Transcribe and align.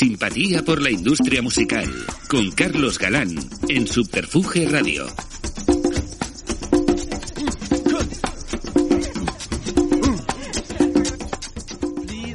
Simpatía 0.00 0.62
por 0.62 0.80
la 0.80 0.90
industria 0.90 1.42
musical 1.42 1.84
con 2.26 2.52
Carlos 2.52 2.98
Galán 2.98 3.34
en 3.68 3.86
Subterfuge 3.86 4.66
Radio. 4.66 5.06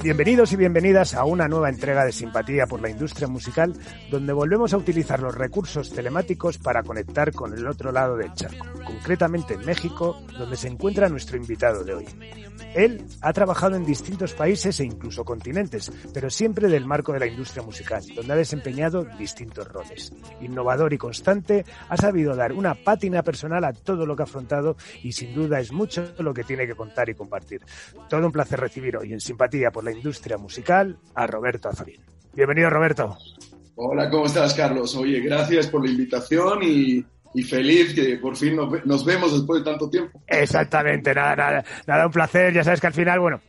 Bienvenidos 0.05 0.53
y 0.53 0.55
bienvenidas 0.55 1.15
a 1.15 1.25
una 1.25 1.47
nueva 1.47 1.67
entrega 1.67 2.05
de 2.05 2.11
Simpatía 2.11 2.67
por 2.67 2.79
la 2.79 2.91
Industria 2.91 3.27
Musical, 3.27 3.73
donde 4.11 4.33
volvemos 4.33 4.71
a 4.71 4.77
utilizar 4.77 5.19
los 5.19 5.33
recursos 5.33 5.89
telemáticos 5.89 6.59
para 6.59 6.83
conectar 6.83 7.31
con 7.31 7.57
el 7.57 7.65
otro 7.65 7.91
lado 7.91 8.15
del 8.15 8.31
charco, 8.35 8.67
concretamente 8.85 9.55
en 9.55 9.65
México, 9.65 10.21
donde 10.37 10.57
se 10.57 10.67
encuentra 10.67 11.09
nuestro 11.09 11.37
invitado 11.37 11.83
de 11.83 11.95
hoy. 11.95 12.05
Él 12.75 13.03
ha 13.21 13.33
trabajado 13.33 13.77
en 13.77 13.85
distintos 13.85 14.33
países 14.33 14.79
e 14.79 14.85
incluso 14.85 15.25
continentes, 15.25 15.91
pero 16.13 16.29
siempre 16.29 16.67
del 16.67 16.85
marco 16.85 17.11
de 17.11 17.19
la 17.19 17.27
industria 17.27 17.63
musical, 17.63 18.03
donde 18.15 18.33
ha 18.33 18.35
desempeñado 18.35 19.05
distintos 19.17 19.67
roles. 19.67 20.13
Innovador 20.41 20.93
y 20.93 20.99
constante, 20.99 21.65
ha 21.89 21.97
sabido 21.97 22.35
dar 22.35 22.53
una 22.53 22.75
pátina 22.75 23.23
personal 23.23 23.63
a 23.63 23.73
todo 23.73 24.05
lo 24.05 24.15
que 24.15 24.21
ha 24.23 24.25
afrontado 24.25 24.77
y 25.01 25.13
sin 25.13 25.33
duda 25.33 25.59
es 25.59 25.71
mucho 25.71 26.13
lo 26.19 26.33
que 26.33 26.43
tiene 26.43 26.67
que 26.67 26.75
contar 26.75 27.09
y 27.09 27.15
compartir. 27.15 27.61
Todo 28.07 28.25
un 28.25 28.31
placer 28.31 28.59
recibir 28.59 28.97
hoy 28.97 29.13
en 29.13 29.19
Simpatía 29.19 29.71
por 29.71 29.83
la 29.83 29.94
Industria 29.95 30.37
Musical 30.37 30.97
a 31.13 31.27
Roberto 31.27 31.69
Azorín. 31.69 32.01
Bienvenido, 32.33 32.69
Roberto. 32.69 33.17
Hola, 33.75 34.09
¿cómo 34.09 34.25
estás, 34.25 34.53
Carlos? 34.53 34.95
Oye, 34.95 35.19
gracias 35.21 35.67
por 35.67 35.83
la 35.83 35.91
invitación 35.91 36.59
y 36.63 37.05
y 37.35 37.43
feliz 37.43 37.93
que 37.93 38.17
por 38.17 38.35
fin 38.35 38.55
nos, 38.55 39.05
vemos 39.05 39.33
después 39.33 39.63
de 39.63 39.69
tanto 39.69 39.89
tiempo. 39.89 40.21
Exactamente, 40.25 41.13
nada, 41.13 41.35
nada, 41.35 41.65
nada, 41.85 42.05
un 42.05 42.11
placer. 42.11 42.53
Ya 42.53 42.63
sabes 42.63 42.79
que 42.79 42.87
al 42.87 42.93
final, 42.93 43.19
bueno, 43.19 43.41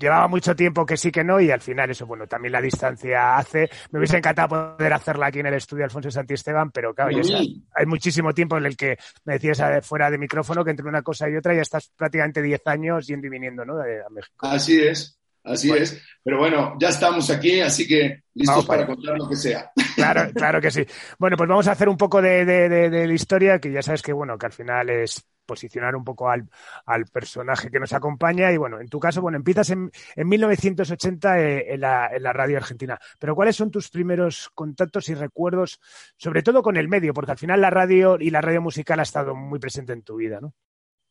llevaba 0.00 0.26
mucho 0.28 0.56
tiempo 0.56 0.86
que 0.86 0.96
sí 0.96 1.12
que 1.12 1.22
no 1.22 1.38
y 1.38 1.50
al 1.50 1.60
final 1.60 1.90
eso, 1.90 2.06
bueno, 2.06 2.26
también 2.26 2.52
la 2.52 2.62
distancia 2.62 3.36
hace. 3.36 3.68
Me 3.90 3.98
hubiese 3.98 4.16
encantado 4.16 4.76
poder 4.76 4.94
hacerla 4.94 5.26
aquí 5.26 5.40
en 5.40 5.46
el 5.46 5.54
estudio 5.54 5.84
Alfonso 5.84 6.10
Santisteban, 6.10 6.70
pero 6.70 6.94
claro, 6.94 7.10
ya 7.20 7.38
hay 7.38 7.86
muchísimo 7.86 8.32
tiempo 8.32 8.56
en 8.56 8.64
el 8.64 8.78
que 8.78 8.96
me 9.24 9.34
decías 9.34 9.60
eh, 9.60 9.82
fuera 9.82 10.10
de 10.10 10.16
micrófono 10.16 10.64
que 10.64 10.70
entre 10.70 10.88
una 10.88 11.02
cosa 11.02 11.28
y 11.28 11.36
otra 11.36 11.54
ya 11.54 11.62
estás 11.62 11.92
prácticamente 11.94 12.40
10 12.40 12.66
años 12.66 13.06
yendo 13.06 13.26
y 13.26 13.30
viniendo, 13.30 13.62
¿no? 13.66 13.76
De, 13.76 14.00
a 14.00 14.08
México. 14.08 14.34
Así 14.38 14.80
es. 14.80 15.18
Así 15.44 15.70
es. 15.70 16.02
Pero 16.22 16.38
bueno, 16.38 16.74
ya 16.80 16.88
estamos 16.88 17.28
aquí, 17.30 17.60
así 17.60 17.86
que 17.86 18.22
listos 18.32 18.64
para, 18.64 18.86
contar 18.86 19.16
lo 19.16 19.28
que 19.28 19.36
sea. 19.36 19.70
Claro, 19.94 20.32
claro 20.34 20.60
que 20.60 20.72
sí. 20.72 20.84
Bueno, 21.20 21.36
pues 21.36 21.48
vamos 21.48 21.68
a 21.68 21.72
hacer 21.72 21.88
un 21.88 21.96
poco 21.96 22.20
de, 22.20 22.44
de, 22.44 23.06
la 23.06 23.12
historia, 23.12 23.60
que 23.60 23.70
ya 23.70 23.80
sabes 23.80 24.02
que, 24.02 24.12
bueno, 24.12 24.36
que 24.36 24.46
al 24.46 24.52
final 24.52 24.90
es 24.90 25.24
posicionar 25.46 25.94
un 25.94 26.02
poco 26.02 26.28
al, 26.28 26.50
al, 26.84 27.04
personaje 27.06 27.70
que 27.70 27.78
nos 27.78 27.92
acompaña. 27.92 28.50
Y 28.50 28.56
bueno, 28.56 28.80
en 28.80 28.88
tu 28.88 28.98
caso, 28.98 29.22
bueno, 29.22 29.36
empiezas 29.36 29.70
en, 29.70 29.92
en 30.16 30.28
1980 30.28 31.38
eh, 31.38 31.74
en, 31.74 31.80
la, 31.80 32.08
en 32.12 32.24
la 32.24 32.32
radio 32.32 32.56
argentina. 32.56 32.98
Pero 33.20 33.36
¿cuáles 33.36 33.54
son 33.54 33.70
tus 33.70 33.88
primeros 33.88 34.50
contactos 34.52 35.08
y 35.10 35.14
recuerdos, 35.14 35.78
sobre 36.16 36.42
todo 36.42 36.60
con 36.60 36.76
el 36.76 36.88
medio? 36.88 37.14
Porque 37.14 37.30
al 37.30 37.38
final 37.38 37.60
la 37.60 37.70
radio 37.70 38.16
y 38.18 38.30
la 38.30 38.40
radio 38.40 38.60
musical 38.60 38.98
ha 38.98 39.04
estado 39.04 39.36
muy 39.36 39.60
presente 39.60 39.92
en 39.92 40.02
tu 40.02 40.16
vida, 40.16 40.40
¿no? 40.40 40.54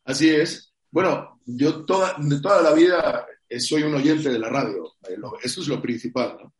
Así 0.04 0.28
es. 0.28 0.74
Bueno, 0.90 1.40
yo 1.46 1.86
toda, 1.86 2.16
de 2.18 2.38
toda 2.40 2.60
la 2.60 2.72
vida 2.72 3.26
soy 3.60 3.82
un 3.82 3.94
oyente 3.94 4.30
de 4.30 4.38
la 4.38 4.48
radio. 4.48 4.94
Eh, 5.08 5.16
eso 5.42 5.60
es 5.60 5.68
lo 5.68 5.80
principal. 5.80 6.36
¿no? 6.42 6.52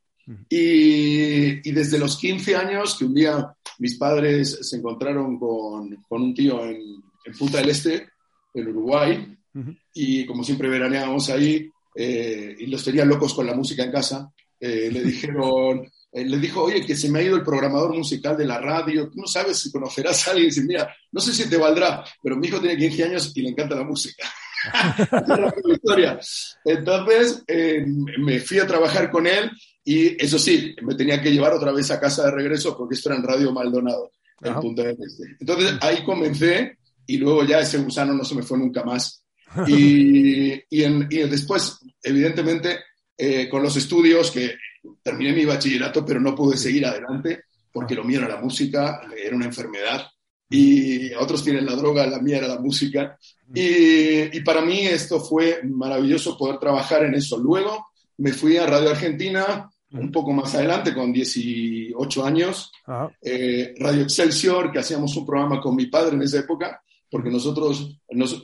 Y, 0.49 1.69
y, 1.69 1.73
desde 1.73 1.99
los 1.99 2.17
15 2.17 2.57
años, 2.57 2.97
que 2.99 3.05
un 3.05 3.15
día 3.15 3.55
mis 3.79 3.97
padres 3.97 4.59
se 4.63 4.77
encontraron 4.77 5.39
con, 5.39 5.97
con 6.09 6.23
un 6.23 6.35
tío 6.35 6.65
en, 6.65 6.81
en, 7.25 7.39
Punta 7.39 7.59
del 7.59 7.71
Este, 7.71 8.09
en 8.55 8.69
Uruguay, 8.69 9.37
y 9.93 10.27
como 10.27 10.43
siempre 10.43 10.69
veraneábamos 10.69 11.29
ahí, 11.31 11.71
eh, 11.95 12.57
y 12.59 12.67
los 12.67 12.83
tenían 12.83 13.09
locos 13.09 13.35
con 13.35 13.47
la 13.47 13.55
música 13.55 13.85
en 13.85 13.93
casa, 13.93 14.33
eh, 14.59 14.89
le 14.91 15.03
dijeron, 15.05 15.87
eh, 16.11 16.25
le 16.25 16.39
dijo, 16.39 16.63
oye, 16.63 16.85
que 16.85 16.97
se 16.97 17.11
me 17.11 17.21
ha 17.21 17.23
ido 17.23 17.37
el 17.37 17.45
programador 17.45 17.95
musical 17.95 18.37
de 18.37 18.47
la 18.47 18.59
radio, 18.59 19.09
tú 19.11 19.21
no 19.21 19.27
sabes 19.27 19.59
si 19.59 19.71
conocerás 19.71 20.27
a 20.27 20.31
alguien, 20.31 20.47
y 20.47 20.51
dice, 20.51 20.65
mira, 20.65 20.95
no 21.13 21.21
sé 21.21 21.33
si 21.33 21.49
te 21.49 21.57
valdrá, 21.57 22.05
pero 22.23 22.37
mi 22.37 22.49
hijo 22.49 22.61
tiene 22.61 22.77
15 22.77 23.05
años 23.05 23.33
y 23.35 23.43
le 23.43 23.51
encanta 23.51 23.77
la 23.77 23.85
música. 23.85 24.27
Entonces 26.65 27.43
eh, 27.47 27.85
me 28.19 28.41
fui 28.41 28.59
a 28.59 28.67
trabajar 28.67 29.11
con 29.11 29.27
él 29.27 29.51
y 29.85 30.23
eso 30.23 30.39
sí, 30.39 30.75
me 30.83 30.95
tenía 30.95 31.21
que 31.21 31.31
llevar 31.31 31.53
otra 31.53 31.73
vez 31.73 31.91
a 31.91 32.01
casa 32.01 32.25
de 32.25 32.31
regreso 32.31 32.77
porque 32.77 32.95
esto 32.95 33.11
era 33.11 33.19
en 33.19 33.25
Radio 33.25 33.53
Maldonado, 33.53 34.13
en 34.41 34.55
Punta 34.55 34.83
del 34.83 34.97
Este. 35.01 35.37
Entonces 35.41 35.75
ahí 35.81 36.05
comencé 36.05 36.79
y 37.07 37.19
luego 37.19 37.45
ya 37.45 37.61
ese 37.61 37.79
gusano 37.79 38.15
no 38.15 38.25
se 38.25 38.35
me 38.35 38.43
fue 38.43 38.59
nunca 38.59 38.83
más. 38.85 39.21
Y, 39.69 40.53
y, 40.69 40.83
en, 40.83 41.07
y 41.09 41.19
después, 41.29 41.79
evidentemente, 42.03 42.81
eh, 43.17 43.49
con 43.49 43.63
los 43.63 43.77
estudios, 43.77 44.33
que 44.33 44.57
terminé 45.01 45.33
mi 45.33 45.45
bachillerato, 45.45 46.05
pero 46.05 46.19
no 46.19 46.35
pude 46.35 46.57
seguir 46.57 46.85
adelante 46.85 47.45
porque 47.71 47.95
lo 47.95 48.03
mío 48.03 48.19
era 48.19 48.29
la 48.29 48.41
música, 48.41 49.01
era 49.17 49.37
una 49.37 49.47
enfermedad 49.47 50.07
y 50.51 51.13
otros 51.15 51.43
tienen 51.43 51.67
la 51.67 51.75
droga, 51.75 52.07
la 52.07 52.21
mía 52.21 52.39
era 52.39 52.49
la 52.49 52.61
música. 52.61 53.19
Y, 53.55 54.37
y, 54.37 54.41
para 54.41 54.61
mí 54.61 54.87
esto 54.87 55.21
fue 55.21 55.61
maravilloso 55.65 56.37
poder 56.37 56.59
trabajar 56.59 57.05
en 57.05 57.15
eso. 57.15 57.39
Luego 57.39 57.87
me 58.19 58.33
fui 58.33 58.57
a 58.57 58.67
Radio 58.67 58.91
Argentina, 58.91 59.71
un 59.93 60.11
poco 60.11 60.33
más 60.33 60.55
adelante, 60.55 60.95
con 60.95 61.13
18 61.13 62.25
años, 62.25 62.73
eh, 63.23 63.75
Radio 63.79 64.03
Excelsior, 64.03 64.73
que 64.73 64.81
hacíamos 64.81 65.17
un 65.17 65.27
programa 65.27 65.61
con 65.61 65.77
mi 65.77 65.87
padre 65.87 66.17
en 66.17 66.23
esa 66.23 66.41
época, 66.41 66.83
porque 67.11 67.31
nosotros, 67.31 67.97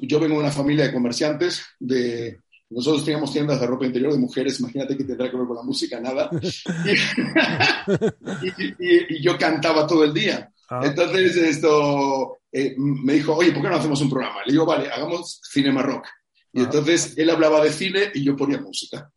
yo 0.03 0.21
vengo 0.21 0.35
de 0.35 0.41
una 0.41 0.53
familia 0.53 0.87
de 0.87 0.93
comerciantes, 0.93 1.63
de, 1.79 2.39
nosotros 2.71 3.05
teníamos 3.05 3.33
tiendas 3.33 3.61
de 3.61 3.67
ropa 3.67 3.87
interior 3.87 4.13
de 4.13 4.19
mujeres, 4.19 4.61
imagínate 4.61 4.97
que 4.97 5.05
tendrá 5.05 5.31
que 5.31 5.37
ver 5.37 5.47
con 5.47 5.57
la 5.57 5.63
música, 5.63 6.01
nada. 6.01 6.31
y, 8.79 9.17
y 9.17 9.23
yo 9.23 9.37
cantaba 9.37 9.87
todo 9.87 10.05
el 10.05 10.15
día. 10.15 10.51
Ah. 10.71 10.83
Entonces, 10.85 11.37
esto 11.37 12.39
eh, 12.53 12.75
me 12.77 13.15
dijo, 13.15 13.35
oye, 13.35 13.51
¿por 13.51 13.63
qué 13.63 13.69
no 13.69 13.77
hacemos 13.77 14.01
un 14.01 14.09
programa? 14.09 14.41
Le 14.47 14.53
digo, 14.53 14.65
vale, 14.65 14.89
hagamos 14.89 15.41
Cinema 15.43 15.83
Rock. 15.83 16.07
Y 16.53 16.61
ah. 16.61 16.65
entonces 16.65 17.15
él 17.19 17.29
hablaba 17.29 17.63
de 17.63 17.73
cine 17.73 18.11
y 18.15 18.25
yo 18.25 18.37
ponía 18.37 18.61
música. 18.61 19.11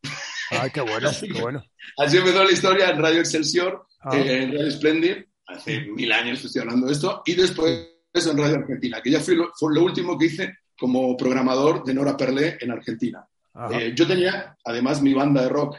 Ay, 0.50 0.72
qué 0.72 0.81
bueno, 0.81 1.09
qué 1.22 1.41
bueno. 1.41 1.64
Así 1.97 2.18
empezó 2.18 2.44
la 2.44 2.52
historia 2.52 2.90
en 2.90 3.00
Radio 3.00 3.19
Excelsior, 3.19 3.86
ah. 4.02 4.18
eh, 4.18 4.44
en 4.44 4.52
Radio 4.52 4.72
Splendid, 4.72 5.18
hace 5.47 5.81
mil 5.81 6.12
años 6.12 6.44
estoy 6.44 6.62
hablando 6.62 6.88
de 6.88 6.94
esto, 6.94 7.22
y 7.25 7.36
después 7.36 7.90
en 8.14 8.38
Radio 8.38 8.58
Argentina, 8.58 9.02
que 9.02 9.12
ya 9.12 9.20
fue 9.20 9.35
lo, 9.35 9.52
fue 9.53 9.74
lo 9.74 9.84
último 9.84 10.18
que 10.18 10.25
hice 10.25 10.58
como 10.78 11.16
programador 11.16 11.84
de 11.84 11.94
Nora 11.94 12.18
Perlé 12.18 12.58
en 12.59 12.72
Argentina. 12.72 13.25
Eh, 13.72 13.94
yo 13.96 14.08
tenía, 14.08 14.58
además, 14.64 15.02
mi 15.02 15.14
banda 15.14 15.44
de 15.44 15.50
rock, 15.50 15.78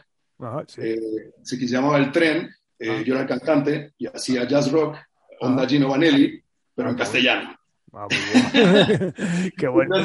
que 0.66 0.98
se 1.42 1.66
llamaba 1.66 1.98
El 1.98 2.12
Tren, 2.12 2.48
yo 2.78 3.14
era 3.14 3.22
el 3.22 3.26
cantante 3.26 3.94
y 3.98 4.06
hacía 4.06 4.46
jazz 4.46 4.70
rock, 4.70 4.96
Onda 5.40 5.66
Gino 5.66 5.88
Vanelli, 5.88 6.42
pero 6.74 6.90
en 6.90 6.96
castellano. 6.96 7.56
Ah, 7.92 8.08
Qué 9.56 9.68
bueno. 9.68 9.96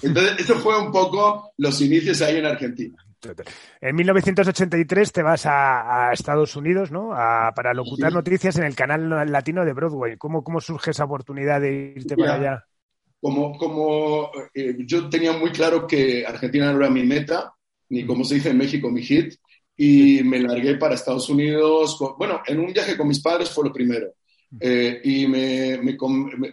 Entonces, 0.00 0.38
eso 0.38 0.54
fue 0.56 0.78
un 0.78 0.90
poco 0.90 1.52
los 1.58 1.80
inicios 1.80 2.22
ahí 2.22 2.36
en 2.36 2.46
Argentina. 2.46 2.96
En 3.80 3.94
1983 3.94 5.12
te 5.12 5.22
vas 5.22 5.46
a, 5.46 6.10
Estados 6.12 6.56
Unidos, 6.56 6.90
¿no? 6.90 7.10
para 7.10 7.72
locutar 7.72 8.12
noticias 8.12 8.56
en 8.56 8.64
el 8.64 8.74
canal 8.74 9.30
latino 9.30 9.64
de 9.64 9.72
Broadway. 9.72 10.16
¿Cómo, 10.16 10.42
cómo 10.42 10.60
surge 10.60 10.90
esa 10.90 11.04
oportunidad 11.04 11.60
de 11.60 11.94
irte 11.96 12.16
para 12.16 12.34
allá? 12.34 12.66
Como, 13.20 13.56
como 13.56 14.32
eh, 14.52 14.74
yo 14.80 15.08
tenía 15.08 15.32
muy 15.32 15.52
claro 15.52 15.86
que 15.86 16.26
Argentina 16.26 16.72
no 16.72 16.78
era 16.78 16.90
mi 16.90 17.04
meta, 17.04 17.54
ni 17.90 18.04
como 18.04 18.24
se 18.24 18.36
dice 18.36 18.50
en 18.50 18.58
México, 18.58 18.90
mi 18.90 19.02
hit, 19.02 19.34
y 19.76 20.22
me 20.24 20.40
largué 20.40 20.74
para 20.76 20.96
Estados 20.96 21.28
Unidos. 21.28 21.96
bueno, 22.18 22.42
en 22.46 22.58
un 22.58 22.72
viaje 22.72 22.96
con 22.96 23.06
mis 23.06 23.22
padres 23.22 23.50
fue 23.50 23.64
lo 23.64 23.72
primero. 23.72 24.12
Eh, 24.60 25.00
y 25.04 25.26
me, 25.26 25.78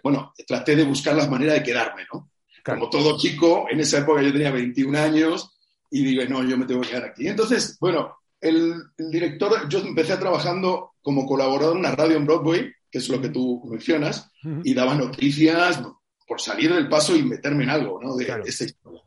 bueno, 0.01 0.33
traté 0.47 0.75
de 0.75 0.83
buscar 0.83 1.15
las 1.15 1.29
maneras 1.29 1.55
de 1.55 1.63
quedarme, 1.63 2.03
¿no? 2.11 2.31
Como 2.63 2.89
todo 2.89 3.17
chico, 3.17 3.67
en 3.69 3.79
esa 3.79 3.99
época 3.99 4.21
yo 4.21 4.31
tenía 4.31 4.51
21 4.51 4.97
años 4.97 5.57
y 5.89 6.03
dije, 6.03 6.27
no, 6.27 6.43
yo 6.43 6.57
me 6.57 6.65
tengo 6.65 6.81
que 6.81 6.89
quedar 6.89 7.05
aquí. 7.05 7.27
Entonces, 7.27 7.77
bueno, 7.79 8.15
el, 8.39 8.75
director, 8.97 9.67
yo 9.67 9.79
empecé 9.79 10.17
trabajando 10.17 10.91
como 11.01 11.25
colaborador 11.25 11.73
en 11.73 11.79
una 11.79 11.95
radio 11.95 12.17
en 12.17 12.25
Broadway, 12.25 12.71
que 12.91 12.99
es 12.99 13.09
lo 13.09 13.21
que 13.21 13.29
tú 13.29 13.63
mencionas, 13.69 14.31
y 14.63 14.73
daba 14.73 14.95
noticias, 14.95 15.81
por 16.27 16.39
salir 16.39 16.73
del 16.73 16.87
paso 16.87 17.15
y 17.15 17.23
meterme 17.23 17.63
en 17.63 17.71
algo, 17.71 17.99
¿no? 18.01 18.15
De, 18.15 18.25
esta 18.45 18.65
historia. 18.65 19.01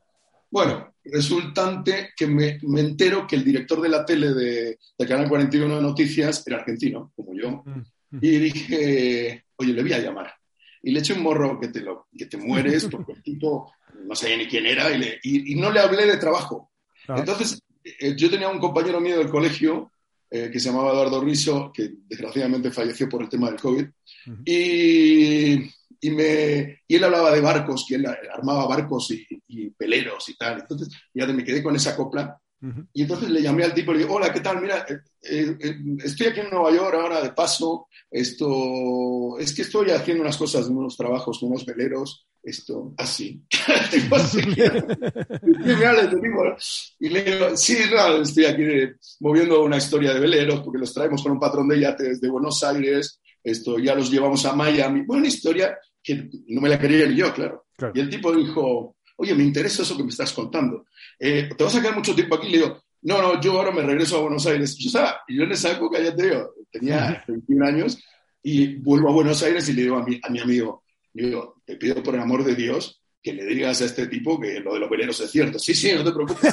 Bueno, 0.50 0.92
resultante 1.04 2.10
que 2.16 2.26
me, 2.26 2.58
entero 2.80 3.26
que 3.26 3.36
el 3.36 3.44
director 3.44 3.80
de 3.80 3.88
la 3.88 4.04
tele 4.04 4.34
de, 4.34 4.78
Canal 5.08 5.28
41 5.28 5.76
de 5.76 5.82
Noticias 5.82 6.44
era 6.46 6.58
argentino, 6.58 7.12
como 7.16 7.32
yo, 7.34 7.62
mm, 7.64 7.70
mm. 7.70 7.84
Y 8.20 8.38
dije, 8.38 9.44
oye, 9.56 9.72
le 9.72 9.82
voy 9.82 9.92
a 9.92 9.98
llamar. 9.98 10.34
Y 10.82 10.90
le 10.90 11.00
eché 11.00 11.14
un 11.14 11.22
morro 11.22 11.58
que 11.60 11.68
te, 11.68 11.80
lo, 11.80 12.08
que 12.16 12.26
te 12.26 12.36
mueres, 12.36 12.86
porque 12.86 13.12
el 13.12 13.22
tipo 13.22 13.72
no 14.04 14.14
sabía 14.14 14.36
ni 14.36 14.46
quién 14.46 14.66
era, 14.66 14.90
y, 15.22 15.54
no 15.54 15.70
le 15.70 15.80
hablé 15.80 16.06
de 16.06 16.16
trabajo. 16.16 16.72
Ah. 17.08 17.16
Entonces, 17.18 17.62
eh, 17.84 18.14
yo 18.16 18.30
tenía 18.30 18.48
un 18.48 18.58
compañero 18.58 19.00
mío 19.00 19.18
del 19.18 19.30
colegio 19.30 19.92
eh, 20.30 20.50
que 20.52 20.58
se 20.58 20.70
llamaba 20.70 20.92
Eduardo 20.92 21.20
Riso, 21.22 21.70
que 21.72 21.92
desgraciadamente 22.06 22.70
falleció 22.70 23.08
por 23.08 23.22
el 23.22 23.28
tema 23.28 23.50
del 23.50 23.60
COVID, 23.60 23.86
y, 24.44 25.52
y, 26.00 26.10
me, 26.10 26.80
y 26.88 26.96
él 26.96 27.04
hablaba 27.04 27.30
de 27.30 27.40
barcos, 27.40 27.84
que 27.88 27.94
él 27.94 28.06
armaba 28.06 28.66
barcos 28.66 29.10
y, 29.12 29.26
y 29.46 29.70
peleros 29.70 30.28
y 30.28 30.36
tal. 30.36 30.60
Entonces, 30.60 30.88
ya 31.14 31.26
me 31.26 31.44
quedé 31.44 31.62
con 31.62 31.76
esa 31.76 31.94
copla. 31.94 32.38
Y 32.92 33.02
entonces 33.02 33.28
le 33.28 33.42
llamé 33.42 33.64
al 33.64 33.74
tipo 33.74 33.90
y 33.90 33.94
le 33.94 34.00
dije, 34.02 34.12
hola, 34.12 34.32
¿qué 34.32 34.40
tal? 34.40 34.60
Mira, 34.60 34.86
eh, 34.88 35.56
estoy 36.04 36.28
aquí 36.28 36.40
en 36.40 36.50
Nueva 36.50 36.70
York 36.72 36.94
ahora 36.94 37.20
de 37.20 37.32
paso, 37.32 37.88
esto, 38.10 39.36
es 39.38 39.52
que 39.52 39.62
estoy 39.62 39.90
haciendo 39.90 40.22
unas 40.22 40.36
cosas, 40.36 40.66
unos 40.66 40.96
trabajos 40.96 41.40
con 41.40 41.48
unos 41.48 41.66
veleros, 41.66 42.26
esto, 42.42 42.94
así. 42.98 43.42
y 47.00 47.08
le 47.08 47.24
digo, 47.24 47.56
sí, 47.56 47.78
no, 47.90 48.22
estoy 48.22 48.44
aquí 48.44 48.62
moviendo 49.20 49.64
una 49.64 49.78
historia 49.78 50.14
de 50.14 50.20
veleros 50.20 50.60
porque 50.60 50.78
los 50.78 50.94
traemos 50.94 51.22
con 51.22 51.32
un 51.32 51.40
patrón 51.40 51.68
de 51.68 51.80
yates 51.80 52.20
de 52.20 52.30
Buenos 52.30 52.62
Aires, 52.62 53.20
esto, 53.42 53.78
ya 53.78 53.94
los 53.94 54.10
llevamos 54.10 54.44
a 54.46 54.54
Miami. 54.54 55.02
Buena 55.02 55.26
historia 55.26 55.76
que 56.02 56.28
no 56.48 56.60
me 56.60 56.68
la 56.68 56.78
quería 56.78 57.06
ni 57.06 57.16
yo, 57.16 57.32
claro. 57.32 57.64
Y 57.94 58.00
el 58.00 58.08
tipo 58.08 58.32
dijo, 58.32 58.96
oye, 59.16 59.34
me 59.34 59.44
interesa 59.44 59.82
eso 59.82 59.96
que 59.96 60.04
me 60.04 60.10
estás 60.10 60.32
contando. 60.32 60.86
Eh, 61.18 61.50
¿Te 61.56 61.64
vas 61.64 61.74
a 61.74 61.80
quedar 61.80 61.96
mucho 61.96 62.14
tiempo 62.14 62.36
aquí? 62.36 62.48
Le 62.48 62.58
digo, 62.58 62.82
no, 63.02 63.20
no, 63.20 63.40
yo 63.40 63.52
ahora 63.52 63.72
me 63.72 63.82
regreso 63.82 64.16
a 64.16 64.20
Buenos 64.22 64.46
Aires. 64.46 64.76
Yo 64.76 64.86
estaba, 64.86 65.22
y 65.26 65.36
yo 65.36 65.44
en 65.44 65.52
esa 65.52 65.72
época, 65.72 66.00
ya 66.00 66.14
te 66.14 66.22
digo, 66.24 66.54
tenía 66.70 67.24
21 67.26 67.66
años 67.66 67.98
y 68.42 68.76
vuelvo 68.76 69.10
a 69.10 69.12
Buenos 69.12 69.42
Aires 69.42 69.68
y 69.68 69.72
le 69.72 69.82
digo 69.82 69.96
a 69.96 70.04
mi, 70.04 70.20
a 70.22 70.30
mi 70.30 70.40
amigo, 70.40 70.84
digo, 71.12 71.62
te 71.64 71.76
pido 71.76 72.02
por 72.02 72.14
el 72.14 72.20
amor 72.20 72.44
de 72.44 72.54
Dios 72.54 73.02
que 73.22 73.32
le 73.32 73.44
digas 73.46 73.80
a 73.80 73.84
este 73.84 74.08
tipo 74.08 74.40
que 74.40 74.60
lo 74.60 74.74
de 74.74 74.80
los 74.80 74.90
veleros 74.90 75.20
es 75.20 75.30
cierto. 75.30 75.58
Sí, 75.58 75.74
sí, 75.74 75.92
no 75.92 76.02
te 76.04 76.12
preocupes. 76.12 76.52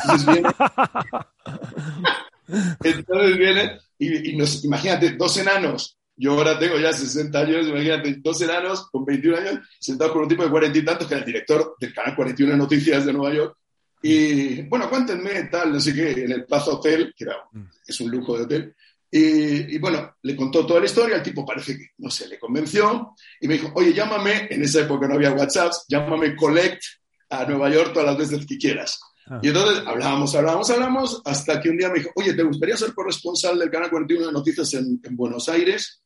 Entonces 2.83 3.37
viene, 3.37 3.79
y, 3.99 4.35
nos, 4.35 4.63
imagínate, 4.63 5.11
dos 5.11 5.37
enanos. 5.37 5.98
Yo 6.19 6.33
ahora 6.33 6.59
tengo 6.59 6.77
ya 6.77 6.91
60 6.91 7.39
años, 7.39 7.67
imagínate, 7.67 8.17
dos 8.19 8.41
enanos 8.41 8.89
con 8.91 9.05
21 9.05 9.37
años, 9.37 9.59
sentados 9.79 10.11
con 10.11 10.23
un 10.23 10.27
tipo 10.27 10.43
de 10.43 10.49
40 10.49 10.77
y 10.77 10.83
tantos, 10.83 11.07
que 11.07 11.13
era 11.13 11.23
el 11.23 11.25
director 11.25 11.75
del 11.79 11.93
canal 11.93 12.15
41 12.15 12.57
Noticias 12.57 13.05
de 13.05 13.13
Nueva 13.13 13.33
York. 13.33 13.57
Y 14.01 14.63
bueno, 14.63 14.89
cuéntenme, 14.89 15.43
tal, 15.43 15.71
no 15.71 15.79
sé 15.79 15.93
qué, 15.93 16.11
en 16.11 16.31
el 16.31 16.45
Plaza 16.45 16.71
Hotel, 16.71 17.13
que 17.15 17.23
era, 17.23 17.37
mm. 17.51 17.63
es 17.87 18.01
un 18.01 18.11
lujo 18.11 18.37
de 18.37 18.43
hotel. 18.43 18.75
Y, 19.11 19.77
bueno, 19.79 20.17
le 20.21 20.35
contó 20.35 20.65
toda 20.65 20.81
la 20.81 20.85
historia, 20.85 21.15
el 21.15 21.23
tipo 21.23 21.45
parece 21.45 21.77
que, 21.77 21.87
no 21.97 22.11
sé, 22.11 22.27
le 22.27 22.37
convenció 22.37 23.15
y 23.41 23.47
me 23.47 23.55
dijo, 23.55 23.71
oye, 23.73 23.93
llámame, 23.93 24.47
en 24.49 24.61
esa 24.61 24.81
época 24.81 25.07
no 25.07 25.15
había 25.15 25.31
WhatsApp, 25.31 25.71
llámame 25.87 26.35
Collect 26.35 26.83
a 27.29 27.45
Nueva 27.45 27.69
York 27.69 27.91
todas 27.93 28.07
las 28.07 28.17
veces 28.17 28.45
que 28.45 28.57
quieras. 28.57 28.99
Ah. 29.25 29.39
Y 29.41 29.47
entonces 29.47 29.83
hablábamos, 29.85 30.35
hablábamos, 30.35 30.69
hablábamos, 30.69 31.21
hasta 31.25 31.59
que 31.59 31.69
un 31.69 31.77
día 31.77 31.89
me 31.89 31.99
dijo, 31.99 32.11
oye, 32.15 32.33
¿te 32.33 32.43
gustaría 32.43 32.77
ser 32.77 32.93
corresponsal 32.93 33.57
del 33.57 33.71
Canal 33.71 33.89
41 33.89 34.27
de 34.27 34.33
Noticias 34.33 34.73
en, 34.75 34.99
Buenos 35.11 35.49
Aires 35.49 36.03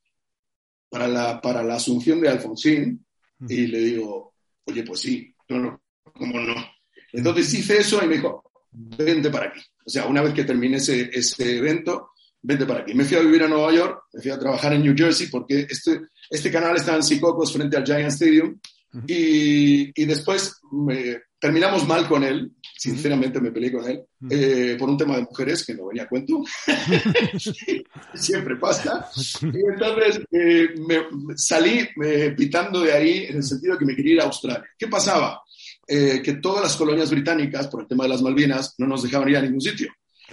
para 0.94 1.08
la, 1.08 1.42
para 1.42 1.64
la 1.64 1.78
asunción 1.78 2.22
de 2.22 2.30
Alfonsín? 2.30 3.04
Y 3.50 3.66
le 3.66 3.80
digo, 3.80 4.36
oye, 4.66 4.84
pues 4.84 5.00
sí, 5.00 5.34
no, 5.50 5.60
no, 5.60 5.82
¿cómo 6.14 6.40
no? 6.40 6.54
Entonces 7.12 7.52
hice 7.56 7.80
eso 7.80 8.00
y 8.04 8.08
me 8.08 8.18
dijo, 8.18 8.44
vente 8.72 9.32
para 9.32 9.48
aquí. 9.48 9.60
O 9.84 9.90
sea, 9.90 10.06
una 10.06 10.22
vez 10.22 10.36
que 10.36 10.44
terminé 10.44 10.78
ese, 10.78 11.10
ese 11.12 11.58
evento, 11.58 12.12
vente 12.44 12.68
para 12.68 12.82
aquí. 12.82 12.94
Me 12.94 13.06
fui 13.06 13.18
a 13.18 13.22
vivir 13.22 13.42
a 13.42 13.48
Nueva 13.48 13.74
York, 13.74 14.04
me 14.14 14.22
fui 14.22 14.30
a 14.30 14.38
trabajar 14.38 14.72
en 14.74 14.84
New 14.84 14.94
Jersey 14.96 15.28
porque 15.32 15.66
este, 15.68 16.00
este 16.30 16.52
canal 16.52 16.76
está 16.76 16.96
en 16.96 17.02
Secocos 17.02 17.52
frente 17.52 17.76
al 17.76 17.84
Giant 17.84 18.12
Stadium 18.12 18.60
y, 19.08 20.00
y, 20.00 20.06
después 20.06 20.62
terminamos 21.40 21.88
mal 21.88 22.08
con 22.08 22.24
él, 22.24 22.52
sinceramente 22.84 23.40
me 23.40 23.52
peleé 23.52 23.72
con 23.72 23.90
él, 23.90 24.04
eh, 24.30 24.76
por 24.78 24.90
un 24.90 24.98
tema 24.98 25.16
de 25.16 25.24
mujeres 25.24 25.66
que 25.66 25.74
no 25.74 25.88
venía 25.88 26.04
a 26.04 26.10
cuento, 26.10 26.44
siempre 28.14 28.58
pasa. 28.58 29.10
Y 29.42 29.72
entonces 29.72 30.20
eh, 30.30 30.74
me, 30.86 31.38
salí 31.38 31.88
pitando 32.36 32.82
de 32.82 32.92
ahí 32.92 33.26
en 33.30 33.38
el 33.38 33.44
sentido 33.44 33.74
de 33.74 33.80
que 33.80 33.86
me 33.86 33.96
quería 33.96 34.14
ir 34.16 34.22
a 34.22 34.26
Australia. 34.26 34.66
¿Qué 34.78 34.88
pasaba? 34.88 35.42
Eh, 35.88 36.22
que 36.22 36.34
todas 36.34 36.62
las 36.62 36.76
colonias 36.76 37.10
británicas, 37.10 37.68
por 37.68 37.82
el 37.82 37.88
tema 37.88 38.04
de 38.04 38.10
las 38.10 38.22
Malvinas, 38.22 38.76
no 38.78 38.88
nos 38.88 39.04
dejaban 39.04 39.30
ir 39.30 39.38
a 39.38 39.42
ningún 39.42 39.62
sitio. 39.62 39.90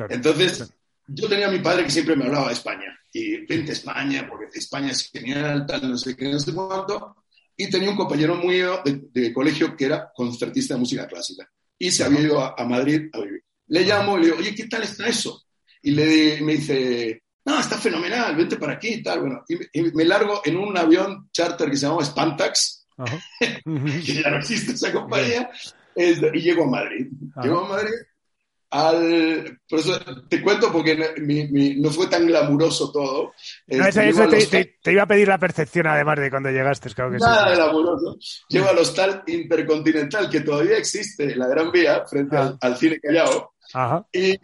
Entonces, 0.08 0.73
yo 1.06 1.29
tenía 1.29 1.47
a 1.47 1.52
mi 1.52 1.61
padre 1.61 1.85
que 1.85 1.91
siempre 1.91 2.17
me 2.17 2.25
hablaba 2.25 2.49
de 2.49 2.55
España. 2.55 2.99
Y 3.12 3.47
vente 3.47 3.70
a 3.70 3.75
España, 3.75 4.26
porque 4.29 4.58
España 4.58 4.91
es 4.91 5.08
genial, 5.08 5.67
tal, 5.67 5.88
no 5.88 5.97
sé 5.97 6.17
qué, 6.17 6.32
no 6.32 6.38
sé 6.41 6.52
cuánto. 6.52 7.17
Y 7.56 7.70
tenía 7.70 7.91
un 7.91 7.97
compañero 7.97 8.35
muy 8.35 8.61
de, 8.85 9.32
colegio 9.32 9.76
que 9.76 9.85
era 9.85 10.11
concertista 10.12 10.75
de 10.75 10.81
música 10.81 11.06
clásica. 11.06 11.49
Y 11.81 11.91
se 11.91 12.05
había 12.05 12.21
ido 12.21 12.41
a, 12.41 12.65
Madrid 12.65 13.09
a 13.12 13.21
vivir. 13.21 13.43
Le 13.69 13.85
llamo 13.85 14.17
y 14.17 14.21
le 14.21 14.27
digo, 14.27 14.38
oye, 14.38 14.55
¿qué 14.55 14.69
tal 14.69 14.82
está 14.82 15.09
eso? 15.09 15.44
Y 15.82 15.93
le, 15.93 16.41
me 16.43 16.53
dice, 16.56 17.23
no, 17.44 17.59
está 17.59 17.79
fenomenal, 17.79 18.37
vente 18.37 18.56
para 18.56 18.75
aquí 18.75 18.88
y 18.88 19.03
tal. 19.03 19.21
Bueno, 19.21 19.44
y, 19.49 19.82
me 19.94 20.05
largo 20.05 20.43
en 20.44 20.59
un 20.59 20.77
avión 20.77 21.31
charter 21.32 21.71
que 21.71 21.77
se 21.77 21.87
llamaba 21.87 22.05
Spantax, 22.05 22.87
que 23.65 24.12
ya 24.15 24.31
no 24.31 24.37
existe 24.37 24.73
esa 24.73 24.93
compañía, 24.93 25.50
y 25.97 26.41
llego 26.41 26.65
a 26.65 26.71
Madrid. 26.71 27.09
Llego 27.43 27.65
a 27.65 27.69
Madrid 27.69 27.94
al... 28.71 29.61
Por 29.69 29.81
eso 29.81 30.01
te 30.29 30.43
cuento 30.43 30.73
porque 30.73 30.97
no 31.79 31.91
fue 31.91 32.07
tan 32.07 32.27
glamuroso 32.27 32.91
todo. 32.93 33.33
No, 33.67 33.87
eso, 33.87 34.01
te, 34.83 34.93
iba 34.93 35.03
a 35.03 35.07
pedir 35.07 35.29
la 35.29 35.39
percepción 35.39 35.87
además 35.87 36.19
de 36.19 36.31
cuando 36.31 36.51
llegaste, 36.51 36.91
claro 36.91 37.11
que 37.11 37.19
Nada 37.19 37.55
glamuroso. 37.55 38.19
Llego 38.49 38.69
al 38.69 38.79
hostal 38.79 39.23
Intercontinental, 39.27 40.31
que 40.31 40.41
todavía 40.41 40.77
existe 40.77 41.33
en 41.33 41.39
la 41.39 41.49
Gran 41.49 41.73
Vía, 41.73 42.05
frente 42.07 42.37
al, 42.37 42.59
ah. 42.61 42.77
Cine 42.77 43.01
Callao. 43.01 43.55
Y, 44.13 44.37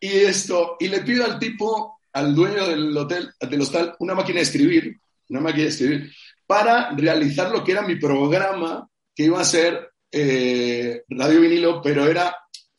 y, 0.00 0.08
esto, 0.24 0.76
y 0.78 0.88
le 0.88 1.00
pido 1.00 1.24
al 1.24 1.38
tipo, 1.38 2.00
al 2.12 2.34
dueño 2.34 2.66
del 2.66 2.96
hotel, 2.96 3.30
del 3.40 3.60
hostal, 3.60 3.96
una 4.00 4.14
máquina 4.14 4.36
de 4.36 4.42
escribir, 4.42 5.00
una 5.28 5.40
máquina 5.40 5.64
de 5.64 5.70
escribir, 5.70 6.12
para 6.46 6.90
realizar 6.90 7.50
lo 7.50 7.64
que 7.64 7.72
era 7.72 7.82
mi 7.82 7.96
programa, 7.96 8.86
que 9.14 9.24
iba 9.24 9.40
a 9.40 9.44
ser 9.44 9.92
eh, 10.10 11.04
radio 11.08 11.40
vinilo, 11.40 11.80
pero 11.80 12.06
era 12.06 12.36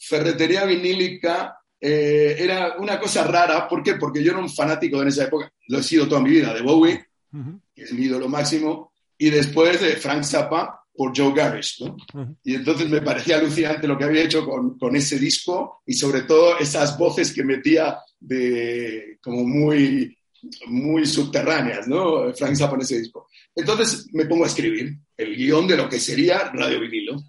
ferretería 0.08 0.66
vinílica 0.66 1.58
eh, 1.80 2.36
era 2.40 2.78
una 2.78 3.00
cosa 3.00 3.24
rara. 3.26 3.68
¿Por 3.68 3.84
qué? 3.84 3.96
Porque 3.96 4.24
yo 4.24 4.32
era 4.32 4.40
un 4.40 4.50
fanático 4.50 5.02
en 5.02 5.10
esa 5.10 5.26
época, 5.26 5.52
lo 5.68 5.80
he 5.80 5.84
sido 5.84 6.08
toda 6.08 6.22
mi 6.22 6.30
vida, 6.30 6.54
de 6.54 6.62
Bowie, 6.62 7.06
que 7.76 7.84
es 7.84 7.94
mi 7.94 8.06
ídolo 8.06 8.30
máximo, 8.30 8.94
y 9.18 9.30
después 9.30 9.82
de 9.82 9.96
Frank 9.98 10.24
Zappa 10.24 10.82
por 10.96 11.18
Joe 11.18 11.34
Garris. 11.34 11.82
¿no? 11.82 11.98
Y 12.44 12.56
entonces 12.56 12.88
me 12.90 13.02
parecía 13.02 13.38
alucinante 13.38 13.88
lo 13.88 13.98
que 13.98 14.04
había 14.04 14.24
hecho 14.24 14.46
con, 14.46 14.78
con, 14.78 14.96
ese 14.96 15.18
disco 15.18 15.82
y 15.86 15.94
sobre 15.94 16.22
todo 16.22 16.58
esas 16.60 16.98
voces 16.98 17.34
que 17.34 17.44
metía 17.44 17.98
de 18.20 19.18
como 19.22 19.44
muy, 19.44 20.16
muy 20.68 21.06
subterráneas, 21.06 21.88
¿no? 21.88 22.34
Frank 22.34 22.56
Zappa 22.56 22.76
en 22.76 22.82
ese 22.82 23.00
disco. 23.00 23.28
Entonces 23.56 24.08
me 24.14 24.26
pongo 24.26 24.44
a 24.44 24.48
escribir 24.48 24.98
el 25.18 25.36
guion 25.36 25.68
de 25.68 25.78
lo 25.78 25.90
que 25.90 26.00
sería 26.00 26.52
Radio 26.54 26.80
Vinilo. 26.80 27.22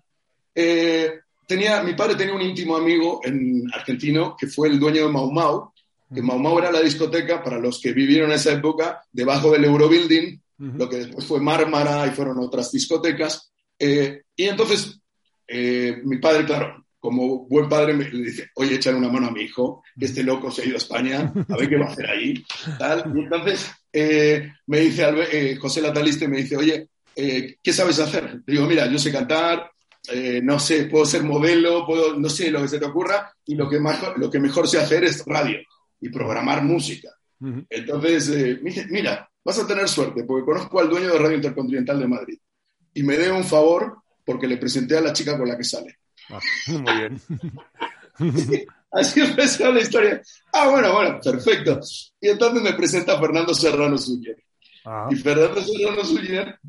Eh, 0.54 1.20
tenía, 1.46 1.82
mi 1.82 1.94
padre 1.94 2.16
tenía 2.16 2.34
un 2.34 2.42
íntimo 2.42 2.76
amigo 2.76 3.20
en 3.24 3.64
argentino 3.72 4.36
que 4.38 4.46
fue 4.46 4.68
el 4.68 4.78
dueño 4.78 5.06
de 5.06 5.12
Mau 5.12 5.30
Mau, 5.30 5.72
que 6.12 6.22
Mau 6.22 6.38
Mau 6.38 6.58
era 6.58 6.70
la 6.70 6.80
discoteca 6.80 7.42
para 7.42 7.58
los 7.58 7.80
que 7.80 7.92
vivieron 7.92 8.30
en 8.30 8.36
esa 8.36 8.52
época 8.52 9.02
debajo 9.12 9.50
del 9.50 9.64
Eurobuilding, 9.64 10.40
lo 10.58 10.88
que 10.88 10.98
después 10.98 11.26
fue 11.26 11.40
Mármara 11.40 12.06
y 12.06 12.10
fueron 12.10 12.38
otras 12.38 12.70
discotecas. 12.70 13.52
Eh, 13.78 14.22
y 14.36 14.44
entonces 14.44 15.00
eh, 15.48 16.00
mi 16.04 16.18
padre, 16.18 16.44
claro, 16.44 16.84
como 16.98 17.46
buen 17.46 17.68
padre, 17.68 17.92
me, 17.92 18.08
le 18.08 18.24
dice, 18.24 18.50
oye, 18.54 18.76
echar 18.76 18.94
una 18.94 19.08
mano 19.08 19.28
a 19.28 19.30
mi 19.30 19.42
hijo, 19.42 19.82
que 19.98 20.06
este 20.06 20.22
loco 20.22 20.50
se 20.50 20.62
ha 20.62 20.66
ido 20.66 20.76
a 20.76 20.78
España, 20.78 21.32
a 21.48 21.56
ver 21.56 21.68
qué 21.68 21.76
va 21.76 21.86
a 21.86 21.92
hacer 21.92 22.08
ahí. 22.08 22.44
Tal. 22.78 23.12
Y 23.14 23.20
entonces 23.20 23.70
eh, 23.92 24.52
me 24.66 24.80
dice 24.80 25.56
José 25.56 25.82
Lataliste, 25.82 26.28
me 26.28 26.38
dice, 26.38 26.56
oye, 26.56 26.88
¿qué 27.14 27.72
sabes 27.72 27.98
hacer? 27.98 28.42
Le 28.46 28.54
digo, 28.54 28.66
mira, 28.66 28.86
yo 28.86 28.98
sé 28.98 29.12
cantar, 29.12 29.70
eh, 30.12 30.40
no 30.42 30.58
sé, 30.58 30.86
puedo 30.86 31.06
ser 31.06 31.22
modelo, 31.22 31.86
puedo, 31.86 32.18
no 32.18 32.28
sé, 32.28 32.50
lo 32.50 32.62
que 32.62 32.68
se 32.68 32.78
te 32.78 32.84
ocurra, 32.84 33.32
y 33.46 33.54
lo 33.54 33.68
que, 33.68 33.78
más, 33.80 34.00
lo 34.16 34.30
que 34.30 34.38
mejor 34.38 34.68
sé 34.68 34.78
hacer 34.78 35.04
es 35.04 35.24
radio 35.24 35.58
y 36.00 36.08
programar 36.10 36.62
música. 36.62 37.10
Entonces, 37.68 38.28
eh, 38.30 38.60
mira, 38.90 39.28
vas 39.44 39.58
a 39.58 39.66
tener 39.66 39.88
suerte, 39.88 40.24
porque 40.24 40.44
conozco 40.44 40.80
al 40.80 40.88
dueño 40.88 41.12
de 41.12 41.18
Radio 41.18 41.36
Intercontinental 41.36 41.98
de 41.98 42.08
Madrid, 42.08 42.38
y 42.94 43.02
me 43.02 43.16
dé 43.16 43.30
un 43.30 43.44
favor 43.44 43.98
porque 44.24 44.46
le 44.46 44.56
presenté 44.56 44.96
a 44.96 45.00
la 45.00 45.12
chica 45.12 45.36
con 45.38 45.48
la 45.48 45.56
que 45.56 45.64
sale. 45.64 45.98
Ah, 46.30 46.40
muy 46.68 46.96
bien. 46.96 47.20
Así 48.90 49.20
empezó 49.20 49.72
la 49.72 49.80
historia. 49.80 50.22
Ah, 50.52 50.68
bueno, 50.68 50.92
bueno, 50.92 51.18
perfecto. 51.20 51.80
Y 52.20 52.28
entonces 52.28 52.62
me 52.62 52.74
presenta 52.74 53.18
Fernando 53.18 53.52
Serrano 53.52 53.98
Suller. 53.98 54.40
Y 55.10 55.16
Fernando 55.16 55.60
Serrano 55.60 56.04
Suller 56.04 56.60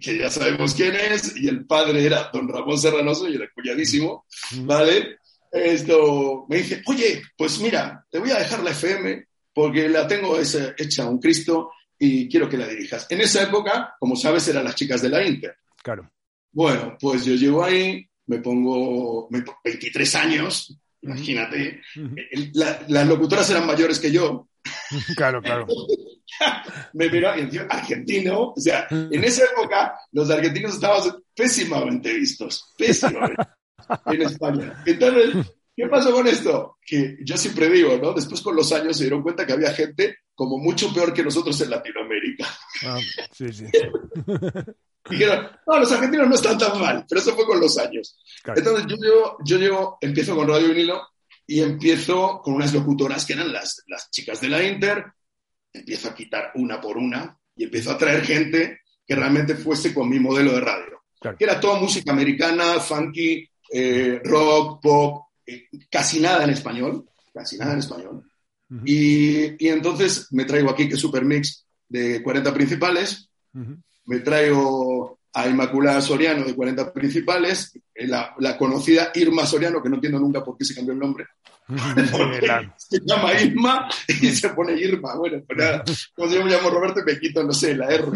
que 0.00 0.18
ya 0.18 0.30
sabemos 0.30 0.74
quién 0.74 0.94
es, 0.94 1.36
y 1.36 1.48
el 1.48 1.66
padre 1.66 2.04
era 2.04 2.30
don 2.32 2.48
Ramón 2.48 2.78
Serranoso 2.78 3.28
y 3.28 3.36
era 3.36 3.50
cuñadísimo, 3.54 4.26
¿vale? 4.62 5.18
Esto 5.52 6.46
me 6.48 6.58
dice, 6.58 6.82
oye, 6.86 7.22
pues 7.36 7.60
mira, 7.60 8.04
te 8.10 8.18
voy 8.18 8.30
a 8.30 8.38
dejar 8.38 8.62
la 8.62 8.72
FM 8.72 9.26
porque 9.52 9.88
la 9.88 10.06
tengo 10.06 10.38
hecha 10.38 11.08
un 11.08 11.18
Cristo 11.18 11.70
y 11.98 12.28
quiero 12.28 12.48
que 12.48 12.58
la 12.58 12.68
dirijas. 12.68 13.06
En 13.10 13.20
esa 13.20 13.42
época, 13.42 13.94
como 13.98 14.16
sabes, 14.16 14.46
eran 14.48 14.64
las 14.64 14.74
chicas 14.74 15.00
de 15.00 15.08
la 15.08 15.26
Inter. 15.26 15.56
Claro. 15.82 16.10
Bueno, 16.52 16.96
pues 17.00 17.24
yo 17.24 17.34
llego 17.34 17.64
ahí, 17.64 18.06
me 18.26 18.38
pongo 18.38 19.28
23 19.30 20.14
años, 20.16 20.78
imagínate. 21.02 21.82
las 22.54 23.06
locutoras 23.06 23.48
eran 23.50 23.66
mayores 23.66 23.98
que 23.98 24.10
yo. 24.10 24.48
Claro, 25.16 25.40
claro. 25.40 25.66
me 26.92 27.08
miró 27.08 27.36
y 27.36 27.58
argentino. 27.68 28.52
O 28.56 28.60
sea, 28.60 28.86
en 28.90 29.24
esa 29.24 29.44
época 29.44 29.98
los 30.12 30.30
argentinos 30.30 30.74
estábamos 30.74 31.18
pésimamente 31.34 32.12
vistos, 32.14 32.72
pésimamente 32.76 33.42
en 34.06 34.22
España. 34.22 34.82
Entonces, 34.84 35.46
¿qué 35.76 35.86
pasó 35.86 36.12
con 36.12 36.26
esto? 36.26 36.78
Que 36.84 37.16
yo 37.22 37.36
siempre 37.36 37.68
digo, 37.68 37.96
¿no? 38.00 38.12
Después 38.12 38.40
con 38.40 38.56
los 38.56 38.72
años 38.72 38.96
se 38.96 39.04
dieron 39.04 39.22
cuenta 39.22 39.46
que 39.46 39.52
había 39.52 39.72
gente 39.72 40.18
como 40.34 40.58
mucho 40.58 40.92
peor 40.92 41.12
que 41.12 41.24
nosotros 41.24 41.60
en 41.60 41.70
Latinoamérica. 41.70 42.46
Ah, 42.84 42.98
sí, 43.32 43.52
sí. 43.52 43.64
Dijeron, 45.08 45.48
no, 45.66 45.78
los 45.78 45.92
argentinos 45.92 46.28
no 46.28 46.34
están 46.34 46.58
tan 46.58 46.80
mal, 46.80 47.06
pero 47.08 47.20
eso 47.20 47.34
fue 47.34 47.46
con 47.46 47.60
los 47.60 47.78
años. 47.78 48.18
Entonces 48.44 48.86
yo 48.88 48.96
llego, 48.96 49.36
yo 49.44 49.58
llego, 49.58 49.98
empiezo 50.00 50.34
con 50.34 50.48
Radio 50.48 50.68
Vinilo 50.68 51.00
y 51.46 51.60
empiezo 51.60 52.40
con 52.42 52.54
unas 52.54 52.74
locutoras 52.74 53.24
que 53.24 53.34
eran 53.34 53.52
las, 53.52 53.84
las 53.86 54.10
chicas 54.10 54.40
de 54.40 54.48
la 54.48 54.64
Inter, 54.64 55.04
empiezo 55.78 56.08
a 56.08 56.14
quitar 56.14 56.52
una 56.54 56.80
por 56.80 56.96
una 56.96 57.38
y 57.56 57.64
empiezo 57.64 57.90
a 57.90 57.98
traer 57.98 58.24
gente 58.24 58.80
que 59.06 59.14
realmente 59.14 59.54
fuese 59.54 59.94
con 59.94 60.08
mi 60.08 60.18
modelo 60.18 60.52
de 60.52 60.60
radio. 60.60 61.02
Que 61.38 61.44
era 61.44 61.58
toda 61.58 61.80
música 61.80 62.12
americana, 62.12 62.78
funky, 62.78 63.48
eh, 63.72 64.20
rock, 64.24 64.80
pop, 64.82 65.24
eh, 65.46 65.68
casi 65.90 66.20
nada 66.20 66.44
en 66.44 66.50
español, 66.50 67.08
casi 67.32 67.56
nada 67.56 67.72
en 67.72 67.78
español. 67.78 68.22
y, 68.84 69.64
y, 69.64 69.68
entonces 69.68 70.26
me 70.32 70.44
traigo 70.44 70.70
aquí 70.70 70.88
que 70.88 70.96
Super 70.96 71.24
Mix 71.24 71.64
de 71.88 72.22
40 72.22 72.52
principales, 72.52 73.28
me 74.06 74.20
traigo 74.20 75.20
a 75.32 75.48
Inmaculada 75.48 76.00
Soriano 76.00 76.44
de 76.44 76.54
40 76.54 76.92
principales, 76.92 77.78
eh, 77.94 78.06
la, 78.06 78.34
la, 78.38 78.56
conocida 78.56 79.12
Irma 79.14 79.46
Soriano, 79.46 79.82
que 79.82 79.88
no 79.88 79.96
entiendo 79.96 80.18
nunca 80.18 80.44
por 80.44 80.56
qué 80.56 80.64
se 80.64 80.74
cambió 80.74 80.94
el 80.94 80.98
nombre. 80.98 81.26
se 82.76 83.00
llama 83.04 83.40
Irma 83.40 83.88
y 84.08 84.30
se 84.30 84.50
pone 84.50 84.74
Irma. 84.74 85.16
Bueno, 85.16 85.42
pues 85.46 85.58
nada, 85.58 85.84
como 86.14 86.30
yo 86.30 86.44
me 86.44 86.50
llamo 86.50 86.70
Roberto, 86.70 87.02
me 87.04 87.18
quito, 87.18 87.42
no 87.42 87.52
sé, 87.52 87.76
la 87.76 87.88
R. 87.88 88.04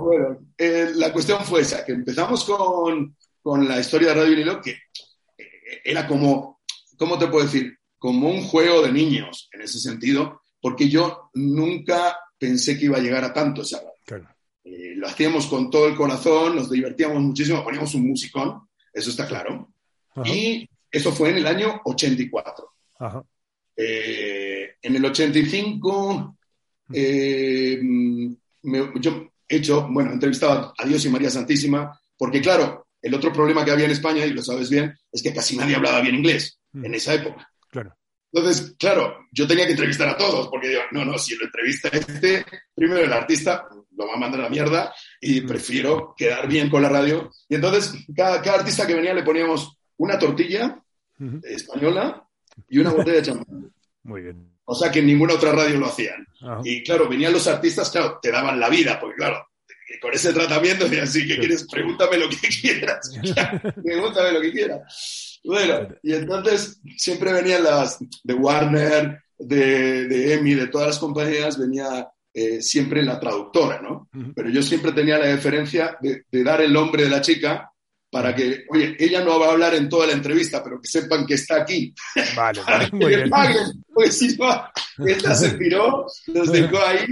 bueno, 0.00 0.38
eh, 0.56 0.92
la 0.94 1.12
cuestión 1.12 1.44
fue 1.44 1.62
esa, 1.62 1.84
que 1.84 1.92
empezamos 1.92 2.44
con, 2.44 3.16
con 3.42 3.68
la 3.68 3.80
historia 3.80 4.08
de 4.08 4.14
Radio 4.14 4.30
Vinilo, 4.30 4.60
que 4.60 4.70
eh, 4.70 5.80
era 5.84 6.06
como, 6.06 6.60
¿cómo 6.96 7.18
te 7.18 7.26
puedo 7.26 7.44
decir? 7.44 7.76
Como 7.98 8.28
un 8.30 8.42
juego 8.42 8.82
de 8.82 8.92
niños, 8.92 9.48
en 9.52 9.62
ese 9.62 9.78
sentido, 9.78 10.42
porque 10.60 10.88
yo 10.88 11.30
nunca 11.34 12.16
pensé 12.38 12.78
que 12.78 12.86
iba 12.86 12.98
a 12.98 13.02
llegar 13.02 13.24
a 13.24 13.32
tanto 13.32 13.62
esa 13.62 13.80
eh, 14.64 14.94
lo 14.94 15.08
hacíamos 15.08 15.46
con 15.46 15.70
todo 15.70 15.88
el 15.88 15.96
corazón, 15.96 16.54
nos 16.54 16.70
divertíamos 16.70 17.20
muchísimo, 17.20 17.64
poníamos 17.64 17.94
un 17.94 18.08
musicón, 18.08 18.68
eso 18.92 19.10
está 19.10 19.26
claro. 19.26 19.72
Y 20.24 20.68
eso 20.92 21.10
fue 21.10 21.30
en 21.30 21.38
el 21.38 21.46
año 21.46 21.80
84. 21.84 22.72
Eh, 23.74 24.76
en 24.82 24.96
el 24.96 25.04
85, 25.04 26.36
eh, 26.92 27.80
yo 29.00 29.32
he 29.48 29.56
hecho, 29.56 29.88
bueno, 29.90 30.10
he 30.10 30.14
entrevistado 30.14 30.74
a 30.76 30.86
Dios 30.86 31.04
y 31.04 31.08
María 31.08 31.30
Santísima, 31.30 31.98
porque 32.16 32.40
claro, 32.40 32.86
el 33.00 33.14
otro 33.14 33.32
problema 33.32 33.64
que 33.64 33.70
había 33.70 33.86
en 33.86 33.92
España, 33.92 34.24
y 34.26 34.32
lo 34.32 34.42
sabes 34.42 34.70
bien, 34.70 34.94
es 35.10 35.22
que 35.22 35.32
casi 35.32 35.56
nadie 35.56 35.76
hablaba 35.76 36.00
bien 36.00 36.16
inglés 36.16 36.58
en 36.74 36.94
esa 36.94 37.14
época. 37.14 37.50
Claro. 37.70 37.96
Entonces, 38.32 38.74
claro, 38.78 39.26
yo 39.30 39.46
tenía 39.46 39.66
que 39.66 39.72
entrevistar 39.72 40.08
a 40.08 40.16
todos, 40.16 40.48
porque 40.48 40.68
digo, 40.68 40.82
no, 40.92 41.04
no, 41.04 41.18
si 41.18 41.36
lo 41.36 41.44
entrevista 41.44 41.88
este, 41.88 42.44
primero 42.74 43.04
el 43.04 43.12
artista 43.12 43.66
lo 43.94 44.06
va 44.06 44.14
a 44.14 44.18
mandar 44.18 44.40
a 44.40 44.44
la 44.44 44.48
mierda 44.48 44.94
y 45.20 45.42
prefiero 45.42 46.14
quedar 46.16 46.48
bien 46.48 46.70
con 46.70 46.82
la 46.82 46.88
radio. 46.88 47.30
Y 47.48 47.56
entonces, 47.56 47.94
cada, 48.14 48.36
artista 48.36 48.86
que 48.86 48.94
venía 48.94 49.12
le 49.12 49.22
poníamos 49.22 49.76
una 49.98 50.18
tortilla 50.18 50.81
española 51.42 52.26
y 52.68 52.78
una 52.78 52.90
botella 52.90 53.16
de 53.16 53.22
champán. 53.22 53.72
Muy 54.04 54.22
bien. 54.22 54.52
O 54.64 54.74
sea 54.74 54.90
que 54.90 55.00
en 55.00 55.06
ninguna 55.06 55.34
otra 55.34 55.52
radio 55.52 55.78
lo 55.78 55.86
hacían. 55.86 56.26
Y 56.64 56.82
claro, 56.82 57.08
venían 57.08 57.32
los 57.32 57.46
artistas, 57.46 57.90
claro, 57.90 58.18
te 58.20 58.30
daban 58.30 58.58
la 58.58 58.68
vida, 58.68 58.98
porque 59.00 59.16
claro, 59.16 59.46
con 60.00 60.12
ese 60.12 60.32
tratamiento, 60.32 60.86
y 60.92 60.98
así 60.98 61.26
que 61.26 61.38
quieres, 61.38 61.66
pregúntame 61.70 62.18
lo 62.18 62.28
que 62.28 62.48
quieras. 62.60 63.10
pregúntame 63.84 64.32
lo 64.32 64.40
que 64.40 64.52
quieras. 64.52 65.40
Bueno, 65.44 65.88
y 66.02 66.14
entonces 66.14 66.80
siempre 66.96 67.32
venían 67.32 67.64
las 67.64 67.98
de 68.22 68.34
Warner, 68.34 69.22
de, 69.38 70.06
de 70.06 70.34
EMI, 70.34 70.54
de 70.54 70.68
todas 70.68 70.88
las 70.88 70.98
compañías, 70.98 71.58
venía 71.58 72.08
eh, 72.34 72.62
siempre 72.62 73.02
la 73.02 73.20
traductora, 73.20 73.80
¿no? 73.82 74.08
Pero 74.34 74.48
yo 74.48 74.62
siempre 74.62 74.92
tenía 74.92 75.18
la 75.18 75.26
deferencia 75.26 75.98
de, 76.00 76.24
dar 76.42 76.62
el 76.62 76.72
nombre 76.72 77.04
de 77.04 77.10
la 77.10 77.20
chica 77.20 77.71
para 78.12 78.34
que, 78.34 78.66
oye, 78.68 78.94
ella 78.98 79.24
no 79.24 79.40
va 79.40 79.46
a 79.46 79.52
hablar 79.52 79.74
en 79.74 79.88
toda 79.88 80.06
la 80.06 80.12
entrevista, 80.12 80.62
pero 80.62 80.78
que 80.78 80.86
sepan 80.86 81.24
que 81.24 81.32
está 81.32 81.62
aquí. 81.62 81.94
Vale, 82.36 82.60
vale 82.62 82.90
muy 82.92 83.06
bien. 83.06 83.30
Paguen, 83.30 83.82
pues 83.90 84.18
si 84.18 84.36
no, 84.36 84.64
esta 85.06 85.34
se 85.34 85.52
tiró, 85.52 86.04
nos 86.26 86.52
dejó 86.52 86.78
ahí. 86.84 87.06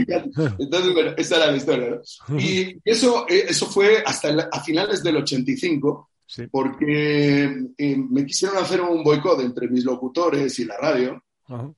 Entonces, 0.59 0.92
bueno, 0.92 1.14
esa 1.16 1.37
era 1.37 1.47
la 1.47 1.57
historia, 1.57 1.88
¿no? 2.28 2.38
Y 2.38 2.78
eso, 2.85 3.25
eh, 3.30 3.47
eso 3.49 3.64
fue 3.64 4.02
hasta 4.04 4.28
a 4.52 4.62
finales 4.62 5.02
del 5.02 5.16
85, 5.16 6.11
porque 6.50 7.50
eh, 7.78 7.97
me 7.97 8.26
quisieron 8.26 8.59
hacer 8.59 8.83
un 8.83 9.02
boicot 9.02 9.40
entre 9.40 9.69
mis 9.69 9.85
locutores 9.85 10.59
y 10.59 10.66
la 10.66 10.76
radio 10.76 11.25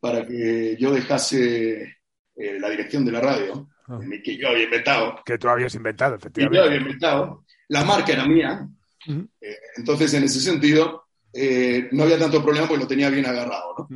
para 0.01 0.27
que 0.27 0.77
yo 0.81 0.91
dejase 0.91 1.81
eh, 2.35 2.59
la 2.59 2.69
dirección 2.69 3.05
de 3.05 3.13
la 3.13 3.21
radio, 3.21 3.69
que 4.25 4.37
yo 4.37 4.49
había 4.49 4.65
inventado. 4.65 5.21
Que 5.25 5.39
tú 5.39 5.49
habías 5.49 5.77
inventado, 5.77 6.17
efectivamente. 6.17 6.59
Que 6.59 6.61
yo 6.61 6.69
había 6.69 6.81
inventado. 6.81 7.45
La 7.69 7.85
marca 7.85 8.13
era 8.13 8.27
mía. 8.27 8.69
Eh, 9.07 9.57
entonces, 9.77 10.15
en 10.15 10.25
ese 10.25 10.41
sentido, 10.41 11.05
no 11.93 12.03
había 12.03 12.19
tanto 12.19 12.43
problema 12.43 12.69
porque 12.69 12.83
lo 12.83 12.89
tenía 12.89 13.11
bien 13.11 13.27
agarrado. 13.27 13.89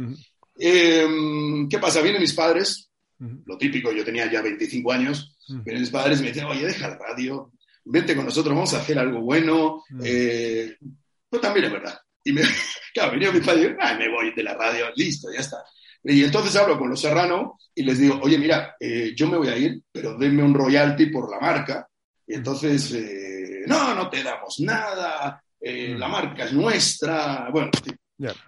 Em, 0.58 1.68
¿Qué 1.68 1.78
pasa? 1.78 2.00
Vienen 2.00 2.22
mis 2.22 2.34
padres, 2.34 2.90
lo 3.18 3.56
típico, 3.58 3.92
yo 3.92 4.04
tenía 4.04 4.30
ya 4.30 4.42
25 4.42 4.92
años, 4.92 5.36
vienen 5.48 5.82
mis 5.82 5.90
padres 5.90 6.20
y 6.20 6.22
me 6.22 6.28
dicen, 6.28 6.44
oye, 6.44 6.66
deja 6.66 6.88
la 6.88 6.98
radio, 6.98 7.52
vente 7.84 8.14
con 8.14 8.24
nosotros, 8.24 8.54
vamos 8.54 8.74
a 8.74 8.80
hacer 8.80 8.98
algo 8.98 9.20
bueno. 9.20 9.82
Eh, 10.02 10.76
pues 11.28 11.42
también 11.42 11.66
es 11.66 11.72
verdad. 11.72 11.98
Y 12.24 12.32
me, 12.32 12.42
claro, 12.94 13.12
venía 13.12 13.32
mi 13.32 13.40
padre 13.40 13.76
ah, 13.80 13.94
me 13.98 14.08
voy 14.08 14.32
de 14.34 14.42
la 14.42 14.54
radio, 14.54 14.86
listo, 14.94 15.28
ya 15.32 15.40
está. 15.40 15.58
Y 16.02 16.22
entonces 16.22 16.54
hablo 16.54 16.78
con 16.78 16.88
los 16.88 17.00
Serrano 17.00 17.58
y 17.74 17.82
les 17.82 17.98
digo, 17.98 18.20
oye, 18.22 18.38
mira, 18.38 18.76
eh, 18.78 19.12
yo 19.16 19.28
me 19.28 19.38
voy 19.38 19.48
a 19.48 19.58
ir, 19.58 19.82
pero 19.90 20.16
denme 20.16 20.42
un 20.42 20.54
royalty 20.54 21.06
por 21.06 21.30
la 21.30 21.40
marca. 21.40 21.88
Y 22.26 22.34
entonces, 22.34 22.92
eh, 22.92 23.35
no, 23.66 23.94
no 23.94 24.08
te 24.08 24.22
damos 24.22 24.60
nada, 24.60 25.42
mm. 25.60 25.98
la 25.98 26.08
marca 26.08 26.44
es 26.44 26.52
nuestra. 26.52 27.48
Bueno, 27.50 27.70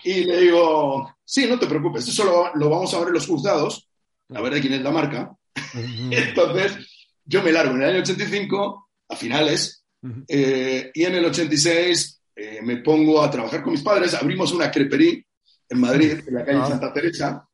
y 0.03 0.25
le 0.25 0.41
digo, 0.41 1.17
sí, 1.25 1.47
no 1.47 1.59
te 1.59 1.67
preocupes, 1.67 2.09
eso 2.09 2.25
lo, 2.25 2.55
lo, 2.55 2.71
vamos 2.71 2.93
a 2.95 2.99
ver 3.01 3.09
en 3.09 3.15
los 3.15 3.27
juzgados, 3.27 3.89
a 4.35 4.41
ver 4.41 4.55
de 4.55 4.61
quién 4.61 4.75
es 4.75 4.83
la 4.83 4.91
marca. 4.91 5.31
Mm. 5.75 6.13
entonces, 6.13 7.09
yo 7.25 7.43
me 7.43 7.53
largo 7.53 7.75
en 7.75 7.83
el 7.83 7.91
año 7.91 8.01
85 8.01 8.89
a 9.09 9.17
finales, 9.17 9.85
eh, 10.29 10.91
y 10.95 11.05
en 11.05 11.15
el 11.17 11.25
86 11.25 12.23
eh, 12.37 12.61
me 12.63 12.79
pongo 12.79 13.21
a 13.21 13.31
trabajar 13.31 13.63
con 13.63 13.73
mis 13.73 13.83
padres, 13.83 14.15
abrimos 14.15 14.53
una 14.53 14.71
crepería 14.71 15.21
en 15.69 15.81
Madrid, 15.81 16.21
en 16.27 16.35
la 16.35 16.45
calle 16.45 16.67
Santa 16.67 16.93
Teresa, 16.93 17.47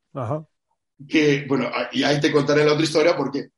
que, 1.09 1.45
bueno, 1.49 1.71
y 1.93 2.03
ahí 2.03 2.21
te 2.21 2.31
contaré 2.31 2.65
la 2.65 2.73
otra 2.73 2.85
historia 2.85 3.17
porque 3.17 3.49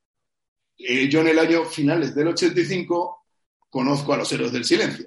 eh, 0.78 1.08
yo 1.08 1.20
en 1.20 1.28
el 1.28 1.38
año 1.38 1.64
finales 1.64 2.14
del 2.14 2.28
85 2.28 3.25
conozco 3.70 4.12
a 4.12 4.16
los 4.16 4.32
héroes 4.32 4.52
del 4.52 4.64
silencio. 4.64 5.06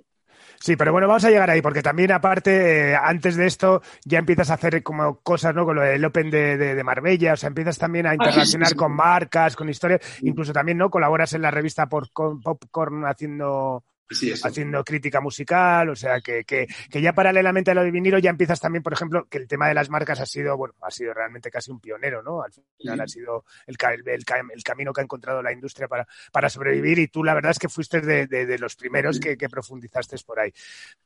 Sí, 0.61 0.75
pero 0.75 0.91
bueno, 0.91 1.07
vamos 1.07 1.23
a 1.23 1.29
llegar 1.29 1.49
ahí, 1.49 1.61
porque 1.61 1.81
también 1.81 2.11
aparte, 2.11 2.91
eh, 2.91 2.95
antes 2.95 3.37
de 3.37 3.47
esto, 3.47 3.81
ya 4.03 4.19
empiezas 4.19 4.49
a 4.49 4.55
hacer 4.55 4.83
como 4.83 5.21
cosas, 5.21 5.55
¿no? 5.55 5.63
Con 5.63 5.77
lo 5.77 5.81
del 5.83 6.03
Open 6.03 6.29
de, 6.29 6.57
de, 6.57 6.83
Marbella, 6.83 7.33
o 7.33 7.37
sea, 7.37 7.47
empiezas 7.47 7.77
también 7.77 8.05
a 8.05 8.09
ah, 8.09 8.15
interaccionar 8.15 8.75
con 8.75 8.93
marcas, 8.93 9.55
con 9.55 9.69
historias, 9.69 10.01
incluso 10.21 10.51
también, 10.51 10.77
¿no? 10.77 10.89
Colaboras 10.89 11.31
en 11.31 11.43
la 11.43 11.51
revista 11.51 11.87
Popcorn 11.87 13.05
haciendo 13.05 13.85
haciendo 14.43 14.83
crítica 14.83 15.21
musical, 15.21 15.89
o 15.89 15.95
sea 15.95 16.19
que, 16.21 16.43
que, 16.43 16.67
que, 16.89 17.01
ya 17.01 17.13
paralelamente 17.13 17.71
a 17.71 17.73
lo 17.73 17.83
de 17.83 17.91
vinilo 17.91 18.17
ya 18.17 18.29
empiezas 18.29 18.59
también, 18.59 18.81
por 18.81 18.93
ejemplo, 18.93 19.27
que 19.29 19.37
el 19.37 19.47
tema 19.47 19.67
de 19.67 19.73
las 19.73 19.89
marcas 19.89 20.19
ha 20.19 20.25
sido, 20.25 20.57
bueno, 20.57 20.73
ha 20.81 20.91
sido 20.91 21.13
realmente 21.13 21.51
casi 21.51 21.71
un 21.71 21.79
pionero, 21.79 22.23
¿no? 22.23 22.41
Al 22.41 22.51
final 22.51 23.01
ha 23.01 23.07
sido 23.07 23.45
el, 23.67 23.77
el, 23.91 24.23
el, 24.51 24.63
camino 24.63 24.93
que 24.93 25.01
ha 25.01 25.03
encontrado 25.03 25.41
la 25.41 25.51
industria 25.51 25.87
para, 25.87 26.07
para 26.31 26.49
sobrevivir 26.49 26.99
y 26.99 27.07
tú 27.07 27.23
la 27.23 27.33
verdad 27.33 27.51
es 27.51 27.59
que 27.59 27.69
fuiste 27.69 28.01
de, 28.01 28.27
de, 28.27 28.59
los 28.59 28.75
primeros 28.75 29.19
que, 29.19 29.37
que, 29.37 29.49
profundizaste 29.49 30.17
por 30.25 30.39
ahí. 30.39 30.51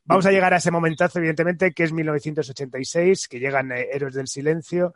Vamos 0.04 0.26
a 0.26 0.32
llegar 0.32 0.54
a 0.54 0.56
ese 0.56 0.70
momentazo, 0.70 1.18
evidentemente, 1.18 1.72
que 1.72 1.84
es 1.84 1.92
1986, 1.92 3.28
que 3.28 3.38
llegan 3.38 3.72
eh, 3.72 3.88
Héroes 3.92 4.14
del 4.14 4.28
Silencio. 4.28 4.94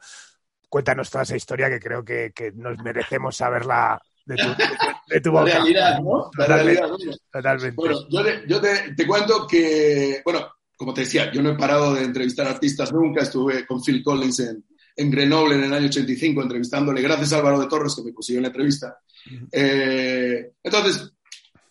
Cuéntanos 0.69 1.11
toda 1.11 1.25
esa 1.25 1.37
historia 1.37 1.69
que 1.69 1.81
creo 1.81 2.05
que, 2.05 2.33
que 2.35 2.53
nos 2.53 2.79
merecemos 2.79 3.37
saberla 3.37 4.00
de 4.28 5.20
tu, 5.20 5.32
La 5.32 5.44
realidad, 5.44 6.00
¿no? 6.00 6.30
La 6.37 6.47
realidad. 6.47 6.88
Totalmente. 7.32 7.76
Bueno, 7.76 8.06
yo, 8.47 8.61
te, 8.61 8.94
te, 8.94 9.06
cuento 9.06 9.47
que, 9.47 10.20
bueno, 10.25 10.47
como 10.76 10.92
te 10.92 11.02
decía, 11.02 11.32
yo 11.32 11.42
no 11.42 11.50
he 11.50 11.56
parado 11.56 11.94
de 11.94 12.04
entrevistar 12.04 12.47
artistas 12.47 12.92
nunca. 12.92 13.23
Estuve 13.23 13.66
con 13.66 13.82
Phil 13.82 14.02
Collins 14.02 14.40
en, 14.40 14.64
en 14.97 15.11
Grenoble 15.11 15.54
en 15.54 15.64
el 15.64 15.73
año 15.73 15.87
85 15.87 16.42
entrevistándole, 16.42 17.00
gracias 17.00 17.32
a 17.32 17.38
Álvaro 17.38 17.61
de 17.61 17.68
Torres 17.68 17.94
que 17.97 18.02
me 18.02 18.12
consiguió 18.12 18.42
la 18.42 18.49
entrevista. 18.49 18.99
Eh, 19.50 20.52
entonces, 20.62 21.12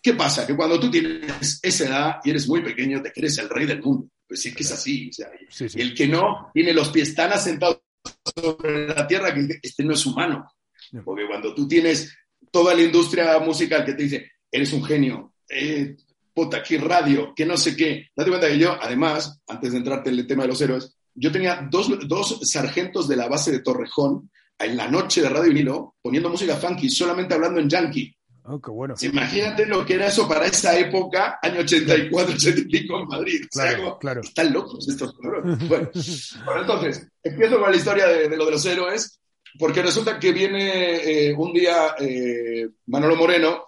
¿qué 0.02 0.14
pasa? 0.14 0.46
Que 0.46 0.56
cuando 0.56 0.80
tú 0.80 0.90
tienes 0.90 1.60
esa 1.62 1.84
edad 1.84 2.16
y 2.24 2.30
eres 2.30 2.48
muy 2.48 2.62
pequeño, 2.62 3.00
te 3.00 3.12
crees 3.12 3.38
el 3.38 3.48
rey 3.48 3.66
del 3.66 3.82
mundo. 3.82 4.08
Pues 4.26 4.42
sí 4.42 4.52
que 4.52 4.62
es 4.62 4.72
así. 4.72 5.10
O 5.10 5.12
sea, 5.12 5.30
El 5.74 5.94
que 5.94 6.06
no 6.06 6.50
tiene 6.52 6.72
los 6.72 6.90
pies 6.90 7.14
tan 7.14 7.32
asentados 7.32 7.80
sobre 8.34 8.88
la 8.88 9.06
tierra 9.06 9.32
que 9.32 9.58
este 9.62 9.84
no 9.84 9.92
es 9.92 10.04
humano. 10.04 10.50
Porque 11.04 11.26
cuando 11.26 11.54
tú 11.54 11.68
tienes 11.68 12.14
toda 12.50 12.74
la 12.74 12.82
industria 12.82 13.38
musical 13.38 13.84
que 13.84 13.94
te 13.94 14.02
dice, 14.02 14.32
eres 14.50 14.72
un 14.72 14.84
genio, 14.84 15.34
eh, 15.48 15.96
puta, 16.32 16.62
qué 16.62 16.78
radio, 16.78 17.32
que 17.34 17.44
no 17.44 17.56
sé 17.56 17.76
qué. 17.76 18.08
Date 18.14 18.30
cuenta 18.30 18.48
que 18.48 18.58
yo, 18.58 18.76
además, 18.80 19.40
antes 19.46 19.72
de 19.72 19.78
entrarte 19.78 20.10
en 20.10 20.18
el 20.18 20.26
tema 20.26 20.42
de 20.42 20.48
los 20.48 20.60
héroes, 20.60 20.94
yo 21.14 21.32
tenía 21.32 21.66
dos, 21.70 21.90
dos 22.06 22.40
sargentos 22.42 23.08
de 23.08 23.16
la 23.16 23.28
base 23.28 23.50
de 23.50 23.60
Torrejón 23.60 24.30
en 24.58 24.76
la 24.76 24.88
noche 24.88 25.20
de 25.22 25.28
Radio 25.28 25.52
Nilo 25.52 25.96
poniendo 26.00 26.30
música 26.30 26.56
funky, 26.56 26.90
solamente 26.90 27.34
hablando 27.34 27.60
en 27.60 27.68
yankee. 27.68 28.14
Oh, 28.50 28.60
qué 28.60 28.70
bueno. 28.70 28.94
Imagínate 29.02 29.66
lo 29.66 29.84
que 29.84 29.94
era 29.94 30.06
eso 30.06 30.26
para 30.26 30.46
esa 30.46 30.76
época, 30.78 31.38
año 31.42 31.60
84, 31.60 32.34
85 32.34 33.00
en 33.00 33.06
Madrid. 33.06 33.40
Claro, 33.50 33.98
claro. 33.98 34.22
Están 34.22 34.52
locos 34.52 34.88
estos 34.88 35.14
cabrones. 35.18 35.58
Bueno, 36.44 36.60
entonces, 36.62 37.06
empiezo 37.22 37.60
con 37.60 37.70
la 37.70 37.76
historia 37.76 38.06
de, 38.06 38.36
lo 38.36 38.46
de 38.46 38.50
los 38.52 38.64
héroes, 38.64 39.20
porque 39.58 39.82
resulta 39.82 40.18
que 40.18 40.32
viene 40.32 41.28
eh, 41.28 41.34
un 41.34 41.52
día 41.52 41.94
eh, 41.98 42.68
Manolo 42.86 43.16
Moreno, 43.16 43.64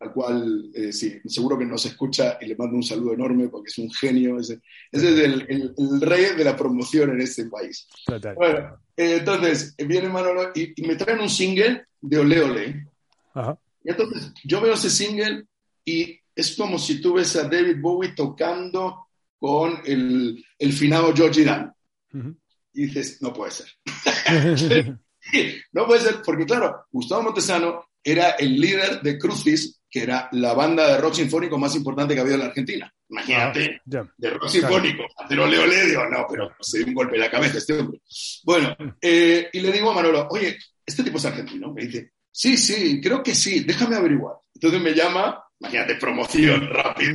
al 0.00 0.12
cual 0.12 0.70
eh, 0.74 0.90
sí, 0.90 1.20
seguro 1.26 1.58
que 1.58 1.66
nos 1.66 1.84
escucha 1.84 2.38
y 2.40 2.46
le 2.46 2.56
mando 2.56 2.76
un 2.76 2.82
saludo 2.82 3.12
enorme 3.12 3.48
porque 3.48 3.68
es 3.68 3.78
un 3.78 3.90
genio. 3.92 4.40
Ese, 4.40 4.60
ese 4.90 5.08
es 5.10 5.18
el, 5.20 5.74
el, 5.76 6.00
rey 6.00 6.34
de 6.34 6.44
la 6.44 6.56
promoción 6.56 7.10
en 7.10 7.20
este 7.20 7.44
país. 7.46 7.86
Total. 8.06 8.34
Bueno, 8.34 8.78
entonces 8.96 9.74
viene 9.76 10.08
Manolo 10.08 10.50
y, 10.54 10.72
y, 10.82 10.86
me 10.86 10.96
traen 10.96 11.20
un 11.20 11.28
single 11.28 11.84
de 12.00 12.18
Ole 12.18 12.40
Ole. 12.40 12.86
Ajá. 13.34 13.58
Y 13.84 13.90
entonces 13.90 14.32
yo 14.44 14.60
veo 14.60 14.74
ese 14.74 14.90
single 14.90 15.44
y 15.84 16.18
es 16.34 16.56
como 16.56 16.78
si 16.78 17.00
tú 17.00 17.14
ves 17.14 17.36
a 17.36 17.48
David 17.48 17.76
Bowie 17.80 18.14
tocando 18.16 19.06
con 19.38 19.80
el, 19.84 20.44
el 20.58 20.72
finado 20.72 21.14
George 21.14 21.44
Dan. 21.44 21.72
Uh 22.12 22.18
-huh. 22.18 22.36
Y 22.74 22.86
dices, 22.86 23.22
no 23.22 23.32
puede 23.32 23.52
ser. 23.52 23.68
no 25.72 25.86
puede 25.86 26.00
ser, 26.00 26.22
porque 26.24 26.44
claro, 26.44 26.86
Gustavo 26.90 27.22
Montesano 27.22 27.86
era 28.02 28.30
el 28.30 28.60
líder 28.60 29.00
de 29.02 29.18
Crucis, 29.18 29.80
que 29.90 30.02
era 30.02 30.28
la 30.32 30.54
banda 30.54 30.88
de 30.88 30.98
rock 30.98 31.14
sinfónico 31.14 31.58
más 31.58 31.74
importante 31.74 32.14
que 32.14 32.20
había 32.20 32.34
en 32.34 32.40
la 32.40 32.46
Argentina. 32.46 32.92
Imagínate, 33.08 33.76
ah, 33.78 33.82
yeah. 33.88 34.12
de 34.16 34.30
rock 34.30 34.48
sinfónico, 34.48 35.04
hacer 35.16 35.38
ole 35.38 35.58
ole, 35.58 35.86
digo, 35.86 36.06
no, 36.08 36.26
pero 36.28 36.50
se 36.60 36.78
dio 36.78 36.88
un 36.88 36.94
golpe 36.94 37.14
en 37.14 37.20
la 37.20 37.30
cabeza 37.30 37.58
este 37.58 37.78
hombre. 37.78 38.00
Bueno, 38.44 38.76
eh, 39.00 39.48
y 39.52 39.60
le 39.60 39.72
digo 39.72 39.90
a 39.90 39.94
Manolo, 39.94 40.26
oye, 40.30 40.58
¿este 40.84 41.04
tipo 41.04 41.18
es 41.18 41.24
argentino? 41.24 41.72
Me 41.72 41.86
dice, 41.86 42.12
Sí, 42.36 42.58
sí, 42.58 43.00
creo 43.00 43.22
que 43.22 43.34
sí, 43.34 43.60
déjame 43.60 43.96
averiguar. 43.96 44.34
Entonces 44.54 44.78
me 44.78 44.92
llama, 44.92 45.42
imagínate, 45.58 45.94
promoción 45.94 46.68
rápido. 46.70 47.14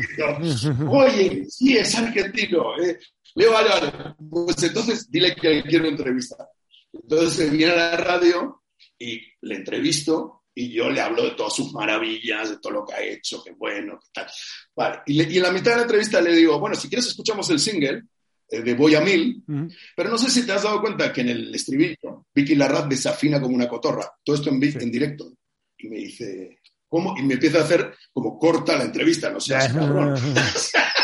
Oye, 0.90 1.46
sí, 1.48 1.78
es 1.78 1.96
argentino. 1.96 2.76
Eh. 2.84 2.98
Leo, 3.36 3.52
vale, 3.52 3.70
vale. 3.70 4.16
Pues 4.32 4.64
entonces 4.64 5.12
dile 5.12 5.36
que 5.36 5.62
quiero 5.62 5.86
entrevistar. 5.86 6.48
Entonces 6.94 7.52
viene 7.52 7.74
a 7.74 7.76
la 7.76 7.98
radio 7.98 8.64
y 8.98 9.22
le 9.42 9.56
entrevisto 9.56 10.44
y 10.54 10.72
yo 10.72 10.90
le 10.90 11.02
hablo 11.02 11.24
de 11.24 11.32
todas 11.32 11.56
sus 11.56 11.72
maravillas, 11.74 12.50
de 12.50 12.58
todo 12.60 12.74
lo 12.74 12.86
que 12.86 12.94
ha 12.94 13.02
hecho, 13.02 13.42
qué 13.44 13.52
bueno, 13.52 14.00
qué 14.02 14.10
tal. 14.14 14.28
Vale. 14.76 15.00
Y, 15.06 15.14
le, 15.14 15.32
y 15.32 15.38
en 15.38 15.44
la 15.44 15.52
mitad 15.52 15.72
de 15.72 15.78
la 15.78 15.84
entrevista 15.84 16.22
le 16.22 16.36
digo, 16.36 16.60
bueno, 16.60 16.76
si 16.76 16.90
quieres 16.90 17.08
escuchamos 17.08 17.50
el 17.50 17.60
single 17.60 18.04
de 18.50 18.74
Boy 18.74 18.96
a 18.96 19.02
Mil, 19.02 19.42
uh 19.48 19.52
-huh. 19.52 19.78
pero 19.96 20.10
no 20.10 20.18
sé 20.18 20.30
si 20.30 20.46
te 20.46 20.52
has 20.52 20.64
dado 20.64 20.82
cuenta 20.82 21.14
que 21.14 21.22
en 21.22 21.30
el 21.30 21.56
estribillo 21.56 22.28
Vicky 22.36 22.56
Larraz 22.56 22.90
desafina 22.90 23.40
como 23.40 23.56
una 23.56 23.70
cotorra, 23.70 24.12
todo 24.24 24.36
esto 24.36 24.50
en, 24.50 24.62
sí. 24.62 24.78
en 24.82 24.92
directo. 24.92 25.32
Y 25.78 25.88
me 25.88 25.98
dice, 25.98 26.60
¿cómo? 26.88 27.18
Y 27.18 27.24
me 27.24 27.36
empieza 27.36 27.60
a 27.60 27.64
hacer 27.64 27.96
como 28.12 28.38
corta 28.38 28.76
la 28.76 28.84
entrevista, 28.84 29.30
no 29.30 29.40
seas 29.40 29.74
cabrón. 29.74 30.16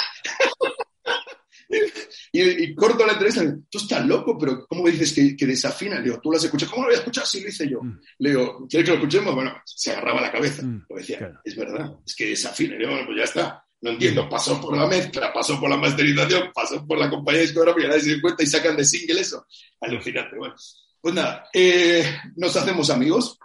y, 2.41 2.63
y, 2.63 2.75
corto 2.75 3.05
la 3.05 3.13
entrevista, 3.13 3.43
tú 3.69 3.77
estás 3.77 4.05
loco, 4.05 4.37
pero 4.37 4.65
¿cómo 4.67 4.87
dices 4.87 5.13
que, 5.13 5.35
que 5.35 5.45
desafina? 5.45 5.97
Le 5.97 6.03
digo, 6.03 6.19
tú 6.21 6.31
las 6.31 6.43
escuchas, 6.43 6.69
¿cómo 6.69 6.83
lo 6.83 6.89
voy 6.89 6.95
a 6.95 6.99
escuchar 6.99 7.25
si 7.25 7.41
lo 7.41 7.49
hice 7.49 7.69
yo? 7.69 7.81
Mm. 7.81 7.99
Le 8.19 8.29
digo, 8.29 8.67
¿quieres 8.69 8.85
que 8.85 8.95
lo 8.95 9.01
escuchemos? 9.01 9.35
Bueno, 9.35 9.53
se 9.65 9.91
agarraba 9.91 10.21
la 10.21 10.31
cabeza. 10.31 10.63
Mm, 10.63 10.85
lo 10.89 10.95
decía, 10.95 11.17
claro. 11.17 11.39
es 11.43 11.55
verdad, 11.55 11.93
es 12.05 12.15
que 12.15 12.27
desafina. 12.27 12.73
Le 12.73 12.79
digo, 12.79 12.91
bueno, 12.91 13.05
pues 13.05 13.17
ya 13.17 13.23
está. 13.23 13.63
No 13.79 13.91
entiendo, 13.91 14.27
pasó 14.27 14.59
por 14.59 14.75
la 14.75 14.87
mezcla, 14.87 15.31
pasó 15.31 15.59
por 15.59 15.69
la 15.69 15.77
masterización, 15.77 16.51
pasó 16.53 16.85
por 16.85 16.97
la 16.97 17.09
compañía 17.09 17.41
discográfica, 17.41 17.87
nadie 17.87 18.01
se 18.01 18.09
dio 18.09 18.21
cuenta 18.21 18.43
y 18.43 18.47
sacan 18.47 18.75
de 18.75 18.83
single 18.83 19.21
eso. 19.21 19.45
Alucinante. 19.81 20.35
Bueno, 20.35 20.55
pues 20.99 21.13
nada, 21.13 21.47
eh, 21.53 22.03
nos 22.35 22.55
hacemos 22.55 22.89
amigos, 22.89 23.37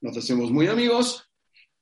nos 0.00 0.16
hacemos 0.16 0.50
muy 0.50 0.68
amigos 0.68 1.28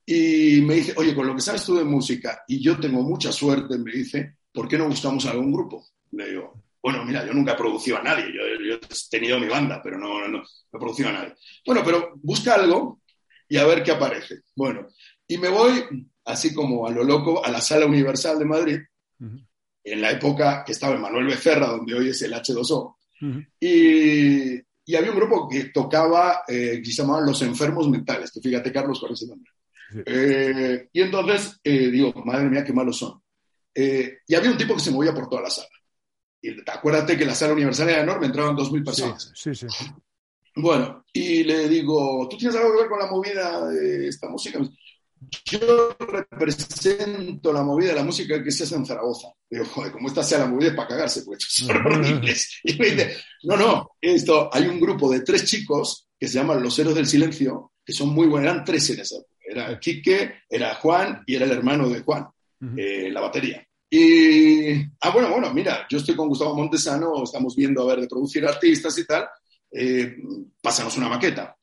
y 0.04 0.62
me 0.62 0.74
dice, 0.74 0.94
oye, 0.96 1.14
con 1.14 1.28
lo 1.28 1.34
que 1.36 1.40
sabes 1.40 1.64
tú 1.64 1.76
de 1.76 1.84
música 1.84 2.42
y 2.48 2.60
yo 2.60 2.78
tengo 2.80 3.02
mucha 3.02 3.30
suerte, 3.30 3.78
me 3.78 3.92
dice, 3.92 4.38
¿por 4.52 4.66
qué 4.66 4.76
no 4.76 4.88
buscamos 4.88 5.24
algún 5.26 5.52
grupo? 5.52 5.86
Le 6.12 6.30
digo, 6.30 6.64
bueno, 6.82 7.04
mira, 7.04 7.24
yo 7.26 7.32
nunca 7.32 7.52
he 7.52 7.56
producido 7.56 7.98
a 7.98 8.02
nadie, 8.02 8.26
yo, 8.26 8.40
yo 8.64 8.74
he 8.74 8.80
tenido 9.10 9.38
mi 9.38 9.48
banda, 9.48 9.80
pero 9.82 9.98
no, 9.98 10.20
no, 10.20 10.28
no, 10.28 10.38
no 10.38 10.44
he 10.72 10.78
producido 10.78 11.10
a 11.10 11.12
nadie. 11.12 11.34
Bueno, 11.66 11.82
pero 11.84 12.12
busca 12.22 12.54
algo 12.54 13.00
y 13.48 13.56
a 13.56 13.66
ver 13.66 13.82
qué 13.82 13.92
aparece. 13.92 14.40
Bueno, 14.54 14.88
y 15.26 15.38
me 15.38 15.48
voy 15.48 15.84
así 16.24 16.54
como 16.54 16.86
a 16.86 16.90
lo 16.90 17.04
loco, 17.04 17.44
a 17.44 17.50
la 17.50 17.60
Sala 17.60 17.86
Universal 17.86 18.38
de 18.38 18.44
Madrid, 18.44 18.78
uh 19.20 19.24
-huh. 19.24 19.46
en 19.84 20.00
la 20.00 20.10
época 20.10 20.64
que 20.64 20.72
estaba 20.72 20.94
en 20.94 21.02
Manuel 21.02 21.26
Becerra, 21.26 21.66
donde 21.68 21.94
hoy 21.94 22.08
es 22.08 22.22
el 22.22 22.32
H2O, 22.32 22.96
uh 23.20 23.26
-huh. 23.26 23.46
y, 23.60 24.54
y, 24.84 24.96
había 24.96 25.10
un 25.10 25.16
grupo 25.16 25.48
que 25.48 25.64
tocaba, 25.66 26.42
eh, 26.48 26.80
que 26.82 26.90
se 26.90 27.02
llamaban 27.02 27.26
Los 27.26 27.42
Enfermos 27.42 27.88
Mentales, 27.88 28.30
que 28.30 28.40
fíjate, 28.40 28.72
Carlos, 28.72 28.98
cuál 29.00 29.12
es 29.12 29.22
el 29.22 29.28
nombre. 29.28 29.50
Sí. 29.90 29.98
Eh, 30.06 30.88
y 30.92 31.00
entonces 31.00 31.60
eh, 31.64 31.90
digo, 31.90 32.12
madre 32.24 32.48
mía, 32.48 32.64
qué 32.64 32.72
malos 32.72 32.98
son. 32.98 33.20
Eh, 33.74 34.18
y 34.26 34.34
había 34.34 34.50
un 34.50 34.56
tipo 34.56 34.74
que 34.74 34.80
se 34.80 34.90
movía 34.90 35.14
por 35.14 35.28
toda 35.28 35.42
la 35.42 35.50
sala. 35.50 35.68
Y 36.42 36.56
acuérdate 36.70 37.16
que 37.16 37.24
la 37.24 37.34
sala 37.34 37.52
universal 37.52 37.88
era 37.88 38.02
enorme, 38.02 38.26
entraban 38.26 38.56
2.000 38.56 38.84
personas. 38.84 39.32
Sí, 39.34 39.54
sí, 39.54 39.66
sí. 39.68 39.84
Bueno, 40.56 41.04
y 41.12 41.44
le 41.44 41.68
digo, 41.68 42.26
¿tú 42.28 42.36
tienes 42.36 42.56
algo 42.56 42.72
que 42.72 42.80
ver 42.80 42.88
con 42.88 42.98
la 42.98 43.06
movida 43.06 43.68
de 43.68 44.08
esta 44.08 44.28
música? 44.28 44.58
yo 45.44 45.96
represento 45.98 47.52
la 47.52 47.62
movida 47.62 47.90
de 47.90 47.96
la 47.96 48.04
música 48.04 48.42
que 48.42 48.50
se 48.50 48.64
hace 48.64 48.74
en 48.74 48.86
Zaragoza. 48.86 49.28
Digo, 49.48 49.64
joder, 49.66 49.92
como 49.92 50.08
esta 50.08 50.22
sea 50.22 50.38
la 50.38 50.46
movida 50.46 50.70
es 50.70 50.74
para 50.74 50.88
cagarse, 50.88 51.22
pues 51.22 51.44
son 51.48 51.76
horribles. 51.76 52.60
Y 52.64 52.74
me 52.78 52.90
dice, 52.90 53.16
no, 53.42 53.56
no, 53.56 53.90
esto, 54.00 54.48
hay 54.52 54.66
un 54.66 54.80
grupo 54.80 55.10
de 55.10 55.20
tres 55.20 55.44
chicos 55.44 56.08
que 56.18 56.28
se 56.28 56.38
llaman 56.38 56.62
Los 56.62 56.78
Héroes 56.78 56.96
del 56.96 57.06
Silencio, 57.06 57.72
que 57.84 57.92
son 57.92 58.10
muy 58.10 58.26
buenos, 58.26 58.50
eran 58.50 58.64
tres 58.64 58.90
en 58.90 59.00
esa 59.00 59.16
época. 59.16 59.30
Era 59.42 59.80
Quique, 59.80 60.34
era 60.48 60.74
Juan 60.76 61.22
y 61.26 61.34
era 61.34 61.44
el 61.44 61.50
hermano 61.50 61.88
de 61.88 62.00
Juan, 62.00 62.28
eh, 62.76 63.10
la 63.10 63.20
batería. 63.20 63.66
Y, 63.90 64.82
ah, 65.00 65.10
bueno, 65.12 65.30
bueno, 65.30 65.52
mira, 65.52 65.86
yo 65.90 65.98
estoy 65.98 66.14
con 66.14 66.28
Gustavo 66.28 66.54
Montesano, 66.54 67.24
estamos 67.24 67.56
viendo 67.56 67.82
a 67.82 67.86
ver 67.86 68.00
de 68.02 68.08
producir 68.08 68.46
artistas 68.46 68.96
y 68.98 69.04
tal, 69.04 69.26
eh, 69.72 70.16
pásanos 70.62 70.96
una 70.96 71.08
maqueta. 71.08 71.56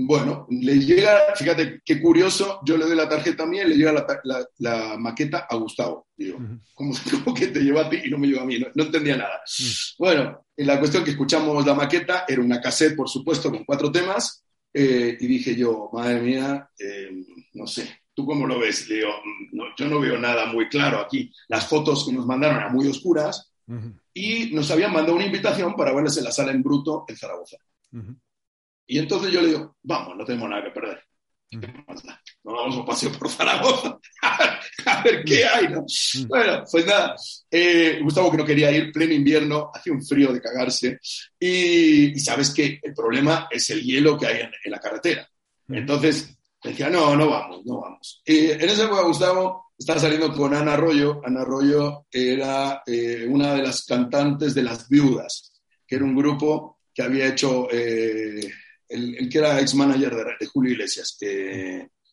Bueno, 0.00 0.46
le 0.50 0.78
llega, 0.78 1.34
fíjate 1.34 1.80
qué 1.84 2.00
curioso, 2.00 2.60
yo 2.64 2.76
le 2.76 2.84
doy 2.84 2.94
la 2.94 3.08
tarjeta 3.08 3.42
a 3.42 3.46
mí 3.46 3.58
y 3.58 3.64
le 3.64 3.76
llega 3.76 3.92
la, 3.92 4.06
la, 4.22 4.46
la 4.58 4.96
maqueta 4.96 5.46
a 5.50 5.56
Gustavo. 5.56 6.06
Digo, 6.16 6.36
uh 6.36 6.40
-huh. 6.40 6.60
¿cómo, 6.74 6.94
¿cómo, 7.24 7.34
que 7.34 7.48
te 7.48 7.60
lleva 7.60 7.80
a 7.86 7.90
ti 7.90 7.98
y 8.04 8.10
no 8.10 8.18
me 8.18 8.28
lleva 8.28 8.42
a 8.42 8.46
mí? 8.46 8.58
No, 8.58 8.68
no 8.74 8.84
entendía 8.84 9.16
nada. 9.16 9.40
Uh 9.44 9.50
-huh. 9.50 9.94
Bueno, 9.98 10.46
en 10.56 10.66
la 10.66 10.78
cuestión 10.78 11.02
que 11.02 11.10
escuchamos 11.10 11.66
la 11.66 11.74
maqueta 11.74 12.24
era 12.28 12.42
una 12.42 12.60
cassette, 12.60 12.94
por 12.94 13.08
supuesto, 13.08 13.50
con 13.50 13.64
cuatro 13.64 13.90
temas. 13.90 14.44
Eh, 14.72 15.16
y 15.18 15.26
dije 15.26 15.56
yo, 15.56 15.88
madre 15.92 16.20
mía, 16.20 16.70
eh, 16.78 17.10
no 17.54 17.66
sé, 17.66 18.02
¿tú 18.18 18.26
cómo 18.26 18.48
lo 18.48 18.58
ves? 18.58 18.88
Le 18.88 18.96
digo, 18.96 19.10
no, 19.52 19.66
yo 19.76 19.86
no 19.86 20.00
veo 20.00 20.18
nada 20.18 20.46
muy 20.46 20.68
claro 20.68 20.98
aquí. 20.98 21.32
Las 21.46 21.68
fotos 21.68 22.04
que 22.04 22.12
nos 22.12 22.26
mandaron 22.26 22.56
eran 22.56 22.72
muy 22.72 22.88
oscuras 22.88 23.52
uh 23.68 23.74
-huh. 23.74 24.00
y 24.12 24.50
nos 24.52 24.68
habían 24.72 24.92
mandado 24.92 25.14
una 25.14 25.26
invitación 25.26 25.76
para 25.76 25.92
verles 25.92 26.16
en 26.16 26.24
la 26.24 26.32
sala 26.32 26.50
en 26.50 26.60
bruto 26.60 27.04
en 27.06 27.16
Zaragoza. 27.16 27.58
Y 28.88 28.98
entonces 28.98 29.30
yo 29.30 29.40
le 29.40 29.48
digo, 29.48 29.76
vamos, 29.84 30.16
no 30.16 30.24
tenemos 30.24 30.50
nada 30.50 30.64
que 30.64 30.70
perder. 30.70 31.00
Mm. 31.52 31.60
Nos 31.86 32.02
vamos 32.42 32.76
a 32.76 32.80
un 32.80 32.86
paseo 32.86 33.12
por 33.12 33.28
Zaragoza 33.30 33.98
a 34.22 35.02
ver 35.04 35.22
qué 35.22 35.46
hay, 35.46 35.68
¿no? 35.68 35.82
Mm. 35.82 36.26
Bueno, 36.26 36.64
pues 36.68 36.86
nada, 36.86 37.14
eh, 37.52 38.00
Gustavo 38.02 38.32
que 38.32 38.36
no 38.38 38.44
quería 38.44 38.72
ir, 38.72 38.90
pleno 38.90 39.12
invierno, 39.12 39.70
hacía 39.72 39.92
un 39.92 40.04
frío 40.04 40.32
de 40.32 40.40
cagarse, 40.40 40.98
y, 41.38 42.16
y, 42.16 42.18
sabes 42.18 42.50
que 42.50 42.80
el 42.82 42.92
problema 42.94 43.46
es 43.48 43.70
el 43.70 43.80
hielo 43.80 44.18
que 44.18 44.26
hay 44.26 44.40
en, 44.40 44.50
en 44.64 44.72
la 44.72 44.80
carretera. 44.80 45.28
Mm. 45.68 45.76
Decía, 46.62 46.90
no, 46.90 47.14
no 47.14 47.28
vamos, 47.28 47.64
no 47.64 47.80
vamos. 47.80 48.22
Y 48.24 48.50
en 48.50 48.62
esa 48.62 48.84
época 48.84 49.02
Gustavo 49.02 49.72
estaba 49.78 50.00
saliendo 50.00 50.32
con 50.32 50.54
Ana 50.54 50.74
Arroyo. 50.74 51.20
Ana 51.24 51.42
Arroyo 51.42 52.06
era 52.10 52.82
eh, 52.86 53.26
una 53.28 53.54
de 53.54 53.62
las 53.62 53.84
cantantes 53.84 54.54
de 54.54 54.62
Las 54.62 54.88
Viudas, 54.88 55.52
que 55.86 55.96
era 55.96 56.04
un 56.04 56.16
grupo 56.16 56.80
que 56.92 57.02
había 57.02 57.28
hecho... 57.28 57.68
Eh, 57.70 58.40
el, 58.88 59.28
que 59.28 59.38
era 59.38 59.60
ex-manager 59.60 60.36
de, 60.40 60.46
Julio 60.46 60.72
Iglesias. 60.72 61.18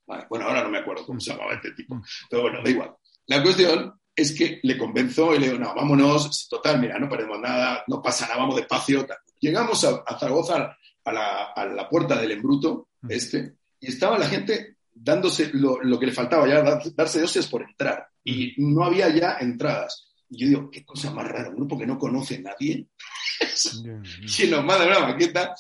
bueno, 0.05 0.45
ahora 0.45 0.63
no 0.63 0.69
me 0.69 0.79
acuerdo 0.79 1.05
cómo 1.05 1.19
se 1.19 1.31
llamaba 1.31 1.53
este 1.53 1.71
tipo, 1.71 2.01
pero 2.29 2.43
bueno, 2.43 2.60
da 2.62 2.69
igual. 2.69 2.93
La 3.27 3.41
cuestión 3.41 3.93
es 4.15 4.34
que 4.34 4.60
le 4.63 4.77
convenzo 4.77 5.34
y 5.36 5.39
le 5.39 5.47
digo, 5.47 5.60
no, 5.60 5.73
vámonos, 5.75 6.47
total, 6.49 6.79
mira, 6.79 6.97
no 6.99 7.10
perdemos 7.10 7.39
nada, 7.39 7.84
no 7.88 8.01
pasa 8.01 8.27
nada, 8.27 8.39
vamos 8.39 8.55
despacio. 8.55 9.05
Llegamos 9.39 9.84
a, 9.84 10.03
Zaragoza 10.17 10.77
a 11.03 11.12
la, 11.12 11.89
puerta 11.89 12.19
del 12.19 12.31
embruto 12.31 12.89
este 13.08 13.55
y 13.79 13.88
estaba 13.88 14.17
la 14.17 14.27
gente 14.27 14.77
dándose 14.93 15.51
lo, 15.53 15.99
que 15.99 16.05
le 16.05 16.11
faltaba 16.11 16.47
ya, 16.47 16.61
darse 16.95 17.21
de 17.21 17.43
por 17.49 17.63
entrar. 17.63 18.07
Y 18.23 18.53
no 18.57 18.83
había 18.83 19.09
ya 19.09 19.38
entradas. 19.39 20.13
Y 20.29 20.39
yo 20.39 20.47
digo, 20.47 20.71
qué 20.71 20.83
cosa 20.83 21.11
más 21.11 21.27
rara, 21.27 21.49
un 21.49 21.57
grupo 21.57 21.77
que 21.77 21.85
no 21.85 21.99
conoce 21.99 22.38
a 22.38 22.41
nadie, 22.41 22.88
si 24.25 24.47
nos 24.47 24.63
manda 24.65 24.88
una 24.88 24.99
maqueta. 24.99 25.53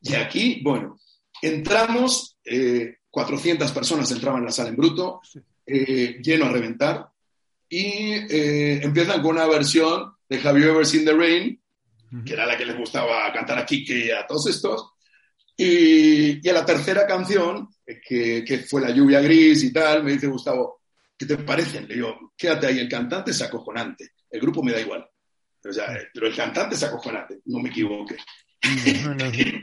Y 0.00 0.14
aquí, 0.14 0.60
bueno, 0.62 0.98
entramos, 1.42 2.38
400 3.10 3.70
eh, 3.70 3.74
personas 3.74 4.10
entraban 4.10 4.40
en 4.40 4.46
la 4.46 4.52
sala 4.52 4.70
en 4.70 4.76
bruto, 4.76 5.20
eh, 5.66 6.18
lleno 6.22 6.46
a 6.46 6.52
reventar, 6.52 7.08
y 7.68 7.84
eh, 7.84 8.80
empiezan 8.82 9.20
con 9.20 9.32
una 9.32 9.46
versión 9.46 10.12
de 10.28 10.40
Have 10.40 10.60
You 10.60 10.68
Ever 10.68 10.86
Seen 10.86 11.04
the 11.04 11.12
Rain, 11.12 11.60
que 12.24 12.32
era 12.32 12.46
la 12.46 12.56
que 12.56 12.64
les 12.64 12.78
gustaba 12.78 13.30
cantar 13.32 13.58
a 13.58 13.66
Kike 13.66 14.06
y 14.06 14.10
a 14.10 14.26
todos 14.26 14.46
estos, 14.46 14.92
y, 15.56 16.48
a 16.48 16.52
la 16.52 16.66
tercera 16.66 17.06
canción, 17.06 17.68
que, 17.84 18.44
que, 18.44 18.58
fue 18.58 18.82
La 18.82 18.90
lluvia 18.90 19.20
gris 19.20 19.64
y 19.64 19.72
tal, 19.72 20.04
me 20.04 20.12
dice 20.12 20.26
Gustavo, 20.26 20.82
¿qué 21.16 21.24
te 21.24 21.38
parecen? 21.38 21.88
Le 21.88 21.94
digo, 21.94 22.32
quédate 22.36 22.66
ahí, 22.66 22.78
el 22.78 22.88
cantante 22.88 23.30
es 23.30 23.40
acojonante, 23.40 24.10
el 24.30 24.40
grupo 24.40 24.62
me 24.62 24.72
da 24.72 24.80
igual. 24.80 25.08
O 25.64 25.72
sea, 25.72 25.96
pero 26.12 26.26
el 26.26 26.36
cantante 26.36 26.74
es 26.74 26.82
acojonante, 26.82 27.40
no 27.46 27.60
me 27.60 27.70
equivoque. 27.70 28.16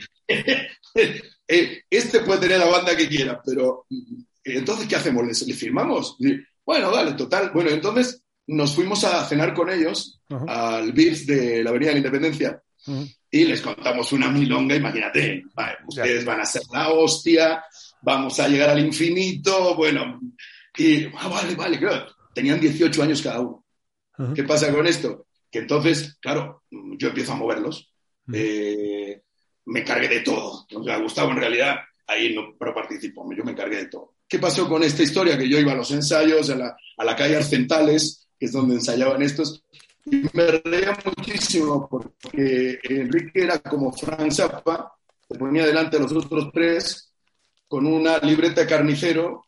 Eh, 1.45 1.83
este 1.89 2.21
puede 2.21 2.39
tener 2.39 2.59
la 2.59 2.67
banda 2.67 2.95
que 2.95 3.09
quiera, 3.09 3.41
pero 3.45 3.85
eh, 3.89 4.03
entonces, 4.45 4.87
¿qué 4.87 4.95
hacemos? 4.95 5.45
¿Le, 5.45 5.53
firmamos? 5.53 6.17
Bueno, 6.65 6.89
dale, 6.89 7.13
total. 7.13 7.51
Bueno, 7.53 7.69
entonces 7.69 8.23
nos 8.47 8.73
fuimos 8.73 9.03
a 9.03 9.25
cenar 9.25 9.53
con 9.53 9.69
ellos 9.69 10.21
al 10.47 10.93
BIF 10.93 11.25
de 11.25 11.61
la 11.61 11.71
Avenida 11.71 11.89
de 11.89 11.93
la 11.95 11.99
Independencia 11.99 12.63
y 13.33 13.45
les 13.45 13.61
contamos 13.61 14.11
una 14.11 14.29
milonga, 14.29 14.75
imagínate, 14.75 15.43
ustedes 15.87 16.23
van 16.23 16.41
a 16.41 16.45
ser 16.45 16.61
la 16.71 16.89
hostia, 16.89 17.63
vamos 18.03 18.39
a 18.39 18.47
llegar 18.47 18.69
al 18.69 18.79
infinito, 18.79 19.73
bueno, 19.73 20.21
y 20.77 21.05
ah, 21.05 21.29
vale, 21.29 21.55
vale, 21.55 21.79
claro, 21.79 22.05
tenían 22.31 22.59
18 22.59 23.01
años 23.01 23.23
cada 23.23 23.39
uno. 23.39 23.65
¿Qué 24.35 24.43
pasa 24.43 24.71
con 24.71 24.85
esto? 24.85 25.25
Que 25.49 25.59
entonces, 25.59 26.15
claro, 26.21 26.61
yo 26.69 27.07
empiezo 27.07 27.31
a 27.33 27.37
moverlos, 27.37 27.91
eh, 28.31 29.23
me 29.65 29.83
cargué 29.83 30.09
de 30.09 30.19
todo, 30.19 30.67
o 30.71 30.83
sea, 30.83 30.99
Gustavo 30.99 31.31
en 31.31 31.37
realidad 31.37 31.77
ahí 32.05 32.35
no 32.35 32.55
participó, 32.55 33.27
yo 33.35 33.43
me 33.43 33.55
cargué 33.55 33.77
de 33.77 33.87
todo. 33.87 34.13
¿Qué 34.27 34.37
pasó 34.37 34.69
con 34.69 34.83
esta 34.83 35.01
historia? 35.01 35.39
Que 35.39 35.49
yo 35.49 35.57
iba 35.57 35.71
a 35.71 35.75
los 35.75 35.89
ensayos, 35.89 36.51
a 36.51 36.55
la, 36.55 36.77
a 36.97 37.03
la 37.03 37.15
calle 37.15 37.37
Arcentales, 37.37 38.27
que 38.39 38.45
es 38.45 38.51
donde 38.51 38.75
ensayaban 38.75 39.23
estos, 39.23 39.63
y 40.05 40.25
me 40.33 40.47
reía 40.47 40.97
muchísimo 41.05 41.87
porque 41.89 42.79
Enrique 42.83 43.43
era 43.43 43.59
como 43.59 43.91
Frank 43.93 44.31
Zappa, 44.31 44.93
se 45.27 45.37
ponía 45.37 45.65
delante 45.65 45.97
de 45.97 46.03
los 46.03 46.11
otros 46.11 46.49
tres 46.53 47.11
con 47.67 47.85
una 47.85 48.17
libreta 48.19 48.61
de 48.61 48.67
carnicero 48.67 49.45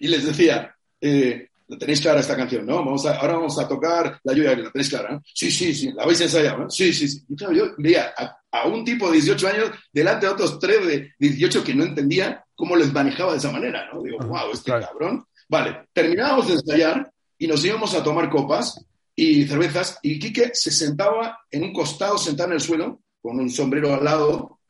y 0.00 0.08
les 0.08 0.24
decía, 0.24 0.74
eh, 1.00 1.48
¿la 1.66 1.78
tenéis 1.78 2.00
clara 2.00 2.20
esta 2.20 2.36
canción? 2.36 2.64
¿No? 2.66 2.76
Vamos 2.76 3.04
a, 3.06 3.16
ahora 3.16 3.34
vamos 3.34 3.58
a 3.58 3.68
tocar 3.68 4.20
La 4.22 4.32
lluvia, 4.32 4.56
¿la 4.56 4.70
tenéis 4.70 4.90
clara? 4.90 5.20
Sí, 5.34 5.50
sí, 5.50 5.74
sí, 5.74 5.92
¿la 5.92 6.04
habéis 6.04 6.20
ensayado? 6.20 6.70
Sí, 6.70 6.92
sí, 6.92 7.08
sí. 7.08 7.24
Y 7.28 7.36
claro, 7.36 7.52
yo 7.52 7.64
veía 7.78 8.14
a, 8.16 8.38
a, 8.50 8.66
un 8.66 8.84
tipo 8.84 9.06
de 9.08 9.14
18 9.14 9.48
años 9.48 9.70
delante 9.92 10.26
de 10.26 10.32
otros 10.32 10.58
tres 10.58 10.86
de 10.86 11.12
18 11.18 11.64
que 11.64 11.74
no 11.74 11.84
entendía 11.84 12.44
cómo 12.54 12.76
les 12.76 12.92
manejaba 12.92 13.32
de 13.32 13.38
esa 13.38 13.50
manera, 13.50 13.88
¿no? 13.92 14.02
Digo, 14.02 14.18
wow, 14.18 14.52
este 14.52 14.70
cabrón. 14.70 15.26
Vale, 15.48 15.88
terminábamos 15.92 16.48
de 16.48 16.54
ensayar 16.54 17.12
y 17.36 17.46
nos 17.46 17.64
íbamos 17.64 17.94
a 17.94 18.02
tomar 18.02 18.30
copas 18.30 18.86
y 19.16 19.46
cervezas, 19.46 19.98
y 20.02 20.18
Quique 20.18 20.50
se 20.54 20.70
sentaba 20.70 21.38
en 21.50 21.64
un 21.64 21.72
costado, 21.72 22.18
sentado 22.18 22.50
en 22.50 22.54
el 22.54 22.60
suelo, 22.60 23.02
con 23.22 23.38
un 23.38 23.48
sombrero 23.48 23.94
al 23.94 24.04
lado, 24.04 24.60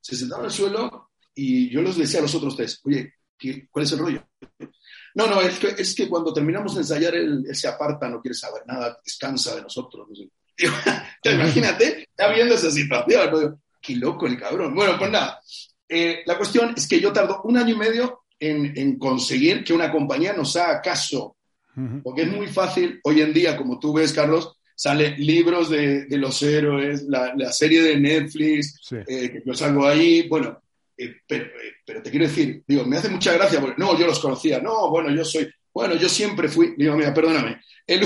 se 0.00 0.16
sentaba 0.16 0.42
en 0.42 0.46
el 0.46 0.52
suelo 0.52 1.10
y 1.34 1.70
yo 1.70 1.82
les 1.82 1.96
decía 1.96 2.20
a 2.20 2.22
los 2.22 2.34
otros 2.34 2.56
tres, 2.56 2.80
oye, 2.84 3.14
¿cuál 3.70 3.84
es 3.84 3.92
el 3.92 3.98
rollo? 3.98 4.28
No, 5.14 5.26
no, 5.26 5.40
es 5.40 5.58
que, 5.58 5.68
es 5.78 5.94
que 5.94 6.08
cuando 6.08 6.32
terminamos 6.32 6.74
de 6.74 6.80
ensayar 6.80 7.14
él, 7.14 7.46
se 7.52 7.68
aparta, 7.68 8.08
no 8.08 8.20
quiere 8.20 8.34
saber 8.34 8.62
nada, 8.66 8.98
descansa 9.04 9.56
de 9.56 9.62
nosotros. 9.62 10.08
imagínate, 11.24 12.02
está 12.02 12.32
viendo 12.32 12.54
esa 12.54 12.70
situación. 12.70 13.60
Qué 13.80 13.96
loco 13.96 14.26
el 14.26 14.38
cabrón. 14.38 14.74
Bueno, 14.74 14.96
pues 14.98 15.10
nada, 15.10 15.40
eh, 15.88 16.22
la 16.26 16.36
cuestión 16.36 16.74
es 16.76 16.86
que 16.88 17.00
yo 17.00 17.12
tardo 17.12 17.42
un 17.44 17.56
año 17.56 17.74
y 17.74 17.78
medio 17.78 18.24
en, 18.38 18.76
en 18.76 18.98
conseguir 18.98 19.62
que 19.62 19.72
una 19.72 19.90
compañía 19.90 20.32
nos 20.32 20.56
haga 20.56 20.80
caso 20.80 21.33
porque 22.02 22.22
es 22.22 22.28
muy 22.30 22.46
fácil, 22.46 23.00
hoy 23.02 23.20
en 23.20 23.32
día, 23.32 23.56
como 23.56 23.78
tú 23.78 23.92
ves, 23.92 24.12
Carlos, 24.12 24.56
salen 24.74 25.14
libros 25.18 25.70
de, 25.70 26.06
los 26.10 26.42
héroes, 26.42 27.04
la, 27.04 27.52
serie 27.52 27.82
de 27.82 27.98
Netflix, 27.98 28.80
eh, 28.90 29.30
que 29.30 29.42
yo 29.44 29.54
salgo 29.54 29.86
ahí, 29.86 30.28
bueno, 30.28 30.60
eh, 30.96 31.16
eh, 31.28 31.50
pero, 31.84 32.02
te 32.02 32.10
quiero 32.10 32.26
decir, 32.26 32.62
digo, 32.66 32.84
me 32.84 32.96
hace 32.96 33.08
mucha 33.08 33.32
gracia, 33.32 33.60
porque 33.60 33.80
no, 33.80 33.98
yo 33.98 34.06
los 34.06 34.18
conocía, 34.18 34.60
no, 34.60 34.90
bueno, 34.90 35.10
yo 35.10 35.24
soy, 35.24 35.48
bueno, 35.72 35.96
yo 35.96 36.08
siempre 36.08 36.48
fui, 36.48 36.74
digo, 36.76 36.96
mira, 36.96 37.12
perdóname, 37.12 37.60
el, 37.86 38.02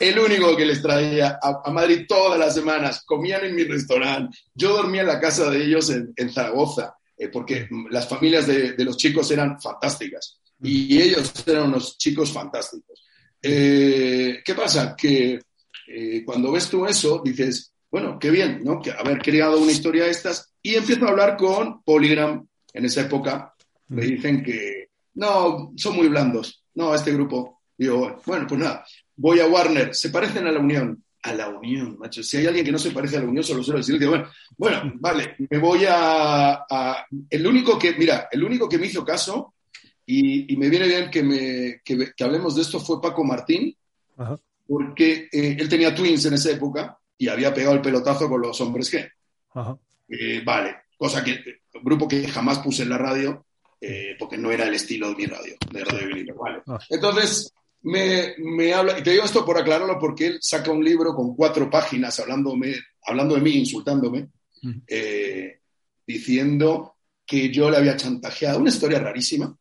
el 0.00 0.18
único 0.18 0.56
que 0.56 0.66
les 0.66 0.82
traía 0.82 1.38
a, 1.40 1.70
Madrid 1.70 2.04
todas 2.08 2.38
las 2.38 2.54
semanas, 2.54 3.02
comían 3.04 3.44
en 3.44 3.54
mi 3.54 3.64
restaurante, 3.64 4.36
yo 4.54 4.76
dormía 4.76 5.02
en 5.02 5.08
la 5.08 5.20
casa 5.20 5.50
de 5.50 5.64
ellos 5.64 5.90
en, 5.90 6.32
Zaragoza, 6.32 6.94
porque 7.32 7.68
las 7.90 8.08
familias 8.08 8.48
de, 8.48 8.72
de 8.72 8.84
los 8.84 8.96
chicos 8.96 9.30
eran 9.30 9.60
fantásticas 9.60 10.41
y 10.62 11.00
ellos 11.00 11.32
eran 11.46 11.64
unos 11.64 11.98
chicos 11.98 12.32
fantásticos. 12.32 13.04
Eh, 13.42 14.40
¿Qué 14.44 14.54
pasa? 14.54 14.94
Que 14.96 15.40
eh, 15.88 16.22
cuando 16.24 16.52
ves 16.52 16.68
tú 16.68 16.86
eso, 16.86 17.20
dices, 17.24 17.72
bueno, 17.90 18.18
qué 18.18 18.30
bien, 18.30 18.62
¿no? 18.64 18.80
Que 18.80 18.92
haber 18.92 19.18
creado 19.18 19.58
una 19.58 19.72
historia 19.72 20.04
de 20.04 20.10
estas. 20.10 20.52
Y 20.62 20.74
empiezo 20.74 21.06
a 21.06 21.10
hablar 21.10 21.36
con 21.36 21.82
Polygram 21.82 22.46
en 22.72 22.84
esa 22.84 23.02
época. 23.02 23.54
Me 23.88 24.02
dicen 24.04 24.42
que, 24.42 24.88
no, 25.14 25.72
son 25.76 25.96
muy 25.96 26.08
blandos. 26.08 26.64
No, 26.74 26.94
este 26.94 27.12
grupo. 27.12 27.62
Digo, 27.76 28.22
bueno, 28.24 28.46
pues 28.46 28.60
nada, 28.60 28.86
voy 29.16 29.40
a 29.40 29.46
Warner. 29.46 29.94
Se 29.94 30.10
parecen 30.10 30.46
a 30.46 30.52
la 30.52 30.60
Unión. 30.60 31.02
A 31.24 31.34
la 31.34 31.48
Unión, 31.48 31.98
macho. 31.98 32.22
Si 32.22 32.36
hay 32.36 32.46
alguien 32.46 32.64
que 32.64 32.72
no 32.72 32.78
se 32.78 32.90
parece 32.90 33.16
a 33.16 33.20
la 33.20 33.26
Unión, 33.26 33.44
solo 33.44 33.62
suelo 33.62 33.78
decir, 33.78 33.98
digo, 33.98 34.10
bueno, 34.10 34.28
bueno, 34.56 34.92
vale, 34.96 35.36
me 35.50 35.58
voy 35.58 35.84
a, 35.88 36.64
a, 36.68 37.06
El 37.30 37.46
único 37.46 37.78
que, 37.78 37.94
mira, 37.94 38.28
el 38.30 38.42
único 38.42 38.68
que 38.68 38.78
me 38.78 38.86
hizo 38.86 39.04
caso 39.04 39.54
y, 40.14 40.56
me 40.56 40.68
viene 40.68 40.86
bien 40.86 41.10
que, 41.10 41.22
me, 41.22 41.80
que, 41.82 42.24
hablemos 42.24 42.54
de 42.54 42.62
esto 42.62 42.78
fue 42.78 43.00
Paco 43.00 43.24
Martín, 43.24 43.74
porque 44.66 45.28
eh, 45.32 45.56
él 45.58 45.68
tenía 45.68 45.94
Twins 45.94 46.26
en 46.26 46.34
esa 46.34 46.50
época 46.50 46.98
y 47.16 47.28
había 47.28 47.54
pegado 47.54 47.74
el 47.74 47.80
pelotazo 47.80 48.28
con 48.28 48.42
los 48.42 48.60
hombres 48.60 48.92
G. 48.92 49.10
Eh, 50.08 50.42
vale, 50.44 50.76
cosa 50.98 51.24
que, 51.24 51.42
un 51.74 51.82
grupo 51.82 52.06
que 52.06 52.28
jamás 52.28 52.58
puse 52.58 52.82
en 52.82 52.90
la 52.90 52.98
radio, 52.98 53.46
eh, 53.80 54.14
porque 54.18 54.36
no 54.36 54.50
era 54.50 54.66
el 54.66 54.74
estilo 54.74 55.08
de 55.08 55.16
mi 55.16 55.26
radio, 55.26 55.56
de 55.70 55.84
radio 55.84 56.34
Vale. 56.34 56.62
Ah. 56.66 56.78
Entonces, 56.90 57.52
me, 57.82 58.34
me, 58.38 58.74
habla, 58.74 58.98
y 58.98 59.02
te 59.02 59.12
digo 59.12 59.24
esto 59.24 59.46
por 59.46 59.56
aclararlo, 59.56 59.98
porque 59.98 60.26
él 60.26 60.38
saca 60.42 60.70
un 60.70 60.84
libro 60.84 61.14
con 61.14 61.34
cuatro 61.34 61.70
páginas 61.70 62.20
hablándome, 62.20 62.74
hablando 63.06 63.34
de 63.34 63.40
mí, 63.40 63.52
insultándome, 63.52 64.28
diciendo 66.06 66.96
que 67.24 67.50
yo 67.50 67.70
le 67.70 67.78
había 67.78 67.96
chantajeado, 67.96 68.58
una 68.58 68.68
historia 68.68 68.98
rarísima, 68.98 69.56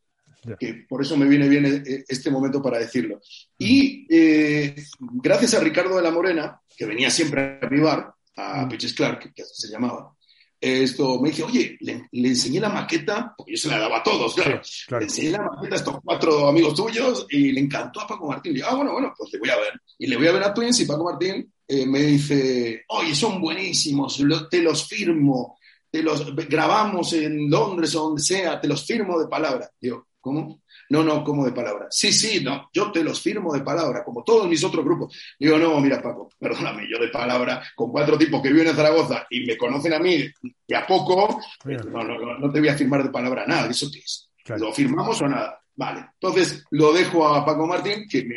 que 0.60 0.86
por 0.88 1.02
eso 1.02 1.16
me 1.18 1.28
viene 1.28 1.48
bien 1.48 1.66
e, 1.66 1.70
e, 1.86 2.06
este 2.08 2.30
momento 2.30 2.62
para 2.62 2.80
decirlo. 2.80 3.22
Y 3.58 4.08
eh, 4.10 4.76
gracias 5.00 5.54
a 5.54 5.60
Ricardo 5.60 5.96
de 5.96 6.04
la 6.04 6.12
Morena, 6.12 6.62
que 6.76 6.86
venía 6.86 7.10
siempre 7.10 7.60
a 7.62 7.70
mi 7.70 7.80
bar, 7.80 8.14
a 8.38 8.68
Pitches 8.68 8.94
Clark, 8.94 9.34
que 9.34 9.44
así 9.44 9.68
se 9.68 9.72
llamaba, 9.72 10.14
esto 10.62 11.20
me 11.20 11.30
dice, 11.30 11.42
oye, 11.42 11.76
le, 11.80 12.08
enseñé 12.12 12.60
la 12.60 12.70
maqueta, 12.70 13.34
porque 13.36 13.54
yo 13.54 13.58
se 13.58 13.68
la 13.68 13.80
daba 13.80 13.98
a 13.98 14.04
todos, 14.04 14.36
claro. 14.36 14.62
Le 14.92 15.06
enseñé 15.06 15.32
la 15.32 15.42
maqueta 15.42 15.74
a 15.74 15.78
estos 15.78 15.98
cuatro 16.04 16.48
amigos 16.48 16.76
tuyos 16.76 17.26
y 17.32 17.52
le 17.52 17.62
encantó 17.62 18.02
a 18.02 18.08
Paco 18.08 18.28
Martín. 18.28 18.56
Y 18.56 18.62
ah, 18.62 18.76
bueno, 18.76 18.92
bueno, 18.94 19.12
pues 19.18 19.34
le 19.34 19.40
voy 19.40 19.50
a 19.50 19.56
ver. 19.56 19.82
Y 19.98 20.06
le 20.06 20.18
voy 20.18 20.28
a 20.28 20.34
ver 20.34 20.44
a 20.44 20.54
Twins 20.54 20.80
y 20.80 20.86
Paco 20.86 21.04
Martín 21.04 21.52
eh, 21.68 21.86
me 21.88 22.00
dice, 22.02 22.84
oye, 22.90 23.16
son 23.16 23.42
buenísimos, 23.42 24.24
te 24.52 24.62
los 24.62 24.88
firmo, 24.88 25.58
te 25.90 26.04
los 26.04 26.36
grabamos 26.36 27.12
en 27.14 27.50
Londres 27.50 27.96
o 27.96 28.04
donde 28.04 28.22
sea, 28.22 28.62
te 28.62 28.68
los 28.68 28.86
firmo 28.86 29.20
de 29.20 29.28
palabra. 29.28 29.68
Digo, 29.80 30.10
¿Cómo? 30.22 30.62
No, 30.90 31.04
no, 31.04 31.24
como 31.24 31.44
de 31.44 31.52
palabra. 31.52 31.88
Sí, 31.90 32.14
sí, 32.14 32.44
no, 32.44 32.70
yo 32.72 32.92
te 32.92 33.04
los 33.04 33.20
firmo 33.20 33.54
de 33.54 33.62
palabra, 33.62 34.04
como 34.04 34.24
todos 34.24 34.48
mis 34.48 34.64
otros 34.64 34.86
grupos. 34.86 35.18
Digo, 35.40 35.58
no, 35.58 35.80
mira, 35.80 36.02
Paco, 36.02 36.30
perdóname, 36.40 36.88
yo 36.88 37.00
de 37.00 37.10
palabra, 37.10 37.64
con 37.76 37.92
cuatro 37.92 38.18
tipos 38.20 38.40
que 38.42 38.54
viven 38.54 38.68
en 38.68 38.76
Zaragoza 38.76 39.26
y 39.32 39.46
me 39.46 39.58
conocen 39.58 39.94
a 39.94 40.00
mí 40.00 40.24
y 40.68 40.74
a 40.76 40.86
poco, 40.86 41.40
no, 41.66 42.04
no, 42.04 42.38
no 42.38 42.52
te 42.52 42.60
voy 42.60 42.70
a 42.70 42.78
firmar 42.78 43.04
de 43.04 43.10
palabra 43.10 43.46
nada, 43.48 43.68
¿eso 43.68 43.90
qué 43.92 44.00
es? 44.00 44.30
¿Lo 44.60 44.72
firmamos 44.72 45.20
o 45.22 45.28
nada? 45.28 45.60
Vale, 45.76 46.06
entonces 46.14 46.64
lo 46.70 46.94
dejo 46.94 47.28
a 47.28 47.44
Paco 47.44 47.66
Martín, 47.66 48.08
que 48.08 48.24
me, 48.24 48.36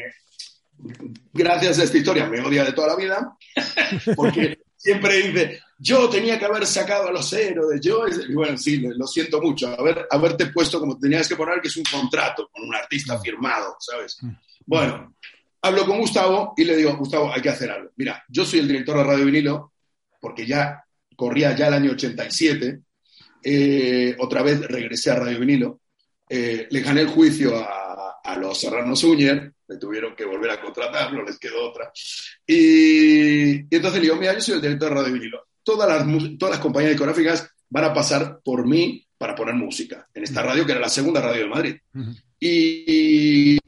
gracias 1.33 1.79
a 1.79 1.85
esta 1.85 1.99
historia 1.99 2.27
me 2.27 2.41
odia 2.41 2.65
de 2.65 2.73
toda 2.73 2.89
la 2.89 2.97
vida, 2.97 3.37
porque 4.17 4.59
siempre 4.85 5.17
dice, 5.17 5.63
yo 5.79 6.11
tenía 6.11 6.39
que 6.39 6.45
haber 6.45 6.67
sacado 6.67 7.09
a 7.09 7.13
los 7.13 7.33
héroes, 7.33 7.81
yo, 7.81 8.05
y 8.07 8.35
bueno, 8.35 8.59
sí, 8.59 8.77
lo 8.77 9.07
siento 9.07 9.41
mucho, 9.41 9.69
haber, 9.69 10.07
haberte 10.11 10.47
puesto 10.47 10.79
como 10.79 10.99
tenías 10.99 11.27
que 11.27 11.37
poner, 11.37 11.59
que 11.63 11.69
es 11.69 11.77
un 11.79 11.85
contrato 11.85 12.51
con 12.53 12.65
un 12.65 12.75
artista 12.75 13.19
firmado, 13.19 13.77
¿sabes? 13.81 14.19
Bueno, 14.67 15.17
hablo 15.63 15.87
con 15.87 16.01
Gustavo 16.01 16.53
y 16.55 16.65
le 16.65 16.77
digo, 16.77 16.95
Gustavo, 16.99 17.33
hay 17.33 17.41
que 17.41 17.49
hacer 17.49 17.71
algo. 17.71 17.93
Mira, 17.97 18.23
yo 18.29 18.45
soy 18.45 18.59
el 18.59 18.69
director 18.69 18.99
de 18.99 19.05
Radio 19.05 19.25
Vinilo, 19.25 19.73
porque 20.21 20.47
ya 20.47 20.85
corría 21.17 21.57
ya 21.57 21.69
el 21.69 21.75
año 21.75 21.93
87, 21.93 22.81
eh, 23.43 24.17
otra 24.19 24.43
vez 24.43 24.61
regresé 24.61 25.13
a 25.13 25.17
Radio 25.17 25.41
Vinilo, 25.41 25.81
eh, 26.29 26.69
le 26.71 26.81
gané 26.81 27.01
el 27.01 27.09
juicio 27.09 27.57
a, 27.57 28.21
a 28.23 28.37
los 28.37 28.61
Serranos 28.61 29.03
Uñer, 29.03 29.54
me 29.69 29.77
tuvieron 29.77 30.15
que 30.15 30.25
volver 30.25 30.51
a 30.51 30.61
contratar, 30.61 31.13
no 31.13 31.23
les 31.23 31.39
quedó 31.39 31.69
otra. 31.69 31.91
Y, 32.47 33.61
entonces 33.75 33.95
le 33.95 34.01
digo, 34.01 34.17
mira, 34.17 34.35
yo 34.35 34.41
soy 34.41 34.55
el 34.55 34.61
director 34.61 34.91
de 34.91 34.95
Radio 34.95 35.15
Vinilo. 35.15 35.47
Todas 35.63 35.89
las, 35.89 36.39
todas 36.39 36.57
las 36.57 36.61
compañías 36.61 36.93
discográficas 36.93 37.49
van 37.71 37.85
a 37.85 37.95
pasar 37.95 38.41
por 38.45 38.67
mí 38.67 39.07
para 39.17 39.35
poner 39.35 39.55
música 39.55 40.07
en 40.13 40.25
esta 40.25 40.43
radio, 40.43 40.67
que 40.67 40.73
era 40.73 40.81
la 40.81 40.89
segunda 40.89 41.21
radio 41.21 41.43
de 41.43 41.49
Madrid. 41.49 41.77
y, 42.39 43.59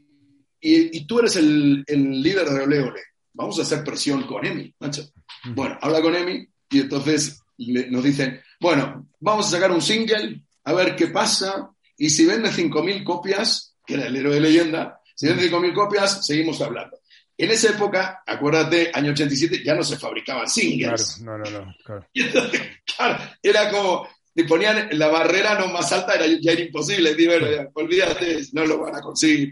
y, 0.61 1.05
tú 1.05 1.19
eres 1.19 1.35
el, 1.37 1.83
el, 1.87 2.21
líder 2.21 2.49
de 2.49 2.61
Ole 2.61 2.79
Ole. 2.79 3.01
Vamos 3.33 3.57
a 3.59 3.63
hacer 3.63 3.83
presión 3.83 4.23
con 4.23 4.45
Emi, 4.45 4.73
macho. 4.79 5.09
Bueno, 5.45 5.77
habla 5.81 6.01
con 6.01 6.15
Emi 6.15 6.47
y 6.69 6.79
entonces 6.81 7.41
nos 7.57 8.03
dicen, 8.03 8.41
bueno, 8.59 9.07
vamos 9.19 9.47
a 9.47 9.51
sacar 9.51 9.71
un 9.71 9.81
single, 9.81 10.41
a 10.63 10.73
ver 10.73 10.95
qué 10.95 11.07
pasa, 11.07 11.71
y 11.97 12.09
si 12.09 12.25
vende 12.25 12.49
5.000 12.49 13.03
copias, 13.03 13.75
que 13.85 13.95
era 13.95 14.07
el 14.07 14.15
héroe 14.15 14.35
de 14.35 14.41
leyenda, 14.41 14.99
si 15.17 15.25
vende 15.25 15.49
5.000 15.49 15.73
copias, 15.73 16.25
seguimos 16.25 16.61
hablando. 16.61 16.99
En 17.35 17.49
esa 17.49 17.71
época, 17.71 18.21
acuérdate, 18.25 18.91
año 18.93 19.11
87, 19.11 19.63
ya 19.63 19.73
no 19.73 19.81
se 19.81 19.97
fabricaban 19.97 20.47
singles. 20.47 21.17
Claro, 21.23 21.43
no, 21.43 21.51
no, 21.51 21.65
no. 21.65 21.75
Claro. 21.83 22.07
Y 22.13 22.21
entonces, 22.21 22.61
claro, 22.95 23.17
era 23.41 23.71
como, 23.71 24.07
le 24.35 24.43
ponían 24.43 24.89
la 24.91 25.07
barrera 25.07 25.57
no 25.57 25.69
más 25.69 25.91
alta, 25.91 26.13
era, 26.13 26.27
ya 26.39 26.51
era 26.51 26.61
imposible. 26.61 27.15
bueno, 27.15 27.71
olvídate, 27.73 28.41
no 28.53 28.63
lo 28.63 28.79
van 28.79 28.95
a 28.95 29.01
conseguir. 29.01 29.51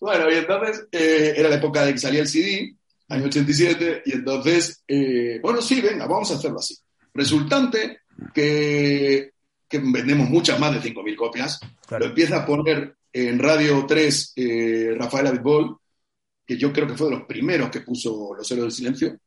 Bueno, 0.00 0.28
y 0.28 0.34
entonces 0.34 0.88
eh, 0.90 1.34
era 1.36 1.48
la 1.48 1.56
época 1.56 1.86
de 1.86 1.92
que 1.92 1.98
salía 1.98 2.22
el 2.22 2.28
CD, 2.28 2.74
año 3.08 3.26
87, 3.26 4.02
y 4.06 4.12
entonces, 4.14 4.82
eh, 4.88 5.38
bueno, 5.40 5.62
sí, 5.62 5.80
venga, 5.80 6.08
vamos 6.08 6.32
a 6.32 6.34
hacerlo 6.34 6.58
así. 6.58 6.76
Resultante 7.14 8.00
que, 8.34 9.30
que 9.68 9.78
vendemos 9.78 10.28
muchas 10.28 10.58
más 10.58 10.72
de 10.72 10.90
5.000 10.90 11.16
copias. 11.16 11.60
Lo 11.90 12.06
empieza 12.06 12.38
a 12.38 12.46
poner 12.46 12.96
en 13.14 13.38
Radio 13.38 13.86
3 13.86 14.32
eh, 14.34 14.94
Rafael 14.98 15.28
Abitbol, 15.28 15.78
que 16.44 16.58
yo 16.58 16.72
creo 16.72 16.88
que 16.88 16.96
fue 16.96 17.08
de 17.08 17.16
los 17.16 17.26
primeros 17.26 17.70
que 17.70 17.80
puso 17.80 18.34
Los 18.36 18.50
Héroes 18.50 18.66
del 18.66 18.72
Silencio. 18.72 19.18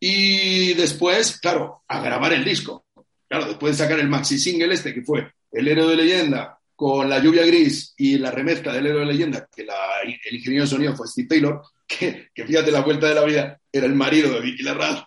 Y 0.00 0.74
después, 0.74 1.38
claro, 1.40 1.84
a 1.86 2.00
grabar 2.00 2.32
el 2.32 2.44
disco. 2.44 2.86
Claro, 3.28 3.46
después 3.46 3.76
de 3.78 3.84
sacar 3.84 4.00
el 4.00 4.08
maxi 4.08 4.38
single 4.38 4.74
este, 4.74 4.92
que 4.92 5.02
fue 5.02 5.32
El 5.50 5.68
Héroe 5.68 5.88
de 5.88 5.96
Leyenda, 5.96 6.58
con 6.74 7.08
La 7.08 7.20
Lluvia 7.20 7.46
Gris 7.46 7.94
y 7.96 8.18
la 8.18 8.30
remezcla 8.30 8.72
del 8.72 8.88
Héroe 8.88 9.00
de 9.00 9.06
Leyenda, 9.06 9.48
que 9.54 9.62
el 9.62 10.34
ingeniero 10.34 10.64
de 10.64 10.70
sonido 10.70 10.96
fue 10.96 11.06
Steve 11.06 11.28
Taylor, 11.28 11.62
que, 11.86 12.28
que, 12.34 12.44
fíjate 12.44 12.70
la 12.70 12.82
vuelta 12.82 13.08
de 13.08 13.14
la 13.14 13.24
vida, 13.24 13.60
era 13.72 13.86
el 13.86 13.94
marido 13.94 14.34
de 14.34 14.40
Vicky 14.40 14.62
Larraz. 14.64 15.04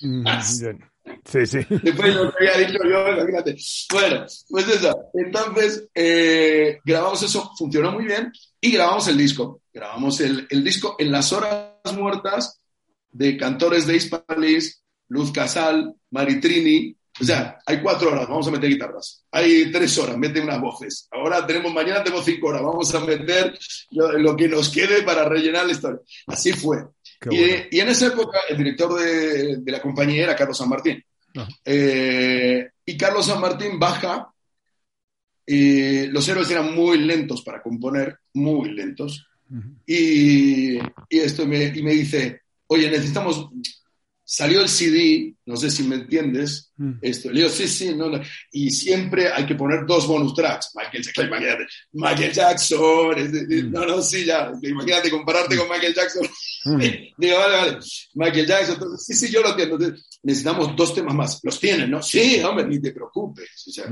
Mm, 0.00 0.26
sí, 1.24 1.46
sí. 1.46 1.58
Después 1.82 2.14
lo 2.14 2.32
que 2.32 2.48
había 2.48 2.66
dicho 2.66 2.78
yo, 2.84 3.08
imagínate. 3.08 3.56
Bueno, 3.92 4.26
pues 4.48 4.68
eso. 4.68 4.96
Entonces, 5.14 5.88
eh, 5.94 6.78
grabamos 6.84 7.22
eso, 7.22 7.52
funcionó 7.56 7.92
muy 7.92 8.04
bien, 8.04 8.32
y 8.60 8.72
grabamos 8.72 9.08
el 9.08 9.18
disco. 9.18 9.62
Grabamos 9.72 10.20
el, 10.20 10.46
el 10.50 10.64
disco 10.64 10.96
en 10.98 11.12
las 11.12 11.32
horas 11.32 11.72
muertas 11.94 12.60
de 13.10 13.36
cantores 13.36 13.86
de 13.86 13.96
Hispalis, 13.96 14.82
Luz 15.08 15.32
Casal, 15.32 15.94
Maritrini, 16.10 16.96
o 17.18 17.24
sea, 17.24 17.58
hay 17.64 17.80
cuatro 17.80 18.10
horas, 18.10 18.28
vamos 18.28 18.46
a 18.46 18.50
meter 18.50 18.68
guitarras. 18.68 19.24
Hay 19.30 19.70
tres 19.72 19.96
horas, 19.98 20.18
mete 20.18 20.40
unas 20.40 20.60
voces. 20.60 21.08
Ahora 21.10 21.46
tenemos, 21.46 21.72
mañana 21.72 22.04
tenemos 22.04 22.24
cinco 22.24 22.48
horas, 22.48 22.62
vamos 22.62 22.94
a 22.94 23.00
meter 23.00 23.58
lo, 23.90 24.36
que 24.36 24.48
nos 24.48 24.68
quede 24.68 25.02
para 25.02 25.24
rellenar 25.24 25.66
la 25.66 25.72
historia. 25.72 26.00
Así 26.26 26.52
fue. 26.52 26.84
Y, 27.30 27.78
en 27.78 27.88
esa 27.88 28.08
época 28.08 28.38
el 28.48 28.58
director 28.58 29.00
de, 29.00 29.62
la 29.66 29.80
compañía 29.80 30.24
era 30.24 30.36
Carlos 30.36 30.58
San 30.58 30.68
Martín. 30.68 31.02
Ah. 31.36 31.48
Eh, 31.64 32.68
y 32.84 32.96
Carlos 32.96 33.26
San 33.26 33.40
Martín 33.40 33.78
baja. 33.78 34.32
Y 35.48 36.06
los 36.08 36.28
héroes 36.28 36.50
eran 36.50 36.74
muy 36.74 36.98
lentos 36.98 37.42
para 37.42 37.62
componer, 37.62 38.18
muy 38.34 38.70
lentos. 38.70 39.26
y, 39.86 40.76
esto 41.08 41.46
me, 41.46 41.66
y 41.66 41.82
me 41.82 41.92
dice, 41.92 42.42
oye, 42.66 42.90
necesitamos, 42.90 43.48
salió 44.28 44.60
el 44.60 44.68
CD, 44.68 45.36
no 45.44 45.56
sé 45.56 45.70
si 45.70 45.84
me 45.84 45.94
entiendes, 45.94 46.72
mm. 46.76 46.94
esto, 47.00 47.30
le 47.30 47.42
digo, 47.42 47.48
sí, 47.48 47.68
sí, 47.68 47.94
no, 47.94 48.10
y 48.50 48.70
siempre 48.70 49.32
hay 49.32 49.46
que 49.46 49.54
poner 49.54 49.86
dos 49.86 50.08
bonus 50.08 50.34
tracks, 50.34 50.72
Michael 50.74 51.04
Jackson, 51.04 51.26
imagínate, 51.28 51.66
Michael 51.92 52.32
Jackson, 52.32 52.80
mm. 52.80 53.70
no, 53.70 53.86
no, 53.86 54.02
sí, 54.02 54.24
ya, 54.24 54.50
imagínate 54.60 55.10
compararte 55.10 55.56
con 55.56 55.68
Michael 55.68 55.94
Jackson, 55.94 56.26
mm. 56.64 56.78
digo, 57.18 57.38
vale, 57.38 57.56
vale, 57.56 57.78
Michael 58.14 58.46
Jackson, 58.46 58.74
entonces, 58.74 59.06
sí, 59.06 59.26
sí, 59.26 59.32
yo 59.32 59.42
lo 59.42 59.50
entiendo, 59.50 59.78
necesitamos 60.24 60.74
dos 60.74 60.92
temas 60.92 61.14
más, 61.14 61.40
los 61.44 61.60
tienen, 61.60 61.88
¿no? 61.88 62.02
Sí, 62.02 62.42
hombre, 62.42 62.66
ni 62.66 62.80
te 62.80 62.90
preocupes, 62.90 63.64
o 63.68 63.70
sea, 63.70 63.86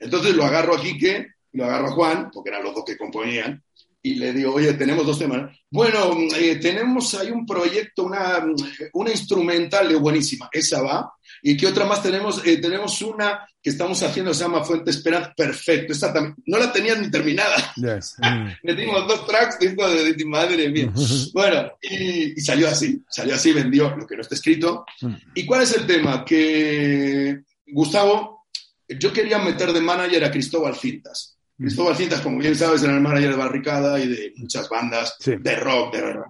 entonces 0.00 0.34
lo 0.34 0.44
agarro 0.44 0.76
a 0.76 0.82
Quique, 0.82 1.28
lo 1.52 1.64
agarro 1.64 1.88
a 1.88 1.92
Juan, 1.92 2.30
porque 2.30 2.50
eran 2.50 2.62
los 2.62 2.74
dos 2.74 2.84
que 2.84 2.98
componían, 2.98 3.64
y 4.02 4.14
le 4.14 4.32
digo, 4.32 4.54
oye, 4.54 4.74
tenemos 4.74 5.04
dos 5.04 5.18
temas. 5.18 5.50
Bueno, 5.70 6.16
eh, 6.36 6.56
tenemos 6.56 7.14
ahí 7.14 7.30
un 7.30 7.44
proyecto, 7.44 8.04
una, 8.04 8.44
una 8.92 9.10
instrumental 9.10 9.88
de 9.88 9.96
buenísima, 9.96 10.48
esa 10.52 10.82
va. 10.82 11.12
¿Y 11.42 11.56
qué 11.56 11.66
otra 11.66 11.84
más 11.84 12.02
tenemos? 12.02 12.44
Eh, 12.46 12.58
tenemos 12.58 13.00
una 13.02 13.46
que 13.62 13.70
estamos 13.70 14.02
haciendo, 14.02 14.32
se 14.32 14.44
llama 14.44 14.64
Fuente 14.64 14.90
Esperanza, 14.90 15.32
perfecto. 15.36 15.92
Esta 15.92 16.12
también, 16.12 16.36
no 16.46 16.58
la 16.58 16.72
tenían 16.72 17.02
ni 17.02 17.10
terminada. 17.10 17.72
Yes. 17.76 18.16
Mm. 18.28 18.50
Metimos 18.62 19.06
dos 19.06 19.26
tracks 19.26 19.58
de, 19.58 19.74
de, 19.74 20.24
madre 20.24 20.68
mía. 20.68 20.92
bueno, 21.32 21.72
y, 21.80 22.38
salió 22.40 22.68
así, 22.68 23.02
salió 23.08 23.34
así, 23.34 23.52
vendió 23.52 23.96
lo 23.96 24.06
que 24.06 24.16
no 24.16 24.22
está 24.22 24.34
escrito. 24.34 24.84
Mm. 25.00 25.14
¿Y 25.34 25.46
cuál 25.46 25.62
es 25.62 25.74
el 25.76 25.86
tema? 25.86 26.24
Que 26.24 27.40
Gustavo, 27.66 28.46
yo 28.86 29.12
quería 29.12 29.38
meter 29.38 29.72
de 29.72 29.80
manager 29.80 30.24
a 30.24 30.30
Cristóbal 30.30 30.76
Cintas. 30.76 31.37
Cristóbal 31.58 31.96
Cintas, 31.96 32.20
como 32.20 32.38
bien 32.38 32.54
sabes, 32.54 32.82
era 32.82 32.94
el 32.94 33.00
manager 33.00 33.30
de 33.30 33.36
Barricada 33.36 33.98
y 33.98 34.06
de 34.06 34.32
muchas 34.36 34.68
bandas 34.68 35.16
de 35.18 35.56
rock, 35.56 35.94
de 35.94 36.02
verdad. 36.02 36.26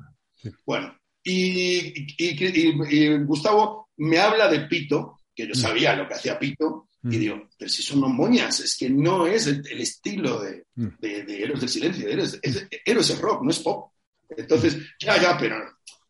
Bueno, 0.64 0.96
y, 1.22 3.16
Gustavo 3.24 3.90
me 3.98 4.18
habla 4.18 4.48
de 4.48 4.60
Pito, 4.60 5.20
que 5.34 5.46
yo 5.46 5.52
mm. 5.52 5.58
sabía 5.58 5.94
lo 5.94 6.08
que 6.08 6.14
hacía 6.14 6.38
Pito, 6.38 6.88
y 7.02 7.08
mm. 7.08 7.10
digo, 7.10 7.48
pero 7.58 7.68
si 7.68 7.82
son 7.82 8.00
moñas, 8.14 8.60
es 8.60 8.76
que 8.76 8.88
no 8.88 9.26
es 9.26 9.46
el, 9.46 9.62
estilo 9.80 10.42
mm. 10.74 10.88
de, 10.98 11.24
de, 11.24 11.42
Héroes 11.42 11.60
del 11.60 11.68
Silencio, 11.68 12.08
Héroes, 12.08 12.38
es, 12.42 12.66
es 12.70 13.20
rock, 13.20 13.42
no 13.42 13.50
es 13.50 13.58
pop. 13.58 13.92
Entonces, 14.30 14.78
ya, 14.98 15.20
ya, 15.20 15.36
pero 15.38 15.56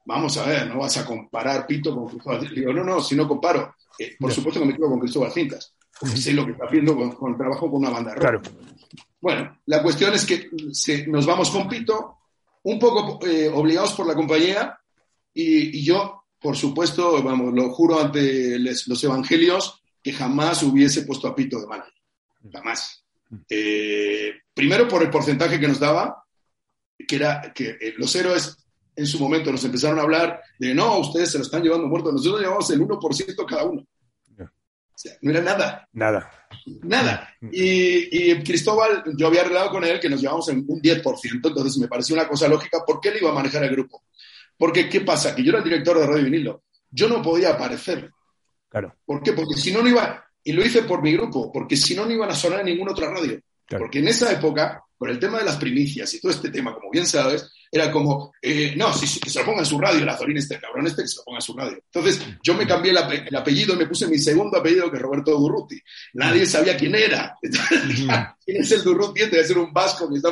vamos 0.04 0.37
a 0.38 0.46
ver, 0.46 0.68
no 0.68 0.78
vas 0.78 0.96
a 0.96 1.04
comparar 1.04 1.66
Pito 1.66 1.94
con 1.94 2.09
Cristóbal 2.09 2.48
Digo, 2.54 2.72
no, 2.72 2.85
no, 2.85 3.00
si 3.00 3.16
no 3.16 3.26
comparo, 3.26 3.74
eh, 3.98 4.16
por 4.18 4.33
supuesto 4.33 4.61
que 4.61 4.66
me 4.66 4.74
quedo 4.74 4.88
con 4.88 5.00
Cristóbal 5.00 5.33
Cintas, 5.33 5.74
porque 5.98 6.16
sé 6.16 6.33
lo 6.33 6.46
que 6.46 6.52
está 6.52 6.66
haciendo 6.66 6.96
con, 6.96 7.33
el 7.33 7.37
trabajo 7.37 7.70
con 7.70 7.81
una 7.81 7.90
banda 7.90 8.14
de 8.14 8.16
rock. 8.16 8.42
Claro. 8.42 8.42
Bueno, 9.20 9.61
la 9.66 9.83
cuestión 9.83 10.14
es 10.14 10.24
que 10.24 10.51
nos 11.09 11.27
vamos 11.27 11.51
con 11.51 11.68
Pito, 11.68 12.18
un 12.62 12.79
poco 12.79 13.24
eh, 13.27 13.48
obligados 13.48 13.92
por 13.92 14.07
la 14.07 14.14
compañía, 14.14 14.79
y, 15.35 15.85
yo, 15.85 16.24
por 16.40 16.57
supuesto, 16.57 17.22
vamos, 17.22 17.55
lo 17.55 17.70
juro 17.70 18.01
ante 18.01 18.59
los 18.59 19.05
evangelios, 19.05 19.83
que 20.03 20.12
jamás 20.12 20.62
hubiese 20.62 21.03
puesto 21.03 21.29
a 21.29 21.35
Pito 21.35 21.61
de 21.61 21.66
manager. 21.66 21.92
Jamás. 22.53 23.05
Eh, 23.48 24.33
primero 24.55 24.88
por 24.88 25.03
el 25.03 25.11
porcentaje 25.11 25.61
que 25.61 25.68
nos 25.68 25.79
daba, 25.79 26.24
que 27.07 27.16
era 27.16 27.53
que 27.55 27.70
eh, 27.81 27.94
los 27.96 28.14
héroes 28.16 28.57
en 28.96 29.07
su 29.07 29.20
momento 29.20 29.53
nos 29.53 29.64
empezaron 29.64 29.98
a 29.98 30.03
hablar 30.03 30.40
de 30.59 30.74
no, 30.74 30.98
ustedes 30.98 31.31
se 31.31 31.38
lo 31.38 31.44
están 31.44 31.62
llevando 31.62 31.87
muerto, 31.87 32.11
nosotros 32.11 32.40
llevamos 32.40 32.68
el 32.70 32.81
1% 32.81 33.46
cada 33.46 33.64
uno 33.64 33.87
no 35.22 35.30
era 35.30 35.40
nada. 35.40 35.88
Nada. 35.92 36.30
Nada. 36.82 37.34
Mm. 37.40 37.48
Y, 37.52 38.42
Cristóbal, 38.42 39.04
yo 39.16 39.26
había 39.26 39.42
arreglado 39.42 39.70
con 39.70 39.84
él 39.84 40.00
que 40.00 40.08
nos 40.08 40.20
llevamos 40.20 40.48
en 40.48 40.64
un 40.66 40.80
10%, 40.80 41.40
entonces 41.44 41.78
me 41.78 41.88
pareció 41.88 42.14
una 42.14 42.28
cosa 42.28 42.48
lógica. 42.48 42.84
¿Por 42.87 43.00
qué 43.00 43.11
él 43.11 43.18
iba 43.20 43.30
a 43.30 43.34
manejar 43.34 43.62
el 43.64 43.70
grupo? 43.70 44.04
Porque, 44.56 44.88
¿qué 44.88 45.02
pasa? 45.02 45.34
Que 45.34 45.42
yo 45.42 45.50
era 45.50 45.58
el 45.58 45.64
director 45.64 45.98
de 45.98 46.06
Radio 46.06 46.24
Vinilo. 46.24 46.64
Yo 46.90 47.08
no 47.08 47.22
podía 47.22 47.50
aparecer. 47.50 48.11
Claro. 48.68 48.94
¿Por 49.04 49.22
qué? 49.22 49.32
Porque 49.32 49.54
si 49.54 49.72
no, 49.72 49.82
no 49.82 49.88
iba. 49.88 50.24
Y 50.42 50.52
lo 50.52 50.64
hice 50.64 50.82
por 50.82 51.02
mi 51.02 51.12
grupo, 51.12 51.52
porque 51.52 51.76
si 51.76 51.94
no, 51.94 52.04
no 52.04 52.12
iban 52.12 52.30
a 52.30 52.34
sonar 52.34 52.61
en 52.61 52.66
ninguna 52.66 52.92
otra 52.92 53.11
radio. 53.11 53.40
Porque 53.66 53.98
en 53.98 54.08
esa 54.08 54.32
época, 54.32 54.82
por 54.96 55.11
el 55.11 55.18
tema 55.18 55.38
de 55.38 55.44
las 55.44 55.56
primicias 55.56 56.12
y 56.14 56.20
todo 56.20 56.32
este 56.32 56.50
tema, 56.50 56.74
como 56.74 56.90
bien 56.90 57.06
sabes, 57.06 57.52
era 57.70 57.90
como, 57.90 58.33
eh, 58.40 58.74
no, 58.76 58.92
si, 58.92 59.20
que 59.20 59.31
se 59.31 59.40
lo 59.40 59.46
ponga 59.46 59.61
en 59.61 59.66
su 59.66 59.78
radio, 59.78 60.02
el 60.02 60.09
Azorín 60.09 60.37
este 60.37 60.59
cabrón 60.59 60.87
este, 60.87 61.02
que 61.02 61.09
se 61.09 61.16
lo 61.18 61.24
ponga 61.24 61.38
en 61.38 61.42
su 61.42 61.57
radio. 61.57 61.78
Entonces, 61.92 62.20
yo 62.42 62.54
me 62.54 62.66
cambié 62.66 62.92
el, 62.92 63.37
apellido 63.37 63.74
y 63.74 63.78
me 63.78 63.87
puse 63.87 64.07
mi 64.07 64.18
segundo 64.18 64.59
apellido, 64.59 64.90
que 64.90 64.96
es 64.96 65.02
Roberto 65.02 65.33
Durruti. 65.33 65.81
Nadie 66.14 66.46
sabía 66.46 66.76
quién 66.76 66.94
era. 66.94 67.37
¿Quién 68.44 68.62
es 68.62 68.72
el 68.72 68.83
Durruti? 68.83 69.20
Debe 69.20 69.44
ser 69.44 69.59
un 69.59 69.72
vasco. 69.72 70.09
Que 70.09 70.16
está... 70.16 70.31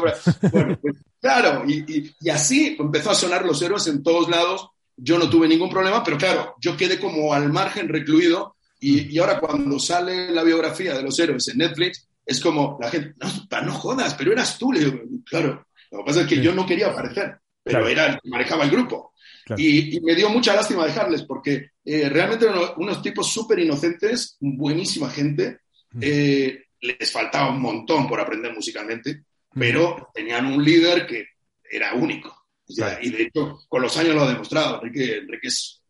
Bueno, 0.50 0.78
pues, 0.80 0.96
claro, 1.20 1.64
y, 1.66 2.14
y, 2.20 2.30
así 2.30 2.76
empezó 2.78 3.10
a 3.10 3.14
sonar 3.14 3.44
los 3.44 3.60
héroes 3.62 3.86
en 3.86 4.02
todos 4.02 4.28
lados 4.28 4.70
yo 4.98 5.18
no 5.18 5.28
tuve 5.28 5.46
ningún 5.46 5.68
problema, 5.68 6.02
pero 6.02 6.16
claro, 6.16 6.54
yo 6.58 6.74
quedé 6.74 6.98
como 6.98 7.34
al 7.34 7.52
margen, 7.52 7.88
recluido, 7.88 8.56
y, 8.80 9.14
y 9.14 9.18
ahora 9.18 9.38
cuando 9.38 9.78
sale 9.78 10.30
la 10.30 10.42
biografía 10.42 10.94
de 10.94 11.02
los 11.02 11.18
héroes 11.18 11.46
en 11.48 11.58
Netflix, 11.58 12.08
es 12.26 12.40
como 12.40 12.76
la 12.80 12.90
gente, 12.90 13.14
no, 13.20 13.60
no 13.62 13.72
jodas, 13.72 14.14
pero 14.14 14.32
eras 14.32 14.58
tú. 14.58 14.72
Le 14.72 14.80
digo, 14.80 15.00
claro, 15.24 15.65
lo 15.90 15.98
que 15.98 16.04
pasa 16.04 16.20
es 16.22 16.26
que 16.26 16.40
yo 16.40 16.54
no 16.54 16.66
quería 16.66 16.88
aparecer, 16.88 17.38
pero 17.62 17.88
era 17.88 18.06
el 18.06 18.20
que 18.20 18.28
manejaba 18.28 18.64
el 18.64 18.70
grupo. 18.70 19.12
Y, 19.56 20.00
me 20.00 20.14
dio 20.14 20.28
mucha 20.28 20.54
lástima 20.54 20.84
dejarles 20.84 21.22
porque 21.22 21.70
eh, 21.84 22.08
realmente 22.08 22.46
eran 22.46 22.60
unos 22.76 23.00
tipos 23.00 23.32
súper 23.32 23.60
inocentes, 23.60 24.36
buenísima 24.40 25.08
gente. 25.08 25.60
Eh, 26.00 26.64
les 26.80 27.12
faltaba 27.12 27.50
un 27.50 27.60
montón 27.60 28.08
por 28.08 28.20
aprender 28.20 28.52
musicalmente, 28.52 29.22
pero 29.54 30.10
tenían 30.12 30.46
un 30.46 30.64
líder 30.64 31.06
que 31.06 31.26
era 31.70 31.94
único. 31.94 32.46
Y 32.68 33.10
de 33.10 33.22
hecho, 33.22 33.60
con 33.68 33.82
los 33.82 33.96
años 33.96 34.14
lo 34.14 34.22
ha 34.22 34.28
demostrado. 34.28 34.82
Enrique, 34.82 35.18
Enrique 35.18 35.48
es 35.48 35.82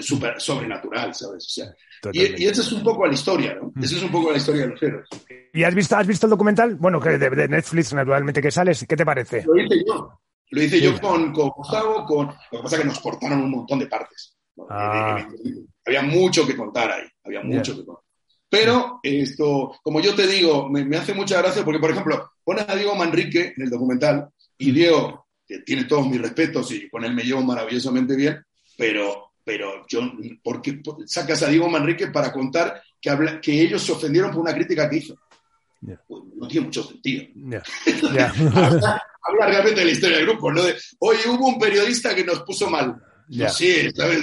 súper 0.00 0.40
sobrenatural, 0.40 1.14
¿sabes? 1.14 1.44
O 1.44 1.48
sea, 1.48 1.74
y, 2.12 2.42
y 2.42 2.46
esa 2.46 2.62
es 2.62 2.72
un 2.72 2.82
poco 2.82 3.06
la 3.06 3.14
historia, 3.14 3.54
¿no? 3.54 3.72
Esa 3.82 3.96
es 3.96 4.02
un 4.02 4.10
poco 4.12 4.30
la 4.30 4.36
historia 4.36 4.62
de 4.62 4.68
los 4.68 4.82
héroes. 4.82 5.08
¿Y 5.52 5.64
has 5.64 5.74
visto, 5.74 5.96
has 5.96 6.06
visto 6.06 6.26
el 6.26 6.30
documental? 6.30 6.76
Bueno, 6.76 7.00
que 7.00 7.18
de, 7.18 7.30
de 7.30 7.48
Netflix, 7.48 7.92
naturalmente, 7.92 8.40
que 8.40 8.50
sales. 8.50 8.84
¿Qué 8.88 8.96
te 8.96 9.04
parece? 9.04 9.44
Lo 9.46 9.56
hice 9.56 9.84
yo. 9.86 10.20
Lo 10.50 10.62
hice 10.62 10.80
yo 10.80 11.00
con, 11.00 11.32
con 11.32 11.48
Gustavo, 11.48 12.04
con... 12.04 12.26
Lo 12.26 12.58
que 12.58 12.62
pasa 12.62 12.76
es 12.76 12.82
que 12.82 12.88
nos 12.88 13.00
cortaron 13.00 13.42
un 13.42 13.50
montón 13.50 13.78
de 13.78 13.86
partes. 13.86 14.36
Ah. 14.70 15.26
Había 15.84 16.02
mucho 16.02 16.46
que 16.46 16.56
contar 16.56 16.92
ahí, 16.92 17.08
había 17.24 17.42
mucho 17.42 17.76
que 17.76 17.84
contar. 17.84 18.04
Pero 18.48 19.00
esto, 19.02 19.80
como 19.82 20.00
yo 20.00 20.14
te 20.14 20.26
digo, 20.28 20.68
me, 20.68 20.84
me, 20.84 20.96
hace 20.96 21.12
mucha 21.12 21.38
gracia 21.38 21.64
porque, 21.64 21.80
por 21.80 21.90
ejemplo, 21.90 22.30
pones 22.44 22.68
a 22.68 22.76
Diego 22.76 22.94
Manrique 22.94 23.52
en 23.56 23.64
el 23.64 23.70
documental 23.70 24.28
y 24.56 24.70
Diego, 24.70 25.26
que 25.44 25.58
tiene 25.60 25.84
todos 25.84 26.06
mis 26.06 26.20
respetos 26.20 26.70
y 26.70 26.88
con 26.88 27.04
él 27.04 27.14
me 27.14 27.24
llevo 27.24 27.42
maravillosamente 27.42 28.14
bien, 28.14 28.40
pero, 28.78 29.32
pero 29.44 29.84
yo, 29.86 30.00
porque 30.42 30.80
sacas 31.06 31.42
a 31.42 31.48
Diego 31.48 31.68
Manrique 31.68 32.06
para 32.08 32.32
contar 32.32 32.82
que, 33.00 33.10
habla, 33.10 33.40
que 33.40 33.60
ellos 33.60 33.82
se 33.82 33.92
ofendieron 33.92 34.30
por 34.30 34.40
una 34.40 34.54
crítica 34.54 34.88
que 34.88 34.96
hizo. 34.96 35.14
Pues 35.80 36.22
no 36.34 36.48
tiene 36.48 36.66
mucho 36.66 36.82
sentido. 36.82 37.26
habla, 39.22 39.46
realmente 39.46 39.80
de 39.80 39.86
la 39.86 39.92
historia 39.92 40.16
del 40.16 40.26
grupo, 40.26 40.50
¿no? 40.50 40.62
De, 40.62 40.74
Oye, 41.00 41.20
hubo 41.28 41.48
un 41.48 41.58
periodista 41.58 42.14
que 42.14 42.24
nos 42.24 42.40
puso 42.42 42.70
mal. 42.70 42.96
No 43.28 43.48
sé, 43.50 43.90
¿sabes? 43.92 44.20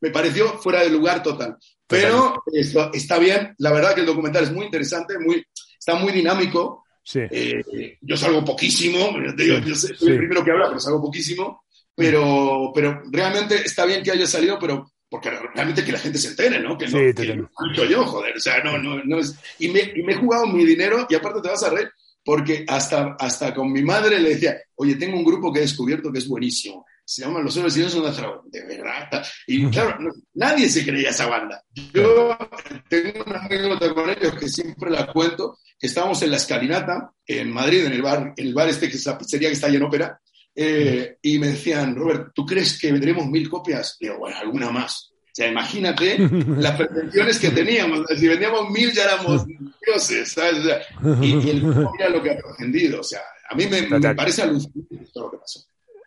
Me 0.00 0.10
pareció 0.10 0.58
fuera 0.58 0.82
de 0.82 0.90
lugar 0.90 1.22
total. 1.22 1.56
Pero 1.86 2.42
esto, 2.52 2.90
está 2.92 3.18
bien, 3.18 3.54
la 3.58 3.72
verdad 3.72 3.94
que 3.94 4.00
el 4.00 4.06
documental 4.06 4.44
es 4.44 4.52
muy 4.52 4.66
interesante, 4.66 5.18
muy, 5.18 5.44
está 5.78 5.94
muy 5.94 6.12
dinámico. 6.12 6.84
Sí. 7.02 7.20
Eh, 7.30 7.98
yo 8.00 8.16
salgo 8.16 8.44
poquísimo, 8.44 9.14
digo, 9.36 9.58
yo 9.58 9.74
soy 9.74 10.12
el 10.12 10.18
primero 10.18 10.42
que 10.42 10.50
habla, 10.50 10.68
pero 10.68 10.80
salgo 10.80 11.02
poquísimo. 11.02 11.64
Pero, 11.96 12.72
pero 12.74 13.02
realmente 13.10 13.56
está 13.56 13.84
bien 13.84 14.02
que 14.02 14.10
haya 14.10 14.26
salido, 14.26 14.58
pero 14.58 14.90
porque 15.08 15.30
realmente 15.30 15.84
que 15.84 15.92
la 15.92 15.98
gente 15.98 16.18
se 16.18 16.28
entere, 16.28 16.58
¿no? 16.58 16.76
Que 16.76 16.86
no, 16.86 16.98
sí, 16.98 17.14
que 17.14 17.36
no 17.36 17.48
yo, 17.88 18.04
joder, 18.04 18.36
o 18.36 18.40
sea, 18.40 18.62
no, 18.64 18.78
no, 18.78 19.02
no 19.04 19.20
es... 19.20 19.36
Y 19.60 19.68
me, 19.68 19.92
y 19.94 20.02
me 20.02 20.12
he 20.12 20.16
jugado 20.16 20.46
mi 20.46 20.64
dinero 20.64 21.06
y 21.08 21.14
aparte 21.14 21.40
te 21.40 21.50
vas 21.50 21.62
a 21.62 21.70
reír, 21.70 21.88
porque 22.24 22.64
hasta, 22.66 23.14
hasta 23.20 23.54
con 23.54 23.70
mi 23.70 23.82
madre 23.82 24.18
le 24.18 24.30
decía, 24.30 24.56
oye, 24.74 24.96
tengo 24.96 25.16
un 25.16 25.24
grupo 25.24 25.52
que 25.52 25.60
he 25.60 25.62
descubierto 25.62 26.10
que 26.10 26.18
es 26.18 26.26
buenísimo, 26.26 26.84
se 27.04 27.22
llama 27.22 27.40
Los 27.40 27.56
Héroes 27.56 27.76
y 27.76 27.82
de 27.82 27.88
de 27.88 28.66
verdad. 28.66 29.24
Y 29.46 29.66
claro, 29.68 29.98
nadie 30.34 30.68
se 30.68 30.84
creía 30.84 31.10
esa 31.10 31.26
banda. 31.26 31.62
Yo 31.92 32.36
tengo 32.88 33.24
una 33.26 33.44
anécdota 33.44 33.92
con 33.92 34.08
ellos 34.08 34.34
que 34.36 34.48
siempre 34.48 34.90
la 34.90 35.06
cuento, 35.06 35.58
que 35.78 35.86
estábamos 35.86 36.22
en 36.22 36.30
la 36.30 36.38
escalinata, 36.38 37.12
en 37.26 37.52
Madrid, 37.52 37.84
en 37.84 37.92
el 37.92 38.02
bar, 38.02 38.32
en 38.36 38.46
el 38.46 38.54
bar 38.54 38.68
este 38.68 38.88
que 38.88 38.96
es 38.96 39.06
la 39.06 39.18
pizzería 39.18 39.48
que 39.48 39.54
está 39.54 39.66
ahí 39.66 39.76
en 39.76 39.82
ópera, 39.82 40.18
eh, 40.54 41.18
y 41.22 41.38
me 41.38 41.48
decían, 41.48 41.96
Robert, 41.96 42.32
¿tú 42.34 42.46
crees 42.46 42.78
que 42.78 42.92
vendremos 42.92 43.26
mil 43.26 43.48
copias? 43.48 43.96
Y 44.00 44.06
digo, 44.06 44.18
bueno, 44.18 44.36
alguna 44.36 44.70
más. 44.70 45.10
O 45.12 45.36
sea, 45.36 45.48
imagínate 45.48 46.16
las 46.58 46.76
pretensiones 46.76 47.38
que 47.38 47.50
teníamos. 47.50 48.06
Si 48.16 48.28
vendíamos 48.28 48.70
mil 48.70 48.92
ya 48.92 49.04
éramos 49.04 49.44
dioses, 49.84 50.32
¿sabes? 50.32 50.64
y, 51.20 51.50
el 51.50 51.62
mira 51.92 52.08
lo 52.08 52.22
que 52.22 52.30
ha 52.30 52.38
trascendido. 52.38 53.00
O 53.00 53.04
sea, 53.04 53.20
a 53.50 53.54
mí 53.56 53.66
me, 53.66 53.82
me 53.82 54.14
parece 54.14 54.42
alucinante 54.42 55.06
todo 55.12 55.24
lo 55.24 55.30
que 55.32 55.38
pasó. 55.38 55.60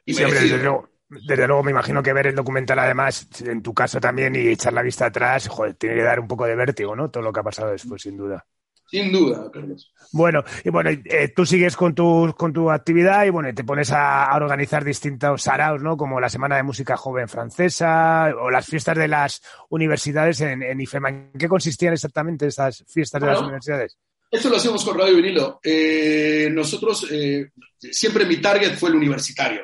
Y 0.06 0.14
sí, 0.14 0.24
hombre, 0.24 0.40
desde, 0.40 0.58
luego, 0.60 0.90
desde 1.10 1.48
luego 1.48 1.64
me 1.64 1.72
imagino 1.72 2.02
que 2.02 2.14
ver 2.14 2.28
el 2.28 2.36
documental 2.36 2.80
además, 2.80 3.28
en 3.42 3.62
tu 3.62 3.74
caso 3.74 4.00
también, 4.00 4.34
y 4.36 4.48
echar 4.48 4.72
la 4.72 4.82
vista 4.82 5.08
atrás, 5.08 5.50
joder, 5.50 5.74
tiene 5.74 5.96
que 5.96 6.04
dar 6.04 6.22
un 6.22 6.30
poco 6.30 6.46
de 6.46 6.56
vértigo, 6.56 6.96
¿no? 6.96 7.12
Todo 7.12 7.24
lo 7.24 7.34
que 7.34 7.42
ha 7.42 7.44
pasado 7.44 7.72
después, 7.72 8.02
sin 8.02 8.16
duda. 8.16 8.46
Sin 8.90 9.12
duda, 9.12 9.50
Carlos. 9.52 9.92
Bueno, 10.14 10.44
y 10.64 10.70
bueno, 10.70 10.90
eh, 10.90 11.34
tú 11.36 11.46
sigues 11.46 11.76
con 11.76 11.94
tu, 11.94 12.34
con 12.38 12.54
tu 12.54 12.72
actividad 12.72 13.26
y 13.26 13.30
bueno, 13.30 13.54
te 13.54 13.66
pones 13.66 13.92
a, 13.92 14.34
organizar 14.36 14.86
distintos 14.86 15.44
saraos, 15.44 15.84
¿no? 15.84 15.98
Como 15.98 16.22
la 16.22 16.30
Semana 16.30 16.56
de 16.56 16.64
Música 16.64 16.96
Joven 16.96 17.28
Francesa 17.28 18.34
o 18.40 18.50
las 18.50 18.66
fiestas 18.66 18.98
de 18.98 19.10
las 19.10 19.42
universidades 19.70 20.40
en, 20.42 20.64
en 20.64 20.80
IFEMA. 20.80 21.10
¿En 21.10 21.32
qué 21.38 21.50
consistían 21.50 21.94
exactamente 21.94 22.48
estas 22.48 22.86
fiestas 22.88 23.22
de 23.22 23.28
las 23.28 23.42
universidades? 23.42 23.98
Esto 24.30 24.50
lo 24.50 24.58
hacemos 24.58 24.84
con 24.84 24.98
Radio 24.98 25.16
Vinilo. 25.16 25.60
Eh, 25.64 26.50
nosotros, 26.52 27.08
eh, 27.10 27.52
siempre 27.80 28.26
mi 28.26 28.38
target 28.38 28.76
fue 28.76 28.90
el 28.90 28.96
universitario. 28.96 29.64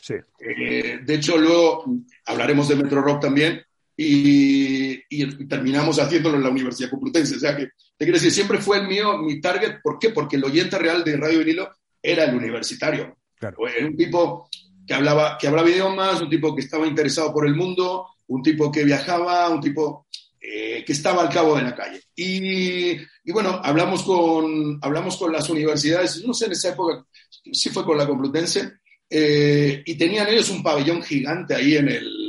Sí. 0.00 0.14
Eh, 0.38 1.00
de 1.02 1.14
hecho, 1.14 1.38
luego 1.38 1.84
hablaremos 2.26 2.68
de 2.68 2.76
Metro 2.76 3.00
Rock 3.00 3.22
también 3.22 3.62
y, 4.02 5.02
y, 5.08 5.46
terminamos 5.46 5.98
haciéndolo 5.98 6.36
en 6.36 6.42
la 6.42 6.50
Universidad 6.50 6.90
Complutense. 6.90 7.36
O 7.36 7.40
sea 7.40 7.56
que, 7.56 7.66
te 7.66 8.04
quiero 8.04 8.14
decir, 8.14 8.32
siempre 8.32 8.58
fue 8.58 8.78
el 8.78 8.88
mío, 8.88 9.18
mi 9.18 9.40
target. 9.40 9.80
¿Por 9.82 9.98
qué? 9.98 10.10
Porque 10.10 10.36
el 10.36 10.44
oyente 10.44 10.78
real 10.78 11.04
de 11.04 11.16
Radio 11.16 11.38
Vinilo 11.38 11.70
era 12.02 12.24
el 12.24 12.34
universitario. 12.34 13.16
Claro. 13.38 13.56
Era 13.68 13.86
un 13.86 13.96
tipo 13.96 14.48
que 14.86 14.94
hablaba, 14.94 15.38
que 15.38 15.46
hablaba 15.46 15.70
idiomas, 15.70 16.20
un 16.20 16.28
tipo 16.28 16.54
que 16.54 16.62
estaba 16.62 16.86
interesado 16.86 17.32
por 17.32 17.46
el 17.46 17.54
mundo, 17.54 18.08
un 18.26 18.42
tipo 18.42 18.70
que 18.72 18.84
viajaba, 18.84 19.48
un 19.48 19.60
tipo 19.60 20.06
eh, 20.40 20.82
que 20.84 20.92
estaba 20.92 21.22
al 21.22 21.28
cabo 21.28 21.56
de 21.56 21.62
la 21.62 21.74
calle. 21.74 22.00
Y, 22.16 22.92
y, 22.92 23.32
bueno, 23.32 23.60
hablamos 23.62 24.02
con, 24.02 24.78
hablamos 24.82 25.16
con 25.16 25.32
las 25.32 25.48
universidades, 25.50 26.24
no 26.24 26.34
sé, 26.34 26.46
en 26.46 26.52
esa 26.52 26.70
época, 26.70 27.04
sí 27.52 27.70
fue 27.70 27.84
con 27.84 27.96
la 27.96 28.06
Complutense, 28.06 28.72
eh, 29.08 29.82
y 29.84 29.94
tenían 29.96 30.26
ellos 30.28 30.50
un 30.50 30.62
pabellón 30.62 31.02
gigante 31.02 31.54
ahí 31.54 31.76
en, 31.76 31.88
el, 31.88 32.21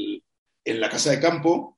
en 0.66 0.80
la 0.80 0.90
casa 0.90 1.12
de 1.12 1.20
campo. 1.20 1.78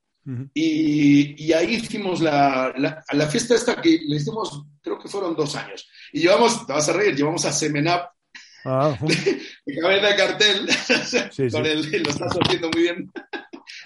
y, 0.54 1.46
y, 1.46 1.54
ahí 1.54 1.76
hicimos 1.76 2.20
la, 2.20 2.74
la, 3.12 3.28
fiesta 3.28 3.54
esta 3.54 3.80
que 3.80 4.00
le 4.08 4.16
hicimos, 4.16 4.66
creo 4.82 4.98
que 4.98 5.08
fueron 5.08 5.36
dos 5.36 5.56
años. 5.56 5.88
Y 6.12 6.22
llevamos, 6.22 6.66
te 6.66 6.74
vas 6.74 6.90
a 6.90 6.94
reír, 6.94 7.16
llevamos 7.16 7.46
a 7.46 7.52
Semenap 7.52 8.10
ah, 8.66 8.98
de, 9.66 9.80
cabeza 9.80 10.08
de 10.08 10.16
cartel. 10.16 10.70
con 11.52 11.66
El, 11.66 12.04
lo 12.04 12.10
estás 12.10 12.38
haciendo 12.42 12.70
muy 12.72 12.82
bien. 12.82 13.12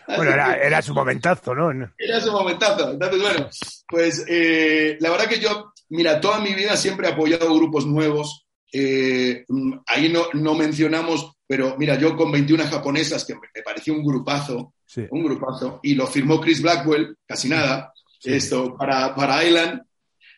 Bueno, 0.07 0.31
era, 0.31 0.55
era, 0.55 0.81
su 0.81 0.93
momentazo, 0.93 1.53
¿no? 1.53 1.71
Era 1.97 2.21
su 2.21 2.31
momentazo. 2.31 2.91
Entonces, 2.91 3.21
bueno, 3.21 3.49
pues 3.87 4.25
eh, 4.27 4.97
la 4.99 5.09
verdad 5.09 5.27
que 5.27 5.39
yo, 5.39 5.73
mira, 5.89 6.19
toda 6.21 6.39
mi 6.39 6.53
vida 6.53 6.75
siempre 6.77 7.07
he 7.07 7.11
apoyado 7.11 7.53
grupos 7.53 7.85
nuevos, 7.85 8.47
eh, 8.71 9.45
ahí 9.87 10.09
no, 10.09 10.27
no, 10.33 10.55
mencionamos, 10.55 11.33
pero 11.47 11.75
mira, 11.77 11.95
yo 11.95 12.15
con 12.15 12.31
21 12.31 12.65
japonesas, 12.65 13.25
que 13.25 13.35
me 13.35 13.61
pareció 13.63 13.93
un 13.93 14.03
grupazo, 14.03 14.73
sí. 14.89 15.05
un 15.11 15.23
grupazo, 15.23 15.79
y 15.83 15.93
lo 15.93 16.07
firmó 16.07 16.41
Chris 16.41 16.61
Blackwell, 16.61 17.15
casi 17.25 17.47
nada, 17.47 17.93
sí. 18.19 18.33
esto, 18.33 18.75
para, 18.75 19.13
para 19.15 19.43
Island. 19.45 19.81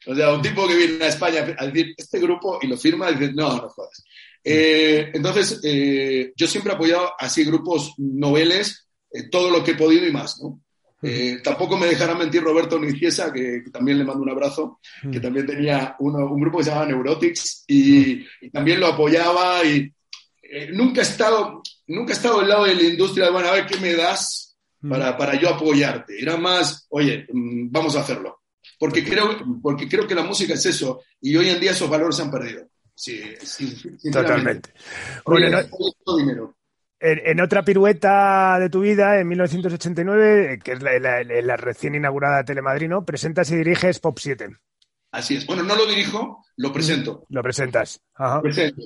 O 0.08 0.16
sea, 0.16 0.34
un 0.34 0.42
tipo 0.42 0.68
que 0.68 0.76
viene 0.76 1.06
a 1.06 1.10
España 1.10 1.56
a 1.58 1.68
decir 1.68 1.94
este 1.96 2.20
grupo 2.20 2.60
y 2.62 2.68
lo 2.68 2.76
firma 2.76 3.10
y 3.10 3.16
dice, 3.16 3.34
no, 3.34 3.56
no 3.56 3.70
jodas. 3.70 4.04
Eh, 4.44 5.12
entonces, 5.14 5.60
eh, 5.64 6.34
yo 6.36 6.48
siempre 6.48 6.72
he 6.72 6.76
apoyado 6.76 7.12
así 7.18 7.44
grupos 7.46 7.94
noveles, 7.98 8.88
eh, 9.12 9.30
todo 9.30 9.52
lo 9.52 9.64
que 9.64 9.72
he 9.72 9.76
podido 9.76 10.08
y 10.08 10.12
más, 10.12 10.42
¿no? 10.42 10.60
Eh, 11.04 11.40
tampoco 11.44 11.78
me 11.78 11.88
dejará 11.88 12.14
mentir 12.14 12.44
Roberto 12.44 12.80
Niciesa, 12.80 13.34
que, 13.34 13.64
que, 13.64 13.72
también 13.72 13.98
le 13.98 14.04
mando 14.04 14.22
un 14.22 14.30
abrazo, 14.30 14.80
que 15.12 15.20
también 15.20 15.48
tenía 15.48 15.96
uno, 15.98 16.28
un 16.28 16.40
grupo 16.40 16.60
que 16.60 16.66
se 16.66 16.70
llamaba 16.70 16.88
Neurotics 16.88 17.64
y, 17.68 18.24
y 18.40 18.50
también 18.52 18.80
lo 18.80 18.88
apoyaba 18.88 19.64
y 19.66 19.92
eh, 20.54 20.70
nunca 20.74 21.00
he 21.00 21.04
estado 21.04 21.61
nunca 21.92 22.14
he 22.14 22.16
estado 22.16 22.40
al 22.40 22.50
lado 22.50 22.66
de 22.66 22.76
la 22.76 22.84
industria 22.84 23.26
de, 23.26 23.32
bueno, 23.32 23.50
a 23.50 23.54
ver 23.54 23.66
qué 23.66 23.80
me 23.80 23.94
das 23.94 24.58
para, 24.88 25.16
para 25.18 25.40
yo 25.40 25.50
apoyarte. 25.50 26.22
Era 26.22 26.38
más, 26.38 26.88
oye, 26.90 27.28
mm, 27.32 27.72
vamos 27.72 27.96
a 27.96 28.02
hacerlo. 28.02 28.40
Porque 28.80 29.04
creo, 29.04 29.38
porque 29.62 29.88
creo 29.88 30.08
que 30.08 30.16
la 30.16 30.24
música 30.24 30.56
es 30.56 30.66
eso 30.66 31.04
y 31.20 31.36
hoy 31.36 31.50
en 31.50 31.60
día 31.60 31.72
esos 31.72 31.90
valores 31.90 32.16
se 32.16 32.24
han 32.24 32.32
perdido. 32.32 32.68
Sí, 32.96 33.22
sí, 33.42 33.78
Totalmente. 34.12 34.74
Bueno, 35.26 35.62
no, 36.06 36.18
dinero. 36.18 36.56
En, 37.00 37.20
en, 37.26 37.42
otra 37.42 37.64
pirueta 37.64 38.60
de 38.60 38.70
tu 38.70 38.82
vida, 38.82 39.20
en 39.20 39.28
1989, 39.28 40.60
que 40.64 40.74
es 40.74 40.84
la, 40.84 41.00
la, 41.00 41.24
la 41.24 41.58
recién 41.58 41.96
inaugurada 41.96 42.44
Telemadrid, 42.44 42.90
¿no? 42.90 43.04
Presentas 43.04 43.50
y 43.52 43.56
diriges 43.56 44.00
Pop 44.00 44.20
7. 44.20 44.50
Así 45.12 45.36
es. 45.36 45.46
Bueno, 45.48 45.64
no 45.64 45.76
lo 45.76 45.88
dirijo, 45.88 46.44
lo 46.58 46.72
presento. 46.72 47.26
Lo 47.30 47.42
presentas. 47.42 48.02
Ajá. 48.14 48.42
Presento. 48.42 48.82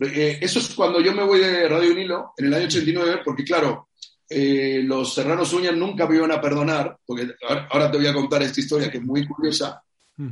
Eh, 0.00 0.38
eso 0.40 0.58
es 0.60 0.68
cuando 0.74 1.00
yo 1.00 1.12
me 1.12 1.24
voy 1.24 1.40
de 1.40 1.68
Radio 1.68 1.94
Nilo, 1.94 2.32
en 2.36 2.46
el 2.46 2.54
año 2.54 2.66
89, 2.66 3.20
porque 3.24 3.44
claro, 3.44 3.88
eh, 4.28 4.80
los 4.82 5.14
Serranos 5.14 5.52
Uñas 5.52 5.76
nunca 5.76 6.06
me 6.06 6.16
iban 6.16 6.32
a 6.32 6.40
perdonar, 6.40 6.96
porque 7.04 7.28
ahora, 7.46 7.68
ahora, 7.70 7.90
te 7.90 7.98
voy 7.98 8.06
a 8.06 8.14
contar 8.14 8.42
esta 8.42 8.60
historia 8.60 8.90
que 8.90 8.98
es 8.98 9.04
muy 9.04 9.26
curiosa, 9.26 9.82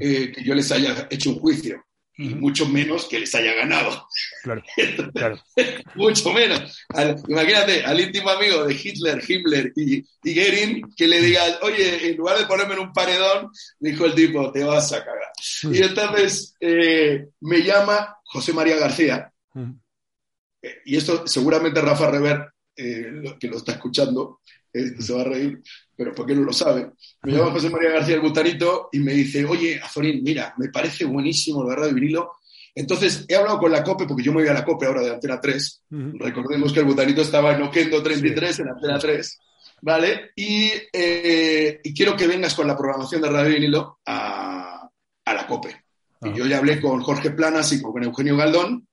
eh, 0.00 0.32
que 0.34 0.44
yo 0.44 0.54
les 0.54 0.70
haya 0.72 1.06
hecho 1.10 1.30
un 1.30 1.40
juicio. 1.40 1.84
y 2.20 2.34
mucho 2.34 2.66
menos 2.66 3.04
que 3.04 3.20
les 3.20 3.32
haya 3.36 3.54
ganado. 3.54 4.08
Claro, 4.42 4.62
claro. 5.14 5.38
mucho 5.94 6.32
menos. 6.32 6.84
imagínate 7.28 7.84
al 7.84 8.00
íntimo 8.00 8.30
amigo 8.30 8.64
de 8.64 8.74
Hitler, 8.74 9.22
Himmler 9.24 9.72
y, 9.76 10.04
y 10.24 10.34
Goering 10.34 10.94
que 10.96 11.06
le 11.06 11.20
diga, 11.20 11.42
oye, 11.62 12.08
en 12.08 12.16
lugar 12.16 12.38
de 12.38 12.46
ponerme 12.46 12.74
en 12.74 12.80
un 12.80 12.92
paredón, 12.92 13.50
dijo 13.78 14.06
el 14.06 14.14
tipo, 14.14 14.50
te 14.50 14.64
vas 14.64 14.92
a 14.92 15.04
cagar. 15.04 15.30
Y 15.72 15.80
entonces 15.80 16.54
me 16.60 17.62
llama 17.62 18.16
José 18.24 18.52
María 18.52 18.76
García, 18.76 19.32
eh, 19.54 20.76
y 20.84 20.96
esto 20.96 21.26
seguramente 21.26 21.80
Rafa 21.80 22.10
Rever, 22.10 22.52
eh, 22.76 23.36
que 23.38 23.48
lo 23.48 23.58
está 23.58 23.72
escuchando, 23.72 24.40
se 24.72 25.12
va 25.12 25.22
a 25.22 25.24
reír, 25.24 25.60
pero 25.96 26.14
porque 26.14 26.34
no 26.34 26.42
lo 26.42 26.52
sabe. 26.52 26.92
Me 27.22 27.32
llama 27.32 27.50
José 27.52 27.70
María 27.70 27.90
García 27.90 28.14
el 28.14 28.20
Butanito 28.20 28.88
y 28.92 29.00
me 29.00 29.12
dice, 29.12 29.44
oye, 29.44 29.80
Azorín, 29.80 30.22
mira, 30.22 30.54
me 30.58 30.68
parece 30.68 31.04
buenísimo 31.04 31.62
lo 31.62 31.70
de 31.70 31.76
Radio 31.76 31.94
Vinilo. 31.94 32.32
Entonces, 32.74 33.24
he 33.26 33.34
hablado 33.34 33.58
con 33.58 33.72
la 33.72 33.82
COPE, 33.82 34.06
porque 34.06 34.22
yo 34.22 34.32
me 34.32 34.40
voy 34.40 34.48
a 34.48 34.54
la 34.54 34.64
COPE 34.64 34.86
ahora 34.86 35.02
de 35.02 35.10
Antena 35.10 35.40
3. 35.40 35.82
Recordemos 35.90 36.72
que 36.72 36.80
el 36.80 36.86
Butanito 36.86 37.22
estaba 37.22 37.54
en 37.56 37.62
Oquendo 37.62 38.02
33, 38.02 38.60
en 38.60 38.68
Antena 38.68 38.98
3. 38.98 39.38
¿Vale? 39.80 40.30
Eh, 40.36 41.80
y, 41.82 41.94
quiero 41.94 42.16
que 42.16 42.26
vengas 42.26 42.54
con 42.54 42.66
la 42.66 42.76
programación 42.76 43.22
de 43.22 43.28
Radio 43.28 43.54
Vinilo 43.54 43.98
a, 44.06 44.88
la 45.26 45.46
COPE. 45.46 45.76
Y 46.22 46.34
yo 46.34 46.46
ya 46.46 46.58
hablé 46.58 46.80
con 46.80 47.00
Jorge 47.00 47.30
Planas 47.30 47.72
y 47.72 47.82
con 47.82 48.02
Eugenio 48.02 48.36
Galdón. 48.36 48.87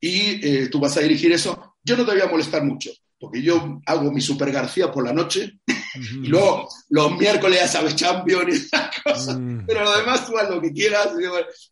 Y 0.00 0.46
eh, 0.46 0.68
tú 0.68 0.78
vas 0.78 0.96
a 0.96 1.00
dirigir 1.00 1.32
eso. 1.32 1.76
Yo 1.82 1.96
no 1.96 2.04
te 2.04 2.12
voy 2.12 2.20
a 2.20 2.28
molestar 2.28 2.62
mucho 2.64 2.90
porque 3.18 3.42
yo 3.42 3.80
hago 3.86 4.12
mi 4.12 4.20
Super 4.20 4.50
García 4.50 4.90
por 4.92 5.04
la 5.04 5.12
noche 5.12 5.60
y 6.22 6.26
luego 6.28 6.68
los 6.90 7.16
miércoles 7.16 7.60
ya 7.60 7.68
sabes 7.68 7.96
Champions 7.96 8.48
y 8.48 8.52
esas 8.52 8.90
cosas, 9.02 9.38
pero 9.66 9.84
lo 9.84 9.96
demás 9.96 10.26
tú 10.26 10.36
haz 10.36 10.50
lo 10.50 10.60
que 10.60 10.72
quieras. 10.72 11.08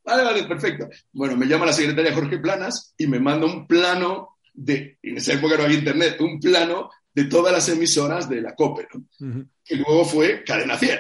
vale, 0.04 0.22
vale, 0.22 0.44
perfecto. 0.44 0.88
Bueno, 1.12 1.36
me 1.36 1.46
llama 1.46 1.66
la 1.66 1.72
secretaria 1.72 2.14
Jorge 2.14 2.38
Planas 2.38 2.94
y 2.96 3.06
me 3.06 3.20
manda 3.20 3.46
un 3.46 3.66
plano 3.66 4.38
de, 4.52 4.98
en 5.02 5.16
esa 5.16 5.34
época 5.34 5.56
no 5.56 5.64
había 5.64 5.78
internet, 5.78 6.20
un 6.20 6.38
plano 6.40 6.90
de 7.12 7.24
todas 7.24 7.52
las 7.52 7.68
emisoras 7.68 8.28
de 8.28 8.40
la 8.40 8.54
COPE, 8.54 8.88
¿no? 8.92 9.46
que 9.64 9.76
luego 9.76 10.04
fue 10.04 10.42
Cadena 10.44 10.78
100. 10.78 10.98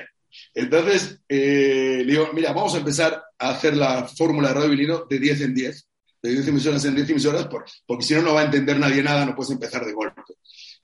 Entonces, 0.54 1.20
eh, 1.28 2.02
le 2.04 2.12
digo, 2.12 2.30
mira, 2.32 2.52
vamos 2.52 2.74
a 2.74 2.78
empezar 2.78 3.22
a 3.38 3.50
hacer 3.50 3.76
la 3.76 4.04
fórmula 4.04 4.48
de 4.48 4.54
Radio 4.54 4.70
Vinilo 4.70 5.06
de 5.08 5.18
10 5.18 5.40
en 5.42 5.54
10 5.54 5.88
de 6.24 6.30
10 6.30 6.48
emisoras 6.48 6.82
en 6.86 6.94
10 6.94 7.10
emisoras, 7.10 7.48
porque 7.86 8.02
si 8.02 8.14
no, 8.14 8.22
no 8.22 8.34
va 8.34 8.40
a 8.40 8.44
entender 8.44 8.78
nadie 8.78 9.02
nada, 9.02 9.26
no 9.26 9.34
puedes 9.36 9.52
empezar 9.52 9.84
de 9.84 9.92
golpe. 9.92 10.22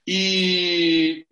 Y, 0.05 1.25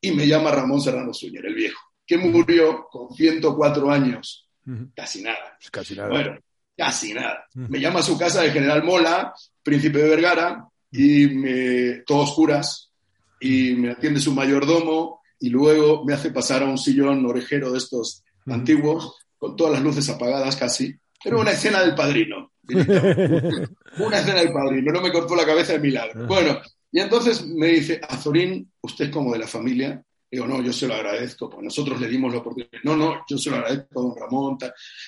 y 0.00 0.12
me 0.12 0.28
llama 0.28 0.52
Ramón 0.52 0.80
Serrano 0.80 1.12
Suñer, 1.12 1.44
el 1.46 1.54
viejo, 1.56 1.80
que 2.06 2.16
murió 2.16 2.86
con 2.88 3.12
104 3.12 3.90
años. 3.90 4.48
Casi 4.94 5.20
nada. 5.20 5.58
Casi 5.72 5.96
nada. 5.96 6.08
Bueno, 6.10 6.38
casi 6.76 7.12
nada. 7.12 7.44
Me 7.54 7.80
llama 7.80 7.98
a 7.98 8.04
su 8.04 8.16
casa 8.16 8.42
de 8.42 8.52
General 8.52 8.84
Mola, 8.84 9.34
príncipe 9.64 9.98
de 9.98 10.10
Vergara, 10.10 10.64
y 10.92 11.26
me, 11.26 12.04
todos 12.06 12.34
curas, 12.34 12.92
y 13.40 13.74
me 13.74 13.90
atiende 13.90 14.20
su 14.20 14.32
mayordomo, 14.32 15.22
y 15.40 15.48
luego 15.48 16.04
me 16.04 16.14
hace 16.14 16.30
pasar 16.30 16.62
a 16.62 16.66
un 16.66 16.78
sillón 16.78 17.26
orejero 17.26 17.72
de 17.72 17.78
estos 17.78 18.22
antiguos, 18.46 19.16
con 19.36 19.56
todas 19.56 19.72
las 19.72 19.82
luces 19.82 20.08
apagadas 20.08 20.54
casi. 20.54 20.94
Era 21.26 21.38
una 21.38 21.50
escena 21.50 21.80
del 21.80 21.92
padrino. 21.92 22.52
Una 22.68 24.18
escena 24.18 24.40
del 24.40 24.52
padrino, 24.52 24.92
no 24.92 25.00
me 25.00 25.10
cortó 25.10 25.34
la 25.34 25.44
cabeza 25.44 25.72
de 25.72 25.80
milagro. 25.80 26.22
Ah. 26.22 26.26
Bueno, 26.28 26.60
y 26.92 27.00
entonces 27.00 27.44
me 27.44 27.66
dice, 27.68 28.00
Azorín, 28.08 28.70
usted 28.80 29.06
es 29.06 29.10
como 29.10 29.32
de 29.32 29.40
la 29.40 29.48
familia. 29.48 30.00
Digo, 30.30 30.46
no, 30.46 30.62
yo 30.62 30.72
se 30.72 30.86
lo 30.86 30.94
agradezco, 30.94 31.50
porque 31.50 31.64
nosotros 31.64 32.00
le 32.00 32.06
dimos 32.06 32.32
la 32.32 32.38
oportunidad. 32.38 32.70
No, 32.84 32.96
no, 32.96 33.24
yo 33.28 33.38
se 33.38 33.50
lo 33.50 33.56
agradezco 33.56 33.98
a 33.98 34.02
don 34.02 34.16
Ramón. 34.16 34.58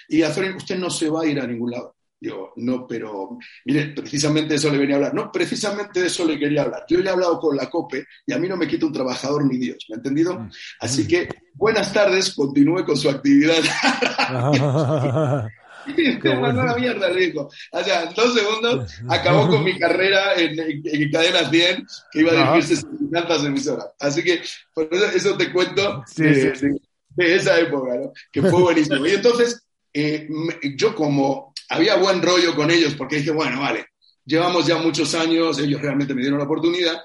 Y 0.09 0.23
Azorín, 0.23 0.55
usted 0.57 0.77
no 0.77 0.91
se 0.91 1.09
va 1.09 1.23
a 1.23 1.27
ir 1.27 1.39
a 1.39 1.47
ningún 1.47 1.71
lado. 1.71 1.95
Digo, 2.21 2.53
no, 2.57 2.85
pero 2.85 3.39
mire, 3.65 3.93
precisamente 3.95 4.49
de 4.51 4.55
eso 4.57 4.73
le 4.73 4.79
venía 4.79 4.97
a 4.97 4.99
hablar. 4.99 5.15
No, 5.15 5.31
precisamente 5.31 6.01
de 6.01 6.09
eso 6.09 6.25
le 6.25 6.37
quería 6.37 6.63
hablar. 6.63 6.85
Yo 6.89 6.99
ya 6.99 7.11
he 7.11 7.13
hablado 7.13 7.39
con 7.39 7.57
la 7.57 7.71
COPE 7.71 8.07
y 8.27 8.33
a 8.33 8.39
mí 8.39 8.49
no 8.49 8.57
me 8.57 8.67
quita 8.67 8.87
un 8.87 8.93
trabajador 8.93 9.45
ni 9.45 9.57
Dios, 9.57 9.87
¿me 9.89 9.95
ha 9.95 9.99
entendido? 9.99 10.37
Mm. 10.37 10.51
Así 10.81 11.07
que, 11.07 11.29
buenas 11.55 11.93
tardes, 11.93 12.35
continúe 12.35 12.85
con 12.85 12.97
su 12.97 13.09
actividad. 13.09 13.63
una 16.39 16.75
mierda, 16.75 17.09
le 17.11 17.27
dijo. 17.27 17.51
O 17.73 17.85
sea, 17.85 18.05
en 18.05 18.15
dos 18.15 18.35
segundos 18.35 18.93
acabó 19.09 19.49
con 19.49 19.65
mi 19.65 19.79
carrera 19.79 20.35
en, 20.35 20.59
en, 20.59 21.11
Cadena 21.11 21.49
100, 21.49 21.87
que 22.13 22.21
iba 22.21 22.33
a 22.33 22.53
dirigirse 22.53 22.87
tantas 23.13 23.45
emisoras. 23.45 23.89
Así 23.99 24.23
que, 24.23 24.43
por 24.75 24.89
eso, 24.91 25.07
eso 25.07 25.37
te 25.37 25.53
cuento 25.53 26.05
de, 26.17 26.81
esa 27.17 27.59
época, 27.59 27.95
¿no? 27.97 28.13
Que 28.31 28.43
fue 28.43 28.61
buenísimo. 28.61 29.07
Y 29.07 29.13
entonces, 29.13 29.63
eh, 29.93 30.29
yo 30.77 30.95
como 30.95 31.53
había 31.69 31.97
buen 31.97 32.23
rollo 32.23 32.55
con 32.55 32.71
ellos, 32.71 32.95
porque 32.95 33.17
dije, 33.17 33.31
bueno, 33.31 33.61
vale, 33.61 33.87
llevamos 34.25 34.67
ya 34.67 34.79
muchos 34.79 35.15
años, 35.15 35.59
ellos 35.59 35.81
realmente 35.81 36.15
me 36.15 36.21
dieron 36.21 36.39
la 36.39 36.45
oportunidad, 36.45 37.01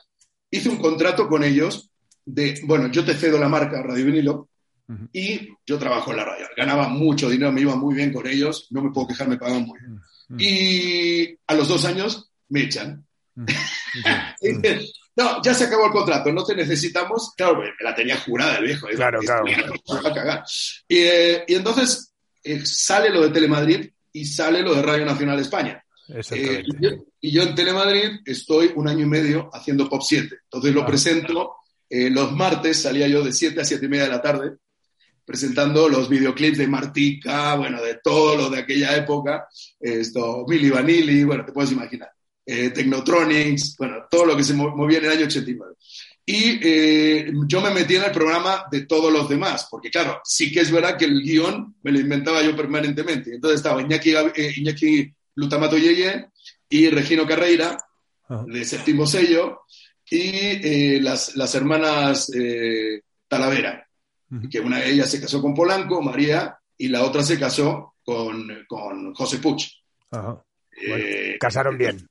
hice 0.52 0.70
un 0.70 0.78
contrato 0.78 1.28
con 1.28 1.44
ellos 1.44 1.90
de, 2.26 2.60
bueno, 2.64 2.90
yo 2.92 3.04
te 3.04 3.16
cedo 3.16 3.38
la 3.38 3.50
marca 3.50 3.82
Radio 3.82 4.06
Vinilo, 4.06 4.50
y 5.12 5.50
yo 5.66 5.80
trabajo 5.80 6.12
en 6.12 6.18
la 6.18 6.26
radio. 6.26 6.48
Ganaba 6.56 6.88
mucho 6.88 7.30
dinero, 7.30 7.52
me 7.52 7.62
iba 7.62 7.76
muy 7.76 7.96
bien 7.96 8.12
con 8.12 8.28
ellos, 8.28 8.68
no 8.72 8.84
me 8.84 8.92
puedo 8.92 9.08
quejar, 9.08 9.28
me 9.28 9.38
pagaban 9.38 9.64
muy 9.64 9.80
bien. 9.80 10.00
Y 10.38 11.38
a 11.48 11.54
los 11.54 11.68
dos 11.68 11.86
años 11.86 12.32
me 12.50 12.64
echan. 12.64 13.06
no, 15.16 15.42
ya 15.42 15.54
se 15.54 15.66
acabó 15.66 15.88
el 15.88 15.92
contrato, 15.92 16.32
no 16.32 16.44
te 16.44 16.56
necesitamos. 16.56 17.34
Claro, 17.36 17.60
me 17.60 17.72
la 17.80 17.96
tenía 17.96 18.18
jurada 18.18 18.58
el 18.58 18.66
viejo. 18.66 18.88
Claro, 18.96 19.20
claro. 19.20 19.46
Y, 20.88 20.98
eh, 20.98 21.44
y 21.48 21.56
entonces 21.56 22.14
eh, 22.44 22.66
sale 22.66 23.10
lo 23.10 23.22
de 23.22 23.30
Telemadrid 23.30 23.90
y 24.12 24.26
sale 24.26 24.62
lo 24.62 24.76
de 24.76 24.82
Radio 24.82 25.06
Nacional 25.06 25.40
España. 25.40 25.84
Eh, 26.10 26.64
y, 26.66 26.84
yo, 26.84 26.90
y, 27.22 27.32
yo, 27.32 27.44
en 27.44 27.56
Telemadrid 27.56 28.20
estoy 28.26 28.72
un 28.76 28.88
año 28.90 29.06
y 29.06 29.10
medio 29.10 29.50
haciendo 29.54 29.90
Pop 29.90 30.02
7. 30.04 30.36
Entonces 30.44 30.74
lo 30.74 30.84
ah. 30.84 30.86
presento. 30.86 31.56
los 31.90 32.32
martes 32.34 32.82
salía 32.82 33.08
yo 33.08 33.24
de 33.24 33.32
7 33.32 33.62
a 33.62 33.66
7 33.66 33.86
y 33.86 33.90
media 33.90 34.04
de 34.04 34.10
la 34.10 34.22
tarde 34.22 34.58
presentando 35.26 35.88
los 35.88 36.10
videoclips 36.10 36.58
de 36.58 36.68
Martica, 36.68 37.56
bueno, 37.56 37.82
de 37.82 38.00
todo 38.04 38.36
lo 38.36 38.50
de 38.50 38.60
aquella 38.60 38.96
época, 38.96 39.48
esto, 39.80 40.46
Milli 40.48 40.70
Vanilli, 40.70 41.24
bueno, 41.24 41.46
te 41.46 41.52
puedes 41.52 41.72
imaginar, 41.72 42.12
eh, 42.46 42.72
Technotronics, 42.72 43.76
bueno, 43.78 44.06
todo 44.10 44.26
lo 44.26 44.38
que 44.38 44.44
se 44.44 44.54
movía 44.54 44.98
en 44.98 45.06
el 45.06 45.12
año 45.12 45.26
89. 45.26 45.76
Y 46.26 46.60
eh, 46.62 47.32
yo 47.48 47.62
me 47.62 47.72
metí 47.72 47.96
en 47.96 48.04
el 48.04 48.12
programa 48.12 48.66
de 48.72 48.86
todos 48.86 49.12
los 49.12 49.28
demás, 49.28 49.68
porque 49.70 49.90
claro, 49.90 50.22
sí 50.24 50.52
que 50.52 50.62
es 50.62 50.72
verdad 50.72 50.98
que 50.98 51.06
el 51.06 51.22
guion 51.22 51.76
me 51.84 51.92
lo 51.92 52.00
inventaba 52.00 52.42
yo 52.42 52.56
permanentemente. 52.56 53.34
Entonces 53.36 53.60
estaba 53.60 53.82
Iñaki, 53.82 54.12
eh, 54.12 54.54
Iñaki 54.58 55.14
Lutamato 55.36 55.78
Yeye 55.78 56.28
y 56.70 56.90
Regino 56.90 57.26
Carreira, 57.26 57.78
de 58.48 58.66
séptimo 58.66 59.06
sello, 59.06 59.62
y 60.10 61.00
las, 61.00 61.36
las 61.36 61.56
hermanas 61.56 62.32
Talavera 63.28 63.83
que 64.50 64.60
una 64.60 64.80
de 64.80 64.92
ellas 64.92 65.10
se 65.10 65.22
casó 65.22 65.42
con 65.42 65.54
Polanco, 65.54 66.02
María, 66.02 66.58
y 66.78 66.88
la 66.88 67.04
otra 67.04 67.24
se 67.24 67.40
casó 67.40 67.96
con, 68.04 68.66
con 68.68 69.14
José 69.14 69.40
Puch. 69.40 69.68
Eh, 70.82 71.38
casaron 71.40 71.78
bien. 71.78 72.08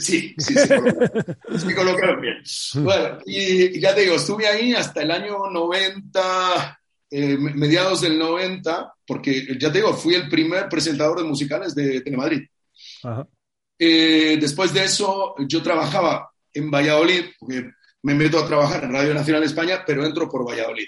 Sí, 0.00 0.34
sí, 0.38 0.54
se 0.54 1.74
colocaron, 1.74 2.20
bien. 2.22 2.42
Bueno, 2.76 3.18
y, 3.26 3.80
ya 3.80 3.94
te 3.94 4.02
digo, 4.02 4.14
estuve 4.14 4.46
ahí 4.46 4.72
hasta 4.72 5.02
el 5.02 5.10
año 5.10 5.50
90, 5.50 6.80
eh, 7.10 7.36
mediados 7.36 8.00
del 8.00 8.18
90, 8.18 8.94
porque 9.06 9.56
ya 9.58 9.72
te 9.72 9.78
digo, 9.78 9.94
fui 9.94 10.14
el 10.14 10.28
primer 10.28 10.68
presentador 10.68 11.18
de 11.18 11.24
musicales 11.24 11.74
de 11.74 12.00
Telemadrid. 12.02 12.46
Eh, 13.78 14.38
después 14.40 14.72
de 14.72 14.84
eso, 14.84 15.34
yo 15.46 15.62
trabajaba 15.62 16.30
en 16.52 16.70
Valladolid, 16.70 17.24
porque 17.38 17.70
me 18.02 18.14
meto 18.14 18.38
a 18.38 18.46
trabajar 18.46 18.84
en 18.84 18.92
Radio 18.92 19.12
Nacional 19.12 19.42
de 19.42 19.48
España, 19.48 19.82
pero 19.84 20.06
entro 20.06 20.28
por 20.28 20.46
Valladolid 20.46 20.86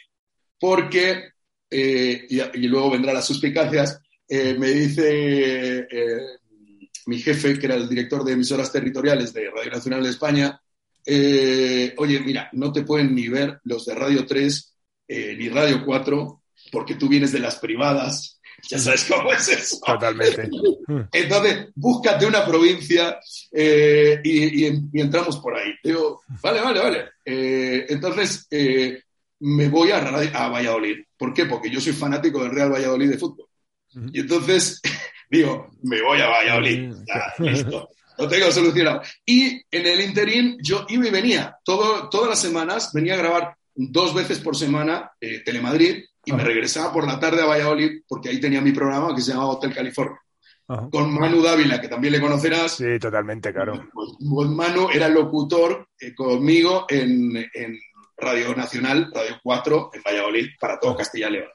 porque, 0.58 1.32
eh, 1.70 2.26
y, 2.28 2.66
luego 2.68 2.90
vendrán 2.90 3.14
las 3.14 3.26
suspicacias, 3.26 4.00
eh, 4.28 4.56
me 4.58 4.68
dice 4.68 5.86
eh, 5.90 6.18
mi 7.06 7.18
jefe, 7.18 7.58
que 7.58 7.66
era 7.66 7.76
el 7.76 7.88
director 7.88 8.24
de 8.24 8.32
emisoras 8.32 8.72
territoriales 8.72 9.32
de 9.32 9.50
Radio 9.50 9.70
Nacional 9.70 10.02
de 10.02 10.10
España, 10.10 10.60
oye, 11.98 12.20
mira, 12.20 12.48
no 12.52 12.72
te 12.72 12.82
pueden 12.82 13.14
ni 13.14 13.28
ver 13.28 13.60
los 13.64 13.86
de 13.86 13.94
Radio 13.94 14.26
3 14.26 14.74
ni 15.08 15.48
Radio 15.48 15.84
4 15.84 16.42
porque 16.72 16.96
tú 16.96 17.08
vienes 17.08 17.32
de 17.32 17.40
las 17.40 17.56
privadas. 17.56 18.32
Ya 18.70 18.78
sabes 18.78 19.04
cómo 19.04 19.30
es 19.32 19.48
eso. 19.48 19.78
Totalmente. 19.84 20.48
Entonces, 21.12 21.68
búscate 21.74 22.24
una 22.24 22.44
provincia 22.44 23.20
y, 23.52 24.64
entramos 24.98 25.36
por 25.36 25.54
ahí. 25.54 25.72
Digo, 25.84 26.22
vale, 26.42 26.62
vale, 26.62 26.80
vale. 26.80 27.04
entonces, 27.26 28.48
me 29.40 29.68
voy 29.68 29.90
a, 29.90 29.98
a, 29.98 30.48
Valladolid. 30.48 31.04
¿Por 31.16 31.32
qué? 31.32 31.46
Porque 31.46 31.70
yo 31.70 31.80
soy 31.80 31.92
fanático 31.92 32.42
del 32.42 32.52
Real 32.52 32.72
Valladolid 32.72 33.10
de 33.10 33.18
fútbol. 33.18 33.46
Y 34.12 34.20
entonces 34.20 34.80
digo, 35.30 35.70
me 35.82 36.02
voy 36.02 36.20
a 36.20 36.28
Valladolid. 36.28 36.92
Ya, 37.06 37.44
listo. 37.44 37.88
Lo 38.18 38.28
tengo 38.28 38.50
solucionado. 38.50 39.02
Y 39.24 39.62
en 39.70 39.86
el 39.86 40.00
interín 40.00 40.56
yo 40.62 40.86
iba 40.88 41.06
y 41.06 41.10
venía. 41.10 41.56
Todo, 41.64 42.08
todas 42.08 42.30
las 42.30 42.40
semanas 42.40 42.90
venía 42.92 43.14
a 43.14 43.18
grabar 43.18 43.56
dos 43.74 44.14
veces 44.14 44.38
por 44.38 44.56
semana 44.56 45.10
eh, 45.20 45.42
Telemadrid 45.44 46.04
y 46.24 46.32
me 46.32 46.42
regresaba 46.42 46.92
por 46.92 47.06
la 47.06 47.20
tarde 47.20 47.42
a 47.42 47.46
Valladolid 47.46 48.02
porque 48.08 48.30
ahí 48.30 48.40
tenía 48.40 48.60
mi 48.60 48.72
programa 48.72 49.14
que 49.14 49.20
se 49.20 49.32
llamaba 49.32 49.50
Hotel 49.50 49.74
California. 49.74 50.18
con 50.66 51.14
Manu 51.14 51.42
Dávila, 51.42 51.80
que 51.80 51.88
también 51.88 52.14
le 52.14 52.20
conocerás. 52.20 52.72
Sí, 52.72 52.98
totalmente, 52.98 53.52
claro. 53.52 53.88
Pues 53.92 54.48
Manu 54.48 54.88
era 54.92 55.08
locutor 55.08 55.88
eh, 56.00 56.14
conmigo 56.14 56.86
en, 56.88 57.36
en, 57.54 57.78
Radio 58.16 58.54
Nacional, 58.54 59.10
Radio 59.14 59.38
4, 59.42 59.90
en 59.94 60.02
Valladolid, 60.02 60.46
para 60.58 60.78
todo 60.78 60.96
Castilla 60.96 61.28
y 61.28 61.32
León. 61.32 61.48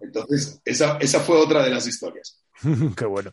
Entonces, 0.00 0.60
esa, 0.64 0.98
esa 0.98 1.20
fue 1.20 1.36
otra 1.36 1.62
de 1.62 1.70
las 1.70 1.86
historias. 1.86 2.40
Qué 2.96 3.06
bueno. 3.06 3.32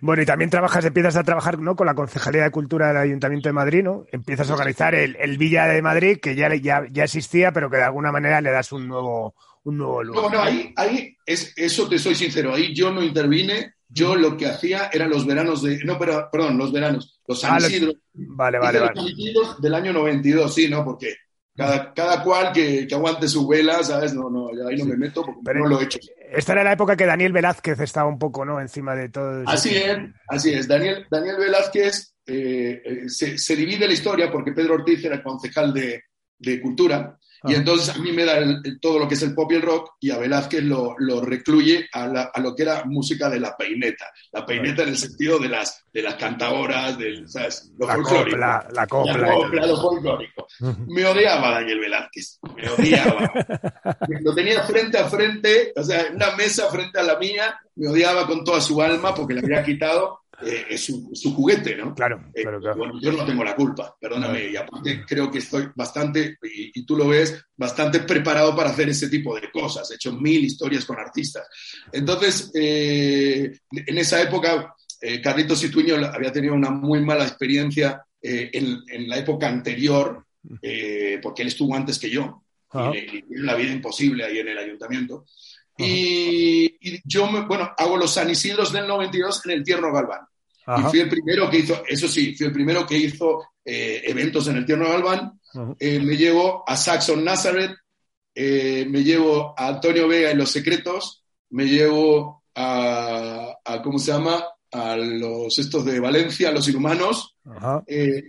Bueno, 0.00 0.22
y 0.22 0.26
también 0.26 0.50
trabajas, 0.50 0.84
empiezas 0.84 1.16
a 1.16 1.24
trabajar 1.24 1.58
¿no? 1.58 1.76
con 1.76 1.86
la 1.86 1.94
Concejalía 1.94 2.42
de 2.44 2.50
Cultura 2.50 2.88
del 2.88 2.96
Ayuntamiento 2.98 3.48
de 3.48 3.54
Madrid, 3.54 3.82
¿no? 3.82 4.04
Empiezas 4.12 4.50
a 4.50 4.54
organizar 4.54 4.94
el, 4.94 5.16
el 5.16 5.38
Villa 5.38 5.66
de 5.66 5.80
Madrid, 5.82 6.18
que 6.20 6.34
ya, 6.34 6.54
ya, 6.54 6.86
ya, 6.90 7.04
existía, 7.04 7.52
pero 7.52 7.70
que 7.70 7.78
de 7.78 7.84
alguna 7.84 8.12
manera 8.12 8.40
le 8.40 8.50
das 8.50 8.72
un 8.72 8.86
nuevo, 8.86 9.34
un 9.64 9.78
nuevo 9.78 10.02
lugar. 10.02 10.24
No, 10.24 10.30
no, 10.30 10.42
ahí, 10.42 10.72
ahí 10.76 11.16
es, 11.24 11.52
eso 11.56 11.88
te 11.88 11.98
soy 11.98 12.14
sincero, 12.14 12.54
ahí 12.54 12.74
yo 12.74 12.92
no 12.92 13.02
intervine, 13.02 13.76
yo 13.88 14.16
lo 14.16 14.36
que 14.36 14.46
hacía 14.46 14.90
eran 14.92 15.10
los 15.10 15.26
veranos 15.26 15.62
de, 15.62 15.82
no, 15.84 15.98
pero, 15.98 16.28
perdón, 16.30 16.58
los 16.58 16.72
veranos, 16.72 17.20
los 17.26 17.40
San 17.40 17.54
ah, 17.54 17.58
Isidro. 17.58 17.92
Vale, 18.12 18.58
vale, 18.58 18.80
vale. 18.80 19.00
Los 19.32 19.60
del 19.60 19.74
año 19.74 19.92
92, 19.92 20.52
sí, 20.52 20.68
¿no? 20.68 20.84
Porque 20.84 21.14
cada, 21.56 21.94
cada 21.94 22.22
cual 22.22 22.52
que, 22.52 22.86
que, 22.86 22.94
aguante 22.94 23.28
su 23.28 23.46
vela, 23.48 23.82
¿sabes? 23.82 24.14
No, 24.14 24.28
no, 24.28 24.48
ahí 24.68 24.76
no 24.76 24.84
me 24.84 24.96
meto 24.96 25.24
porque 25.24 25.40
Pero 25.44 25.60
no 25.60 25.68
lo 25.68 25.80
he 25.80 25.84
hecho. 25.84 25.98
Esta 26.30 26.52
era 26.52 26.64
la 26.64 26.72
época 26.72 26.96
que 26.96 27.06
Daniel 27.06 27.32
Velázquez 27.32 27.80
estaba 27.80 28.08
un 28.08 28.18
poco, 28.18 28.44
¿no? 28.44 28.60
Encima 28.60 28.94
de 28.94 29.08
todo. 29.08 29.42
Eso. 29.42 29.50
Así 29.50 29.74
es, 29.74 29.98
así 30.28 30.52
es. 30.52 30.68
Daniel, 30.68 31.06
Daniel 31.10 31.36
Velázquez 31.38 32.14
eh, 32.26 32.82
eh, 32.84 33.08
se, 33.08 33.38
se, 33.38 33.56
divide 33.56 33.86
la 33.86 33.94
historia 33.94 34.30
porque 34.30 34.52
Pedro 34.52 34.74
Ortiz 34.74 35.04
era 35.04 35.22
concejal 35.22 35.72
de, 35.72 36.02
de 36.38 36.60
Cultura 36.60 37.16
y 37.46 37.54
entonces 37.54 37.94
a 37.94 37.98
mí 37.98 38.12
me 38.12 38.24
da 38.24 38.38
todo 38.80 38.98
lo 38.98 39.08
que 39.08 39.14
es 39.14 39.22
el 39.22 39.34
pop 39.34 39.50
y 39.52 39.56
el 39.56 39.62
rock 39.62 39.94
y 40.00 40.10
a 40.10 40.18
Velázquez 40.18 40.62
lo, 40.62 40.94
lo 40.98 41.20
recluye 41.20 41.88
a, 41.92 42.06
la, 42.06 42.30
a, 42.32 42.40
lo 42.40 42.54
que 42.54 42.62
era 42.62 42.84
música 42.84 43.28
de 43.28 43.40
la 43.40 43.56
peineta. 43.56 44.06
La 44.32 44.44
peineta 44.44 44.82
en 44.82 44.90
el 44.90 44.96
sentido 44.96 45.38
de 45.38 45.48
las, 45.48 45.84
de 45.92 46.02
las 46.02 46.14
cantadoras, 46.16 46.98
del, 46.98 47.28
¿sabes? 47.28 47.70
Lo 47.78 47.86
la 47.86 47.94
folclórico. 47.94 48.36
Copla, 48.36 48.68
la 48.72 48.86
copla. 48.86 49.16
La 49.16 49.34
copla, 49.34 49.66
lo 49.66 49.76
folclórico. 49.76 50.46
Me 50.88 51.04
odiaba 51.04 51.50
Daniel 51.52 51.80
Velázquez. 51.80 52.38
Me 52.56 52.68
odiaba. 52.68 53.32
lo 54.20 54.34
tenía 54.34 54.62
frente 54.62 54.98
a 54.98 55.08
frente, 55.08 55.72
o 55.76 55.82
sea, 55.82 56.06
una 56.14 56.36
mesa 56.36 56.68
frente 56.70 56.98
a 56.98 57.02
la 57.02 57.18
mía, 57.18 57.58
me 57.76 57.88
odiaba 57.88 58.26
con 58.26 58.44
toda 58.44 58.60
su 58.60 58.80
alma 58.80 59.14
porque 59.14 59.34
le 59.34 59.40
había 59.40 59.64
quitado 59.64 60.20
eh, 60.42 60.66
es 60.70 60.84
su, 60.84 61.10
su, 61.14 61.34
juguete, 61.34 61.76
¿no? 61.76 61.94
Claro, 61.94 62.30
eh, 62.34 62.42
claro, 62.42 62.60
claro. 62.60 62.76
Bueno, 62.76 63.00
yo 63.00 63.12
no 63.12 63.24
tengo 63.24 63.42
la 63.42 63.56
culpa, 63.56 63.96
perdóname, 63.98 64.50
y 64.50 64.56
aparte 64.56 65.04
creo 65.06 65.30
que 65.30 65.38
estoy 65.38 65.68
bastante, 65.74 66.36
y, 66.42 66.78
y, 66.78 66.84
tú 66.84 66.96
lo 66.96 67.08
ves, 67.08 67.42
bastante 67.56 68.00
preparado 68.00 68.54
para 68.54 68.70
hacer 68.70 68.88
ese 68.88 69.08
tipo 69.08 69.34
de 69.34 69.50
cosas. 69.50 69.90
He 69.90 69.94
hecho 69.94 70.12
mil 70.12 70.44
historias 70.44 70.84
con 70.84 70.98
artistas. 70.98 71.46
Entonces, 71.90 72.50
eh, 72.54 73.58
en 73.70 73.98
esa 73.98 74.20
época, 74.20 74.74
Carlitos 75.22 75.58
Situño 75.58 75.96
había 75.96 76.32
tenido 76.32 76.54
una 76.54 76.70
muy 76.70 77.00
mala 77.00 77.24
experiencia 77.24 78.04
en, 78.20 78.82
en, 78.88 79.08
la 79.08 79.18
época 79.18 79.48
anterior, 79.48 80.26
porque 81.22 81.42
él 81.42 81.48
estuvo 81.48 81.74
antes 81.74 81.98
que 81.98 82.10
yo, 82.10 82.42
y, 82.92 83.18
y, 83.18 83.24
la 83.28 83.54
vida 83.54 83.72
imposible 83.72 84.24
ahí 84.24 84.38
en 84.38 84.48
el 84.48 84.58
ayuntamiento. 84.58 85.24
Y, 85.78 86.64
y, 86.80 87.02
yo, 87.04 87.30
me, 87.30 87.42
bueno, 87.42 87.70
hago 87.76 87.96
los 87.96 88.12
San 88.12 88.30
Isidros 88.30 88.72
del 88.72 88.86
92 88.86 89.46
en 89.46 89.52
el 89.52 89.64
Tierno 89.64 89.92
Galván. 89.92 90.20
Ajá. 90.66 90.88
Y 90.88 90.90
fui 90.90 91.00
el 91.00 91.08
primero 91.08 91.48
que 91.50 91.58
hizo, 91.58 91.82
eso 91.86 92.08
sí, 92.08 92.34
fui 92.34 92.46
el 92.46 92.52
primero 92.52 92.86
que 92.86 92.96
hizo 92.96 93.44
eh, 93.68 94.02
eventos 94.04 94.46
en 94.46 94.58
el 94.58 94.64
Tierno 94.64 94.88
Galván. 94.88 95.40
Eh, 95.80 95.98
me 95.98 96.16
llevo 96.16 96.62
a 96.66 96.76
Saxon 96.76 97.24
Nazareth, 97.24 97.76
eh, 98.32 98.86
me 98.88 99.02
llevo 99.02 99.54
a 99.58 99.68
Antonio 99.68 100.06
Vega 100.06 100.30
en 100.30 100.38
Los 100.38 100.50
Secretos, 100.50 101.24
me 101.50 101.64
llevo 101.64 102.44
a, 102.54 103.56
a 103.64 103.82
¿cómo 103.82 103.98
se 103.98 104.12
llama? 104.12 104.44
A 104.70 104.96
los 104.96 105.58
estos 105.58 105.84
de 105.84 105.98
Valencia, 105.98 106.52
los 106.52 106.68
inhumanos. 106.68 107.36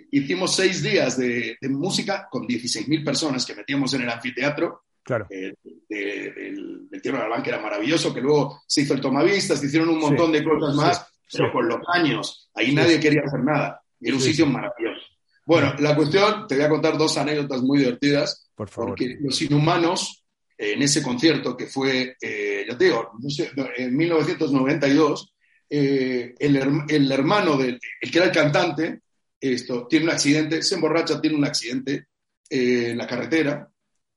hicimos 0.09 0.55
seis 0.55 0.81
días 0.81 1.17
de, 1.17 1.57
de 1.59 1.69
música 1.69 2.27
con 2.31 2.47
16.000 2.47 3.05
personas 3.05 3.45
que 3.45 3.55
metíamos 3.55 3.93
en 3.93 4.01
el 4.01 4.09
anfiteatro. 4.09 4.85
Claro. 5.07 5.25
Eh, 5.29 5.53
de, 5.87 6.33
del, 6.35 6.89
del 6.89 7.01
Tierra 7.01 7.19
Galván, 7.19 7.41
que 7.41 7.49
era 7.49 7.61
maravilloso, 7.61 8.13
que 8.13 8.19
luego 8.19 8.61
se 8.67 8.81
hizo 8.81 8.93
el 8.93 8.99
tomavistas, 8.99 9.57
se 9.57 9.67
hicieron 9.67 9.87
un 9.87 9.99
montón 9.99 10.33
sí, 10.33 10.33
de 10.33 10.43
cosas 10.43 10.75
más, 10.75 11.07
sí, 11.25 11.37
pero 11.37 11.53
con 11.53 11.65
los 11.65 11.79
años, 11.93 12.49
ahí 12.53 12.75
nadie 12.75 12.99
quería 12.99 13.21
hacer 13.25 13.39
nada. 13.39 13.81
Y 14.01 14.09
era 14.09 14.17
un 14.17 14.21
sitio 14.21 14.45
maravilloso. 14.47 15.01
Bueno, 15.45 15.73
la 15.79 15.95
cuestión, 15.95 16.45
te 16.45 16.55
voy 16.55 16.65
a 16.65 16.69
contar 16.69 16.97
dos 16.97 17.17
anécdotas 17.17 17.61
muy 17.61 17.79
divertidas. 17.79 18.51
Por 18.53 18.67
favor. 18.67 18.89
Porque 18.89 19.15
los 19.21 19.41
inhumanos, 19.41 20.25
eh, 20.57 20.73
en 20.73 20.81
ese 20.81 21.01
concierto 21.01 21.55
que 21.55 21.67
fue, 21.67 22.17
eh, 22.19 22.65
ya 22.67 22.77
te 22.77 22.83
digo, 22.83 23.11
no 23.17 23.29
sé, 23.29 23.51
en 23.77 23.95
1992, 23.95 25.33
eh, 25.69 26.35
el, 26.37 26.83
el, 26.89 27.11
hermano 27.13 27.55
del 27.55 27.79
el 28.01 28.11
que 28.11 28.17
era 28.17 28.27
el 28.27 28.33
cantante, 28.33 29.03
esto, 29.39 29.87
tiene 29.87 30.07
un 30.07 30.11
accidente, 30.11 30.61
se 30.61 30.75
emborracha, 30.75 31.21
tiene 31.21 31.37
un 31.37 31.45
accidente 31.45 32.07
en 32.49 32.97
la 32.97 33.07
carretera, 33.07 33.69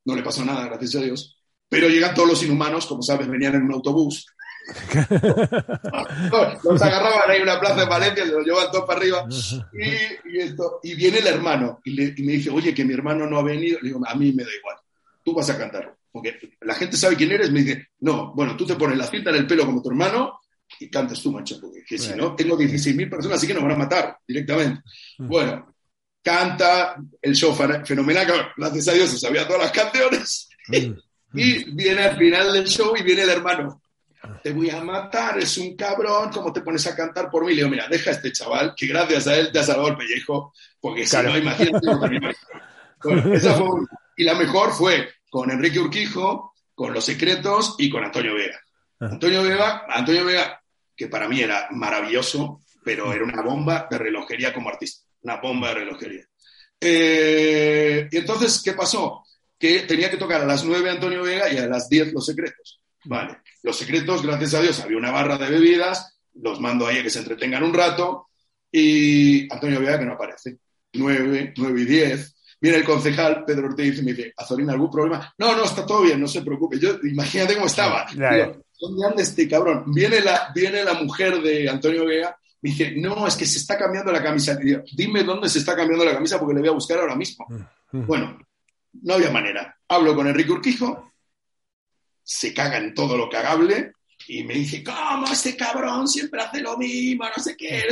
no 0.05 0.15
le 0.15 0.23
pasó 0.23 0.45
nada, 0.45 0.67
gracias 0.67 0.97
a 0.97 1.05
Dios. 1.05 1.37
Pero 1.69 1.89
llegan 1.89 2.15
todos 2.15 2.29
los 2.29 2.43
inhumanos, 2.43 2.87
como 2.87 3.03
sabes, 3.03 3.29
venían 3.29 3.55
en 3.55 3.63
un 3.63 3.75
autobús. 3.75 4.27
los 6.65 6.83
agarraban 6.83 7.29
ahí 7.29 7.39
en 7.39 7.43
una 7.43 7.59
plaza 7.59 7.81
de 7.81 7.87
Valencia, 7.87 8.25
se 8.25 8.33
los 8.33 8.45
llevaban 8.45 8.71
todos 8.71 8.85
para 8.87 9.01
arriba. 9.01 9.27
Y, 9.73 10.37
y, 10.37 10.41
esto, 10.41 10.81
y 10.83 10.95
viene 10.95 11.19
el 11.19 11.27
hermano 11.27 11.81
y, 11.85 11.91
le, 11.93 12.15
y, 12.17 12.23
me 12.23 12.33
dice, 12.33 12.51
oye, 12.51 12.75
que 12.75 12.85
mi 12.85 12.95
hermano 12.95 13.27
no 13.27 13.39
ha 13.39 13.43
venido. 13.43 13.79
Le 13.81 13.89
digo, 13.89 14.01
a 14.07 14.15
mí 14.15 14.33
me 14.33 14.45
da 14.45 14.51
igual, 14.59 14.77
tú 15.25 15.35
vas 15.35 15.49
a 15.51 15.59
cantar. 15.59 15.95
Porque 16.13 16.39
la 16.63 16.75
gente 16.75 16.97
sabe 16.97 17.17
quién 17.17 17.31
eres. 17.31 17.51
Me 17.51 17.63
dice, 17.63 17.89
no, 18.01 18.35
bueno, 18.35 18.57
tú 18.57 18.67
te 18.67 18.75
pones 18.75 18.99
la 18.99 19.07
cinta 19.07 19.31
en 19.31 19.37
el 19.37 19.47
pelo 19.47 19.65
como 19.65 19.83
tu 19.83 19.91
hermano 19.91 20.41
y 20.79 20.91
cantas 20.91 21.23
tú, 21.23 21.33
macho. 21.33 21.61
Porque 21.61 21.85
que 21.85 21.99
si 21.99 22.15
no, 22.15 22.35
tengo 22.35 22.59
16.000 22.59 23.09
personas, 23.09 23.39
así 23.39 23.47
que 23.47 23.55
nos 23.55 23.63
van 23.63 23.73
a 23.73 23.77
matar 23.77 24.19
directamente. 24.27 24.83
Bueno, 25.19 25.70
canta, 26.23 26.97
el 27.21 27.35
show 27.35 27.55
fenomenal, 27.55 28.53
gracias 28.57 28.89
a 28.89 28.93
Dios 28.93 29.11
se 29.11 29.19
sabía 29.19 29.47
todas 29.47 29.63
las 29.63 29.73
canciones. 29.73 30.49
y 31.35 31.75
viene 31.75 32.03
al 32.03 32.17
final 32.17 32.53
del 32.53 32.67
show 32.67 32.95
y 32.97 33.03
viene 33.03 33.23
el 33.23 33.31
hermano. 33.31 33.83
Te 34.43 34.53
voy 34.53 34.69
a 34.69 34.83
matar, 34.83 35.39
es 35.39 35.57
un 35.57 35.75
cabrón, 35.77 36.31
¿cómo 36.31 36.53
te 36.53 36.61
pones 36.61 36.87
a 36.87 36.95
cantar 36.95 37.31
por 37.31 37.45
mí? 37.45 37.51
Le 37.51 37.57
digo, 37.57 37.71
mira, 37.71 37.89
deja 37.89 38.11
a 38.11 38.13
este 38.13 38.33
chaval, 38.33 38.75
que 38.77 38.87
gracias 38.87 39.27
a 39.27 39.37
él 39.37 39.51
te 39.51 39.59
ha 39.59 39.63
salvado 39.63 39.89
el 39.89 39.97
pellejo, 39.97 40.53
porque 40.79 41.05
claro. 41.05 41.29
si 41.29 41.35
no, 41.35 41.41
imagínate. 41.41 41.87
bueno, 43.03 43.35
esa 43.35 43.55
fue 43.55 43.67
una. 43.67 43.87
Y 44.17 44.25
la 44.25 44.35
mejor 44.35 44.73
fue 44.73 45.09
con 45.31 45.51
Enrique 45.51 45.79
Urquijo, 45.79 46.55
con 46.75 46.93
Los 46.93 47.05
Secretos 47.07 47.77
y 47.79 47.89
con 47.89 48.05
Antonio 48.05 48.35
Vega. 48.35 48.61
Antonio 49.01 49.43
Vega, 49.43 49.87
Antonio 49.89 50.27
Vega, 50.27 50.63
que 50.95 51.09
para 51.09 51.27
mí 51.27 51.41
era 51.41 51.69
maravilloso, 51.71 52.61
pero 52.85 53.13
era 53.15 53.25
una 53.25 53.41
bomba 53.41 53.87
de 53.91 53.97
relojería 53.97 54.53
como 54.53 54.69
artista 54.69 55.10
una 55.23 55.37
bomba 55.37 55.69
de 55.69 55.75
relojería. 55.75 56.25
Eh, 56.81 58.09
y 58.11 58.17
entonces, 58.17 58.63
¿qué 58.65 58.73
pasó? 58.73 59.23
Que 59.59 59.81
tenía 59.81 60.11
que 60.11 60.17
tocar 60.17 60.41
a 60.41 60.47
las 60.47 60.65
9 60.65 60.91
Antonio 60.91 61.23
Vega 61.23 61.53
y 61.53 61.59
a 61.59 61.67
las 61.67 61.89
10 61.89 62.13
Los 62.13 62.27
Secretos. 62.27 62.81
Vale, 63.05 63.39
Los 63.63 63.77
Secretos, 63.77 64.23
gracias 64.23 64.55
a 64.55 64.63
Dios, 64.63 64.81
había 64.81 64.97
una 64.97 65.11
barra 65.11 65.37
de 65.37 65.51
bebidas, 65.51 66.19
los 66.35 66.61
mando 66.61 66.87
ahí 66.87 66.99
a 66.99 67.03
que 67.03 67.11
se 67.11 67.19
entretengan 67.19 67.63
un 67.63 67.75
rato 67.75 68.29
y 68.71 69.53
Antonio 69.53 69.81
Vega 69.81 69.99
que 69.99 70.07
no 70.07 70.15
aparece. 70.15 70.59
9, 70.93 71.55
9 71.57 71.81
y 71.81 71.85
10. 71.85 72.37
Viene 72.61 72.79
el 72.79 72.85
concejal 72.85 73.45
Pedro 73.45 73.69
Ortiz 73.69 73.99
y 73.99 74.03
me 74.03 74.13
dice, 74.13 74.35
Azorina, 74.37 74.73
¿algún 74.73 74.91
problema? 74.91 75.33
No, 75.39 75.57
no, 75.57 75.65
está 75.65 75.87
todo 75.87 76.03
bien, 76.03 76.21
no 76.21 76.29
se 76.29 76.43
preocupe. 76.43 76.79
Yo, 76.79 76.99
imagínate 77.05 77.55
cómo 77.55 77.67
estaba. 77.67 78.07
Ya. 78.15 78.53
¿Dónde 78.79 79.07
anda 79.07 79.23
este 79.23 79.49
cabrón? 79.49 79.85
Viene 79.87 80.21
la, 80.21 80.51
viene 80.55 80.85
la 80.85 80.95
mujer 80.95 81.41
de 81.41 81.69
Antonio 81.69 82.05
Vega 82.07 82.37
me 82.63 82.71
dije, 82.71 82.93
no, 82.97 83.27
es 83.27 83.37
que 83.37 83.47
se 83.47 83.59
está 83.59 83.79
cambiando 83.79 84.13
la 84.13 84.23
camisa. 84.23 84.55
Dije, 84.55 84.83
Dime 84.93 85.25
dónde 85.25 85.49
se 85.49 85.61
está 85.61 85.75
cambiando 85.75 86.05
la 86.05 86.13
camisa 86.13 86.39
porque 86.39 86.55
le 86.55 86.61
voy 86.61 86.69
a 86.69 86.73
buscar 86.73 86.99
ahora 86.99 87.17
mismo. 87.17 87.47
Mm, 87.93 88.07
bueno, 88.07 88.39
no 89.03 89.15
había 89.15 89.31
manera. 89.31 89.77
Hablo 89.89 90.15
con 90.15 90.27
Enrique 90.27 90.53
Urquijo, 90.53 91.13
se 92.23 92.53
caga 92.53 92.79
en 92.79 92.95
todo 92.95 93.17
lo 93.17 93.29
cagable 93.29 93.93
y 94.29 94.45
me 94.45 94.55
dice, 94.55 94.85
¿cómo 94.85 95.27
este 95.33 95.57
cabrón 95.57 96.07
siempre 96.07 96.43
hace 96.43 96.61
lo 96.61 96.77
mismo? 96.77 97.25
No 97.25 97.43
sé 97.43 97.57
qué. 97.57 97.85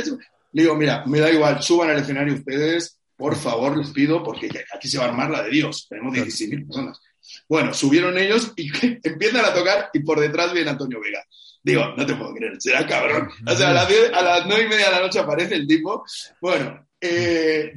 Le 0.51 0.61
digo, 0.63 0.75
mira, 0.75 1.03
me 1.05 1.19
da 1.19 1.31
igual, 1.31 1.61
suban 1.61 1.89
al 1.89 1.99
escenario 1.99 2.35
ustedes, 2.35 2.99
por 3.17 3.35
favor, 3.35 3.77
les 3.77 3.89
pido, 3.89 4.23
porque 4.23 4.49
aquí 4.73 4.87
se 4.87 4.97
va 4.97 5.05
a 5.05 5.07
armar 5.09 5.29
la 5.29 5.43
de 5.43 5.49
Dios. 5.49 5.87
Tenemos 5.89 6.15
16.000 6.15 6.67
personas. 6.67 7.01
Bueno, 7.47 7.73
subieron 7.73 8.17
ellos 8.17 8.53
y 8.55 8.71
empiezan 9.03 9.45
a 9.45 9.53
tocar 9.53 9.89
y 9.93 9.99
por 9.99 10.19
detrás 10.19 10.53
viene 10.53 10.69
Antonio 10.69 11.01
Vega. 11.01 11.23
Digo, 11.61 11.93
no 11.97 12.05
te 12.05 12.15
puedo 12.15 12.33
creer, 12.33 12.61
será 12.61 12.87
cabrón. 12.87 13.29
O 13.45 13.55
sea, 13.55 13.69
a 13.69 13.73
las, 13.73 13.87
diez, 13.87 14.11
a 14.13 14.21
las 14.21 14.45
nueve 14.45 14.63
y 14.65 14.69
media 14.69 14.85
de 14.85 14.91
la 14.91 15.01
noche 15.01 15.19
aparece 15.19 15.55
el 15.55 15.67
tipo. 15.67 16.05
Bueno, 16.41 16.87
eh, 16.99 17.73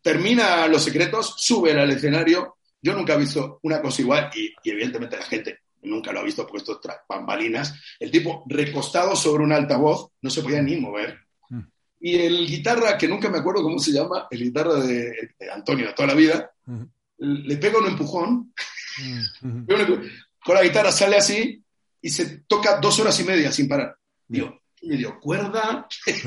termina 0.00 0.66
Los 0.68 0.84
Secretos, 0.84 1.34
sube 1.36 1.72
al 1.72 1.90
escenario. 1.90 2.56
Yo 2.80 2.94
nunca 2.94 3.14
he 3.14 3.18
visto 3.18 3.58
una 3.62 3.82
cosa 3.82 4.02
igual 4.02 4.30
y, 4.34 4.54
y 4.62 4.70
evidentemente 4.70 5.16
la 5.16 5.24
gente 5.24 5.58
nunca 5.82 6.12
lo 6.12 6.20
ha 6.20 6.24
visto 6.24 6.46
puesto 6.46 6.78
tras 6.78 6.98
bambalinas. 7.08 7.74
El 7.98 8.10
tipo 8.10 8.44
recostado 8.48 9.16
sobre 9.16 9.42
un 9.42 9.52
altavoz, 9.52 10.10
no 10.22 10.30
se 10.30 10.42
podía 10.42 10.62
ni 10.62 10.76
mover. 10.76 11.18
Y 11.98 12.16
el 12.16 12.46
guitarra, 12.46 12.96
que 12.96 13.08
nunca 13.08 13.28
me 13.28 13.38
acuerdo 13.38 13.62
cómo 13.62 13.78
se 13.78 13.90
llama, 13.90 14.28
el 14.30 14.38
guitarra 14.38 14.74
de, 14.74 15.30
de 15.38 15.50
Antonio 15.50 15.86
de 15.86 15.92
toda 15.94 16.08
la 16.08 16.14
vida, 16.14 16.50
uh 16.66 16.72
-huh. 16.72 16.88
le 17.18 17.56
pega 17.56 17.78
un 17.78 17.86
empujón. 17.86 18.52
Uh 19.02 19.66
-huh. 19.66 20.10
con 20.44 20.54
la 20.54 20.62
guitarra 20.62 20.92
sale 20.92 21.16
así 21.16 21.62
y 22.06 22.10
se 22.10 22.44
toca 22.46 22.78
dos 22.78 23.00
horas 23.00 23.18
y 23.18 23.24
media 23.24 23.50
sin 23.50 23.66
parar. 23.66 23.96
Digo, 24.28 24.60
me 24.82 24.96
dio 24.96 25.18
cuerda, 25.18 25.88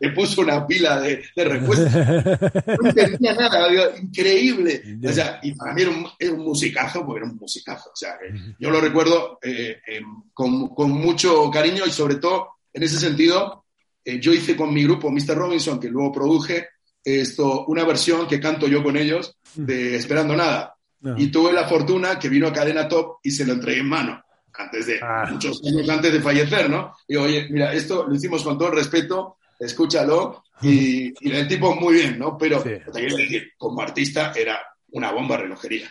me 0.00 0.10
puso 0.14 0.42
una 0.42 0.64
pila 0.64 1.00
de, 1.00 1.20
de 1.34 1.44
No 1.44 2.88
entendía 2.88 3.34
nada, 3.34 3.98
increíble. 4.00 4.80
O 5.04 5.12
sea, 5.12 5.40
y 5.42 5.50
para 5.56 5.74
mí 5.74 5.82
era 5.82 6.30
un, 6.30 6.44
musicazo, 6.44 7.04
porque 7.04 7.24
era 7.24 7.28
un 7.28 7.36
musicazo. 7.36 7.90
O 7.92 7.96
sea, 7.96 8.18
yo 8.56 8.70
lo 8.70 8.80
recuerdo 8.80 9.40
eh, 9.42 9.80
eh, 9.84 10.00
con, 10.32 10.68
con, 10.68 10.92
mucho 10.92 11.50
cariño 11.50 11.82
y 11.84 11.90
sobre 11.90 12.16
todo, 12.16 12.58
en 12.72 12.84
ese 12.84 13.00
sentido, 13.00 13.64
eh, 14.04 14.20
yo 14.20 14.32
hice 14.32 14.54
con 14.54 14.72
mi 14.72 14.84
grupo, 14.84 15.10
Mr. 15.10 15.34
Robinson, 15.34 15.80
que 15.80 15.88
luego 15.88 16.12
produje, 16.12 16.68
esto, 17.02 17.64
una 17.66 17.84
versión 17.84 18.28
que 18.28 18.38
canto 18.38 18.68
yo 18.68 18.84
con 18.84 18.96
ellos 18.96 19.36
de 19.56 19.96
Esperando 19.96 20.36
Nada. 20.36 20.76
Y 21.16 21.32
tuve 21.32 21.52
la 21.52 21.66
fortuna 21.66 22.16
que 22.16 22.28
vino 22.28 22.46
a 22.46 22.52
Cadena 22.52 22.86
Top 22.86 23.18
y 23.24 23.32
se 23.32 23.44
lo 23.44 23.54
entregué 23.54 23.80
en 23.80 23.88
mano 23.88 24.22
antes 24.58 24.86
de, 24.86 24.98
ah. 25.00 25.26
muchos 25.30 25.62
años 25.64 25.88
antes 25.88 26.12
de 26.12 26.20
fallecer, 26.20 26.68
¿no? 26.68 26.94
Y 27.06 27.16
oye, 27.16 27.46
mira, 27.50 27.72
esto 27.72 28.06
lo 28.06 28.14
hicimos 28.14 28.42
con 28.42 28.58
todo 28.58 28.68
el 28.68 28.76
respeto, 28.76 29.38
escúchalo, 29.58 30.42
y, 30.60 31.14
el 31.30 31.48
tipo 31.48 31.74
muy 31.76 31.94
bien, 31.94 32.18
¿no? 32.18 32.36
Pero 32.36 32.62
te 32.62 32.82
quiero 32.92 33.16
decir, 33.16 33.52
como 33.56 33.80
artista 33.80 34.32
era 34.36 34.58
una 34.90 35.12
bomba 35.12 35.36
relojería. 35.36 35.88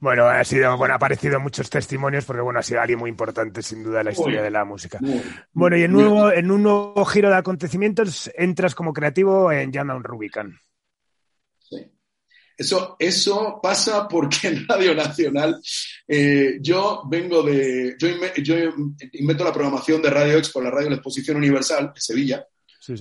Bueno, 0.00 0.26
ha 0.26 0.42
sido, 0.44 0.76
bueno, 0.78 0.94
ha 0.94 0.96
aparecido 0.96 1.38
muchos 1.40 1.68
testimonios 1.68 2.24
porque 2.24 2.40
bueno, 2.40 2.58
ha 2.58 2.62
sido 2.62 2.80
alguien 2.80 2.98
muy 2.98 3.10
importante 3.10 3.62
sin 3.62 3.82
duda 3.82 4.00
en 4.00 4.06
la 4.06 4.12
historia 4.12 4.42
de 4.42 4.50
la 4.50 4.64
música. 4.64 4.98
bueno, 5.52 5.76
y 5.76 5.82
en, 5.82 5.92
nuevo, 5.92 6.32
en 6.32 6.50
un 6.50 6.62
nuevo 6.62 7.04
giro 7.04 7.28
de 7.28 7.36
acontecimientos 7.36 8.30
entras 8.34 8.74
como 8.74 8.94
creativo 8.94 9.52
en 9.52 9.72
Jam 9.72 10.02
Rubicon. 10.02 10.58
Eso, 12.60 12.94
eso 12.98 13.58
pasa 13.62 14.06
porque 14.06 14.48
en 14.48 14.68
Radio 14.68 14.94
Nacional 14.94 15.62
eh, 16.06 16.58
yo 16.60 17.04
vengo 17.08 17.42
de. 17.42 17.96
Yo, 17.98 18.56
invento 19.14 19.44
la 19.44 19.52
programación 19.52 20.02
de 20.02 20.10
Radio 20.10 20.36
Expo, 20.36 20.60
la 20.60 20.70
radio 20.70 20.84
de 20.84 20.90
la 20.90 20.96
Exposición 20.96 21.38
Universal 21.38 21.90
de 21.94 22.00
Sevilla, 22.02 22.46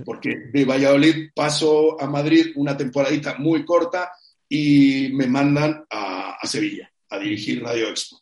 porque 0.06 0.34
de 0.54 0.64
Valladolid 0.64 1.32
paso 1.36 2.02
a 2.02 2.08
Madrid 2.08 2.54
una 2.56 2.78
temporadita 2.78 3.36
muy 3.38 3.66
corta 3.66 4.10
y 4.48 5.10
me 5.12 5.28
mandan 5.28 5.84
a, 5.90 6.38
Sevilla 6.44 6.90
a 7.10 7.20
dirigir 7.20 7.62
Radio 7.62 7.90
Expo. 7.90 8.22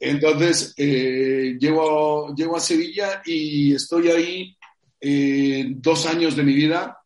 Entonces, 0.00 0.74
eh, 0.76 1.56
llego, 1.60 2.34
llego, 2.34 2.56
a 2.56 2.60
Sevilla 2.60 3.22
y 3.24 3.72
estoy 3.72 4.08
ahí 4.08 4.56
eh, 5.00 5.64
dos 5.76 6.06
años 6.06 6.34
de 6.34 6.42
mi 6.42 6.54
vida 6.54 6.98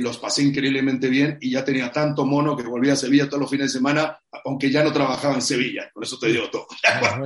los 0.00 0.18
pasé 0.18 0.42
increíblemente 0.42 1.08
bien 1.08 1.36
y 1.40 1.50
ya 1.50 1.64
tenía 1.64 1.92
tanto 1.92 2.24
mono 2.24 2.56
que 2.56 2.62
volvía 2.62 2.94
a 2.94 2.96
Sevilla 2.96 3.26
todos 3.26 3.40
los 3.40 3.50
fines 3.50 3.72
de 3.72 3.78
semana, 3.78 4.18
aunque 4.44 4.70
ya 4.70 4.82
no 4.82 4.92
trabajaba 4.92 5.34
en 5.34 5.42
Sevilla, 5.42 5.90
por 5.92 6.04
eso 6.04 6.18
te 6.18 6.28
digo 6.28 6.48
todo. 6.50 6.66
Ah, 6.84 7.20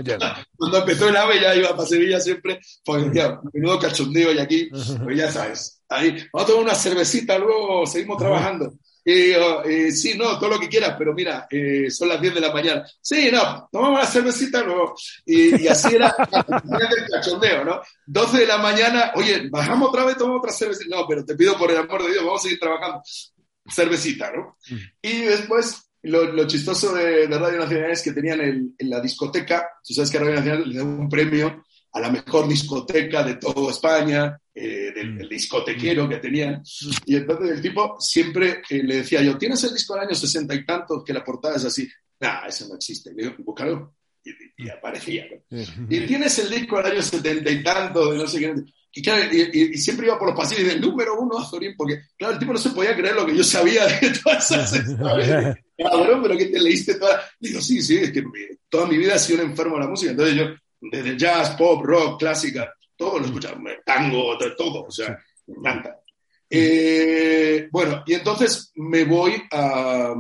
Cuando 0.57 0.78
empezó 0.78 1.09
el 1.09 1.16
AVE 1.16 1.40
ya 1.40 1.55
iba 1.55 1.70
para 1.76 1.86
Sevilla 1.86 2.20
siempre, 2.20 2.59
porque 2.84 3.05
decía, 3.07 3.38
menudo 3.53 3.78
cachondeo 3.78 4.32
y 4.32 4.38
aquí, 4.38 4.68
pues 4.68 5.16
ya 5.16 5.30
sabes, 5.30 5.82
ahí, 5.88 6.16
vamos 6.32 6.48
a 6.48 6.53
tomar 6.53 6.64
una 6.64 6.74
cervecita, 6.74 7.38
luego 7.38 7.86
seguimos 7.86 8.18
trabajando. 8.18 8.72
Y, 9.05 9.32
eh, 9.32 9.92
sí, 9.92 10.16
no, 10.16 10.38
todo 10.38 10.51
lo 10.51 10.61
que 10.61 10.68
quieras, 10.68 10.94
pero 10.98 11.14
mira, 11.14 11.46
eh, 11.51 11.90
son 11.90 12.09
las 12.09 12.20
10 12.20 12.34
de 12.34 12.40
la 12.40 12.53
mañana. 12.53 12.84
Sí, 13.01 13.30
no, 13.32 13.68
tomamos 13.70 14.01
la 14.01 14.07
cervecita 14.07 14.62
luego. 14.62 14.94
Y, 15.24 15.66
así 15.66 15.94
era 15.94 16.14
el 16.18 17.07
cachondeo, 17.11 17.64
¿no? 17.64 17.80
12 18.07 18.38
de 18.38 18.46
la 18.46 18.59
mañana, 18.59 19.12
oye, 19.14 19.48
bajamos 19.51 19.88
otra 19.88 20.05
vez, 20.05 20.16
tomamos 20.16 20.40
otra 20.40 20.53
cervecita. 20.53 20.96
No, 20.96 21.07
pero 21.09 21.24
te 21.24 21.34
pido 21.34 21.57
por 21.57 21.70
el 21.70 21.78
amor 21.78 22.03
de 22.05 22.12
Dios, 22.12 22.24
vamos 22.24 22.40
a 22.40 22.44
seguir 22.44 22.61
trabajando. 22.61 23.03
Cervecita, 23.68 24.32
¿no? 24.32 24.59
Y 25.01 25.22
después, 25.22 25.90
lo, 26.03 26.46
chistoso 26.46 26.94
de, 26.94 27.26
Radio 27.26 27.59
Nacional 27.59 27.90
es 27.92 28.03
que 28.03 28.12
tenían 28.12 28.40
en 28.40 28.90
la 28.90 29.01
discoteca, 29.01 29.68
tú 29.86 29.94
sabes 29.94 30.11
que 30.11 30.18
Radio 30.18 30.34
Nacional 30.34 30.68
le 30.68 30.76
da 30.76 30.84
un 30.84 31.09
premio 31.09 31.62
a 31.93 32.01
la 32.01 32.11
mejor 32.11 32.49
discoteca 32.49 33.22
de 33.22 33.34
toda 33.34 33.70
España, 33.70 34.38
eh, 34.55 34.93
del, 34.95 35.14
mm. 35.14 35.28
discotequero 35.28 36.09
que 36.09 36.16
tenían. 36.16 36.62
Y 37.07 37.16
entonces 37.16 37.51
el 37.51 37.62
tipo 37.62 37.97
siempre 37.99 38.62
eh, 38.68 38.82
le 38.82 38.97
decía 38.97 39.22
yo, 39.22 39.36
¿tienes 39.36 39.62
el 39.64 39.72
disco 39.72 39.95
del 39.95 40.05
año 40.05 40.14
sesenta 40.14 40.55
y 40.55 40.64
tantos 40.64 41.03
que 41.05 41.12
la 41.12 41.24
portada 41.24 41.57
es 41.57 41.64
así? 41.64 41.88
Nah, 42.20 42.47
eso 42.47 42.68
no 42.68 42.76
existe. 42.76 43.12
Le 43.14 43.24
digo, 43.24 43.34
búscalo. 43.38 43.95
Y, 44.22 44.68
aparecía. 44.68 45.24
Y 45.49 46.01
tienes 46.01 46.38
el 46.38 46.51
disco 46.51 46.76
del 46.76 46.93
año 46.93 47.03
setenta 47.03 47.51
y 47.51 47.62
tantos, 47.62 48.12
de 48.12 48.18
no 48.18 48.26
sé 48.26 48.38
qué. 48.38 48.55
Y, 48.93 49.03
claro, 49.03 49.24
y, 49.32 49.78
siempre 49.78 50.07
iba 50.07 50.18
por 50.18 50.28
los 50.28 50.36
pasillos 50.36 50.66
del 50.66 50.80
número 50.80 51.18
uno 51.18 51.38
Azorín, 51.38 51.74
porque, 51.76 52.03
claro, 52.18 52.34
el 52.34 52.41
tipo 52.41 52.53
no 52.53 52.59
se 52.59 52.70
podía 52.70 52.97
creer 52.97 53.14
lo 53.14 53.24
que 53.24 53.36
yo 53.36 53.45
sabía 53.45 53.86
de 53.86 54.11
todas 54.11 54.51
esas. 54.51 54.97
Cabrón, 54.97 55.57
pero 56.22 56.36
que 56.36 56.47
te 56.47 56.61
leíste 56.61 56.97
toda. 56.97 57.22
Digo, 57.38 57.61
sí, 57.61 57.80
sí, 57.80 57.97
es 57.99 58.11
que 58.11 58.22
toda 58.68 58.86
mi 58.86 58.99
vida 58.99 59.14
he 59.14 59.18
sido 59.18 59.43
un 59.43 59.51
enfermo 59.51 59.76
de 59.76 59.80
la 59.80 59.88
música. 59.88 60.11
Entonces 60.11 60.36
yo, 60.36 60.45
desde 60.81 61.16
jazz, 61.16 61.51
pop, 61.57 61.83
rock, 61.85 62.20
clásica, 62.20 62.72
todo 62.97 63.18
lo 63.18 63.26
escuchamos, 63.26 63.72
tango, 63.85 64.37
todo, 64.57 64.85
o 64.85 64.91
sea, 64.91 65.18
me 65.47 65.55
encanta. 65.57 66.01
Eh, 66.49 67.68
bueno, 67.70 68.03
y 68.07 68.14
entonces 68.14 68.72
me 68.74 69.05
voy 69.05 69.41
a 69.53 70.14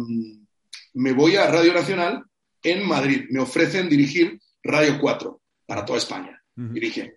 me 0.94 1.12
voy 1.12 1.36
a 1.36 1.50
Radio 1.50 1.74
Nacional 1.74 2.24
en 2.62 2.86
Madrid. 2.86 3.26
Me 3.30 3.40
ofrecen 3.40 3.88
dirigir 3.88 4.40
Radio 4.62 4.98
4 5.00 5.40
para 5.66 5.84
toda 5.84 5.98
España. 5.98 6.36
Y 6.56 6.78
dije, 6.78 7.16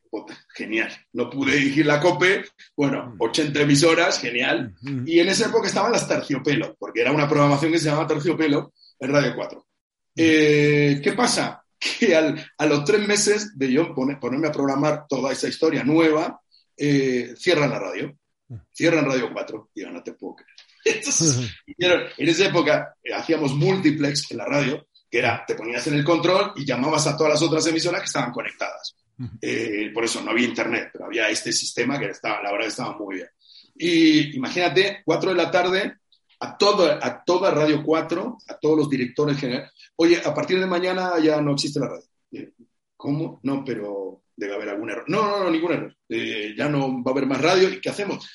genial. 0.56 0.90
No 1.12 1.30
pude 1.30 1.56
dirigir 1.58 1.86
la 1.86 2.00
COPE, 2.00 2.46
bueno, 2.78 3.14
80 3.20 3.60
emisoras, 3.62 4.20
genial. 4.22 4.74
Y 5.06 5.20
en 5.20 5.28
esa 5.28 5.48
época 5.48 5.68
estaban 5.68 5.92
las 5.92 6.08
Terciopelo, 6.08 6.78
porque 6.80 7.02
era 7.02 7.12
una 7.12 7.28
programación 7.28 7.74
que 7.74 7.80
se 7.80 7.90
llamaba 7.90 8.08
Terciopelo 8.08 8.72
en 9.00 9.12
Radio 9.12 9.34
4. 9.36 9.68
Eh, 10.16 11.02
¿Qué 11.04 11.12
pasa? 11.12 11.63
Que 12.00 12.16
a 12.16 12.66
los 12.66 12.86
tres 12.86 13.08
meses 13.08 13.58
de 13.58 13.72
yo 13.72 13.94
ponerme 13.94 14.48
a 14.48 14.52
programar 14.52 15.06
toda 15.08 15.32
esa 15.32 15.48
historia 15.48 15.84
nueva, 15.84 16.42
eh, 16.78 17.34
cierran 17.38 17.70
la 17.70 17.80
radio, 17.80 18.16
cierran 18.72 19.06
Radio 19.06 19.30
4. 19.32 19.72
Y 19.76 19.82
yo 19.82 19.92
no 19.92 20.04
te 20.04 20.14
puedo 20.14 20.36
creer. 20.36 20.54
en 22.18 22.30
esa 22.30 22.46
época 22.48 22.96
eh, 23.04 23.14
hacíamos 23.14 23.54
multiplex 23.54 24.32
en 24.32 24.38
la 24.38 24.46
radio, 24.46 24.88
que 25.10 25.20
era, 25.20 25.44
te 25.46 25.56
ponías 25.56 25.86
en 25.88 25.96
el 25.96 26.04
control 26.04 26.54
y 26.56 26.66
llamabas 26.66 27.08
a 27.08 27.16
todas 27.16 27.34
las 27.34 27.42
otras 27.42 27.66
emisoras 27.68 28.02
que 28.02 28.08
estaban 28.08 28.32
conectadas. 28.32 28.96
Eh, 29.42 29.92
por 29.94 30.04
eso 30.04 30.22
no 30.22 30.32
había 30.32 30.48
internet, 30.48 30.90
pero 30.92 31.06
había 31.06 31.30
este 31.30 31.54
sistema 31.54 32.00
que 32.00 32.08
estaba, 32.08 32.42
la 32.42 32.52
verdad 32.52 32.68
estaba 32.68 32.98
muy 32.98 33.18
bien. 33.18 33.28
Y 33.76 34.36
imagínate, 34.36 35.02
4 35.06 35.30
de 35.30 35.36
la 35.36 35.52
tarde, 35.52 35.98
a, 36.44 36.58
todo, 36.58 36.92
a 36.92 37.24
toda 37.24 37.52
Radio 37.52 37.82
4, 37.84 38.38
a 38.48 38.58
todos 38.58 38.78
los 38.78 38.90
directores 38.90 39.38
generales, 39.38 39.72
oye, 39.96 40.22
a 40.24 40.34
partir 40.34 40.60
de 40.60 40.66
mañana 40.66 41.14
ya 41.20 41.42
no 41.42 41.54
existe 41.54 41.80
la 41.80 41.88
radio. 41.88 42.52
¿Cómo? 42.98 43.40
No, 43.44 43.64
pero 43.64 44.24
debe 44.36 44.56
haber 44.56 44.70
algún 44.70 44.90
error. 44.90 45.06
No, 45.08 45.24
no, 45.24 45.44
no, 45.44 45.52
ningún 45.52 45.74
error. 45.74 45.96
Eh, 46.10 46.54
ya 46.58 46.68
no 46.68 47.04
va 47.04 47.12
a 47.12 47.14
haber 47.14 47.28
más 47.28 47.42
radio. 47.42 47.70
¿Y 47.70 47.80
qué 47.80 47.90
hacemos? 47.90 48.30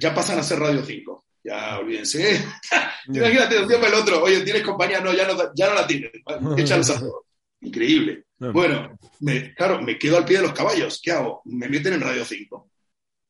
Ya 0.00 0.14
pasan 0.14 0.38
a 0.38 0.42
ser 0.42 0.60
Radio 0.60 0.84
5. 0.84 1.24
Ya 1.44 1.78
olvídense. 1.78 2.44
Imagínate 3.08 3.60
un 3.60 3.68
día 3.68 3.80
para 3.80 3.94
el 3.94 4.02
otro. 4.02 4.22
Oye, 4.22 4.40
¿tienes 4.42 4.62
compañía? 4.62 5.00
No, 5.00 5.12
ya 5.12 5.26
no, 5.26 5.36
ya 5.54 5.68
no 5.68 5.74
la 5.74 5.86
tienes. 5.86 6.12
Échalos 6.56 6.90
a 6.90 7.00
todos. 7.00 7.22
Increíble. 7.60 8.24
Bueno, 8.38 8.96
me, 9.20 9.52
claro, 9.54 9.82
me 9.82 9.98
quedo 9.98 10.16
al 10.16 10.24
pie 10.24 10.36
de 10.36 10.44
los 10.44 10.52
caballos. 10.52 11.00
¿Qué 11.02 11.10
hago? 11.10 11.42
Me 11.46 11.68
meten 11.68 11.94
en 11.94 12.00
Radio 12.00 12.24
5. 12.24 12.70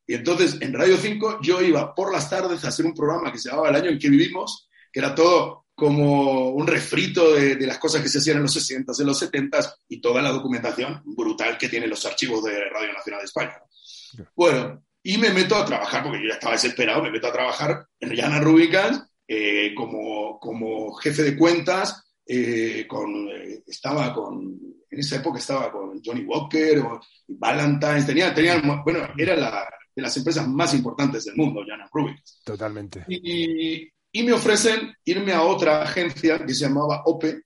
Y 0.09 0.15
entonces 0.15 0.57
en 0.59 0.73
Radio 0.73 0.97
5 0.97 1.37
yo 1.43 1.61
iba 1.61 1.93
por 1.93 2.11
las 2.11 2.31
tardes 2.31 2.65
a 2.65 2.69
hacer 2.69 2.83
un 2.83 2.95
programa 2.95 3.31
que 3.31 3.37
se 3.37 3.51
llamaba 3.51 3.69
El 3.69 3.75
año 3.75 3.91
en 3.91 3.99
que 3.99 4.09
vivimos, 4.09 4.67
que 4.91 5.01
era 5.01 5.13
todo 5.13 5.67
como 5.75 6.49
un 6.49 6.65
refrito 6.65 7.35
de, 7.35 7.55
las 7.67 7.77
cosas 7.77 8.01
que 8.01 8.09
se 8.09 8.17
hacían 8.17 8.37
en 8.37 8.43
los 8.43 8.53
60 8.53 8.91
en 8.99 9.05
los 9.05 9.21
70s 9.21 9.71
y 9.87 10.01
toda 10.01 10.23
la 10.23 10.31
documentación 10.31 11.03
brutal 11.05 11.59
que 11.59 11.69
tienen 11.69 11.91
los 11.91 12.03
archivos 12.07 12.43
de 12.43 12.59
Radio 12.71 12.91
Nacional 12.91 13.21
de 13.21 13.25
España. 13.25 13.61
Bueno, 14.35 14.83
y 15.03 15.19
me 15.19 15.29
meto 15.29 15.55
a 15.55 15.65
trabajar, 15.65 16.01
porque 16.01 16.23
yo 16.23 16.29
ya 16.29 16.33
estaba 16.33 16.53
desesperado, 16.53 17.03
me 17.03 17.11
meto 17.11 17.27
a 17.27 17.33
trabajar 17.33 17.85
en 17.99 18.09
Llana 18.09 18.39
Rubicas 18.39 19.03
eh, 19.27 19.75
como, 19.75 20.39
como 20.39 20.91
jefe 20.95 21.21
de 21.21 21.37
cuentas, 21.37 22.03
eh, 22.25 22.87
con, 22.87 23.29
eh, 23.29 23.61
estaba 23.67 24.11
con, 24.11 24.59
en 24.89 24.99
esa 24.99 25.17
época 25.17 25.37
estaba 25.37 25.71
con 25.71 26.01
Johnny 26.03 26.23
Walker 26.23 26.79
o 26.79 26.99
Valentine's, 27.27 28.07
tenía, 28.07 28.33
tenía, 28.33 28.59
bueno, 28.83 29.07
era 29.15 29.35
la, 29.35 29.69
de 29.99 30.03
las 30.03 30.17
empresas 30.17 30.47
más 30.47 30.73
importantes 30.73 31.25
del 31.25 31.35
mundo, 31.35 31.63
Jana 31.67 31.87
Rubix. 31.91 32.41
Totalmente. 32.43 33.05
Y, 33.07 33.87
y, 34.11 34.23
me 34.23 34.31
ofrecen 34.31 34.93
irme 35.03 35.33
a 35.33 35.43
otra 35.43 35.83
agencia 35.83 36.43
que 36.45 36.53
se 36.53 36.65
llamaba 36.65 37.03
OPE 37.05 37.41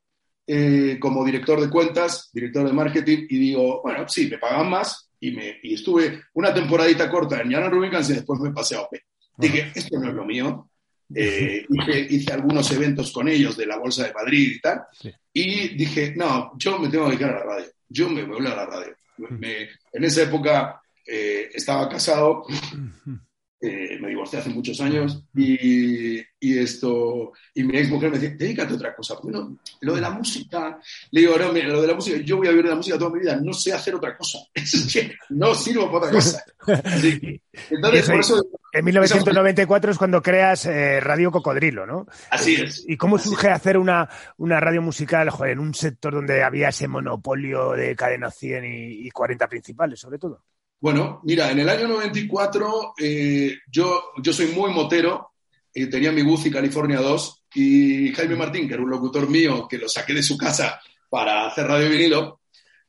eh, 0.46 0.98
como 1.00 1.26
director 1.26 1.60
de 1.60 1.70
cuentas, 1.70 2.30
director 2.32 2.66
de 2.66 2.74
marketing, 2.74 3.26
y 3.30 3.38
digo, 3.40 3.82
bueno, 3.82 4.08
sí, 4.08 4.28
me 4.30 4.38
pagan 4.38 4.70
más, 4.70 5.10
y, 5.20 5.32
me, 5.32 5.58
y 5.64 5.74
estuve 5.74 6.22
una 6.34 6.54
temporadita 6.54 7.10
corta 7.10 7.42
en 7.42 7.52
Jana 7.52 7.70
Rubicans 7.70 8.10
y 8.10 8.14
después 8.14 8.40
me 8.40 8.52
pasé 8.52 8.76
a 8.76 8.82
OPE. 8.82 9.04
Dije, 9.38 9.72
esto 9.74 10.00
no 10.00 10.10
es 10.10 10.16
lo 10.16 10.26
mío. 10.26 10.70
Eh, 11.16 11.68
hice, 11.70 12.34
algunos 12.34 12.72
eventos 12.72 13.12
con 13.12 13.28
ellos 13.28 13.56
de 13.56 13.68
la 13.68 13.78
Bolsa 13.78 14.06
de 14.06 14.14
Madrid 14.14 14.54
y 14.56 14.60
tal, 14.60 14.82
y 15.32 15.76
dije, 15.76 16.14
no, 16.16 16.54
yo 16.58 16.80
me 16.80 16.90
tengo 16.90 17.06
que 17.06 17.12
dedicar 17.12 17.36
a 17.36 17.40
la 17.40 17.44
radio, 17.44 17.68
yo 17.88 18.10
me 18.10 18.24
vuelvo 18.24 18.50
a 18.50 18.56
la 18.56 18.66
radio. 18.66 18.96
en 19.30 20.04
esa 20.04 20.24
época 20.24 20.82
eh, 21.06 21.50
estaba 21.54 21.90
casado, 21.90 22.46
eh, 23.66 23.98
me 24.02 24.10
divorcié 24.10 24.40
hace 24.40 24.50
muchos 24.50 24.82
años 24.82 25.24
y, 25.34 26.18
y, 26.18 26.58
esto, 26.58 27.32
y 27.54 27.64
mi 27.64 27.78
ex 27.78 27.90
mujer 27.90 28.12
me 28.12 28.20
decía, 28.20 28.36
dedícate 28.38 28.74
a 28.74 28.76
otra 28.76 28.94
cosa. 28.94 29.16
Bueno, 29.24 29.58
lo 29.80 29.96
de 29.96 30.02
la 30.02 30.10
música, 30.10 30.78
le 31.12 31.22
digo, 31.22 31.38
no, 31.38 31.54
mira, 31.54 31.70
lo 31.70 31.82
de 31.82 31.88
la 31.88 31.94
música, 31.94 32.18
yo 32.18 32.36
voy 32.36 32.48
a 32.48 32.50
vivir 32.50 32.66
de 32.66 32.72
la 32.72 32.76
música 32.76 32.98
toda 32.98 33.12
mi 33.12 33.22
vida, 33.22 33.38
no 33.38 33.54
sé 33.54 33.72
hacer 33.72 33.96
otra 33.96 34.18
cosa. 34.18 34.40
Es 34.54 34.92
que 34.92 35.16
no 35.30 35.56
sirvo 35.56 35.86
para 35.86 36.08
otra 36.08 36.12
cosa. 36.12 36.44
entonces, 37.70 38.10
por 38.10 38.20
eso... 38.20 38.44
En 38.74 38.84
1994 38.84 39.92
es 39.92 39.98
cuando 39.98 40.22
creas 40.22 40.66
eh, 40.66 41.00
Radio 41.00 41.32
Cocodrilo, 41.32 41.86
¿no? 41.86 42.06
Así 42.32 42.56
es. 42.56 42.84
¿Y 42.86 42.98
cómo 42.98 43.18
surge 43.18 43.50
hacer 43.50 43.78
una, 43.78 44.10
una 44.38 44.60
radio 44.60 44.82
musical 44.82 45.30
joder, 45.30 45.54
en 45.54 45.60
un 45.60 45.74
sector 45.74 46.14
donde 46.14 46.44
había 46.44 46.68
ese 46.68 46.90
monopolio 46.90 47.72
de 47.72 47.96
cadena 47.96 48.30
100 48.30 48.66
y, 48.66 49.08
y 49.08 49.12
40 49.12 49.48
principales, 49.48 50.02
sobre 50.02 50.18
todo? 50.18 50.44
Bueno, 50.84 51.22
mira, 51.24 51.50
en 51.50 51.60
el 51.60 51.70
año 51.70 51.88
94 51.88 52.96
eh, 53.00 53.56
yo, 53.72 54.04
yo 54.22 54.34
soy 54.34 54.48
muy 54.48 54.70
motero, 54.74 55.30
eh, 55.74 55.88
tenía 55.88 56.12
mi 56.12 56.24
y 56.24 56.52
California 56.52 57.00
2 57.00 57.44
y 57.56 58.12
Jaime 58.12 58.36
Martín, 58.36 58.68
que 58.68 58.74
era 58.74 58.84
un 58.84 58.90
locutor 58.90 59.30
mío 59.30 59.66
que 59.66 59.78
lo 59.78 59.88
saqué 59.88 60.14
de 60.14 60.22
su 60.22 60.36
casa 60.36 60.82
para 61.10 61.48
hacer 61.48 61.68
radio 61.68 61.90
vinilo, 61.90 62.42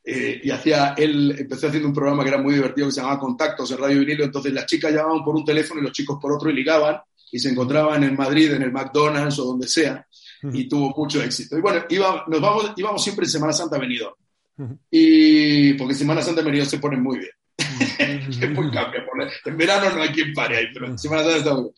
eh, 0.03 0.41
y 0.43 0.51
hacía, 0.51 0.93
él 0.97 1.37
empezó 1.39 1.67
haciendo 1.67 1.87
un 1.87 1.93
programa 1.93 2.23
que 2.23 2.31
era 2.31 2.37
muy 2.37 2.55
divertido 2.55 2.87
que 2.87 2.91
se 2.91 2.99
llamaba 2.99 3.17
Contactos 3.17 3.71
en 3.71 3.77
Radio 3.77 4.01
Vinilo, 4.01 4.25
entonces 4.25 4.51
las 4.51 4.65
chicas 4.65 4.91
llamaban 4.91 5.23
por 5.23 5.33
un 5.33 5.45
teléfono 5.45 5.79
y 5.79 5.83
los 5.85 5.93
chicos 5.93 6.19
por 6.21 6.33
otro 6.33 6.49
y 6.49 6.53
ligaban 6.53 6.97
y 7.31 7.39
se 7.39 7.49
encontraban 7.49 8.03
en 8.03 8.13
Madrid, 8.13 8.51
en 8.51 8.63
el 8.63 8.73
McDonald's 8.73 9.39
o 9.39 9.45
donde 9.45 9.69
sea, 9.69 10.05
y 10.51 10.67
tuvo 10.67 10.93
mucho 10.97 11.23
éxito. 11.23 11.57
Y 11.57 11.61
bueno, 11.61 11.85
iba, 11.87 12.25
nos 12.27 12.41
vamos, 12.41 12.73
íbamos 12.75 13.01
siempre 13.01 13.23
en 13.23 13.31
Semana 13.31 13.53
Santa 13.53 13.77
venido, 13.77 14.17
y 14.91 15.75
porque 15.75 15.93
Semana 15.93 16.21
Santa 16.21 16.41
venido 16.41 16.65
se 16.65 16.79
pone 16.79 16.97
muy 16.97 17.19
bien. 17.19 17.31
En 19.45 19.57
verano 19.57 19.95
no 19.95 20.01
hay 20.01 20.09
quien 20.09 20.33
pare 20.33 20.57
ahí, 20.57 20.65
pero 20.73 20.87
en 20.87 20.97
Semana 20.97 21.23
Santa 21.23 21.37
está 21.37 21.53
muy 21.53 21.71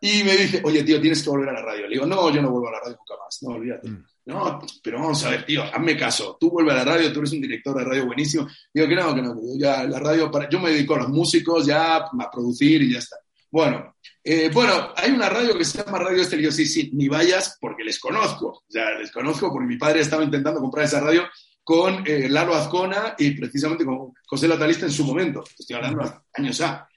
Y 0.00 0.22
me 0.24 0.36
dice, 0.36 0.60
oye, 0.64 0.82
tío, 0.82 1.00
tienes 1.00 1.22
que 1.22 1.30
volver 1.30 1.48
a 1.50 1.52
la 1.52 1.62
radio. 1.62 1.82
Le 1.82 1.94
digo, 1.94 2.06
no, 2.06 2.30
yo 2.30 2.40
no 2.40 2.50
vuelvo 2.50 2.68
a 2.68 2.72
la 2.72 2.80
radio 2.80 2.96
nunca 2.96 3.22
más. 3.22 3.42
No, 3.42 3.50
olvídate. 3.50 3.88
Mm. 3.88 4.04
No, 4.26 4.60
pero 4.82 4.98
vamos 4.98 5.24
a 5.24 5.30
ver, 5.30 5.46
tío, 5.46 5.62
hazme 5.62 5.96
caso. 5.96 6.36
Tú 6.38 6.50
vuelves 6.50 6.74
a 6.74 6.78
la 6.78 6.84
radio, 6.84 7.12
tú 7.12 7.20
eres 7.20 7.32
un 7.32 7.40
director 7.40 7.76
de 7.76 7.84
radio 7.84 8.06
buenísimo. 8.06 8.46
Digo 8.72 8.86
que 8.86 8.94
no, 8.94 9.14
que 9.14 9.22
no, 9.22 9.34
ya 9.58 9.84
la 9.84 9.98
radio, 9.98 10.30
para... 10.30 10.48
yo 10.48 10.60
me 10.60 10.70
dedico 10.70 10.94
a 10.94 10.98
los 10.98 11.08
músicos, 11.08 11.66
ya 11.66 11.96
a 11.96 12.30
producir 12.30 12.82
y 12.82 12.92
ya 12.92 12.98
está. 12.98 13.16
Bueno, 13.50 13.94
eh, 14.22 14.50
bueno, 14.52 14.92
hay 14.94 15.10
una 15.12 15.30
radio 15.30 15.56
que 15.56 15.64
se 15.64 15.82
llama 15.82 15.98
Radio 15.98 16.20
Este. 16.20 16.36
Le 16.36 16.42
digo, 16.42 16.52
sí, 16.52 16.66
sí, 16.66 16.90
ni 16.92 17.08
vayas 17.08 17.56
porque 17.58 17.84
les 17.84 17.98
conozco. 17.98 18.48
O 18.48 18.64
sea, 18.68 18.98
les 18.98 19.10
conozco 19.10 19.50
porque 19.50 19.66
mi 19.66 19.78
padre 19.78 20.00
estaba 20.00 20.22
intentando 20.22 20.60
comprar 20.60 20.84
esa 20.84 21.00
radio 21.00 21.26
con 21.68 22.02
eh, 22.06 22.30
Lalo 22.30 22.54
Azcona 22.54 23.14
y 23.18 23.32
precisamente 23.32 23.84
con 23.84 24.14
José 24.24 24.48
Latalista 24.48 24.86
en 24.86 24.90
su 24.90 25.04
momento. 25.04 25.44
Estoy 25.58 25.76
hablando 25.76 26.02
de 26.02 26.12
años 26.32 26.58
A. 26.62 26.88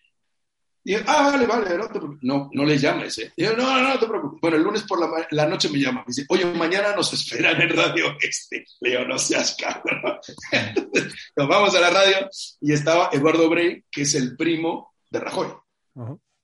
Y 0.86 0.94
ah, 0.96 1.30
vale, 1.30 1.46
vale, 1.46 1.78
no, 2.22 2.50
no, 2.54 2.64
les 2.64 2.80
llames, 2.80 3.18
¿eh? 3.18 3.34
Y 3.36 3.44
yo, 3.44 3.58
no, 3.58 3.66
no, 3.66 3.90
no 3.90 4.00
te 4.00 4.08
preocupes. 4.08 4.40
Bueno, 4.40 4.56
el 4.56 4.64
lunes 4.64 4.84
por 4.84 4.98
la, 5.30 5.46
noche 5.46 5.68
me 5.68 5.78
llama. 5.78 6.00
Me 6.00 6.06
dice, 6.08 6.26
oye, 6.30 6.46
mañana 6.46 6.96
nos 6.96 7.12
esperan 7.12 7.62
en 7.62 7.76
Radio 7.76 8.16
Este. 8.22 8.64
Le 8.80 8.92
digo, 8.92 9.04
no 9.04 9.20
seas 9.20 9.58
cabrón. 9.60 10.20
Entonces, 10.54 11.14
nos 11.36 11.50
vamos 11.50 11.76
a 11.76 11.82
la 11.82 11.90
radio 11.90 12.30
y 12.62 12.72
estaba 12.72 13.10
Eduardo 13.12 13.50
Brey, 13.50 13.84
que 13.92 14.04
es 14.04 14.16
el 14.16 14.38
primo 14.38 14.94
de 15.10 15.20
Rajoy. 15.20 15.50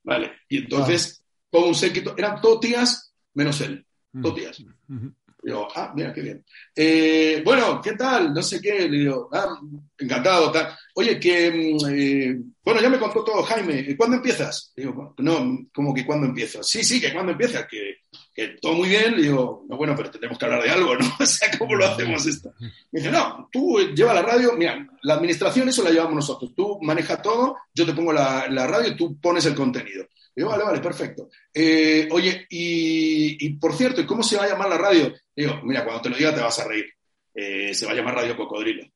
Vale. 0.04 0.32
Y 0.50 0.58
entonces, 0.58 1.24
todo 1.50 1.64
un 1.68 1.74
séquito, 1.74 2.14
eran 2.14 2.42
todos 2.42 2.60
tías 2.60 3.14
menos 3.32 3.58
él. 3.62 3.86
Todos 4.20 4.34
tías. 4.34 4.62
Digo, 5.48 5.66
ah, 5.74 5.90
mira, 5.96 6.12
qué 6.12 6.20
bien. 6.20 6.44
Eh, 6.76 7.40
bueno, 7.42 7.80
¿qué 7.82 7.92
tal? 7.92 8.34
No 8.34 8.42
sé 8.42 8.60
qué. 8.60 8.86
Le 8.86 8.98
digo, 8.98 9.30
ah, 9.32 9.58
encantado. 9.96 10.52
Tal. 10.52 10.76
Oye, 10.94 11.18
que, 11.18 11.50
mm, 11.50 11.86
eh, 11.88 12.38
bueno, 12.62 12.82
ya 12.82 12.90
me 12.90 12.98
contó 12.98 13.24
todo 13.24 13.42
Jaime. 13.44 13.96
¿Cuándo 13.96 14.16
empiezas? 14.16 14.74
Digo, 14.76 15.14
no, 15.16 15.66
como 15.72 15.94
que 15.94 16.04
cuándo 16.04 16.26
empiezo. 16.26 16.62
Sí, 16.62 16.84
sí, 16.84 17.00
que 17.00 17.14
cuándo 17.14 17.32
empiezas, 17.32 17.66
que, 17.66 17.94
todo 18.60 18.74
muy 18.74 18.88
bien. 18.88 19.16
Le 19.16 19.22
digo, 19.22 19.64
no, 19.68 19.76
bueno, 19.76 19.94
pero 19.96 20.10
tenemos 20.10 20.38
que 20.38 20.44
hablar 20.44 20.62
de 20.62 20.70
algo, 20.70 20.96
¿no? 20.96 21.06
o 21.20 21.26
sea, 21.26 21.48
¿cómo 21.58 21.74
lo 21.74 21.86
hacemos 21.86 22.26
esto? 22.26 22.52
Me 22.58 23.00
dice, 23.00 23.10
no, 23.10 23.48
tú 23.52 23.78
lleva 23.94 24.14
la 24.14 24.22
radio, 24.22 24.54
mira, 24.56 24.86
la 25.02 25.14
administración 25.14 25.68
eso 25.68 25.82
la 25.82 25.90
llevamos 25.90 26.14
nosotros. 26.14 26.54
Tú 26.54 26.78
manejas 26.82 27.22
todo, 27.22 27.56
yo 27.74 27.84
te 27.84 27.92
pongo 27.92 28.12
la, 28.12 28.46
la 28.48 28.66
radio 28.66 28.96
tú 28.96 29.18
pones 29.20 29.44
el 29.46 29.54
contenido. 29.54 30.06
Digo, 30.38 30.50
vale, 30.50 30.62
vale, 30.62 30.78
perfecto. 30.78 31.30
Eh, 31.52 32.08
oye, 32.12 32.46
y, 32.48 33.54
por 33.54 33.74
cierto, 33.74 34.00
¿y 34.00 34.06
cómo 34.06 34.22
se 34.22 34.36
va 34.36 34.44
a 34.44 34.48
llamar 34.48 34.68
la 34.68 34.78
radio? 34.78 35.12
Digo, 35.34 35.60
mira, 35.64 35.82
cuando 35.82 36.02
te 36.02 36.10
lo 36.10 36.16
diga 36.16 36.32
te 36.32 36.40
vas 36.40 36.60
a 36.60 36.64
reír. 36.68 36.86
Eh, 37.34 37.74
se 37.74 37.86
va 37.86 37.90
a 37.90 37.94
llamar 37.96 38.14
Radio 38.14 38.36
Cocodrilo. 38.36 38.86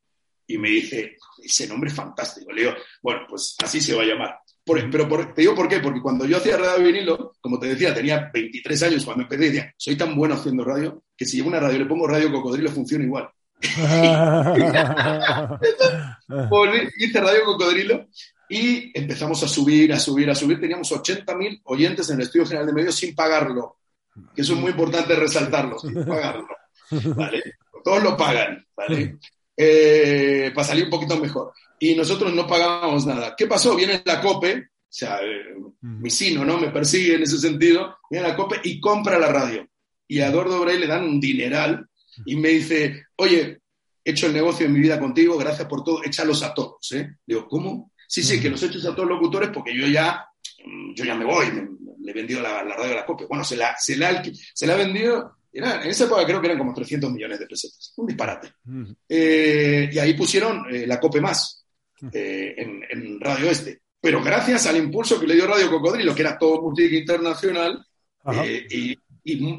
Y 0.47 0.57
me 0.57 0.69
dice, 0.69 1.17
ese 1.43 1.67
nombre 1.67 1.91
es 1.91 1.97
fantástico. 1.97 2.53
Le 2.53 2.61
digo, 2.61 2.75
bueno, 3.03 3.23
pues 3.29 3.57
así 3.61 3.81
se 3.81 3.93
va 3.93 4.03
a 4.03 4.07
llamar. 4.07 4.39
Pero 4.65 5.35
te 5.35 5.43
digo 5.43 5.55
por 5.55 5.69
qué, 5.69 5.81
porque 5.81 6.01
cuando 6.01 6.25
yo 6.25 6.37
hacía 6.37 6.57
radio 6.57 6.87
vinilo, 6.87 7.35
como 7.41 7.59
te 7.59 7.67
decía, 7.67 7.93
tenía 7.93 8.31
23 8.33 8.83
años 8.85 9.05
cuando 9.05 9.25
empecé, 9.25 9.45
decía, 9.45 9.75
soy 9.77 9.97
tan 9.97 10.15
bueno 10.15 10.35
haciendo 10.35 10.65
radio 10.65 11.03
que 11.17 11.25
si 11.25 11.37
llevo 11.37 11.49
una 11.49 11.61
radio 11.61 11.77
y 11.77 11.81
le 11.81 11.87
pongo 11.87 12.07
Radio 12.07 12.33
Cocodrilo 12.33 12.71
funciona 12.71 13.05
igual. 13.05 13.29
hice 16.99 17.21
Radio 17.21 17.45
Cocodrilo 17.45 18.07
y 18.49 18.91
empezamos 18.99 19.43
a 19.43 19.49
subir, 19.49 19.93
a 19.93 19.99
subir, 19.99 20.31
a 20.31 20.35
subir. 20.35 20.61
Teníamos 20.61 20.93
80.000 20.93 21.61
oyentes 21.65 22.09
en 22.11 22.17
el 22.17 22.23
Estudio 22.23 22.47
General 22.47 22.67
de 22.67 22.73
Medios 22.73 22.95
sin 22.95 23.15
pagarlo. 23.15 23.79
Que 24.35 24.43
eso 24.43 24.55
es 24.55 24.61
muy 24.61 24.73
importante 24.73 25.17
resaltarlo, 25.17 25.79
sin 25.79 26.05
pagarlo. 26.05 26.47
¿vale? 27.17 27.43
Todos 27.83 28.03
lo 28.03 28.17
pagan, 28.17 28.65
¿vale? 28.77 29.19
Eh, 29.57 30.51
para 30.55 30.67
salir 30.67 30.85
un 30.85 30.91
poquito 30.91 31.19
mejor. 31.19 31.53
Y 31.79 31.95
nosotros 31.95 32.33
no 32.33 32.47
pagábamos 32.47 33.07
nada. 33.07 33.35
¿Qué 33.37 33.47
pasó? 33.47 33.75
Viene 33.77 34.03
la 34.05 34.21
COPE, 34.21 34.57
o 34.59 34.65
sea, 34.89 35.19
eh, 35.23 35.55
mi 35.81 36.11
sino, 36.11 36.45
¿no? 36.45 36.59
Me 36.59 36.71
persigue 36.71 37.15
en 37.15 37.23
ese 37.23 37.39
sentido. 37.39 37.99
Viene 38.11 38.29
la 38.29 38.37
COPE 38.37 38.61
y 38.65 38.81
compra 38.81 39.19
la 39.19 39.29
radio. 39.29 39.67
Y 40.07 40.21
a 40.21 40.29
Eduardo 40.29 40.61
Bray 40.61 40.79
le 40.79 40.87
dan 40.87 41.05
un 41.05 41.21
dineral 41.21 41.87
y 42.27 42.37
me 42.37 42.51
dice, 42.51 43.07
oye, 43.17 43.61
he 44.05 44.11
hecho 44.11 44.27
el 44.27 44.35
negocio 44.35 44.67
de 44.67 44.73
mi 44.73 44.81
vida 44.81 44.99
contigo, 44.99 45.39
gracias 45.39 45.67
por 45.67 45.83
todo, 45.83 46.05
échalos 46.05 46.43
a 46.43 46.53
todos. 46.53 46.93
¿eh? 46.93 47.17
Digo, 47.27 47.49
¿cómo? 47.49 47.93
Sí, 48.07 48.23
sí, 48.23 48.41
que 48.41 48.51
los 48.51 48.63
hecho 48.63 48.79
a 48.79 48.95
todos 48.95 49.09
los 49.09 49.19
locutores 49.19 49.51
porque 49.53 49.75
yo 49.75 49.87
ya, 49.87 50.27
mm, 50.65 50.95
yo 50.95 51.05
ya 51.05 51.15
me 51.15 51.25
voy, 51.25 51.47
le 52.01 52.11
he 52.11 52.15
vendido 52.15 52.43
la, 52.43 52.63
radio 52.63 52.91
de 52.91 52.95
la 52.95 53.07
copia. 53.07 53.27
Bueno, 53.27 53.45
se 53.45 53.57
la, 53.57 53.75
se 53.79 53.97
la, 53.97 54.23
se 54.55 54.67
la 54.67 54.75
ha 54.75 54.77
vendido, 54.77 55.37
era, 55.53 55.83
en 55.83 55.91
esa 55.91 56.05
época 56.05 56.25
creo 56.25 56.41
que 56.41 56.47
eran 56.47 56.59
como 56.59 56.75
300 56.75 57.13
millones 57.13 57.39
de 57.39 57.47
pesetas, 57.47 57.93
un 57.97 58.07
disparate. 58.07 58.53
Eh, 59.09 59.91
y 59.93 59.99
ahí 59.99 60.15
pusieron 60.15 60.65
eh, 60.75 60.87
la 60.87 60.99
COPE 60.99 61.21
más 61.21 61.67
eh, 62.13 62.55
en, 62.57 63.21
Radio 63.21 63.51
Este. 63.51 63.83
Pero 64.01 64.23
gracias 64.23 64.67
al 64.67 64.77
impulso 64.77 65.21
que 65.21 65.27
le 65.27 65.35
dio 65.35 65.47
Radio 65.47 65.71
Cocodrilo, 65.71 66.15
que 66.15 66.23
era 66.23 66.37
todo 66.37 66.63
música 66.63 66.97
internacional, 66.97 67.85
y, 68.71 68.99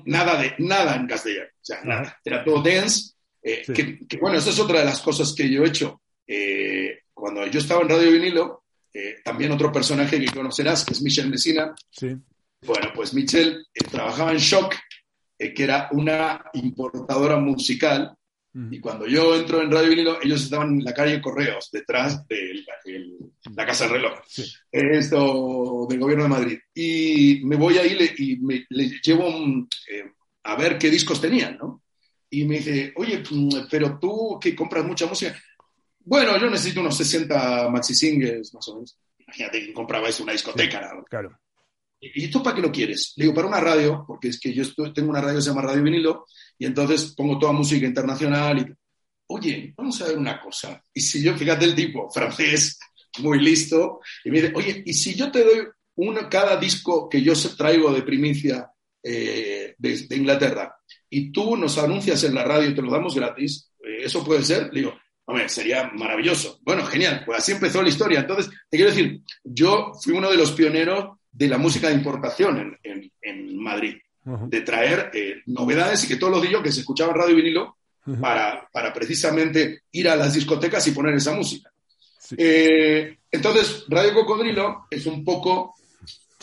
nada, 0.05 0.41
de, 0.41 0.55
nada 0.59 0.95
en 0.95 1.07
castellano, 1.07 1.49
o 1.53 1.65
sea, 1.65 1.81
nada, 1.83 2.19
era 2.23 2.43
todo 2.43 2.61
dance. 2.61 3.13
que, 3.41 4.17
bueno, 4.19 4.37
esa 4.37 4.49
es 4.49 4.59
otra 4.59 4.79
de 4.79 4.85
las 4.85 5.01
cosas 5.01 5.33
que 5.33 5.49
yo 5.49 5.63
he 5.63 5.67
hecho 5.67 6.01
cuando 7.13 7.45
yo 7.47 7.59
estaba 7.59 7.81
en 7.81 7.89
Radio 7.89 8.11
Vinilo, 8.11 8.63
eh, 8.93 9.15
también 9.23 9.51
otro 9.51 9.71
personaje 9.71 10.19
que 10.19 10.31
conocerás, 10.31 10.83
que 10.85 10.93
es 10.93 11.01
Michelle 11.01 11.29
Messina. 11.29 11.73
Sí. 11.89 12.15
Bueno, 12.65 12.91
pues 12.93 13.13
Michelle 13.13 13.61
eh, 13.73 13.83
trabajaba 13.89 14.31
en 14.31 14.37
Shock, 14.37 14.75
eh, 15.43 15.53
que 15.53 15.63
era 15.63 15.89
una 15.91 16.43
importadora 16.53 17.37
musical. 17.37 18.15
Y 18.69 18.79
cuando 18.79 19.07
yo 19.07 19.35
entro 19.35 19.63
en 19.63 19.71
Radio 19.71 19.89
Vinilo, 19.89 20.21
ellos 20.21 20.43
estaban 20.43 20.73
en 20.73 20.83
la 20.83 20.93
calle 20.93 21.19
Correos, 21.19 21.71
detrás 21.71 22.27
de 22.27 22.63
la 23.55 23.65
Casa 23.65 23.85
del 23.85 23.93
Reloj. 23.93 24.19
Esto 24.71 25.87
del 25.89 25.99
gobierno 25.99 26.25
de 26.25 26.29
Madrid. 26.29 26.59
Y 26.71 27.41
me 27.45 27.55
voy 27.55 27.79
ahí 27.79 27.97
y 28.19 28.35
me, 28.35 28.63
le 28.69 28.91
llevo 29.01 29.27
a 30.43 30.55
ver 30.55 30.77
qué 30.77 30.91
discos 30.91 31.19
tenían, 31.19 31.57
¿no? 31.57 31.81
Y 32.29 32.45
me 32.45 32.57
dice, 32.57 32.93
oye, 32.95 33.23
pero 33.71 33.97
tú 33.97 34.37
que 34.39 34.55
compras 34.55 34.85
mucha 34.85 35.07
música, 35.07 35.35
bueno, 36.05 36.37
yo 36.39 36.49
necesito 36.49 36.81
unos 36.81 36.97
60 36.97 37.69
maxi 37.69 37.95
singles, 37.95 38.53
más 38.53 38.67
o 38.67 38.75
menos. 38.75 38.97
Imagínate 39.19 39.65
que 39.65 39.73
comprabais 39.73 40.19
una 40.19 40.33
discoteca. 40.33 40.93
¿no? 40.93 41.03
Claro. 41.05 41.39
¿Y 42.13 42.25
esto 42.25 42.43
para 42.43 42.55
qué 42.55 42.61
lo 42.61 42.71
quieres? 42.71 43.13
Le 43.15 43.25
digo, 43.25 43.35
para 43.35 43.47
una 43.47 43.59
radio, 43.59 44.03
porque 44.05 44.27
es 44.29 44.39
que 44.39 44.53
yo 44.53 44.63
tengo 44.93 45.09
una 45.09 45.21
radio 45.21 45.37
que 45.37 45.41
se 45.41 45.49
llama 45.49 45.61
Radio 45.61 45.83
Vinilo, 45.83 46.25
y 46.57 46.65
entonces 46.65 47.13
pongo 47.15 47.39
toda 47.39 47.53
música 47.53 47.85
internacional. 47.85 48.59
Y, 48.59 48.73
oye, 49.27 49.73
vamos 49.77 50.01
a 50.01 50.07
ver 50.07 50.17
una 50.17 50.41
cosa. 50.41 50.81
Y 50.93 51.01
si 51.01 51.23
yo, 51.23 51.35
fíjate 51.35 51.65
el 51.65 51.75
tipo, 51.75 52.09
francés, 52.11 52.77
muy 53.19 53.39
listo, 53.39 54.01
y 54.23 54.31
me 54.31 54.41
dice, 54.41 54.53
oye, 54.55 54.83
¿y 54.85 54.93
si 54.93 55.15
yo 55.15 55.31
te 55.31 55.43
doy 55.43 55.67
uno, 55.95 56.27
cada 56.29 56.57
disco 56.57 57.07
que 57.07 57.21
yo 57.21 57.33
traigo 57.55 57.93
de 57.93 58.01
primicia 58.01 58.69
eh, 59.01 59.75
de, 59.77 60.15
Inglaterra, 60.15 60.75
y 61.09 61.31
tú 61.31 61.55
nos 61.55 61.77
anuncias 61.77 62.23
en 62.23 62.33
la 62.33 62.43
radio 62.43 62.69
y 62.69 62.75
te 62.75 62.81
lo 62.81 62.91
damos 62.91 63.15
gratis, 63.15 63.71
eh, 63.79 64.05
¿eso 64.05 64.23
puede 64.23 64.43
ser? 64.43 64.73
Le 64.73 64.81
digo, 64.81 64.93
Hombre, 65.25 65.47
sería 65.47 65.89
maravilloso. 65.93 66.59
Bueno, 66.63 66.85
genial. 66.85 67.23
Pues 67.25 67.39
así 67.39 67.53
empezó 67.53 67.81
la 67.81 67.87
historia. 67.87 68.19
Entonces, 68.19 68.51
te 68.69 68.77
quiero 68.77 68.91
decir, 68.91 69.21
yo 69.43 69.93
fui 70.01 70.13
uno 70.13 70.29
de 70.29 70.35
los 70.35 70.51
pioneros 70.51 71.17
de 71.33 71.47
la 71.47 71.57
música 71.57 71.89
de 71.89 71.95
importación 71.95 72.77
en, 72.83 73.57
Madrid, 73.57 73.95
de 74.23 74.61
traer 74.61 75.11
eh, 75.13 75.41
novedades 75.47 76.03
y 76.03 76.07
que 76.07 76.15
todos 76.15 76.33
los 76.33 76.41
días 76.41 76.61
que 76.61 76.71
se 76.71 76.81
escuchaban 76.81 77.15
radio 77.15 77.33
y 77.33 77.41
vinilo 77.41 77.77
para, 78.21 78.67
para, 78.71 78.93
precisamente 78.93 79.83
ir 79.91 80.09
a 80.09 80.15
las 80.15 80.33
discotecas 80.33 80.85
y 80.87 80.91
poner 80.91 81.15
esa 81.15 81.33
música. 81.33 81.71
Eh, 82.37 83.17
entonces, 83.31 83.85
Radio 83.87 84.13
Cocodrilo 84.13 84.87
es 84.89 85.05
un 85.05 85.23
poco 85.23 85.75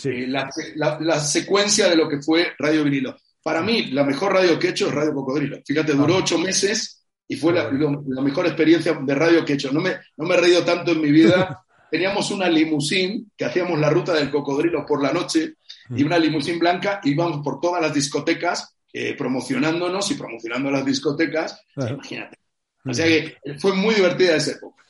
eh, 0.05 0.26
la, 0.28 1.20
secuencia 1.20 1.88
de 1.88 1.97
lo 1.97 2.09
que 2.09 2.20
fue 2.20 2.53
Radio 2.59 2.84
Vinilo. 2.84 3.16
Para 3.43 3.62
mí, 3.62 3.86
la 3.86 4.05
mejor 4.05 4.32
radio 4.34 4.59
que 4.59 4.68
he 4.68 4.70
hecho 4.70 4.88
es 4.88 4.95
Radio 4.95 5.14
Cocodrilo. 5.14 5.59
Fíjate, 5.64 5.93
duró 5.93 6.16
ocho 6.16 6.38
meses 6.38 7.05
y 7.26 7.36
fue 7.36 7.53
la, 7.53 7.70
mejor 7.70 8.47
experiencia 8.47 8.93
de 8.93 9.14
radio 9.14 9.45
que 9.45 9.53
he 9.53 9.55
hecho. 9.55 9.72
No 9.72 9.80
me, 9.80 9.97
no 10.16 10.26
me 10.26 10.34
he 10.34 10.41
reído 10.41 10.64
tanto 10.64 10.93
en 10.93 11.01
mi 11.01 11.11
vida. 11.11 11.64
Teníamos 11.91 12.30
una 12.30 12.49
limusín 12.49 13.30
que 13.36 13.45
hacíamos 13.45 13.78
la 13.78 13.91
ruta 13.91 14.12
del 14.12 14.30
cocodrilo 14.30 14.86
por 14.86 15.03
la 15.03 15.12
noche 15.12 15.55
y 15.95 16.03
una 16.03 16.18
limusín 16.18 16.59
blanca, 16.59 17.01
íbamos 17.05 17.43
por 17.43 17.61
todas 17.61 17.82
las 17.82 17.93
discotecas 17.93 18.76
eh, 18.93 19.14
promocionándonos 19.16 20.11
y 20.11 20.14
promocionando 20.14 20.70
las 20.70 20.84
discotecas. 20.84 21.61
Imagínate. 21.76 22.38
O 22.84 22.95
sea 22.95 23.07
que 23.07 23.36
fue 23.59 23.74
muy 23.74 23.95
divertida 23.95 24.36
esa 24.36 24.53
época. 24.53 24.82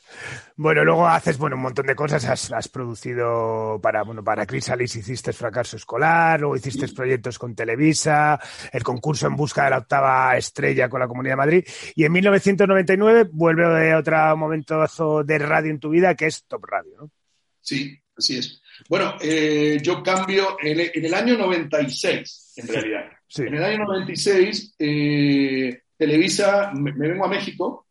Bueno, 0.62 0.84
luego 0.84 1.08
haces 1.08 1.38
bueno, 1.38 1.56
un 1.56 1.62
montón 1.62 1.86
de 1.86 1.94
cosas. 1.94 2.52
Has, 2.52 2.68
producido 2.68 3.80
para, 3.82 4.02
bueno, 4.02 4.22
para 4.22 4.44
hiciste 4.44 5.32
Fracaso 5.32 5.78
Escolar, 5.78 6.38
luego 6.38 6.54
hiciste 6.54 6.86
proyectos 6.88 7.38
con 7.38 7.54
Televisa, 7.54 8.38
el 8.70 8.82
concurso 8.82 9.26
en 9.26 9.36
busca 9.36 9.64
de 9.64 9.70
la 9.70 9.78
octava 9.78 10.36
estrella 10.36 10.90
con 10.90 11.00
la 11.00 11.08
Comunidad 11.08 11.32
de 11.32 11.36
Madrid. 11.36 11.64
Y 11.94 12.04
en 12.04 12.12
1999 12.12 13.30
vuelve 13.32 13.94
otro 13.94 14.36
momento 14.36 14.84
de 15.24 15.38
radio 15.38 15.70
en 15.70 15.80
tu 15.80 15.88
vida 15.88 16.14
que 16.14 16.26
es 16.26 16.44
Top 16.44 16.62
Radio, 16.66 16.92
¿no? 17.00 17.11
Sí, 17.62 17.98
así 18.14 18.36
es. 18.36 18.61
Bueno, 18.86 19.14
eh, 19.22 19.78
yo 19.82 20.02
cambio 20.02 20.58
en, 20.61 20.78
el 20.92 21.14
año 21.14 21.38
96, 21.38 22.52
en 22.56 22.68
realidad. 22.68 23.04
En 23.34 23.54
el 23.54 23.64
año 23.64 23.78
96, 23.78 24.74
eh, 24.78 25.84
Televisa, 25.96 26.70
me, 26.74 26.92
vengo 26.92 27.24
a 27.24 27.28
México, 27.28 27.86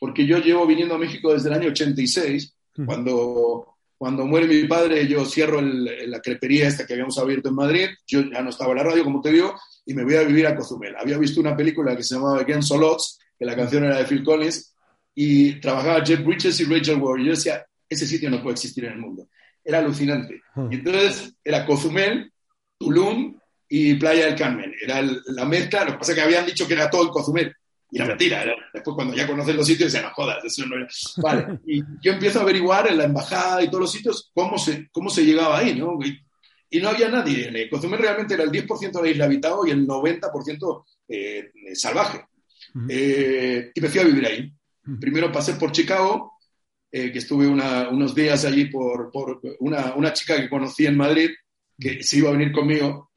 porque 0.00 0.26
yo 0.26 0.38
llevo 0.38 0.66
viniendo 0.66 0.94
a 0.94 0.98
México 0.98 1.32
desde 1.32 1.48
el 1.48 1.54
año 1.54 1.68
86, 1.68 2.54
cuando, 2.84 3.74
cuando 3.96 4.26
muere 4.26 4.46
mi 4.46 4.68
padre, 4.68 5.06
yo 5.08 5.24
cierro 5.24 5.60
la 5.62 6.20
crepería 6.20 6.68
esta 6.68 6.86
que 6.86 6.92
habíamos 6.92 7.18
abierto 7.18 7.48
en 7.48 7.54
Madrid, 7.54 7.88
yo 8.06 8.20
ya 8.22 8.42
no 8.42 8.50
estaba 8.50 8.72
en 8.72 8.78
la 8.78 8.84
radio, 8.84 9.04
como 9.04 9.20
te 9.20 9.32
digo, 9.32 9.54
y 9.86 9.94
me 9.94 10.04
voy 10.04 10.16
a 10.16 10.22
vivir 10.22 10.46
a 10.46 10.56
Cozumel. 10.56 10.94
Había 10.96 11.16
visto 11.16 11.40
una 11.40 11.56
película 11.56 11.96
que 11.96 12.02
se 12.02 12.16
llamaba 12.16 12.40
Against 12.40 12.68
Solots, 12.68 13.18
que 13.38 13.44
la 13.44 13.56
canción 13.56 13.84
era 13.84 13.98
de 13.98 14.04
Phil 14.04 14.24
Collins, 14.24 14.74
y 15.14 15.60
trabajaba 15.60 16.04
Jeff 16.04 16.22
Bridges 16.22 16.60
y 16.60 16.64
Rachel 16.64 17.00
Ward. 17.00 17.20
Y 17.20 17.24
yo 17.24 17.30
decía, 17.30 17.64
ese 17.88 18.06
sitio 18.06 18.28
no 18.28 18.42
puede 18.42 18.54
existir 18.54 18.84
en 18.84 18.92
el 18.92 18.98
mundo. 18.98 19.28
Era 19.64 19.78
alucinante. 19.78 20.42
Y 20.70 20.76
entonces 20.76 21.34
era 21.42 21.64
Cozumel, 21.64 22.30
Tulum 22.78 23.38
y 23.68 23.94
Playa 23.94 24.26
del 24.26 24.36
Carmen. 24.36 24.74
Era 24.80 25.02
la 25.02 25.44
mezcla, 25.44 25.84
lo 25.84 25.92
que 25.92 25.98
pasa 25.98 26.12
es 26.12 26.18
que 26.18 26.24
habían 26.24 26.46
dicho 26.46 26.66
que 26.66 26.74
era 26.74 26.90
todo 26.90 27.04
en 27.04 27.08
Cozumel. 27.08 27.54
Y 27.90 27.98
era 27.98 28.06
mentira. 28.06 28.44
después, 28.72 28.94
cuando 28.94 29.14
ya 29.14 29.26
conoces 29.26 29.54
los 29.54 29.66
sitios, 29.66 29.92
dicen, 29.92 30.06
no 30.06 30.14
jodas, 30.14 30.44
eso 30.44 30.66
no 30.66 30.76
era. 30.76 30.88
Vale. 31.18 31.60
Y 31.66 31.82
yo 32.02 32.12
empiezo 32.12 32.40
a 32.40 32.42
averiguar 32.42 32.88
en 32.90 32.98
la 32.98 33.04
embajada 33.04 33.62
y 33.62 33.68
todos 33.68 33.82
los 33.82 33.92
sitios 33.92 34.30
cómo 34.34 34.58
se, 34.58 34.88
cómo 34.90 35.08
se 35.08 35.24
llegaba 35.24 35.58
ahí, 35.58 35.74
¿no? 35.74 35.98
Y, 36.04 36.22
no 36.80 36.90
había 36.90 37.08
nadie. 37.08 37.70
Cozumel 37.70 38.00
realmente 38.00 38.34
era 38.34 38.42
el 38.42 38.50
10% 38.50 38.92
de 38.92 39.02
la 39.02 39.08
isla 39.08 39.24
habitado 39.24 39.66
y 39.66 39.70
el 39.70 39.86
90% 39.86 40.84
eh, 41.08 41.50
salvaje. 41.72 42.26
Eh, 42.90 43.70
y 43.74 43.80
me 43.80 43.88
fui 43.88 44.00
a 44.00 44.04
vivir 44.04 44.26
ahí. 44.26 44.52
Primero 45.00 45.32
pasé 45.32 45.54
por 45.54 45.72
Chicago, 45.72 46.34
eh, 46.92 47.10
que 47.10 47.18
estuve 47.18 47.46
unos 47.46 48.14
días 48.14 48.44
allí 48.44 48.66
por, 48.66 49.10
por 49.10 49.40
una, 49.60 49.94
una, 49.94 50.12
chica 50.12 50.36
que 50.36 50.48
conocí 50.48 50.86
en 50.86 50.96
Madrid, 50.96 51.30
que 51.78 52.02
se 52.02 52.18
iba 52.18 52.28
a 52.28 52.32
venir 52.32 52.52
conmigo, 52.52 53.10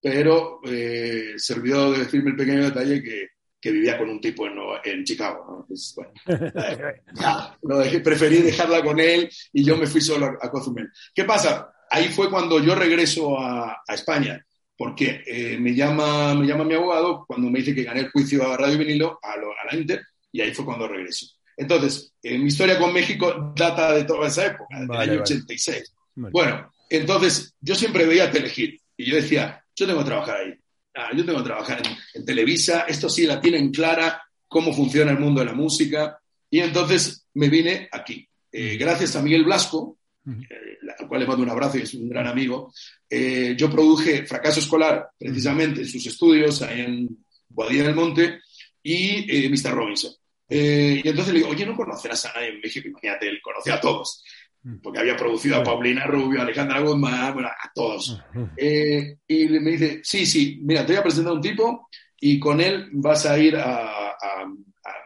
pero 0.00 0.60
eh, 0.64 1.34
se 1.36 1.54
olvidó 1.54 1.92
de 1.92 2.00
decirme 2.00 2.30
el 2.30 2.36
pequeño 2.36 2.64
detalle 2.64 3.02
que, 3.02 3.28
que 3.62 3.70
vivía 3.70 3.96
con 3.96 4.10
un 4.10 4.20
tipo 4.20 4.44
en, 4.44 4.54
en 4.84 5.04
Chicago. 5.04 5.64
bueno, 5.94 6.12
eh, 7.84 8.00
preferí 8.00 8.38
dejarla 8.38 8.82
con 8.82 8.98
él 8.98 9.30
y 9.52 9.64
yo 9.64 9.76
me 9.76 9.86
fui 9.86 10.00
solo 10.00 10.26
a, 10.40 10.50
Cozumel. 10.50 10.90
¿Qué 11.14 11.22
pasa? 11.22 11.72
Ahí 11.88 12.08
fue 12.08 12.28
cuando 12.28 12.58
yo 12.58 12.74
regreso 12.74 13.38
a, 13.38 13.82
a 13.86 13.94
España, 13.94 14.44
porque 14.76 15.22
eh, 15.24 15.56
me, 15.58 15.76
llama, 15.76 16.34
me 16.34 16.44
llama 16.44 16.64
mi 16.64 16.74
abogado 16.74 17.24
cuando 17.24 17.48
me 17.50 17.60
dice 17.60 17.72
que 17.72 17.84
gané 17.84 18.00
el 18.00 18.10
juicio 18.10 18.50
a 18.50 18.56
Radio 18.56 18.78
Vinilo, 18.78 19.20
a, 19.22 19.34
a 19.34 19.66
la 19.70 19.78
Inter, 19.78 20.02
y 20.32 20.40
ahí 20.40 20.52
fue 20.52 20.64
cuando 20.64 20.88
regreso. 20.88 21.26
Entonces, 21.56 22.12
mi 22.24 22.46
historia 22.46 22.80
con 22.80 22.92
México 22.92 23.52
data 23.54 23.92
de 23.92 24.04
toda 24.04 24.26
esa 24.26 24.46
época, 24.46 24.80
del 24.80 24.90
año 24.90 25.20
86. 25.20 25.94
Bueno, 26.16 26.72
entonces 26.90 27.54
yo 27.60 27.76
siempre 27.76 28.06
veía 28.06 28.30
Telehit 28.30 28.82
y 28.96 29.04
yo 29.08 29.16
decía, 29.16 29.64
yo 29.76 29.86
tengo 29.86 30.00
que 30.00 30.06
trabajar 30.06 30.36
ahí. 30.38 30.54
Ah, 30.94 31.10
yo 31.14 31.24
tengo 31.24 31.38
que 31.38 31.44
trabajar 31.44 31.82
en, 32.14 32.24
Televisa. 32.24 32.82
Esto 32.82 33.08
sí 33.08 33.26
la 33.26 33.40
tienen 33.40 33.70
clara, 33.70 34.22
cómo 34.46 34.72
funciona 34.72 35.12
el 35.12 35.18
mundo 35.18 35.40
de 35.40 35.46
la 35.46 35.54
música. 35.54 36.18
Y 36.50 36.60
entonces 36.60 37.26
me 37.34 37.48
vine 37.48 37.88
aquí. 37.90 38.28
Eh, 38.50 38.76
gracias 38.76 39.16
a 39.16 39.22
Miguel 39.22 39.44
Blasco, 39.44 39.98
eh, 40.26 40.78
al 40.98 41.08
cual 41.08 41.20
le 41.20 41.26
mando 41.26 41.42
un 41.42 41.50
abrazo 41.50 41.78
y 41.78 41.82
es 41.82 41.94
un 41.94 42.08
gran 42.08 42.26
amigo, 42.26 42.72
eh, 43.08 43.54
yo 43.56 43.70
produje 43.70 44.26
Fracaso 44.26 44.60
Escolar, 44.60 45.08
precisamente, 45.18 45.80
en 45.80 45.88
sus 45.88 46.06
estudios 46.06 46.60
ahí 46.60 46.82
en 46.82 47.24
Guadilla 47.48 47.84
del 47.84 47.94
Monte, 47.94 48.40
y 48.82 49.48
Mr. 49.48 49.72
Robinson. 49.72 50.12
y 50.48 51.08
entonces 51.08 51.32
le 51.32 51.38
digo, 51.38 51.50
oye, 51.50 51.64
¿no 51.64 51.74
conocerás 51.74 52.26
a 52.26 52.32
nadie 52.34 52.48
en 52.48 52.60
México? 52.60 52.88
Imagínate, 52.88 53.28
él 53.28 53.40
conoce 53.40 53.72
a 53.72 53.80
todos. 53.80 54.22
Mm. 54.64 54.76
porque 54.80 55.00
había 55.00 55.16
producido 55.16 55.56
a 55.56 55.64
Paulina 55.64 56.06
Rubio, 56.06 56.38
a 56.38 56.42
Alejandra 56.44 56.80
Guzmán, 56.80 57.34
bueno, 57.34 57.48
a 57.48 57.72
todos. 57.74 58.20
Eh, 58.56 59.16
y 59.26 59.48
me 59.48 59.72
dice, 59.72 60.00
sí, 60.04 60.24
sí, 60.24 60.60
mira, 60.62 60.86
te 60.86 60.92
voy 60.92 61.00
a 61.00 61.02
presentar 61.02 61.32
a 61.32 61.36
un 61.36 61.40
tipo 61.40 61.88
y 62.20 62.38
con 62.38 62.60
él 62.60 62.88
vas 62.92 63.26
a 63.26 63.36
ir 63.38 63.56
a, 63.56 64.16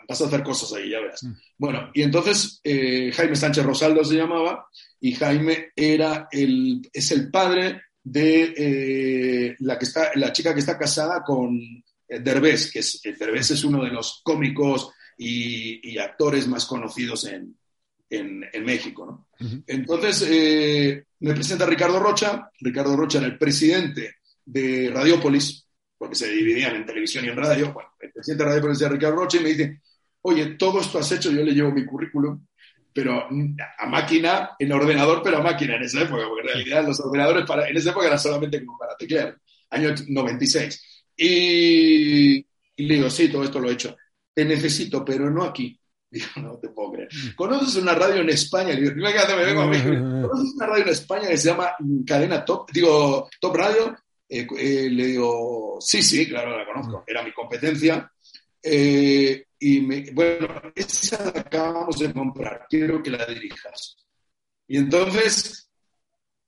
vas 0.06 0.20
a 0.20 0.26
hacer 0.26 0.42
cosas 0.42 0.74
ahí, 0.74 0.90
ya 0.90 1.00
verás. 1.00 1.22
Mm. 1.22 1.32
Bueno, 1.56 1.90
y 1.94 2.02
entonces 2.02 2.60
eh, 2.62 3.10
Jaime 3.14 3.34
Sánchez 3.34 3.64
Rosaldo 3.64 4.04
se 4.04 4.16
llamaba 4.16 4.66
y 5.00 5.12
Jaime 5.12 5.70
era 5.74 6.28
el, 6.30 6.82
es 6.92 7.10
el 7.12 7.30
padre 7.30 7.80
de 8.02 8.54
eh, 8.56 9.56
la, 9.60 9.78
que 9.78 9.86
está, 9.86 10.10
la 10.16 10.32
chica 10.32 10.52
que 10.52 10.60
está 10.60 10.76
casada 10.76 11.22
con 11.24 11.58
Derbez, 12.06 12.70
que 12.70 12.80
es, 12.80 13.00
Derbez 13.02 13.52
es 13.52 13.64
uno 13.64 13.82
de 13.82 13.90
los 13.90 14.20
cómicos 14.22 14.90
y 15.16 15.96
actores 15.96 16.46
más 16.46 16.66
conocidos 16.66 17.24
en, 17.24 17.56
en, 18.10 18.64
México. 18.64 19.06
¿no? 19.06 19.28
Entonces, 19.66 20.26
eh, 20.30 21.04
me 21.20 21.34
presenta 21.34 21.66
Ricardo 21.66 21.98
Rocha. 21.98 22.50
Ricardo 22.60 22.96
Rocha 22.96 23.18
era 23.18 23.26
el 23.26 23.38
presidente 23.38 24.16
de 24.44 24.90
Radiopolis, 24.92 25.66
porque 25.96 26.14
se 26.14 26.30
dividían 26.30 26.76
en 26.76 26.86
televisión 26.86 27.24
y 27.24 27.28
en 27.28 27.36
radio. 27.36 27.72
Bueno, 27.72 27.90
el 28.00 28.12
presidente 28.12 28.44
de 28.44 28.48
Radiopolis 28.50 28.80
era 28.80 28.90
Ricardo 28.90 29.16
Rocha 29.16 29.38
y 29.38 29.42
me 29.42 29.48
dice, 29.50 29.80
oye, 30.22 30.46
todo 30.54 30.80
esto 30.80 30.98
has 30.98 31.10
hecho, 31.12 31.30
yo 31.30 31.42
le 31.42 31.52
llevo 31.52 31.72
mi 31.72 31.84
currículum, 31.84 32.46
pero 32.92 33.28
a 33.78 33.86
máquina, 33.86 34.50
en 34.58 34.72
ordenador, 34.72 35.22
pero 35.22 35.38
a 35.38 35.42
máquina 35.42 35.76
en 35.76 35.82
esa 35.82 36.02
época, 36.02 36.24
porque 36.28 36.48
en 36.48 36.54
realidad 36.54 36.86
los 36.86 36.98
ordenadores 37.00 37.44
para, 37.44 37.68
en 37.68 37.76
esa 37.76 37.90
época 37.90 38.06
eran 38.06 38.18
solamente 38.18 38.64
como 38.64 38.78
para 38.78 38.96
teclear, 38.96 39.36
año 39.70 39.94
96. 40.08 41.04
Y, 41.16 42.36
y 42.38 42.86
le 42.86 42.94
digo, 42.94 43.10
sí, 43.10 43.28
todo 43.28 43.44
esto 43.44 43.60
lo 43.60 43.68
he 43.68 43.74
hecho. 43.74 43.96
Te 44.32 44.44
necesito, 44.44 45.04
pero 45.04 45.30
no 45.30 45.44
aquí. 45.44 45.78
Digo, 46.10 46.26
no 46.36 46.58
te 46.58 46.68
puedo 46.68 46.92
creer. 46.92 47.08
Mm. 47.12 47.34
¿Conoces 47.34 47.76
una 47.76 47.94
radio 47.94 48.20
en 48.20 48.30
España? 48.30 48.74
Digo, 48.74 48.92
me 48.94 49.44
vengo 49.44 49.62
a 49.62 49.66
México. 49.66 49.90
¿Conoces 50.28 50.54
una 50.54 50.66
radio 50.66 50.82
en 50.84 50.90
España 50.90 51.28
que 51.28 51.36
se 51.36 51.48
llama 51.50 51.72
Cadena 52.06 52.44
Top? 52.44 52.70
Digo, 52.72 53.28
Top 53.40 53.56
Radio. 53.56 53.96
Eh, 54.28 54.46
eh, 54.58 54.88
le 54.90 55.06
digo, 55.06 55.78
sí, 55.80 56.02
sí, 56.02 56.28
claro, 56.28 56.56
la 56.56 56.64
conozco. 56.64 57.04
Era 57.06 57.22
mi 57.22 57.32
competencia. 57.32 58.10
Eh, 58.62 59.46
y 59.58 59.80
me, 59.80 60.10
bueno, 60.12 60.48
esa 60.74 61.32
la 61.32 61.40
acabamos 61.40 61.98
de 61.98 62.12
comprar. 62.12 62.66
Quiero 62.68 63.02
que 63.02 63.10
la 63.10 63.24
dirijas. 63.26 63.96
Y 64.68 64.78
entonces 64.78 65.70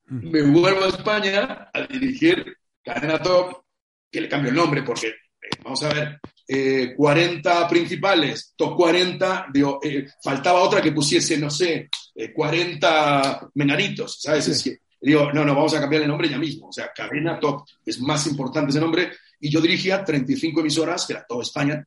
mm. 0.06 0.30
me 0.30 0.42
vuelvo 0.42 0.84
a 0.84 0.88
España 0.88 1.70
a 1.72 1.82
dirigir 1.82 2.56
Cadena 2.82 3.20
Top, 3.20 3.64
que 4.10 4.20
le 4.20 4.28
cambio 4.28 4.50
el 4.50 4.56
nombre 4.56 4.82
porque, 4.82 5.14
vamos 5.62 5.82
a 5.82 5.92
ver, 5.92 6.20
40 6.48 7.62
eh, 7.62 7.66
principales, 7.68 8.54
top 8.56 8.74
40, 8.74 9.48
digo, 9.52 9.78
eh, 9.82 10.06
faltaba 10.22 10.60
otra 10.60 10.80
que 10.80 10.92
pusiese, 10.92 11.36
no 11.36 11.50
sé, 11.50 11.90
40 12.34 13.30
eh, 13.30 13.46
menaritos, 13.54 14.22
¿sabes? 14.22 14.64
digo, 15.00 15.30
no, 15.32 15.44
no, 15.44 15.54
vamos 15.54 15.74
a 15.74 15.80
cambiar 15.80 16.02
el 16.02 16.08
nombre 16.08 16.28
ya 16.28 16.38
mismo, 16.38 16.68
o 16.68 16.72
sea, 16.72 16.90
Cadena 16.94 17.38
Top, 17.38 17.66
es 17.84 18.00
más 18.00 18.26
importante 18.26 18.70
ese 18.70 18.80
nombre, 18.80 19.12
y 19.38 19.50
yo 19.50 19.60
dirigía 19.60 20.02
35 20.02 20.60
emisoras, 20.60 21.06
que 21.06 21.12
era 21.12 21.26
toda 21.26 21.42
España, 21.42 21.86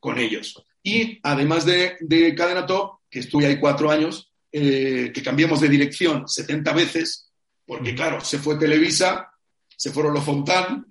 con 0.00 0.18
ellos. 0.18 0.60
Y 0.82 1.20
además 1.22 1.64
de, 1.64 1.96
de, 2.00 2.34
Cadena 2.34 2.66
Top, 2.66 3.00
que 3.08 3.20
estuve 3.20 3.46
ahí 3.46 3.60
cuatro 3.60 3.90
años, 3.90 4.32
que 4.50 5.22
cambiamos 5.22 5.60
de 5.60 5.68
dirección 5.68 6.26
70 6.26 6.72
veces, 6.72 7.30
porque 7.64 7.94
claro, 7.94 8.20
se 8.20 8.38
fue 8.38 8.56
Televisa, 8.56 9.30
se 9.76 9.92
fueron 9.92 10.14
los 10.14 10.24
Fontán, 10.24 10.86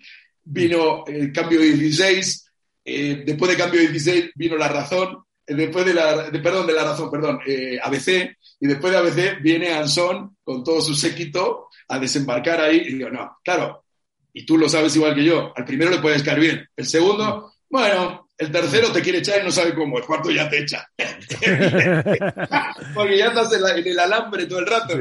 vino 0.45 1.03
el 1.07 1.33
cambio 1.33 1.59
de 1.59 1.73
16, 1.73 2.51
eh, 2.85 3.23
después 3.25 3.49
del 3.49 3.57
cambio 3.57 3.81
de 3.81 3.87
16 3.89 4.31
vino 4.35 4.55
la 4.55 4.67
razón, 4.67 5.23
eh, 5.45 5.53
después 5.55 5.85
de 5.85 5.93
la, 5.93 6.31
perdón, 6.31 6.67
de 6.67 6.73
la 6.73 6.83
razón, 6.83 7.11
perdón, 7.11 7.39
eh, 7.45 7.79
ABC, 7.81 8.37
y 8.59 8.67
después 8.67 8.93
de 8.93 8.99
ABC 8.99 9.41
viene 9.41 9.73
Anson 9.73 10.37
con 10.43 10.63
todo 10.63 10.81
su 10.81 10.93
séquito 10.93 11.69
a 11.89 11.99
desembarcar 11.99 12.61
ahí, 12.61 12.77
y 12.77 12.93
digo, 12.93 13.09
no, 13.09 13.37
claro, 13.43 13.83
y 14.31 14.45
tú 14.45 14.57
lo 14.57 14.69
sabes 14.69 14.95
igual 14.95 15.15
que 15.15 15.23
yo, 15.23 15.51
al 15.55 15.65
primero 15.65 15.91
le 15.91 15.99
puedes 15.99 16.23
caer 16.23 16.39
bien, 16.39 16.69
el 16.75 16.85
segundo, 16.85 17.53
bueno, 17.69 18.29
El 18.37 18.51
tercero 18.51 18.91
te 18.91 19.01
quiere 19.01 19.19
echar 19.19 19.41
y 19.41 19.45
no 19.45 19.51
sabe 19.51 19.73
cómo. 19.73 19.97
El 19.97 20.03
cuarto 20.03 20.29
ya 20.29 20.49
te 20.49 20.59
echa. 20.59 20.85
Porque 22.93 23.17
ya 23.17 23.27
estás 23.27 23.53
en, 23.53 23.87
el 23.87 23.99
alambre 23.99 24.45
todo 24.45 24.59
el 24.59 24.67
rato. 24.67 24.97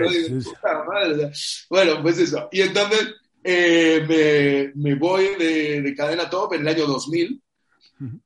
Bueno, 1.68 2.00
pues 2.00 2.18
eso. 2.18 2.48
Y 2.52 2.60
entonces 2.62 3.12
eh, 3.46 4.72
me, 4.74 4.94
voy 4.94 5.34
de, 5.38 5.94
cadena 5.94 6.30
top 6.30 6.54
en 6.54 6.62
el 6.62 6.68
año 6.68 6.86
2000 6.86 7.42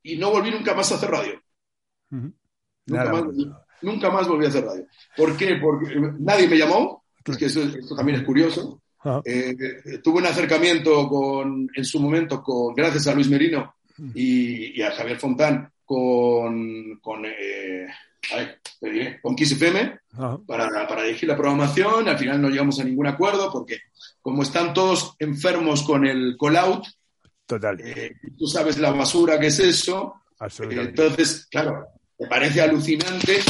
y 0.04 0.16
no 0.16 0.30
volví 0.30 0.50
nunca 0.50 0.74
más 0.74 0.92
a 0.92 0.94
hacer 0.94 1.10
radio. 1.10 1.42
nunca, 3.82 4.10
más, 4.10 4.28
volví 4.28 4.44
a 4.44 4.48
hacer 4.48 4.64
radio. 4.64 4.86
¿Por 5.16 5.36
qué? 5.36 5.56
Porque 5.60 6.00
nadie 6.20 6.48
me 6.48 6.56
llamó. 6.56 7.04
Es 7.24 7.36
que 7.36 7.46
eso, 7.46 7.62
esto 7.62 7.96
también 7.96 8.20
es 8.20 8.24
curioso. 8.24 8.80
Eh, 9.24 9.56
tuve 10.02 10.20
un 10.20 10.26
acercamiento 10.26 11.08
con, 11.08 11.68
en 11.74 11.84
su 11.84 12.00
momento 12.00 12.40
con, 12.42 12.74
gracias 12.74 13.08
a 13.08 13.14
Luis 13.14 13.28
Merino 13.28 13.74
y, 14.14 14.80
a 14.82 14.92
Javier 14.92 15.18
Fontán 15.18 15.70
con, 15.88 16.98
con, 17.00 17.24
eh, 17.24 17.88
con 19.22 19.34
Kiss 19.34 19.52
FM 19.52 20.00
para, 20.46 20.86
para, 20.86 21.02
dirigir 21.02 21.30
la 21.30 21.36
programación. 21.36 22.06
Al 22.06 22.18
final 22.18 22.42
no 22.42 22.50
llegamos 22.50 22.78
a 22.78 22.84
ningún 22.84 23.06
acuerdo 23.06 23.50
porque 23.50 23.78
como 24.20 24.42
están 24.42 24.74
todos 24.74 25.16
enfermos 25.18 25.82
con 25.82 26.06
el 26.06 26.36
call-out, 26.38 26.84
Total. 27.46 27.80
Eh, 27.80 28.12
tú 28.36 28.46
sabes 28.46 28.76
la 28.76 28.90
basura 28.92 29.40
que 29.40 29.46
es 29.46 29.58
eso. 29.60 30.20
entonces, 30.60 31.46
claro, 31.50 31.86
me 32.18 32.26
parece 32.26 32.60
alucinante 32.60 33.40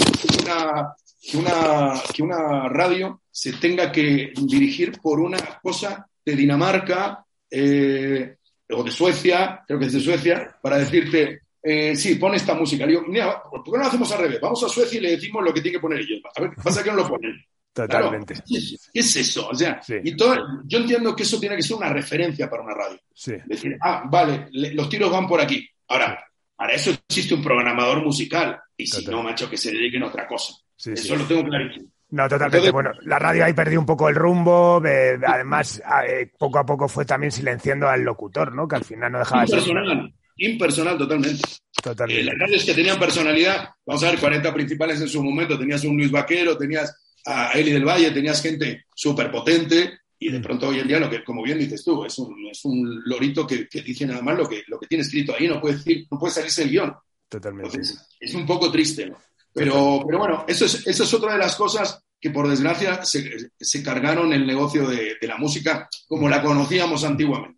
una, 0.41 0.95
una, 1.34 2.01
que 2.14 2.22
una 2.22 2.68
radio 2.68 3.22
se 3.28 3.55
tenga 3.55 3.91
que 3.91 4.32
dirigir 4.41 5.01
por 5.01 5.18
una 5.18 5.39
cosa 5.61 6.09
de 6.24 6.36
Dinamarca 6.36 7.24
eh, 7.51 8.36
o 8.70 8.84
de 8.84 8.91
Suecia, 8.93 9.64
creo 9.66 9.80
que 9.80 9.86
es 9.86 9.93
de 9.95 10.01
Suecia, 10.01 10.57
para 10.62 10.78
decirte, 10.78 11.41
eh, 11.62 11.96
sí, 11.96 12.14
pon 12.14 12.34
esta 12.34 12.54
música. 12.54 12.86
Le 12.86 12.92
digo, 12.92 13.04
mira, 13.06 13.42
¿por 13.42 13.62
qué 13.62 13.70
no 13.72 13.78
lo 13.78 13.86
hacemos 13.86 14.11
al 14.12 14.20
revés? 14.20 14.40
Vamos 14.40 14.62
a 14.62 14.68
Suecia 14.68 14.98
y 14.98 15.02
le 15.02 15.11
decimos 15.12 15.44
lo 15.44 15.52
que 15.52 15.61
tiene 15.61 15.76
que 15.76 15.82
poner 15.82 16.00
ellos. 16.00 16.20
A 16.36 16.40
ver, 16.40 16.50
pasa 16.62 16.82
que 16.82 16.90
no 16.90 16.96
lo 16.96 17.09
ponen. 17.09 17.44
Totalmente. 17.72 18.34
¿qué, 18.46 18.59
es, 18.98 19.16
eso? 19.16 19.48
O 19.48 19.54
sea, 19.54 19.80
y 20.02 20.16
todo, 20.16 20.36
yo 20.64 20.78
entiendo 20.78 21.14
que 21.14 21.22
eso 21.22 21.38
tiene 21.38 21.56
que 21.56 21.62
ser 21.62 21.76
una 21.76 21.92
referencia 21.92 22.50
para 22.50 22.62
una 22.62 22.74
radio. 22.74 22.98
Sí. 23.14 23.34
Decir, 23.46 23.76
ah, 23.80 24.02
vale, 24.11 24.48
los 24.50 24.88
tiros 24.88 25.12
van 25.12 25.28
por 25.28 25.40
aquí. 25.40 25.68
Ahora, 25.88 26.24
para 26.56 26.72
eso 26.72 26.90
existe 26.90 27.34
un 27.34 27.42
programador 27.42 28.02
musical. 28.02 28.61
Y 28.76 28.86
si 28.86 29.04
no, 29.06 29.22
macho, 29.22 29.48
que 29.48 29.56
se 29.56 29.70
dediquen 29.70 30.02
a 30.02 30.06
otra 30.06 30.26
cosa. 30.26 30.54
eso 30.76 31.16
lo 31.16 31.24
tengo 31.24 31.44
clarísimo. 31.44 31.88
No, 32.11 32.26
totalmente. 32.26 32.70
bueno, 32.70 32.90
la 33.02 33.18
radio 33.18 33.44
ahí 33.44 33.52
perdió 33.52 33.78
un 33.78 33.86
poco 33.86 34.09
el 34.09 34.14
rumbo. 34.14 34.82
además, 35.26 35.82
eh, 36.09 36.32
poco 36.38 36.59
a 36.59 36.66
poco 36.66 36.88
fue 36.88 37.04
también 37.04 37.30
silenciando 37.30 37.88
al 37.88 38.02
locutor, 38.02 38.54
¿no? 38.54 38.66
Que 38.66 38.76
al 38.76 38.84
final 38.84 39.12
no 39.12 39.18
dejaba 39.18 39.42
de 39.42 39.48
ser. 39.48 39.59
Impersonal, 39.59 40.14
impersonal 40.39 40.99
totalmente. 40.99 41.43
Totalmente. 41.82 42.22
Eh, 42.22 42.24
las 42.24 42.39
radios 42.39 42.64
que 42.64 42.74
tenían 42.74 42.99
personalidad, 42.99 43.68
vamos 43.86 44.03
a 44.03 44.11
ver, 44.11 44.18
40 44.18 44.53
principales 44.55 45.01
en 45.01 45.09
su 45.09 45.22
momento, 45.22 45.59
tenías 45.59 45.84
un 45.84 45.97
Luis 45.97 46.11
Vaquero, 46.11 46.57
tenías 46.57 46.95
a 47.24 47.53
Eli 47.53 47.72
del 47.72 47.84
Valle, 47.84 48.11
tenías 48.11 48.43
gente 48.43 48.86
súper 48.95 49.30
potente. 49.30 50.01
Y 50.20 50.32
de 50.32 50.41
mm. 50.41 50.43
pronto 50.43 50.68
hoy 50.68 50.80
en 50.80 50.89
día, 50.89 50.99
lo 50.99 51.09
que, 51.09 51.22
como 51.22 51.43
bien 51.43 51.59
dices 51.59 51.84
tú, 51.84 52.05
es 52.05 52.18
un, 52.18 52.34
es 52.51 52.64
un 52.64 53.03
lorito 53.05 53.47
que, 53.47 53.68
que, 53.68 53.82
dice 53.82 54.05
nada 54.05 54.20
más 54.20 54.36
lo 54.36 54.49
que, 54.49 54.64
lo 54.66 54.78
que 54.78 54.89
tiene 54.89 55.03
escrito 55.03 55.34
ahí, 55.34 55.47
no 55.47 55.61
puede, 55.61 55.76
decir, 55.76 56.07
no 56.11 56.18
puede 56.18 56.34
salirse 56.34 56.62
el 56.64 56.70
guion. 56.70 56.95
Totalmente. 57.28 57.80
es 58.18 58.34
un 58.34 58.47
poco 58.47 58.70
triste, 58.72 59.07
¿no? 59.07 59.18
Pero, 59.53 60.03
pero 60.07 60.18
bueno, 60.18 60.45
eso 60.47 60.64
es, 60.64 60.86
eso 60.86 61.05
es 61.05 61.14
otra 61.14 61.32
de 61.32 61.39
las 61.39 61.57
cosas 61.57 62.03
que 62.20 62.30
por 62.30 62.49
desgracia 62.49 63.05
se, 63.05 63.51
se 63.59 63.82
cargaron 63.82 64.32
el 64.32 64.47
negocio 64.47 64.89
de, 64.89 65.16
de, 65.20 65.26
la 65.26 65.36
música 65.36 65.89
como 66.07 66.28
la 66.28 66.43
conocíamos 66.43 67.05
antiguamente. 67.05 67.57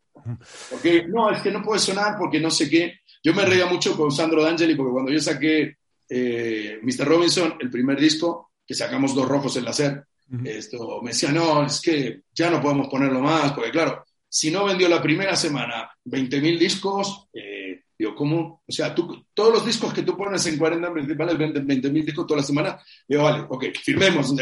Porque 0.70 1.06
no, 1.08 1.30
es 1.30 1.40
que 1.42 1.50
no 1.50 1.62
puede 1.62 1.80
sonar 1.80 2.16
porque 2.18 2.40
no 2.40 2.50
sé 2.50 2.68
qué. 2.68 3.00
Yo 3.22 3.34
me 3.34 3.44
reía 3.44 3.66
mucho 3.66 3.96
con 3.96 4.10
Sandro 4.10 4.42
D'Angeli 4.42 4.74
porque 4.74 4.92
cuando 4.92 5.12
yo 5.12 5.20
saqué 5.20 5.76
eh, 6.08 6.80
Mr. 6.82 7.06
Robinson, 7.06 7.54
el 7.60 7.70
primer 7.70 8.00
disco, 8.00 8.52
que 8.66 8.74
sacamos 8.74 9.14
dos 9.14 9.28
rojos 9.28 9.56
en 9.56 9.64
la 9.64 9.72
SER, 9.72 10.04
esto, 10.44 11.00
me 11.02 11.10
decía, 11.10 11.32
no, 11.32 11.66
es 11.66 11.80
que 11.80 12.20
ya 12.32 12.50
no 12.50 12.60
podemos 12.60 12.86
ponerlo 12.88 13.20
más, 13.20 13.52
porque 13.52 13.72
claro, 13.72 14.04
si 14.28 14.50
no 14.50 14.64
vendió 14.64 14.88
la 14.88 15.02
primera 15.02 15.34
semana 15.34 15.90
20.000 16.04 16.56
discos, 16.58 17.28
eh, 17.32 17.59
Digo, 18.00 18.14
¿cómo? 18.14 18.62
O 18.66 18.72
sea, 18.72 18.94
tú, 18.94 19.26
todos 19.34 19.52
los 19.52 19.66
discos 19.66 19.92
que 19.92 20.00
tú 20.00 20.16
pones 20.16 20.46
en 20.46 20.56
40 20.56 20.90
principales 20.90 21.36
venden 21.36 21.66
20 21.66 21.90
mil 21.90 22.06
discos 22.06 22.26
toda 22.26 22.40
la 22.40 22.46
semana. 22.46 22.80
Digo, 23.06 23.24
vale, 23.24 23.44
ok, 23.46 23.64
firmemos, 23.84 24.34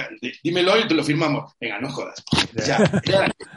dímelo 0.45 0.79
y 0.79 0.87
te 0.87 0.95
lo 0.95 1.03
firmamos. 1.03 1.55
Venga, 1.61 1.81
no 1.81 1.91
jodas. 1.91 2.23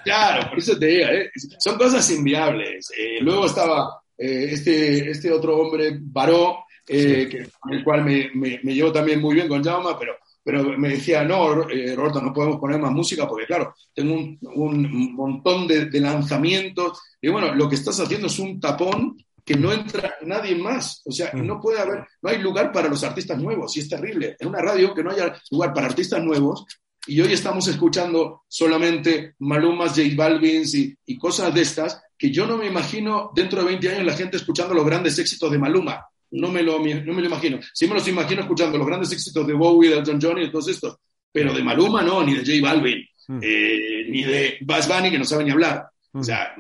claro, 0.04 0.50
por 0.50 0.58
eso 0.58 0.80
te 0.80 0.88
digo, 0.88 1.08
¿eh? 1.08 1.30
son 1.60 1.78
cosas 1.78 2.10
inviables. 2.10 2.92
Eh, 2.98 3.20
luego 3.22 3.46
estaba 3.46 4.02
eh, 4.18 4.48
este, 4.54 5.12
este 5.12 5.32
otro 5.32 5.56
hombre, 5.58 6.00
Baró, 6.02 6.66
que, 6.84 7.48
con 7.60 7.72
el 7.72 7.84
cual 7.84 8.04
me, 8.04 8.32
me, 8.34 8.60
me, 8.64 8.74
llevo 8.74 8.92
también 8.92 9.22
muy 9.22 9.36
bien 9.36 9.48
con 9.48 9.64
Jauma, 9.64 10.00
pero, 10.00 10.16
pero 10.44 10.64
me 10.80 10.90
decía, 10.90 11.24
no, 11.24 11.54
Roberto, 11.54 12.24
no 12.24 12.34
podemos 12.34 12.60
poner 12.60 12.80
más 12.80 12.92
música 12.92 13.28
porque, 13.28 13.46
claro, 13.46 13.76
tengo 13.94 14.16
un, 14.16 14.40
un 14.52 15.14
montón 15.14 15.68
de, 15.68 15.86
de 15.86 16.00
lanzamientos. 16.00 17.00
Y 17.22 17.30
bueno, 17.30 17.54
lo 17.54 17.70
que 17.70 17.76
estás 17.76 18.00
haciendo 18.00 18.26
es 18.26 18.40
un 18.40 18.60
tapón 18.60 19.16
que 19.46 19.56
no 19.56 19.72
entra 19.72 20.16
nadie 20.22 20.56
más. 20.56 21.02
O 21.06 21.12
sea, 21.12 21.32
no 21.34 21.60
puede 21.60 21.80
haber, 21.80 22.06
no 22.22 22.30
hay 22.30 22.40
lugar 22.40 22.72
para 22.72 22.88
los 22.88 23.04
artistas 23.04 23.38
nuevos, 23.40 23.76
y 23.76 23.80
es 23.82 23.90
terrible. 23.90 24.36
En 24.40 24.48
una 24.48 24.62
radio 24.62 24.94
que 24.94 25.04
no 25.04 25.12
haya 25.12 25.36
lugar 25.50 25.74
para 25.74 25.88
artistas 25.88 26.24
nuevos, 26.24 26.66
y 27.08 27.20
hoy 27.20 27.34
estamos 27.34 27.68
escuchando 27.68 28.44
solamente 28.48 29.36
Malumas, 29.40 29.92
J 29.92 30.10
Balvin 30.16 30.64
y, 30.72 30.94
y, 31.06 31.18
cosas 31.18 31.54
de 31.54 31.62
estas, 31.62 32.02
que 32.18 32.32
yo 32.32 32.46
no 32.46 32.58
me 32.58 32.68
imagino 32.68 33.32
dentro 33.36 33.62
de 33.62 33.70
20 33.70 33.90
años 33.90 34.06
la 34.06 34.14
gente 34.14 34.38
escuchando 34.38 34.76
los 34.76 34.86
grandes 34.86 35.18
éxitos 35.18 35.52
de 35.52 35.58
Maluma. 35.58 36.06
No 36.32 36.50
me 36.50 36.62
lo, 36.62 36.78
no 36.78 37.14
me 37.14 37.22
lo 37.22 37.26
imagino. 37.26 37.60
Sí 37.74 37.88
me 37.88 37.96
los 37.96 38.08
imagino 38.08 38.42
escuchando 38.42 38.78
los 38.78 38.88
grandes 38.88 39.12
éxitos 39.12 39.46
de 39.46 39.54
Bowie, 39.54 39.90
de 39.90 39.98
Elton 39.98 40.20
John 40.22 40.38
y 40.38 40.42
de 40.42 40.50
todos 40.50 40.68
estos. 40.70 40.98
Pero 41.32 41.54
de 41.54 41.64
Maluma 41.64 42.04
no, 42.04 42.24
ni 42.24 42.36
de 42.36 42.46
J 42.46 42.62
Balvin, 42.62 43.04
eh, 43.42 44.06
ni 44.08 44.24
de 44.24 44.58
Buzz 44.62 44.88
Bunny, 44.88 45.10
que 45.10 45.18
no 45.18 45.26
sabe 45.26 45.44
ni 45.44 45.52
hablar. 45.52 45.88
O 46.14 46.24
sea, 46.24 46.54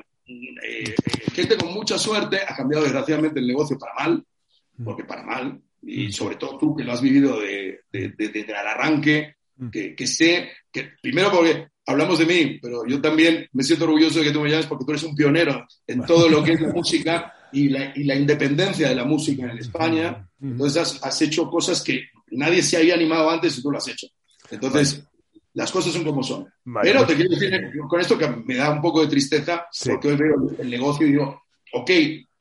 eh, 0.63 0.95
gente 1.34 1.57
con 1.57 1.73
mucha 1.73 1.97
suerte 1.97 2.39
ha 2.47 2.55
cambiado 2.55 2.84
desgraciadamente 2.84 3.39
el 3.39 3.47
negocio 3.47 3.77
para 3.77 3.93
mal, 3.95 4.23
mm. 4.77 4.84
porque 4.84 5.03
para 5.03 5.23
mal, 5.23 5.61
y 5.82 6.07
mm. 6.07 6.11
sobre 6.11 6.36
todo 6.36 6.57
tú 6.57 6.75
que 6.75 6.84
lo 6.84 6.93
has 6.93 7.01
vivido 7.01 7.39
desde 7.39 7.82
de, 7.91 8.43
de, 8.43 8.55
arranque, 8.55 9.36
mm. 9.57 9.69
que, 9.69 9.95
que, 9.95 10.07
sé 10.07 10.51
que, 10.71 10.91
primero 11.01 11.32
porque 11.32 11.67
hablamos 11.86 12.19
de 12.19 12.25
mí, 12.25 12.59
pero 12.61 12.86
yo 12.86 13.01
también 13.01 13.47
me 13.53 13.63
siento 13.63 13.86
orgulloso 13.86 14.19
de 14.19 14.25
que 14.25 14.32
tú 14.32 14.41
me 14.41 14.49
llames 14.49 14.67
porque 14.67 14.86
tú 14.86 14.91
eres 14.91 15.03
un 15.03 15.15
pionero 15.15 15.65
en 15.88 16.05
todo 16.05 16.29
lo 16.29 16.43
que 16.43 16.53
es 16.53 16.61
la 16.61 16.69
música 16.73 17.34
y 17.51 17.69
la, 17.69 17.91
y 17.95 18.03
la 18.03 18.15
independencia 18.15 18.89
de 18.89 18.95
la 18.95 19.05
música 19.05 19.43
en 19.43 19.57
España. 19.57 20.27
Entonces 20.41 20.82
has, 20.82 21.03
has, 21.03 21.21
hecho 21.21 21.49
cosas 21.49 21.84
que 21.84 22.05
nadie 22.32 22.63
se 22.63 22.77
había 22.77 22.95
animado 22.95 23.29
antes 23.29 23.57
y 23.57 23.61
tú 23.61 23.71
lo 23.71 23.77
has 23.77 23.88
hecho. 23.88 24.07
Entonces, 24.49 25.03
las 25.53 25.71
cosas 25.71 25.93
son 25.93 26.03
como 26.03 26.23
son. 26.23 26.51
Pero 26.81 27.05
te 27.05 27.15
quiero 27.15 27.31
decir 27.31 27.71
con 27.87 27.99
esto 27.99 28.17
que 28.17 28.27
me 28.27 28.55
da 28.55 28.69
un 28.69 28.81
poco 28.81 29.01
de 29.01 29.07
tristeza, 29.07 29.67
porque 29.85 30.09
hoy 30.09 30.15
veo 30.15 30.51
el 30.59 30.69
negocio 30.69 31.07
y 31.07 31.11
digo, 31.11 31.43
ok, 31.73 31.91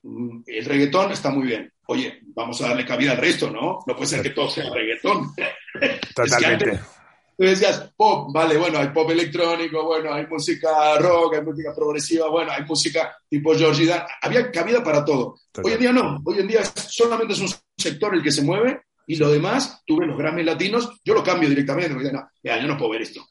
mm, 0.03 0.41
el 0.47 0.65
reggaetón 0.65 1.13
está 1.13 1.31
muy 1.31 1.47
bien. 1.47 1.73
Oye, 1.87 2.21
vamos 2.23 2.61
a 2.61 2.69
darle 2.69 2.87
cabida 2.87 3.13
al 3.13 3.19
resto, 3.19 3.51
¿no? 3.51 3.81
No 3.85 3.97
puede 3.97 4.07
ser 4.07 4.23
que 4.23 4.31
todo 4.31 4.49
sea 4.49 4.71
reggaetón. 4.73 5.33
Totalmente. 6.15 6.79
tú 7.37 7.45
decías, 7.45 7.93
pop, 7.97 8.33
vale, 8.33 8.57
bueno, 8.57 8.79
hay 8.79 8.89
pop 8.89 9.11
electrónico, 9.11 9.85
bueno, 9.85 10.15
hay 10.15 10.27
música 10.27 10.97
rock, 10.99 11.35
hay 11.35 11.43
música 11.43 11.75
progresiva, 11.75 12.29
bueno, 12.29 12.53
hay 12.53 12.65
música 12.65 13.17
tipo 13.29 13.55
George 13.55 13.87
Dan. 13.87 14.03
Había 14.23 14.53
cabida 14.53 14.85
para 14.85 15.05
todo. 15.05 15.37
Hoy 15.65 15.73
en 15.73 15.81
día 15.81 15.93
no. 15.93 16.21
Hoy 16.25 16.39
en 16.39 16.47
día 16.47 16.65
solamente 16.65 17.33
es 17.33 17.41
un 17.41 17.49
sector 17.77 18.15
el 18.15 18.23
que 18.23 18.31
se 18.31 18.43
mueve 18.43 18.83
y 19.11 19.17
lo 19.17 19.29
demás, 19.29 19.83
tú 19.85 19.97
ves 19.97 20.07
los 20.07 20.17
Grammy 20.17 20.45
latinos, 20.45 21.01
yo 21.05 21.15
lo 21.15 21.25
cambio 21.25 21.49
directamente, 21.49 22.13
no, 22.13 22.29
ya, 22.45 22.61
yo 22.61 22.69
no 22.69 22.79
puedo 22.79 22.93
ver 22.93 23.03
esto. 23.03 23.27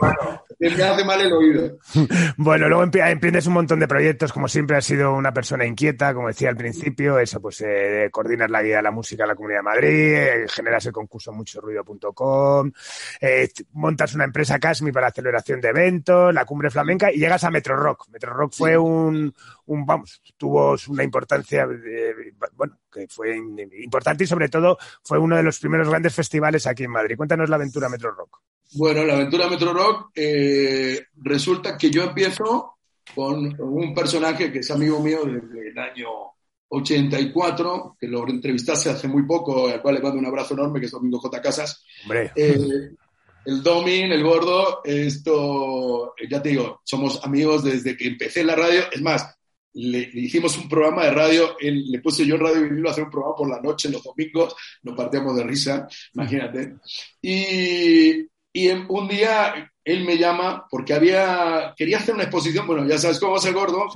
Bueno, 0.00 0.44
me 0.58 0.82
hace 0.82 1.04
mal 1.04 1.20
el 1.20 1.32
oído. 1.32 1.78
Bueno, 2.36 2.68
luego 2.68 2.84
emprendes 2.84 3.46
un 3.46 3.54
montón 3.54 3.80
de 3.80 3.88
proyectos, 3.88 4.32
como 4.32 4.48
siempre 4.48 4.76
has 4.76 4.84
sido 4.84 5.14
una 5.14 5.32
persona 5.32 5.64
inquieta, 5.64 6.14
como 6.14 6.28
decía 6.28 6.48
al 6.48 6.56
principio, 6.56 7.18
eso 7.18 7.40
pues 7.40 7.62
eh, 7.62 8.08
coordinas 8.10 8.50
la 8.50 8.62
guía 8.62 8.76
de 8.76 8.82
la 8.82 8.90
música 8.90 9.24
en 9.24 9.28
la 9.28 9.34
Comunidad 9.34 9.60
de 9.60 9.64
Madrid, 9.64 10.14
eh, 10.14 10.46
generas 10.48 10.84
el 10.86 10.92
concurso 10.92 11.32
muchoruido.com, 11.32 12.72
eh, 13.20 13.48
montas 13.72 14.14
una 14.14 14.24
empresa 14.24 14.58
Casmi 14.58 14.92
para 14.92 15.08
aceleración 15.08 15.60
de 15.60 15.68
eventos, 15.68 16.32
la 16.34 16.44
cumbre 16.44 16.70
flamenca 16.70 17.12
y 17.12 17.18
llegas 17.18 17.44
a 17.44 17.50
Metro 17.50 17.76
Rock. 17.76 18.08
Metro 18.10 18.32
Rock 18.32 18.52
fue 18.54 18.76
un, 18.76 19.34
un, 19.66 19.86
vamos, 19.86 20.22
tuvo 20.36 20.76
una 20.88 21.04
importancia, 21.04 21.66
bueno, 22.52 22.78
que 22.92 23.06
fue 23.08 23.36
importante 23.36 24.24
y 24.24 24.26
sobre 24.26 24.48
todo 24.48 24.78
fue 25.02 25.18
uno 25.18 25.36
de 25.36 25.42
los 25.42 25.58
primeros 25.58 25.88
grandes 25.88 26.14
festivales 26.14 26.66
aquí 26.66 26.84
en 26.84 26.90
Madrid. 26.90 27.16
Cuéntanos 27.16 27.48
la 27.48 27.56
aventura 27.56 27.85
Metro 27.88 28.10
Rock. 28.12 28.40
Bueno, 28.74 29.04
la 29.04 29.14
aventura 29.14 29.48
Metro 29.48 29.72
Rock 29.72 30.10
eh, 30.14 31.06
resulta 31.22 31.76
que 31.76 31.90
yo 31.90 32.02
empiezo 32.02 32.76
con 33.14 33.60
un 33.60 33.94
personaje 33.94 34.50
que 34.52 34.58
es 34.58 34.70
amigo 34.70 35.00
mío 35.00 35.24
desde 35.24 35.68
el 35.68 35.78
año 35.78 36.08
84, 36.68 37.96
que 37.98 38.08
lo 38.08 38.28
entrevistaste 38.28 38.90
hace 38.90 39.08
muy 39.08 39.24
poco, 39.24 39.68
al 39.68 39.80
cual 39.80 39.94
le 39.94 40.00
mando 40.00 40.18
un 40.18 40.26
abrazo 40.26 40.54
enorme, 40.54 40.80
que 40.80 40.86
es 40.86 40.92
Domingo 40.92 41.20
J. 41.20 41.40
Casas. 41.40 41.84
Hombre. 42.02 42.32
Eh, 42.34 42.90
el 43.46 43.62
Domin, 43.62 44.10
el 44.10 44.24
gordo, 44.24 44.80
esto, 44.84 46.14
ya 46.28 46.42
te 46.42 46.48
digo, 46.48 46.80
somos 46.82 47.24
amigos 47.24 47.62
desde 47.62 47.96
que 47.96 48.08
empecé 48.08 48.42
la 48.42 48.56
radio. 48.56 48.82
Es 48.90 49.00
más, 49.00 49.36
le, 49.76 50.10
hicimos 50.14 50.56
un 50.56 50.68
programa 50.68 51.04
de 51.04 51.10
radio, 51.10 51.56
él, 51.60 51.90
le 51.90 52.00
puse 52.00 52.26
yo 52.26 52.36
en 52.36 52.40
Radio 52.40 52.62
Vinilo 52.62 52.88
a 52.88 52.92
hacer 52.92 53.04
un 53.04 53.10
programa 53.10 53.36
por 53.36 53.50
la 53.50 53.60
noche, 53.60 53.90
los 53.90 54.02
domingos, 54.02 54.56
nos 54.82 54.96
partíamos 54.96 55.36
de 55.36 55.44
risa, 55.44 55.86
imagínate. 56.14 56.76
Y, 57.20 58.26
y 58.52 58.70
un 58.70 59.08
día 59.08 59.70
él 59.84 60.04
me 60.04 60.16
llama 60.16 60.66
porque 60.70 60.94
había, 60.94 61.74
quería 61.76 61.98
hacer 61.98 62.14
una 62.14 62.24
exposición, 62.24 62.66
bueno, 62.66 62.86
ya 62.86 62.98
sabes 62.98 63.20
cómo 63.20 63.36
es 63.36 63.44
el 63.44 63.54
gordo, 63.54 63.86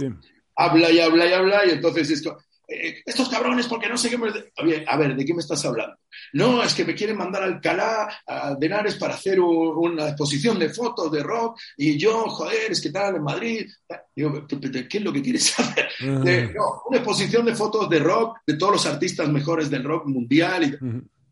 habla 0.55 0.91
y 0.91 1.01
habla 1.01 1.26
y 1.26 1.33
habla, 1.33 1.66
y 1.66 1.70
entonces 1.70 2.11
esto, 2.11 2.37
eh, 2.71 3.03
estos 3.05 3.29
cabrones, 3.29 3.66
porque 3.66 3.89
no 3.89 3.99
sé 3.99 4.09
qué 4.09 4.16
me... 4.16 4.29
A 4.87 4.97
ver, 4.97 5.16
¿de 5.16 5.25
qué 5.25 5.35
me 5.35 5.41
estás 5.41 5.64
hablando? 5.64 5.97
No, 6.35 6.62
es 6.62 6.73
que 6.73 6.85
me 6.85 6.95
quieren 6.95 7.16
mandar 7.16 7.43
a 7.43 7.47
Alcalá, 7.47 8.09
a 8.25 8.55
Denares, 8.55 8.95
para 8.95 9.14
hacer 9.14 9.41
una 9.41 10.09
exposición 10.09 10.57
de 10.57 10.68
fotos 10.68 11.11
de 11.11 11.21
rock, 11.23 11.59
y 11.77 11.99
yo, 11.99 12.29
joder, 12.29 12.71
es 12.71 12.81
que 12.81 12.91
tal, 12.91 13.16
en 13.16 13.25
Madrid. 13.25 13.68
Digo, 14.14 14.47
¿qué 14.47 14.99
es 14.99 15.03
lo 15.03 15.12
que 15.12 15.23
quieres 15.23 15.45
saber? 15.51 15.89
no, 16.01 16.83
una 16.87 16.99
exposición 16.99 17.45
de 17.45 17.57
fotos 17.57 17.91
de 17.91 17.99
rock, 17.99 18.39
de 18.47 18.55
todos 18.55 18.75
los 18.75 18.87
artistas 18.87 19.29
mejores 19.29 19.68
del 19.68 19.83
rock 19.83 20.07
mundial. 20.07 20.64
Y, 20.64 20.71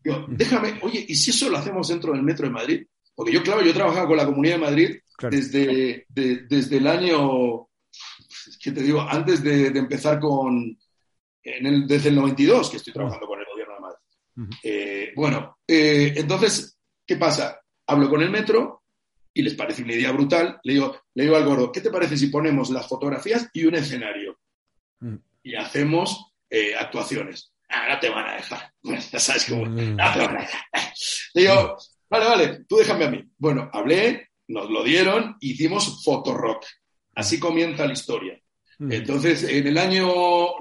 digo, 0.03 0.25
déjame, 0.27 0.79
oye, 0.81 1.05
¿y 1.07 1.15
si 1.15 1.31
eso 1.31 1.49
lo 1.49 1.57
hacemos 1.57 1.87
dentro 1.87 2.11
del 2.11 2.23
Metro 2.23 2.47
de 2.47 2.53
Madrid? 2.53 2.85
Porque 3.15 3.31
yo, 3.31 3.41
claro, 3.43 3.61
yo 3.61 3.73
trabajaba 3.73 4.07
con 4.07 4.17
la 4.17 4.25
Comunidad 4.25 4.55
de 4.55 4.61
Madrid 4.61 4.97
desde, 5.29 6.05
desde 6.09 6.77
el 6.77 6.87
año, 6.87 7.69
¿qué 8.61 8.71
te 8.71 8.81
digo? 8.81 9.01
Antes 9.01 9.41
de 9.41 9.67
empezar 9.67 10.19
con 10.19 10.77
desde 11.87 12.09
el 12.09 12.15
92 12.15 12.69
que 12.69 12.77
estoy 12.77 12.93
trabajando 12.93 13.27
con 13.27 13.39
el 13.39 13.45
gobierno 13.45 13.73
de 13.75 13.79
Madrid. 13.79 14.57
Eh, 14.63 15.13
bueno, 15.15 15.57
eh, 15.67 16.13
entonces, 16.15 16.77
¿qué 17.05 17.15
pasa? 17.17 17.59
Hablo 17.87 18.09
con 18.09 18.21
el 18.21 18.29
metro 18.29 18.83
y 19.33 19.41
les 19.41 19.55
parece 19.55 19.83
una 19.83 19.93
idea 19.93 20.11
brutal. 20.11 20.59
Le 20.63 20.73
digo, 20.73 21.01
le 21.13 21.23
digo 21.23 21.35
al 21.35 21.45
gordo, 21.45 21.71
¿qué 21.71 21.81
te 21.81 21.89
parece 21.89 22.17
si 22.17 22.27
ponemos 22.27 22.69
las 22.69 22.87
fotografías 22.87 23.49
y 23.53 23.65
un 23.65 23.75
escenario? 23.75 24.39
Y 25.43 25.55
hacemos 25.55 26.33
eh, 26.49 26.75
actuaciones. 26.75 27.53
Ah, 27.69 27.93
no 27.93 27.99
te 27.99 28.09
van 28.09 28.27
a 28.27 28.35
dejar. 28.35 28.73
ya 29.11 29.19
sabes 29.19 29.45
cómo. 29.45 29.65
No 29.65 30.13
te 30.13 30.19
van 30.19 30.37
a 30.37 30.41
dejar. 30.41 30.61
Le 31.33 31.41
digo, 31.41 31.77
vale, 32.09 32.25
vale, 32.25 32.65
tú 32.67 32.77
déjame 32.77 33.05
a 33.05 33.11
mí. 33.11 33.23
Bueno, 33.37 33.69
hablé, 33.71 34.29
nos 34.47 34.69
lo 34.69 34.83
dieron, 34.83 35.37
hicimos 35.39 36.03
fotorock. 36.03 36.65
Así 37.15 37.39
comienza 37.39 37.85
la 37.85 37.93
historia. 37.93 38.39
Entonces, 38.79 39.43
en 39.43 39.67
el 39.67 39.77
año 39.77 40.07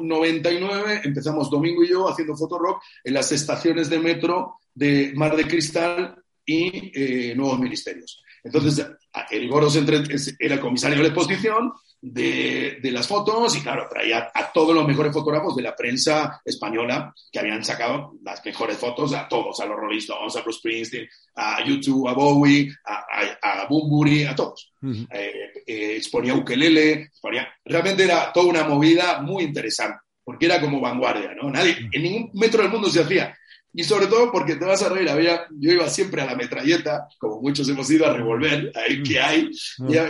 99 0.00 1.02
empezamos 1.04 1.48
Domingo 1.50 1.84
y 1.84 1.90
yo 1.90 2.08
haciendo 2.08 2.36
fotorock 2.36 2.82
en 3.04 3.14
las 3.14 3.30
estaciones 3.30 3.88
de 3.88 4.00
metro 4.00 4.56
de 4.74 5.12
Mar 5.14 5.36
de 5.36 5.46
Cristal 5.46 6.20
y 6.44 6.90
eh, 6.94 7.34
Nuevos 7.36 7.60
Ministerios. 7.60 8.22
Entonces, 8.48 8.86
el 9.30 9.48
Goros 9.48 9.76
era 9.76 10.54
el 10.54 10.60
comisario 10.60 10.96
de 10.96 11.02
la 11.02 11.08
exposición 11.08 11.72
de, 12.00 12.78
las 12.92 13.06
fotos 13.06 13.56
y 13.56 13.60
claro, 13.60 13.86
traía 13.90 14.30
a 14.32 14.52
todos 14.52 14.74
los 14.74 14.86
mejores 14.86 15.12
fotógrafos 15.12 15.56
de 15.56 15.62
la 15.62 15.74
prensa 15.74 16.40
española 16.44 17.12
que 17.30 17.38
habían 17.38 17.64
sacado 17.64 18.14
las 18.22 18.44
mejores 18.44 18.78
fotos 18.78 19.12
a 19.12 19.28
todos, 19.28 19.60
a 19.60 19.66
los 19.66 19.76
Rolling 19.76 19.98
Stones, 19.98 20.36
a 20.36 20.42
Bruce 20.42 20.58
Springsteen, 20.60 21.08
a 21.34 21.64
YouTube, 21.64 22.08
a 22.08 22.14
Bowie, 22.14 22.72
a, 22.84 23.04
a, 23.42 23.62
a 23.62 23.62
a 23.62 24.34
todos. 24.34 24.72
Eh, 24.82 25.32
eh, 25.66 25.96
exponía 25.96 26.34
ukelele, 26.34 26.92
exponía... 26.92 27.48
Realmente 27.64 28.04
era 28.04 28.32
toda 28.32 28.46
una 28.46 28.64
movida 28.64 29.20
muy 29.20 29.44
interesante, 29.44 29.98
porque 30.24 30.46
era 30.46 30.60
como 30.60 30.80
vanguardia, 30.80 31.34
¿no? 31.34 31.50
Nadie, 31.50 31.76
en 31.92 32.02
ningún 32.02 32.30
metro 32.34 32.62
del 32.62 32.72
mundo 32.72 32.88
se 32.88 33.02
hacía. 33.02 33.36
Y 33.72 33.84
sobre 33.84 34.06
todo 34.06 34.32
porque 34.32 34.56
te 34.56 34.64
vas 34.64 34.82
a 34.82 34.88
reír, 34.88 35.08
había, 35.08 35.46
yo 35.50 35.72
iba 35.72 35.88
siempre 35.88 36.22
a 36.22 36.26
la 36.26 36.34
metralleta, 36.34 37.06
como 37.18 37.40
muchos 37.40 37.68
hemos 37.68 37.90
ido 37.90 38.06
a 38.06 38.14
revolver, 38.14 38.72
ahí 38.74 39.02
que 39.02 39.20
hay, 39.20 39.50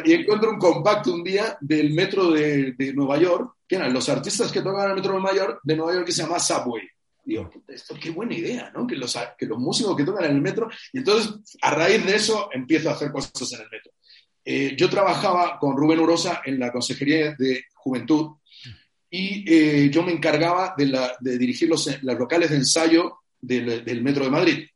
y, 0.04 0.12
encuentro 0.12 0.50
un 0.50 0.58
compacto 0.58 1.12
un 1.12 1.24
día 1.24 1.58
del 1.60 1.92
metro 1.92 2.30
de, 2.30 2.74
Nueva 2.94 3.18
York, 3.18 3.56
que 3.66 3.76
eran 3.76 3.92
los 3.92 4.08
artistas 4.08 4.52
que 4.52 4.62
tocaban 4.62 4.90
el 4.90 4.96
metro 4.96 5.12
de 5.12 5.20
Nueva 5.20 5.36
York, 5.36 5.60
de 5.62 5.76
Nueva 5.76 5.92
York 5.94 6.06
que 6.06 6.12
se 6.12 6.22
llama 6.22 6.38
Subway. 6.38 6.88
Digo, 7.24 7.50
esto 7.66 7.94
qué 8.00 8.10
buena 8.10 8.34
idea, 8.34 8.70
¿no? 8.74 8.86
Que 8.86 8.96
los, 8.96 9.18
que 9.36 9.44
los 9.44 9.58
músicos 9.58 9.94
que 9.94 10.04
tocan 10.04 10.24
en 10.24 10.36
el 10.36 10.40
metro, 10.40 10.70
y 10.92 10.98
entonces 10.98 11.34
a 11.60 11.72
raíz 11.72 12.06
de 12.06 12.16
eso 12.16 12.48
empiezo 12.52 12.88
a 12.88 12.94
hacer 12.94 13.12
cosas 13.12 13.52
en 13.52 13.60
el 13.60 13.70
metro. 13.70 13.92
Eh, 14.44 14.74
yo 14.78 14.88
trabajaba 14.88 15.58
con 15.58 15.76
Rubén 15.76 15.98
Urosa 15.98 16.40
en 16.42 16.58
la 16.58 16.72
Consejería 16.72 17.34
de 17.38 17.64
Juventud 17.74 18.36
y 19.10 19.44
eh, 19.46 19.90
yo 19.90 20.02
me 20.02 20.12
encargaba 20.12 20.74
de, 20.74 20.86
la, 20.86 21.16
de 21.20 21.36
dirigir 21.36 21.68
los, 21.68 22.02
los 22.02 22.18
locales 22.18 22.48
de 22.48 22.56
ensayo 22.56 23.18
del, 23.40 24.02
Metro 24.02 24.24
de 24.24 24.30
Madrid, 24.30 24.66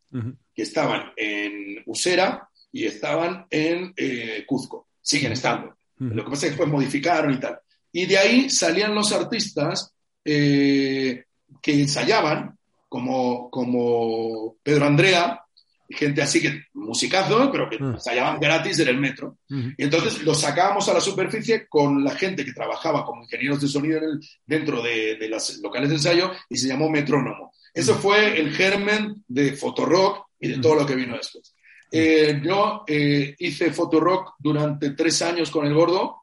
que 0.55 0.63
estaban 0.63 1.13
en 1.17 1.83
Usera 1.87 2.49
y 2.71 2.85
estaban 2.85 3.47
en 3.51 3.93
eh, 3.97 4.45
Cuzco. 4.47 4.89
Siguen 5.01 5.33
estando. 5.33 5.77
Lo 5.99 6.25
que 6.25 6.31
pasa 6.31 6.35
es 6.35 6.41
que 6.41 6.49
después 6.49 6.69
modificaron 6.69 7.35
y 7.35 7.39
tal. 7.39 7.59
Y 7.93 8.07
de 8.07 8.19
ahí 8.19 8.51
salían 8.51 8.95
los 8.95 9.13
artistas 9.13 9.93
eh, 10.25 11.25
que 11.61 11.73
ensayaban, 11.73 12.59
como, 12.89 13.51
como 13.51 14.57
Pedro 14.63 14.87
Andrea, 14.87 15.43
gente 15.89 16.23
así 16.23 16.41
que 16.41 16.65
musicazo, 16.75 17.51
pero 17.53 17.69
que 17.69 17.77
ensayaban 17.77 18.41
gratis 18.41 18.79
en 18.81 18.89
el 18.89 18.99
metro. 18.99 19.39
Y 19.49 19.83
entonces 19.85 20.23
los 20.23 20.41
sacábamos 20.41 20.89
a 20.89 20.95
la 20.95 21.01
superficie 21.01 21.67
con 21.69 22.03
la 22.03 22.13
gente 22.13 22.45
que 22.45 22.53
trabajaba 22.53 23.05
como 23.05 23.23
ingenieros 23.23 23.61
de 23.61 23.69
sonido 23.69 24.01
dentro 24.47 24.83
de, 24.83 25.17
de 25.17 25.29
los 25.29 25.59
locales 25.59 25.91
de 25.91 25.97
ensayo 25.97 26.33
y 26.49 26.57
se 26.57 26.69
llamó 26.69 26.89
metrónomo. 26.89 27.52
Eso 27.75 27.95
fue 27.95 28.39
el 28.39 28.53
germen 28.53 29.25
de 29.27 29.53
Fotorock 29.53 30.27
y 30.39 30.49
de 30.49 30.59
todo 30.59 30.75
lo 30.75 30.87
que 30.87 30.95
vino 30.95 31.17
después. 31.17 31.55
Eh, 31.91 32.41
yo 32.43 32.85
eh, 32.87 33.35
hice 33.39 33.71
Fotorock 33.71 34.35
durante 34.39 34.91
tres 34.91 35.21
años 35.23 35.51
con 35.51 35.67
el 35.67 35.75
gordo. 35.75 36.23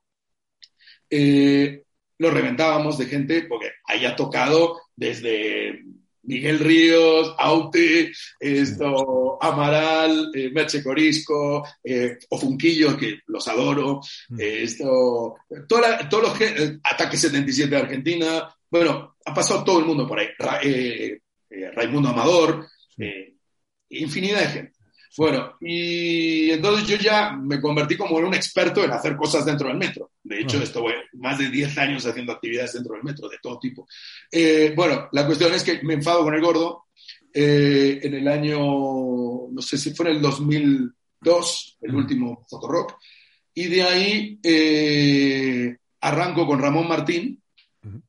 Eh, 1.10 1.84
lo 2.18 2.32
reventábamos 2.32 2.98
de 2.98 3.06
gente 3.06 3.44
porque 3.44 3.72
haya 3.86 4.16
tocado 4.16 4.82
desde 4.96 5.84
Miguel 6.24 6.60
Ríos, 6.60 7.34
Aute, 7.38 8.12
esto, 8.40 9.42
Amaral, 9.42 10.32
Merche 10.52 10.84
Corisco, 10.84 11.66
Ofunquillo, 12.30 12.98
que 12.98 13.20
los 13.28 13.48
adoro, 13.48 14.02
esto, 14.38 15.36
todos 15.68 16.24
los 16.24 16.34
Ataque 16.84 17.18
77 17.18 17.70
de 17.70 17.82
Argentina, 17.82 18.54
bueno, 18.70 19.16
ha 19.26 19.34
pasado 19.34 19.64
todo 19.64 19.80
el 19.80 19.86
mundo 19.86 20.06
por 20.06 20.20
ahí. 20.20 20.28
Eh, 21.50 21.72
Raimundo 21.72 22.10
Amador, 22.10 22.68
eh, 22.98 23.34
infinidad 23.90 24.42
de 24.42 24.48
gente. 24.48 24.80
Bueno, 25.18 25.56
y 25.60 26.52
entonces 26.52 26.88
yo 26.88 26.96
ya 26.98 27.32
me 27.32 27.60
convertí 27.60 27.98
como 27.98 28.20
en 28.20 28.26
un 28.26 28.34
experto 28.36 28.84
en 28.84 28.92
hacer 28.92 29.16
cosas 29.16 29.44
dentro 29.44 29.68
del 29.68 29.78
metro. 29.78 30.12
De 30.24 30.40
hecho, 30.40 30.62
estuve 30.62 30.94
más 31.14 31.40
de 31.40 31.50
10 31.50 31.78
años 31.80 32.06
haciendo 32.06 32.32
actividades 32.32 32.74
dentro 32.74 32.94
del 32.94 33.04
metro, 33.04 33.28
de 33.28 33.38
todo 33.42 33.58
tipo. 33.58 33.88
Eh, 34.32 34.72
bueno, 34.76 35.10
la 35.12 35.26
cuestión 35.26 35.54
es 35.54 35.64
que 35.64 35.82
me 35.84 35.96
enfado 35.96 36.24
con 36.24 36.36
el 36.36 36.42
gordo. 36.42 36.86
en 37.34 38.14
el 38.14 38.28
año, 38.28 38.58
no 38.60 39.62
sé 39.62 39.78
si 39.78 39.94
fue 39.94 40.10
en 40.10 40.16
el 40.18 40.22
2002, 40.22 41.78
el 41.82 41.96
último 41.96 42.46
Fotorock. 42.50 42.98
Y 43.54 43.68
de 43.68 43.84
ahí 43.84 44.40
arranco 46.02 46.48
con 46.48 46.60
Ramón 46.60 46.88
Martín, 46.88 47.39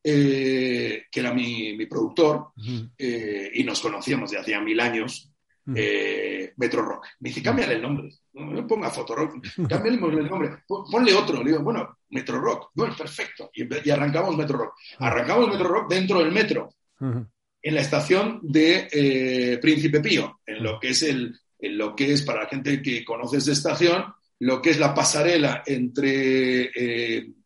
eh, 0.03 1.05
que 1.11 1.21
era 1.21 1.33
mi, 1.33 1.87
productor, 1.87 2.53
eh, 2.99 3.51
y 3.55 3.65
nos 3.65 3.81
conocíamos 3.81 4.31
de 4.31 4.39
hacía 4.39 4.61
mil 4.61 4.81
años, 4.81 5.31
eh, 5.75 6.53
Metro 6.57 6.83
Rock. 6.83 7.07
Me 7.21 7.29
dice, 7.29 7.43
cámbiale 7.43 7.75
el 7.75 7.83
nombre, 7.83 8.11
no 8.33 8.67
ponga 8.67 8.91
Fotorock, 8.91 9.41
cámbiale 9.69 9.97
el 9.97 10.29
nombre, 10.29 10.51
ponle 10.67 11.15
otro. 11.15 11.43
Le 11.43 11.51
digo, 11.51 11.63
bueno, 11.63 11.99
Metro 12.11 12.41
Rock, 12.41 12.71
bueno, 12.75 12.97
perfecto. 12.97 13.51
Y, 13.55 13.91
arrancamos 13.91 14.37
Metro 14.37 14.59
Rock. 14.59 14.75
Arrancamos 14.99 15.49
Metro 15.49 15.69
Rock 15.69 15.91
dentro 15.91 16.19
del 16.19 16.33
metro, 16.33 16.75
en 16.99 17.75
la 17.75 17.81
estación 17.81 18.41
de 18.43 19.59
Príncipe 19.63 20.01
Pío, 20.01 20.41
en 20.45 20.63
lo 20.63 20.81
que 20.81 20.91
es 20.91 21.03
el, 21.03 21.39
en 21.59 21.79
lo 21.79 21.95
que 21.95 22.13
es 22.13 22.23
para 22.23 22.43
la 22.43 22.49
gente 22.49 22.83
que 22.83 23.05
conoce 23.05 23.37
esta 23.37 23.53
estación, 23.53 24.05
lo 24.41 24.61
que 24.61 24.71
es 24.71 24.81
la 24.81 24.95
pasarela 24.95 25.63
entre 25.65 26.73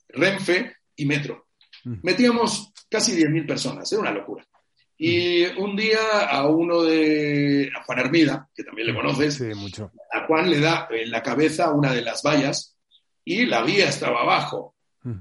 Renfe 0.08 0.76
y 0.96 1.04
Metro. 1.04 1.43
Metíamos 2.02 2.72
casi 2.88 3.12
10.000 3.12 3.46
personas, 3.46 3.92
era 3.92 4.00
una 4.00 4.10
locura. 4.10 4.44
Y 4.96 5.44
un 5.58 5.76
día 5.76 6.20
a 6.30 6.46
uno 6.46 6.82
de 6.82 7.70
a 7.76 7.82
Juan 7.82 7.98
Hermida, 7.98 8.48
que 8.54 8.62
también 8.62 8.88
le 8.88 8.94
conoces, 8.94 9.42
a 10.12 10.26
Juan 10.26 10.48
le 10.48 10.60
da 10.60 10.88
en 10.90 11.10
la 11.10 11.22
cabeza 11.22 11.72
una 11.72 11.92
de 11.92 12.02
las 12.02 12.22
vallas 12.22 12.76
y 13.24 13.46
la 13.46 13.62
vía 13.62 13.88
estaba 13.88 14.22
abajo. 14.22 14.74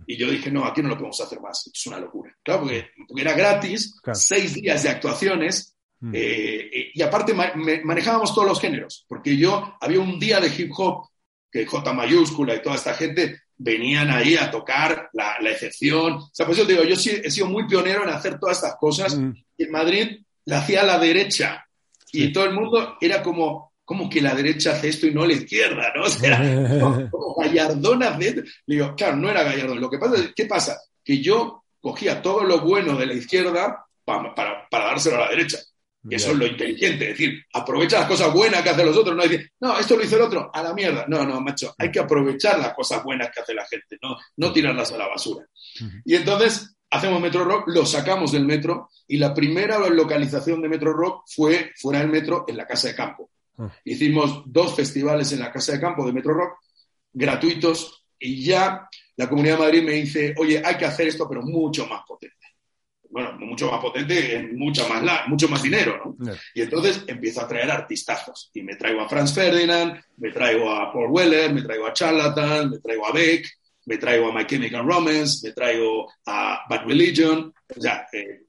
Y 0.08 0.16
yo 0.16 0.32
dije, 0.32 0.50
no, 0.50 0.64
aquí 0.64 0.82
no 0.82 0.90
lo 0.90 0.96
podemos 0.96 1.20
hacer 1.20 1.42
más, 1.42 1.70
es 1.74 1.88
una 1.88 2.00
locura. 2.00 2.34
Claro, 2.42 2.62
porque, 2.62 2.90
era 3.18 3.34
gratis, 3.34 4.00
seis 4.14 4.54
días 4.54 4.84
de 4.84 4.90
actuaciones, 4.90 5.76
eh, 6.14 6.70
eh, 6.72 6.92
y 6.94 7.02
aparte 7.02 7.34
manejábamos 7.34 8.34
todos 8.34 8.48
los 8.48 8.62
géneros, 8.62 9.06
porque 9.10 9.36
yo 9.36 9.76
había 9.82 10.00
un 10.00 10.20
día 10.20 10.40
de 10.40 10.48
hip 10.48 10.72
hop, 10.78 11.10
que 11.52 11.66
J 11.66 11.94
mayúscula 11.94 12.56
y 12.56 12.62
toda 12.62 12.76
esta 12.76 12.94
gente 12.94 13.43
venían 13.58 14.10
ahí 14.10 14.36
a 14.36 14.52
tocar 14.52 15.10
la, 15.14 15.36
la 15.40 15.52
excepción. 15.52 16.14
O 16.14 16.30
sea, 16.32 16.46
pues 16.46 16.58
yo 16.58 16.66
digo, 16.66 16.84
yo 16.84 16.96
sí, 16.96 17.12
he 17.24 17.32
sido 17.32 17.48
muy 17.48 17.68
pionero 17.68 18.04
en 18.04 18.10
hacer 18.10 18.40
todas 18.40 18.58
estas 18.58 18.76
cosas. 18.78 19.16
Mm. 19.16 19.34
Y 19.58 19.64
en 19.64 19.72
Madrid 19.72 20.20
la 20.46 20.60
hacía 20.60 20.82
a 20.82 20.86
la 20.86 21.00
derecha. 21.00 21.66
Y 22.12 22.32
todo 22.32 22.46
el 22.46 22.54
mundo 22.54 22.98
era 23.02 23.24
como, 23.24 23.74
como 23.84 24.10
que 24.10 24.22
la 24.22 24.36
derecha 24.36 24.72
hace 24.72 24.90
esto 24.90 25.08
y 25.08 25.14
no 25.14 25.26
la 25.26 25.34
izquierda, 25.34 25.92
¿no? 25.96 26.04
O 26.06 26.10
sea, 26.10 27.10
como 27.12 27.36
Gallardón 27.36 28.04
hace 28.04 28.44
Le 28.66 28.76
digo, 28.76 28.96
claro, 28.96 29.18
no 29.18 29.30
era 29.30 29.44
Gallardón. 29.44 29.82
Lo 29.82 29.90
que 29.90 29.98
pasa 29.98 30.16
es, 30.16 30.32
¿qué 30.36 30.46
pasa? 30.46 30.80
Que 31.04 31.22
yo 31.22 31.64
cogía 31.82 32.22
todo 32.22 32.44
lo 32.44 32.62
bueno 32.62 32.96
de 32.96 33.06
la 33.06 33.14
izquierda 33.14 33.86
para, 34.06 34.34
para, 34.36 34.68
para 34.70 34.86
dárselo 34.86 35.18
a 35.18 35.22
la 35.22 35.30
derecha. 35.30 35.60
Y 36.10 36.16
eso 36.16 36.32
es 36.32 36.38
lo 36.38 36.46
inteligente, 36.46 37.12
es 37.12 37.18
decir, 37.18 37.46
aprovecha 37.54 38.00
las 38.00 38.10
cosas 38.10 38.34
buenas 38.34 38.62
que 38.62 38.70
hacen 38.70 38.86
los 38.86 38.98
otros, 38.98 39.16
no 39.16 39.24
decir, 39.24 39.50
no, 39.62 39.78
esto 39.80 39.96
lo 39.96 40.04
hizo 40.04 40.18
el 40.18 40.24
otro, 40.24 40.52
a 40.54 40.62
la 40.62 40.74
mierda. 40.74 41.06
No, 41.08 41.26
no, 41.26 41.40
macho, 41.40 41.74
hay 41.78 41.92
que 41.92 42.00
aprovechar 42.00 42.60
las 42.60 42.74
cosas 42.74 43.04
buenas 43.04 43.30
que 43.32 43.40
hace 43.40 43.54
la 43.54 43.66
gente, 43.66 43.98
no, 44.02 44.18
no 44.38 44.52
tirarlas 44.52 44.92
a 44.92 44.98
la 44.98 45.08
basura. 45.08 45.46
Y 46.04 46.16
entonces 46.16 46.76
hacemos 46.90 47.22
Metro 47.22 47.46
Rock, 47.46 47.68
lo 47.68 47.86
sacamos 47.86 48.34
del 48.34 48.46
metro 48.46 48.90
y 49.08 49.18
la 49.18 49.34
primera 49.34 49.80
localización 49.90 50.62
de 50.62 50.70
Metro 50.70 50.94
Rock 50.94 51.24
fue 51.28 51.72
fuera 51.78 52.00
del 52.00 52.10
metro 52.10 52.44
en 52.48 52.58
la 52.58 52.68
Casa 52.68 52.90
de 52.90 52.96
Campo. 52.96 53.30
Hicimos 53.86 54.44
dos 54.46 54.76
festivales 54.76 55.32
en 55.32 55.40
la 55.40 55.52
Casa 55.52 55.72
de 55.72 55.80
Campo 55.80 56.06
de 56.06 56.12
Metro 56.12 56.34
Rock, 56.34 56.58
gratuitos, 57.14 58.06
y 58.20 58.44
ya 58.44 58.90
la 59.16 59.30
Comunidad 59.30 59.56
de 59.56 59.64
Madrid 59.64 59.84
me 59.84 59.94
dice, 59.94 60.36
oye, 60.38 60.62
hay 60.64 60.76
que 60.76 60.86
hacer 60.86 61.08
esto, 61.08 61.28
pero 61.30 61.42
mucho 61.44 61.88
más 61.88 62.02
potente 62.08 62.43
bueno, 63.14 63.34
mucho 63.40 63.70
más 63.70 63.80
potente, 63.80 64.50
mucho 64.54 64.90
más, 64.90 65.28
mucho 65.28 65.48
más 65.48 65.62
dinero, 65.62 66.16
¿no? 66.18 66.34
Y 66.56 66.64
entonces 66.64 67.04
empiezo 67.06 67.42
a 67.42 67.48
traer 67.48 67.70
artistazos. 67.70 68.50
Y 68.56 68.64
me 68.64 68.76
traigo 68.76 69.02
a 69.02 69.08
Franz 69.08 69.36
Ferdinand, 69.36 70.04
me 70.18 70.32
traigo 70.32 70.72
a 70.72 70.92
Paul 70.92 71.12
Weller, 71.12 71.54
me 71.54 71.62
traigo 71.62 71.86
a 71.86 71.94
Charlatan, 71.94 72.72
me 72.72 72.80
traigo 72.80 73.06
a 73.06 73.12
Beck, 73.12 73.48
me 73.86 73.98
traigo 73.98 74.30
a 74.30 74.34
My 74.34 74.48
Chemical 74.48 74.84
Romance, 74.84 75.48
me 75.48 75.54
traigo 75.54 76.12
a 76.26 76.62
Bad 76.68 76.88
Religion, 76.88 77.54
o 77.78 77.82
sea, 77.82 78.08
eh, 78.12 78.42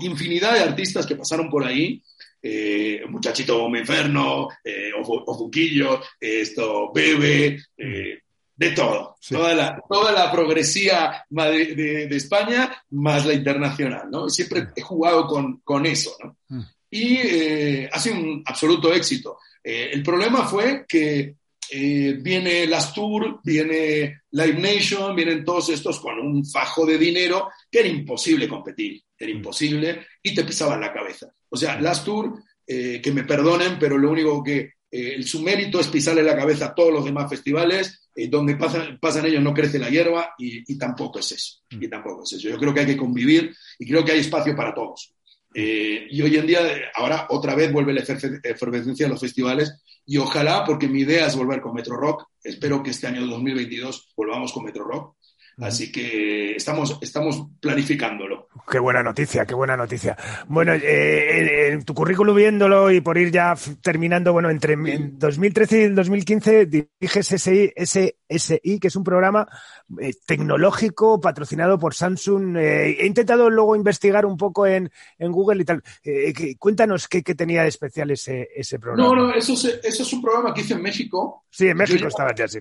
infinidad 0.00 0.54
de 0.54 0.60
artistas 0.60 1.06
que 1.06 1.16
pasaron 1.16 1.50
por 1.50 1.64
ahí. 1.66 2.00
Eh, 2.40 3.02
Muchachito 3.08 3.68
Menferno, 3.68 4.48
eh, 4.62 4.92
Ofuquillo, 5.02 6.00
esto, 6.20 6.92
Bebe, 6.92 7.58
eh, 7.76 8.20
de 8.56 8.70
todo, 8.70 9.16
toda, 9.28 9.54
la, 9.54 9.82
toda 9.88 10.12
la 10.12 10.30
progresía 10.30 11.24
de, 11.28 12.08
España 12.10 12.72
más 12.90 13.26
la 13.26 13.34
internacional, 13.34 14.08
¿no? 14.10 14.28
Siempre 14.28 14.68
he 14.76 14.80
jugado 14.80 15.26
con, 15.26 15.60
con 15.64 15.84
eso, 15.86 16.16
¿no? 16.22 16.36
Mm. 16.48 16.62
Y 16.90 17.16
eh, 17.16 17.88
ha 17.90 17.98
sido 17.98 18.16
un 18.16 18.42
absoluto 18.46 18.94
éxito. 18.94 19.38
Eh, 19.64 19.90
el 19.92 20.02
problema 20.04 20.46
fue 20.46 20.84
que 20.86 21.34
eh, 21.68 22.18
viene 22.20 22.68
Las 22.68 22.94
Tour, 22.94 23.40
viene 23.42 24.20
Live 24.30 24.60
Nation, 24.60 25.16
vienen 25.16 25.44
todos 25.44 25.70
estos 25.70 25.98
con 25.98 26.20
un 26.20 26.46
fajo 26.46 26.86
de 26.86 26.96
dinero 26.96 27.50
que 27.68 27.80
era 27.80 27.88
imposible 27.88 28.48
competir, 28.48 29.02
era 29.18 29.32
mm. 29.32 29.36
imposible 29.36 30.06
y 30.22 30.32
te 30.32 30.44
pisaban 30.44 30.80
la 30.80 30.92
cabeza. 30.92 31.26
O 31.48 31.56
sea, 31.56 31.80
Las 31.80 32.04
Tour, 32.04 32.40
que 32.66 33.12
me 33.12 33.24
perdonen, 33.24 33.78
pero 33.78 33.98
lo 33.98 34.10
único 34.10 34.42
que 34.42 34.74
el, 34.94 35.24
su 35.26 35.42
mérito 35.42 35.80
es 35.80 35.88
pisarle 35.88 36.22
la 36.22 36.36
cabeza 36.36 36.66
a 36.66 36.74
todos 36.74 36.92
los 36.92 37.04
demás 37.04 37.28
festivales 37.28 38.08
eh, 38.14 38.28
donde 38.28 38.54
pasan, 38.54 38.98
pasan, 39.00 39.26
ellos 39.26 39.42
no 39.42 39.52
crece 39.52 39.78
la 39.78 39.90
hierba 39.90 40.34
y, 40.38 40.78
tampoco 40.78 41.18
es 41.18 41.32
eso. 41.32 41.62
Mm. 41.70 41.82
Y 41.82 41.88
tampoco 41.88 42.22
es 42.22 42.34
eso. 42.34 42.48
Yo 42.48 42.58
creo 42.58 42.72
que 42.72 42.80
hay 42.80 42.86
que 42.86 42.96
convivir 42.96 43.54
y 43.78 43.86
creo 43.86 44.04
que 44.04 44.12
hay 44.12 44.20
espacio 44.20 44.54
para 44.54 44.72
todos. 44.72 45.12
Eh, 45.52 46.06
y 46.10 46.22
hoy 46.22 46.36
en 46.36 46.46
día, 46.46 46.60
ahora 46.94 47.26
otra 47.30 47.54
vez 47.54 47.72
vuelve 47.72 47.92
la 47.92 48.02
efervescencia 48.02 49.06
de 49.06 49.10
los 49.10 49.20
festivales 49.20 49.82
y 50.06 50.16
ojalá, 50.18 50.64
porque 50.64 50.88
mi 50.88 51.00
idea 51.00 51.26
es 51.26 51.36
volver 51.36 51.60
con 51.60 51.74
Metro 51.74 51.96
Rock, 51.96 52.26
espero 52.42 52.82
que 52.82 52.90
este 52.90 53.06
año 53.06 53.26
2022 53.26 54.12
volvamos 54.16 54.52
con 54.52 54.64
Metro 54.64 54.84
Rock 54.84 55.16
Así 55.58 55.92
que 55.92 56.56
estamos, 56.56 56.98
estamos 57.00 57.46
planificándolo. 57.60 58.48
Qué 58.68 58.78
buena 58.78 59.02
noticia, 59.02 59.44
qué 59.46 59.54
buena 59.54 59.76
noticia. 59.76 60.16
Bueno, 60.48 60.72
eh, 60.72 61.72
en 61.72 61.84
tu 61.84 61.94
currículum 61.94 62.34
viéndolo 62.36 62.90
y 62.90 63.00
por 63.00 63.18
ir 63.18 63.30
ya 63.30 63.54
terminando, 63.80 64.32
bueno, 64.32 64.50
entre 64.50 64.76
2013 64.76 65.82
y 65.82 65.88
2015 65.90 66.66
diriges 66.66 67.26
SI, 67.26 67.72
SSI, 67.76 68.80
que 68.80 68.88
es 68.88 68.96
un 68.96 69.04
programa 69.04 69.46
eh, 70.00 70.14
tecnológico 70.26 71.20
patrocinado 71.20 71.78
por 71.78 71.94
Samsung. 71.94 72.56
Eh, 72.56 72.96
he 73.00 73.06
intentado 73.06 73.48
luego 73.48 73.76
investigar 73.76 74.26
un 74.26 74.36
poco 74.36 74.66
en, 74.66 74.90
en 75.18 75.30
Google 75.30 75.62
y 75.62 75.64
tal. 75.64 75.82
cuéntanos 76.58 77.06
qué, 77.06 77.22
tenía 77.22 77.62
de 77.62 77.68
especial 77.68 78.10
ese, 78.10 78.48
ese 78.56 78.78
programa. 78.78 79.08
No, 79.08 79.14
no, 79.14 79.34
eso 79.34 79.52
es, 79.52 79.80
eso 79.84 80.02
es 80.02 80.12
un 80.12 80.22
programa 80.22 80.52
que 80.52 80.62
hice 80.62 80.74
en 80.74 80.82
México. 80.82 81.44
Sí, 81.50 81.68
en 81.68 81.76
México 81.76 82.08
estaba 82.08 82.34
ya. 82.34 82.48
Sí, 82.48 82.60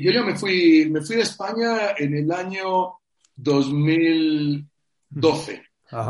yo 0.00 0.10
ya 0.10 0.22
me 0.22 0.34
fui, 0.34 0.88
me 0.90 1.02
fui 1.02 1.16
de 1.16 1.22
España 1.22 1.90
en 1.98 2.13
el 2.16 2.32
año 2.32 2.94
2012. 3.36 5.62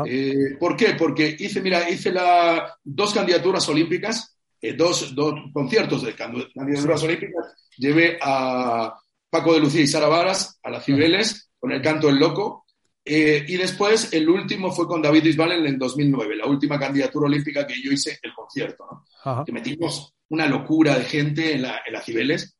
Eh, 0.07 0.55
¿Por 0.59 0.75
qué? 0.75 0.95
Porque 0.97 1.35
hice, 1.37 1.61
mira, 1.61 1.87
hice 1.89 2.11
la, 2.11 2.75
dos 2.83 3.13
candidaturas 3.13 3.67
olímpicas, 3.69 4.37
eh, 4.61 4.73
dos, 4.73 5.13
dos, 5.13 5.35
conciertos 5.53 6.03
de 6.03 6.15
candidaturas 6.15 7.03
olímpicas. 7.03 7.53
Llevé 7.77 8.17
a 8.21 8.93
Paco 9.29 9.53
de 9.53 9.59
Lucía 9.59 9.81
y 9.81 9.87
Sara 9.87 10.07
Varas 10.07 10.59
a 10.63 10.71
las 10.71 10.83
Cibeles 10.83 11.51
con 11.59 11.71
el 11.71 11.81
canto 11.81 12.09
El 12.09 12.17
Loco. 12.17 12.65
Eh, 13.07 13.45
y 13.47 13.57
después 13.57 14.11
el 14.13 14.27
último 14.27 14.71
fue 14.71 14.87
con 14.87 15.01
David 15.01 15.23
Bisbal 15.23 15.51
en 15.51 15.67
el 15.67 15.77
2009, 15.77 16.37
la 16.37 16.47
última 16.47 16.79
candidatura 16.79 17.27
olímpica 17.27 17.67
que 17.67 17.79
yo 17.79 17.91
hice, 17.91 18.17
el 18.23 18.33
concierto. 18.33 19.03
Que 19.45 19.51
metimos 19.51 20.15
una 20.29 20.47
locura 20.47 20.97
de 20.97 21.05
gente 21.05 21.53
en, 21.53 21.61
la, 21.63 21.81
en 21.85 21.93
las 21.93 22.03
Cibeles 22.03 22.57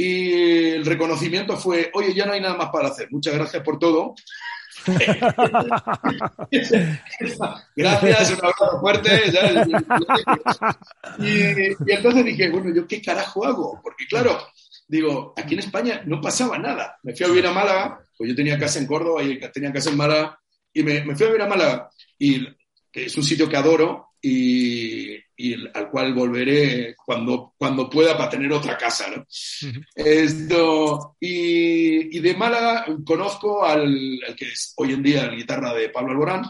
y 0.00 0.32
el 0.74 0.86
reconocimiento 0.86 1.56
fue, 1.56 1.90
oye, 1.92 2.14
ya 2.14 2.24
no 2.24 2.32
hay 2.32 2.40
nada 2.40 2.54
más 2.56 2.68
para 2.70 2.86
hacer, 2.86 3.08
muchas 3.10 3.34
gracias 3.34 3.64
por 3.64 3.80
todo. 3.80 4.14
gracias, 7.74 8.30
un 8.30 8.36
abrazo 8.36 8.78
fuerte. 8.80 9.10
Y, 11.18 11.90
entonces 11.90 12.24
dije, 12.24 12.48
bueno, 12.48 12.72
¿yo 12.72 12.86
qué 12.86 13.02
carajo 13.02 13.44
hago? 13.44 13.80
Porque 13.82 14.06
claro, 14.08 14.38
digo, 14.86 15.34
aquí 15.36 15.54
en 15.54 15.60
España 15.60 16.00
no 16.06 16.20
pasaba 16.20 16.56
nada. 16.58 16.96
Me 17.02 17.16
fui 17.16 17.26
a 17.26 17.30
vivir 17.30 17.48
a 17.48 17.52
Málaga, 17.52 17.98
pues 18.16 18.30
yo 18.30 18.36
tenía 18.36 18.56
casa 18.56 18.78
en 18.78 18.86
Córdoba 18.86 19.24
y 19.24 19.40
tenía 19.50 19.72
casa 19.72 19.90
en 19.90 19.96
Málaga, 19.96 20.38
y 20.72 20.84
me, 20.84 21.04
me 21.04 21.16
fui 21.16 21.26
a 21.26 21.30
vivir 21.30 21.42
a 21.42 21.48
Málaga, 21.48 21.90
y 22.16 22.46
que 22.92 23.06
es 23.06 23.16
un 23.16 23.24
sitio 23.24 23.48
que 23.48 23.56
adoro, 23.56 24.10
y, 24.22 25.16
y 25.40 25.54
al 25.72 25.88
cual 25.88 26.12
volveré 26.14 26.96
cuando, 26.96 27.54
cuando 27.56 27.88
pueda 27.88 28.18
para 28.18 28.28
tener 28.28 28.52
otra 28.52 28.76
casa. 28.76 29.06
¿no? 29.08 29.24
Esto, 29.94 31.16
y, 31.20 32.16
y, 32.16 32.20
de 32.20 32.34
Málaga 32.34 32.86
conozco 33.06 33.64
al, 33.64 34.20
que 34.36 34.46
es 34.46 34.74
hoy 34.76 34.94
en 34.94 35.02
día 35.02 35.26
la 35.26 35.36
guitarra 35.36 35.72
de 35.74 35.90
Pablo 35.90 36.10
Alborán 36.10 36.44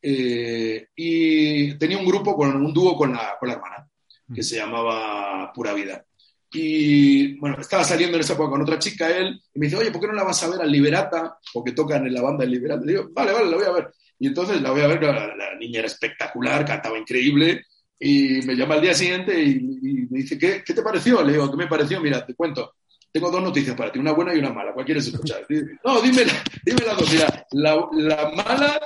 eh, 0.00 0.86
y 0.94 1.74
tenía 1.74 1.98
un 1.98 2.06
grupo, 2.06 2.36
con, 2.36 2.54
un 2.54 2.72
dúo 2.72 2.96
con 2.96 3.12
la, 3.12 3.36
con 3.38 3.48
la 3.48 3.56
hermana 3.56 3.88
que 4.32 4.44
se 4.44 4.56
llamaba 4.56 5.52
Pura 5.52 5.74
Vida. 5.74 6.04
Y 6.52 7.34
bueno, 7.38 7.56
estaba 7.60 7.82
saliendo 7.82 8.16
en 8.16 8.20
esa 8.20 8.34
época 8.34 8.50
con 8.50 8.62
otra 8.62 8.78
chica 8.78 9.10
él 9.10 9.40
y 9.52 9.58
me 9.58 9.66
dice, 9.66 9.76
oye, 9.76 9.90
¿por 9.90 10.00
qué 10.00 10.06
no 10.06 10.12
la 10.12 10.22
vas 10.22 10.40
a 10.44 10.50
ver 10.50 10.60
al 10.60 10.70
Liberata? 10.70 11.36
Porque 11.52 11.72
tocan 11.72 12.06
en 12.06 12.14
la 12.14 12.22
banda 12.22 12.44
del 12.44 12.52
Liberata. 12.52 12.84
Le 12.84 12.92
digo, 12.92 13.08
vale, 13.12 13.32
vale, 13.32 13.50
la 13.50 13.56
voy 13.56 13.66
a 13.66 13.72
ver. 13.72 13.90
Y 14.20 14.28
entonces 14.28 14.60
la 14.60 14.70
voy 14.70 14.82
a 14.82 14.86
ver, 14.86 15.02
la, 15.02 15.34
la 15.34 15.56
niña 15.58 15.80
era 15.80 15.88
espectacular, 15.88 16.64
cantaba 16.64 16.96
increíble 16.96 17.64
y 18.02 18.40
me 18.46 18.56
llama 18.56 18.76
al 18.76 18.80
día 18.80 18.94
siguiente 18.94 19.42
y, 19.42 19.60
me 20.10 20.20
dice, 20.20 20.38
¿qué, 20.38 20.64
¿qué, 20.64 20.72
te 20.72 20.82
pareció? 20.82 21.22
Le 21.22 21.32
digo, 21.32 21.50
¿qué 21.50 21.56
me 21.56 21.66
pareció? 21.66 22.00
Mira, 22.00 22.24
te 22.24 22.34
cuento. 22.34 22.74
Tengo 23.12 23.30
dos 23.30 23.42
noticias 23.42 23.76
para 23.76 23.92
ti, 23.92 23.98
una 23.98 24.12
buena 24.12 24.34
y 24.34 24.38
una 24.38 24.52
mala. 24.52 24.72
¿Cuál 24.72 24.86
quieres 24.86 25.06
escuchar? 25.06 25.46
No, 25.84 26.00
dime, 26.00 26.22
dime 26.64 26.80
las 26.86 26.96
dos. 26.96 27.12
Mira, 27.12 27.46
la, 27.52 27.88
la 27.92 28.30
mala, 28.30 28.80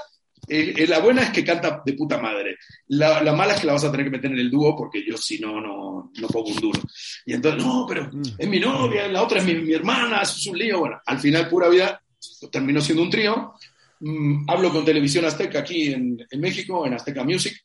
eh, 0.49 0.75
eh, 0.77 0.87
la 0.89 0.99
buena 0.99 1.23
es 1.23 1.31
que 1.31 1.45
canta 1.45 1.81
de 1.87 1.93
puta 1.93 2.19
madre. 2.19 2.57
La, 2.89 3.23
la, 3.23 3.33
mala 3.33 3.55
es 3.55 3.61
que 3.61 3.67
la 3.67 3.75
vas 3.75 3.85
a 3.85 3.91
tener 3.93 4.07
que 4.07 4.11
meter 4.11 4.33
en 4.33 4.39
el 4.39 4.51
dúo 4.51 4.75
porque 4.77 5.05
yo 5.07 5.17
si 5.17 5.39
no, 5.39 5.61
no, 5.61 6.11
no 6.21 6.29
pongo 6.29 6.49
un 6.49 6.61
duro. 6.61 6.81
Y 7.25 7.35
entonces, 7.35 7.65
no, 7.65 7.87
pero 7.89 8.11
mm. 8.13 8.23
es 8.37 8.49
mi 8.49 8.59
novia, 8.59 9.07
la 9.07 9.23
otra 9.23 9.39
es 9.39 9.45
mi, 9.45 9.55
mi 9.55 9.75
hermana, 9.75 10.23
es 10.23 10.47
un 10.49 10.59
lío. 10.59 10.81
Bueno, 10.81 11.01
al 11.07 11.21
final, 11.21 11.49
pura 11.49 11.69
vida, 11.69 12.03
terminó 12.51 12.81
siendo 12.81 13.05
un 13.05 13.11
trío. 13.11 13.53
Mm, 14.01 14.51
hablo 14.51 14.73
con 14.73 14.85
Televisión 14.85 15.25
Azteca 15.25 15.61
aquí 15.61 15.93
en, 15.93 16.19
en 16.29 16.41
México, 16.41 16.85
en 16.85 16.95
Azteca 16.95 17.23
Music 17.23 17.64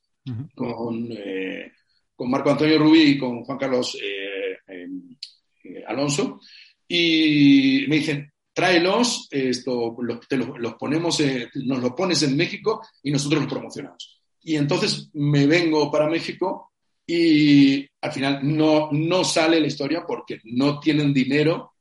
con, 0.56 1.08
eh, 1.12 1.72
con, 2.16 2.30
Marco 2.30 2.52
Antonio 2.52 2.78
Rubí 2.78 3.02
y 3.02 3.18
con 3.18 3.44
Juan 3.44 3.58
Carlos 3.58 3.98
eh, 4.02 4.58
eh, 4.68 5.84
Alonso, 5.88 6.40
y 6.88 7.86
me 7.88 7.98
dicen, 7.98 8.32
tráelos, 8.54 9.28
esto, 9.32 9.96
los, 10.00 10.20
los, 10.58 10.74
ponemos, 10.76 11.22
nos 11.56 11.80
los 11.80 11.92
pones 11.92 12.24
en 12.24 12.36
México 12.36 12.82
y 13.04 13.12
nosotros 13.12 13.44
los 13.44 13.52
promocionamos. 13.52 14.22
Y 14.42 14.56
entonces 14.56 15.10
me 15.14 15.46
vengo 15.46 15.92
para 15.92 16.10
México 16.10 16.72
y 17.06 17.88
al 18.02 18.12
final 18.12 18.40
no, 18.44 18.90
no 18.92 19.24
sale 19.24 19.60
la 19.60 19.68
historia 19.68 20.04
porque 20.06 20.40
no 20.46 20.80
tienen 20.80 21.14
dinero 21.14 21.74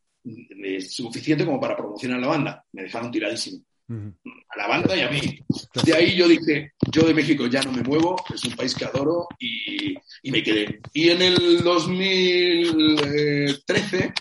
suficiente 0.88 1.44
como 1.44 1.60
para 1.60 1.76
promocionar 1.76 2.20
la 2.20 2.26
banda. 2.26 2.64
Me 2.72 2.82
dejaron 2.82 3.10
tiradísimo 3.10 3.64
a 3.90 4.56
la 4.56 4.68
banda 4.68 4.96
y 4.96 5.00
a 5.00 5.10
mí. 5.10 5.40
De 5.84 5.94
ahí 5.94 6.14
yo 6.14 6.28
dije, 6.28 6.74
yo 6.92 7.02
de 7.02 7.14
México 7.14 7.46
ya 7.46 7.62
no 7.62 7.72
me 7.72 7.82
muevo, 7.82 8.22
es 8.32 8.44
un 8.44 8.54
país 8.54 8.72
que 8.74 8.84
adoro 8.84 9.26
y, 9.38 9.96
me 10.30 10.42
quedé. 10.42 10.80
Y 10.92 11.08
en 11.10 11.22
el 11.22 11.62
2013 11.62 14.12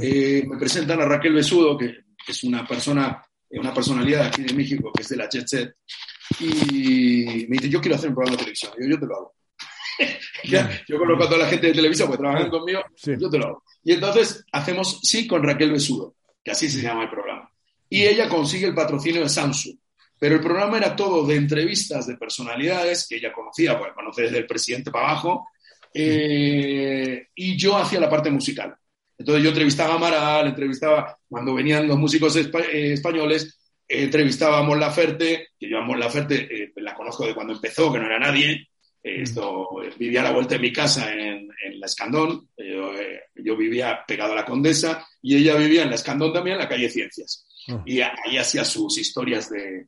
eh, 0.00 0.44
me 0.46 0.56
presentan 0.56 1.00
a 1.00 1.04
Raquel 1.04 1.34
Besudo, 1.34 1.76
que, 1.76 2.04
es 2.26 2.44
una 2.44 2.66
persona, 2.66 3.22
una 3.50 3.72
personalidad 3.72 4.26
aquí 4.26 4.42
de 4.42 4.52
México, 4.52 4.92
que 4.94 5.02
es 5.02 5.08
de 5.08 5.16
la 5.16 5.30
Jet 5.30 5.48
Set, 5.48 5.76
y 6.40 7.46
me 7.48 7.56
dice, 7.56 7.70
yo 7.70 7.80
quiero 7.80 7.96
hacer 7.96 8.10
un 8.10 8.14
programa 8.14 8.36
de 8.36 8.42
televisión. 8.42 8.72
Y 8.78 8.84
yo, 8.84 8.90
yo 8.90 9.00
te 9.00 9.06
lo 9.06 9.16
hago. 9.16 9.34
yo 10.88 10.98
conozco 10.98 11.24
a 11.24 11.28
toda 11.28 11.44
la 11.44 11.48
gente 11.48 11.68
de 11.68 11.72
televisión, 11.72 12.08
porque 12.08 12.22
trabajan 12.22 12.50
conmigo, 12.50 12.82
yo 13.18 13.30
te 13.30 13.38
lo 13.38 13.46
hago. 13.46 13.64
Y 13.82 13.94
entonces 13.94 14.44
hacemos 14.52 15.00
Sí 15.02 15.26
con 15.26 15.42
Raquel 15.42 15.72
Besudo, 15.72 16.16
que 16.44 16.50
así 16.50 16.68
se 16.68 16.82
llama 16.82 17.04
el 17.04 17.10
programa 17.10 17.50
y 17.90 18.04
ella 18.04 18.28
consigue 18.28 18.66
el 18.66 18.74
patrocinio 18.74 19.22
de 19.22 19.28
Samsung. 19.28 19.76
pero 20.20 20.34
el 20.34 20.40
programa 20.40 20.78
era 20.78 20.96
todo 20.96 21.24
de 21.24 21.36
entrevistas 21.36 22.06
de 22.06 22.16
personalidades 22.16 23.06
que 23.08 23.16
ella 23.16 23.32
conocía, 23.32 23.78
pues 23.78 23.92
conoce 23.94 24.22
desde 24.22 24.38
el 24.38 24.46
presidente 24.46 24.90
para 24.90 25.10
abajo, 25.10 25.46
eh, 25.94 27.28
y 27.34 27.56
yo 27.56 27.76
hacía 27.76 28.00
la 28.00 28.10
parte 28.10 28.30
musical. 28.30 28.74
Entonces 29.16 29.42
yo 29.42 29.50
entrevistaba 29.50 29.94
a 29.94 29.96
Amaral, 29.96 30.46
entrevistaba 30.46 31.18
cuando 31.28 31.54
venían 31.54 31.88
los 31.88 31.98
músicos 31.98 32.36
eh, 32.36 32.92
españoles, 32.92 33.58
eh, 33.88 34.04
entrevistaba 34.04 34.58
a 34.58 34.62
Mon 34.62 34.78
Laferte, 34.78 35.48
que 35.58 35.68
yo 35.68 35.78
a 35.78 35.82
Mon 35.82 35.98
Laferte 35.98 36.72
la 36.76 36.94
conozco 36.94 37.26
de 37.26 37.34
cuando 37.34 37.52
empezó, 37.52 37.92
que 37.92 37.98
no 37.98 38.06
era 38.06 38.18
nadie, 38.18 38.68
esto, 39.02 39.68
vivía 39.98 40.20
a 40.20 40.24
la 40.24 40.32
vuelta 40.32 40.54
de 40.54 40.60
mi 40.60 40.72
casa 40.72 41.12
en, 41.12 41.48
la 41.78 41.86
Escandón, 41.86 42.48
yo, 42.56 43.56
vivía 43.56 44.00
pegado 44.06 44.32
a 44.32 44.36
la 44.36 44.44
Condesa 44.44 45.06
y 45.22 45.36
ella 45.36 45.54
vivía 45.54 45.84
en 45.84 45.90
la 45.90 45.94
Escandón 45.94 46.32
también, 46.32 46.54
en 46.54 46.62
la 46.62 46.68
calle 46.68 46.90
Ciencias. 46.90 47.46
Ah. 47.68 47.82
Y 47.84 48.00
ahí 48.00 48.38
hacía 48.38 48.64
sus 48.64 48.98
historias 48.98 49.50
de, 49.50 49.86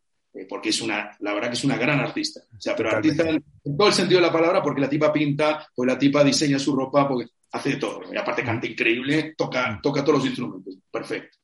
porque 0.49 0.69
es 0.69 0.81
una, 0.81 1.17
la 1.21 1.35
verdad 1.35 1.49
que 1.49 1.55
es 1.55 1.65
una 1.65 1.77
gran 1.77 2.01
artista. 2.01 2.41
O 2.57 2.61
sea, 2.61 2.77
pero 2.77 2.91
artista 2.91 3.29
en, 3.29 3.43
todo 3.77 3.89
el 3.89 3.95
sentido 3.95 4.21
de 4.21 4.27
la 4.27 4.33
palabra, 4.33 4.63
porque 4.63 4.81
la 4.81 4.89
tipa 4.89 5.13
pinta, 5.13 5.67
pues 5.75 5.87
la 5.87 5.99
tipa 5.99 6.23
diseña 6.23 6.59
su 6.59 6.75
ropa, 6.75 7.09
porque 7.09 7.31
hace 7.53 7.77
todo. 7.77 8.03
Y 8.13 8.17
aparte 8.17 8.45
canta 8.45 8.67
increíble, 8.67 9.35
toca, 9.37 9.73
mm. 9.73 9.83
toca 9.83 10.05
todos 10.05 10.19
los 10.19 10.27
instrumentos. 10.27 10.77
Perfecto. 10.91 11.39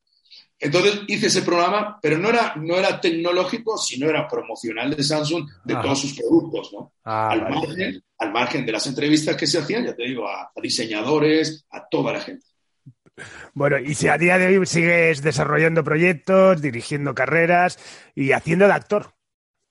Entonces 0.59 1.01
hice 1.09 1.27
ese 1.27 1.43
programa, 1.43 1.99
pero 2.01 2.17
no 2.17 2.31
era, 2.31 2.55
no 2.57 2.77
era 2.77 2.99
tecnológico, 2.99 3.77
sino 3.77 4.09
era 4.09 4.27
promocional 4.27 4.95
de 4.97 5.03
Samsung 5.03 5.47
de 5.65 5.75
todos 5.75 6.01
sus 6.01 6.15
productos, 6.15 6.73
¿no? 6.73 6.93
Ah, 7.05 7.31
al, 7.31 7.43
margen, 7.43 8.03
al, 8.19 8.33
margen, 8.33 8.65
de 8.65 8.73
las 8.73 8.87
entrevistas 8.87 9.37
que 9.37 9.47
se 9.47 9.59
hacían, 9.59 9.85
ya 9.85 9.95
te 9.95 10.05
digo, 10.05 10.27
a 10.27 10.51
diseñadores, 10.63 11.67
a 11.71 11.87
toda 11.87 12.15
la 12.15 12.21
gente. 12.21 12.47
Bueno, 13.55 13.79
y 13.79 13.95
si 13.95 14.09
a 14.09 14.19
día 14.19 14.39
de 14.39 14.59
hoy 14.59 14.67
sigues 14.67 15.23
desarrollando 15.23 15.83
proyectos, 15.83 16.61
dirigiendo 16.61 17.15
carreras 17.15 17.79
y 18.15 18.33
haciendo 18.33 18.67
de 18.67 18.73
actor. 18.73 19.15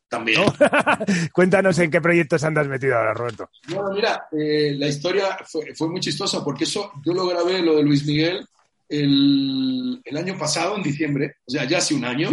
También. 0.08 0.42
Cuéntanos 1.34 1.78
en 1.80 1.92
qué 1.92 2.02
proyectos 2.02 2.44
andas 2.44 2.68
metido 2.68 2.96
ahora, 2.96 3.14
Roberto. 3.14 3.50
Bueno, 3.68 3.92
mira, 3.94 4.28
eh, 4.32 4.76
la 4.78 4.88
historia 4.88 5.38
fue, 5.46 5.90
muy 5.90 6.00
chistosa 6.00 6.44
porque 6.44 6.64
eso 6.64 6.92
yo 7.04 7.14
lo 7.14 7.28
grabé, 7.28 7.62
lo 7.62 7.76
de 7.76 7.84
Luis 7.84 8.06
Miguel, 8.06 8.46
el, 8.88 10.02
año 10.16 10.38
pasado, 10.38 10.78
en 10.78 10.84
diciembre, 10.84 11.38
o 11.46 11.52
sea, 11.52 11.66
ya 11.66 11.80
hace 11.80 11.96
un 11.96 12.06
año. 12.06 12.30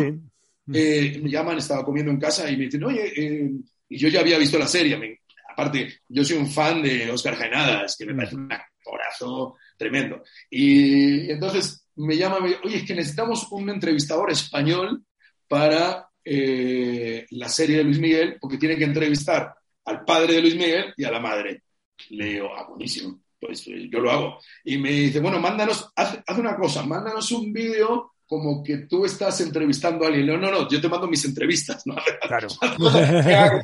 Eh, 0.73 1.19
me 1.23 1.31
llaman, 1.31 1.59
estaba 1.59 1.85
comiendo 1.85 2.13
en 2.13 2.21
casa 2.21 2.49
y 2.51 2.57
me 2.57 2.65
dicen, 2.65 2.85
oye, 2.85 3.13
eh", 3.17 3.51
y 3.89 3.99
yo 3.99 4.09
ya 4.09 4.21
había 4.21 4.39
visto 4.39 4.59
la 4.59 4.69
serie. 4.69 5.21
aparte, 5.49 6.01
yo 6.09 6.25
soy 6.25 6.37
un 6.37 6.49
fan 6.49 6.83
de 6.83 7.11
Oscar 7.11 7.35
Jaenadas, 7.35 7.97
que 7.97 8.07
me 8.07 8.15
parece 8.15 8.37
un 8.37 8.49
actorazo 8.93 9.57
tremendo. 9.77 10.23
Y, 10.51 11.31
entonces 11.31 11.87
me 11.97 12.17
llama, 12.17 12.39
oye, 12.65 12.77
es 12.77 12.85
que 12.85 12.95
necesitamos 12.95 13.47
un 13.51 13.69
entrevistador 13.71 14.31
español 14.31 15.05
para 15.49 16.09
eh, 16.25 17.27
la 17.31 17.49
serie 17.49 17.79
de 17.79 17.85
Luis 17.85 17.99
Miguel, 17.99 18.39
porque 18.41 18.59
tiene 18.59 18.77
que 18.77 18.85
entrevistar 18.85 19.55
al 19.85 20.05
padre 20.05 20.35
de 20.35 20.41
Luis 20.41 20.57
Miguel 20.57 20.95
y 20.97 21.05
a 21.05 21.11
la 21.11 21.21
madre. 21.21 21.63
Le 22.11 22.25
digo, 22.27 22.49
ah, 22.57 22.67
buenísimo, 22.69 23.21
pues 23.39 23.67
eh, 23.69 23.89
yo 23.91 24.01
lo 24.01 24.11
hago. 24.11 24.39
Y 24.65 24.79
me 24.79 24.91
dice, 24.91 25.21
bueno, 25.21 25.39
mándanos, 25.41 25.91
haz, 25.95 26.19
haz 26.27 26.39
una 26.39 26.57
cosa, 26.57 26.83
mándanos 26.85 27.31
un 27.33 27.53
vídeo 27.53 28.12
como 28.33 28.65
que 28.65 28.79
tú 28.89 29.05
estás 29.05 29.43
entrevistando 29.43 30.07
a 30.07 30.09
alguien. 30.09 30.27
No, 30.27 30.39
no, 30.39 30.51
no, 30.51 30.67
yo 30.67 30.81
te 30.81 30.89
mando 30.89 31.07
mis 31.07 31.23
entrevistas, 31.27 31.87
¿no? 31.87 31.95
Claro. 32.27 32.49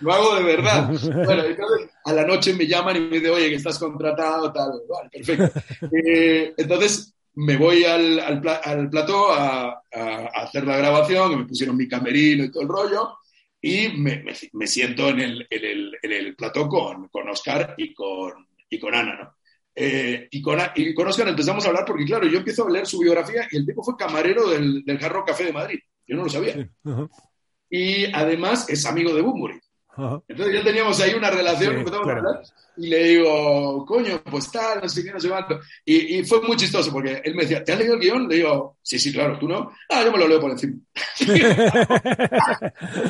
lo 0.00 0.12
hago 0.12 0.34
de 0.34 0.42
verdad. 0.42 0.90
Bueno, 1.24 1.42
entonces 1.42 1.88
a 2.04 2.12
la 2.12 2.26
noche 2.26 2.52
me 2.52 2.66
llaman 2.66 2.96
y 2.96 3.00
me 3.00 3.16
dicen, 3.16 3.30
oye, 3.30 3.48
que 3.48 3.54
estás 3.54 3.78
contratado, 3.78 4.52
tal. 4.52 4.72
Vale, 4.86 5.08
perfecto. 5.10 5.58
Eh, 5.90 6.52
entonces 6.54 7.14
me 7.36 7.56
voy 7.56 7.84
al, 7.84 8.20
al, 8.20 8.90
plató 8.90 9.32
a, 9.32 9.84
hacer 10.34 10.66
la 10.66 10.76
grabación, 10.76 11.38
me 11.38 11.46
pusieron 11.46 11.78
mi 11.78 11.88
camerino 11.88 12.44
y 12.44 12.50
todo 12.50 12.64
el 12.64 12.68
rollo, 12.68 13.16
y 13.62 13.88
me, 13.88 14.22
me, 14.52 14.66
siento 14.66 15.08
en 15.08 15.20
el, 15.20 15.46
en 15.48 15.64
el, 15.64 15.96
en 16.02 16.12
el 16.12 16.36
plató 16.36 16.68
con, 16.68 17.08
con 17.08 17.26
Oscar 17.30 17.74
y 17.78 17.94
con, 17.94 18.46
y 18.68 18.78
con 18.78 18.94
Ana, 18.94 19.14
¿no? 19.14 19.39
Eh, 19.74 20.28
y, 20.30 20.42
con, 20.42 20.58
y 20.74 20.94
Oscar 20.94 21.28
empezamos 21.28 21.64
a 21.64 21.68
hablar 21.68 21.84
porque, 21.86 22.04
claro, 22.04 22.26
yo 22.26 22.38
empiezo 22.38 22.66
a 22.66 22.70
leer 22.70 22.86
su 22.86 22.98
biografía 22.98 23.46
y 23.50 23.56
el 23.56 23.66
tipo 23.66 23.82
fue 23.82 23.96
camarero 23.96 24.48
del, 24.48 24.84
del 24.84 24.98
Jarro 24.98 25.24
Café 25.24 25.44
de 25.44 25.52
Madrid. 25.52 25.78
Yo 26.06 26.16
no 26.16 26.24
lo 26.24 26.28
sabía. 26.28 26.68
Y 27.70 28.12
además 28.12 28.68
es 28.68 28.84
amigo 28.84 29.14
de 29.14 29.22
Entonces 30.28 30.54
ya 30.54 30.64
teníamos 30.64 31.00
ahí 31.00 31.14
una 31.14 31.30
relación, 31.30 31.84
y 32.76 32.88
le 32.88 33.04
digo, 33.04 33.84
coño, 33.84 34.22
pues 34.30 34.50
tal, 34.50 34.80
no 34.80 34.88
sé 34.88 35.04
qué, 35.04 35.12
no 35.12 35.20
sé 35.20 35.28
cuánto. 35.28 35.60
Y, 35.84 36.18
y, 36.18 36.24
fue 36.24 36.40
muy 36.40 36.56
chistoso 36.56 36.90
porque 36.90 37.20
él 37.24 37.34
me 37.34 37.42
decía, 37.42 37.62
¿te 37.62 37.72
has 37.72 37.78
leído 37.78 37.94
el 37.94 38.00
guion? 38.00 38.28
Le 38.28 38.36
digo, 38.36 38.78
sí, 38.82 38.98
sí, 38.98 39.12
claro, 39.12 39.38
tú 39.38 39.46
no. 39.46 39.70
Ah, 39.88 40.02
yo 40.04 40.12
me 40.12 40.18
lo 40.18 40.26
leo 40.28 40.40
por 40.40 40.50
encima. 40.50 40.78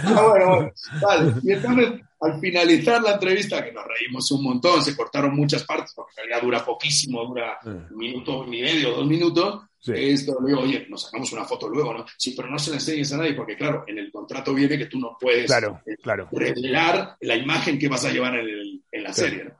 ah, 0.05 0.23
bueno, 0.29 0.47
bueno, 0.47 0.73
vale. 1.01 1.35
Y 1.43 1.53
entonces 1.53 2.01
al 2.21 2.39
finalizar 2.39 3.03
la 3.03 3.13
entrevista, 3.13 3.65
que 3.65 3.73
nos 3.73 3.85
reímos 3.87 4.31
un 4.33 4.45
montón, 4.45 4.83
se 4.83 4.95
cortaron 4.95 5.35
muchas 5.35 5.65
partes, 5.65 5.93
porque 5.95 6.13
en 6.17 6.29
realidad 6.29 6.43
dura 6.43 6.65
poquísimo, 6.65 7.25
dura 7.25 7.59
un 7.65 7.97
minuto 7.97 8.45
y 8.47 8.51
medio, 8.51 8.91
dos 8.93 9.07
minutos, 9.07 9.63
esto, 9.87 10.39
le 10.41 10.49
digo, 10.49 10.61
oye, 10.61 10.87
nos 10.89 11.05
sacamos 11.05 11.33
una 11.33 11.45
foto 11.45 11.69
luego, 11.69 11.95
¿no? 11.95 12.07
Sí, 12.17 12.35
pero 12.37 12.49
no 12.51 12.59
se 12.59 12.71
la 12.71 12.77
enseñes 12.77 13.13
a 13.13 13.17
nadie, 13.17 13.35
porque 13.35 13.57
claro, 13.57 13.85
en 13.87 13.99
el 13.99 14.11
contrato 14.11 14.55
viene 14.55 14.79
que 14.79 14.87
tú 14.87 14.99
no 14.99 15.17
puedes 15.19 15.47
claro, 15.47 15.81
eh, 15.87 15.97
claro. 16.03 16.29
revelar 16.33 17.17
la 17.21 17.37
imagen 17.37 17.79
que 17.79 17.89
vas 17.89 18.05
a 18.05 18.11
llevar 18.11 18.35
en, 18.35 18.49
el, 18.49 18.83
en 18.93 19.03
la 19.03 19.13
serie, 19.13 19.45
¿no? 19.45 19.60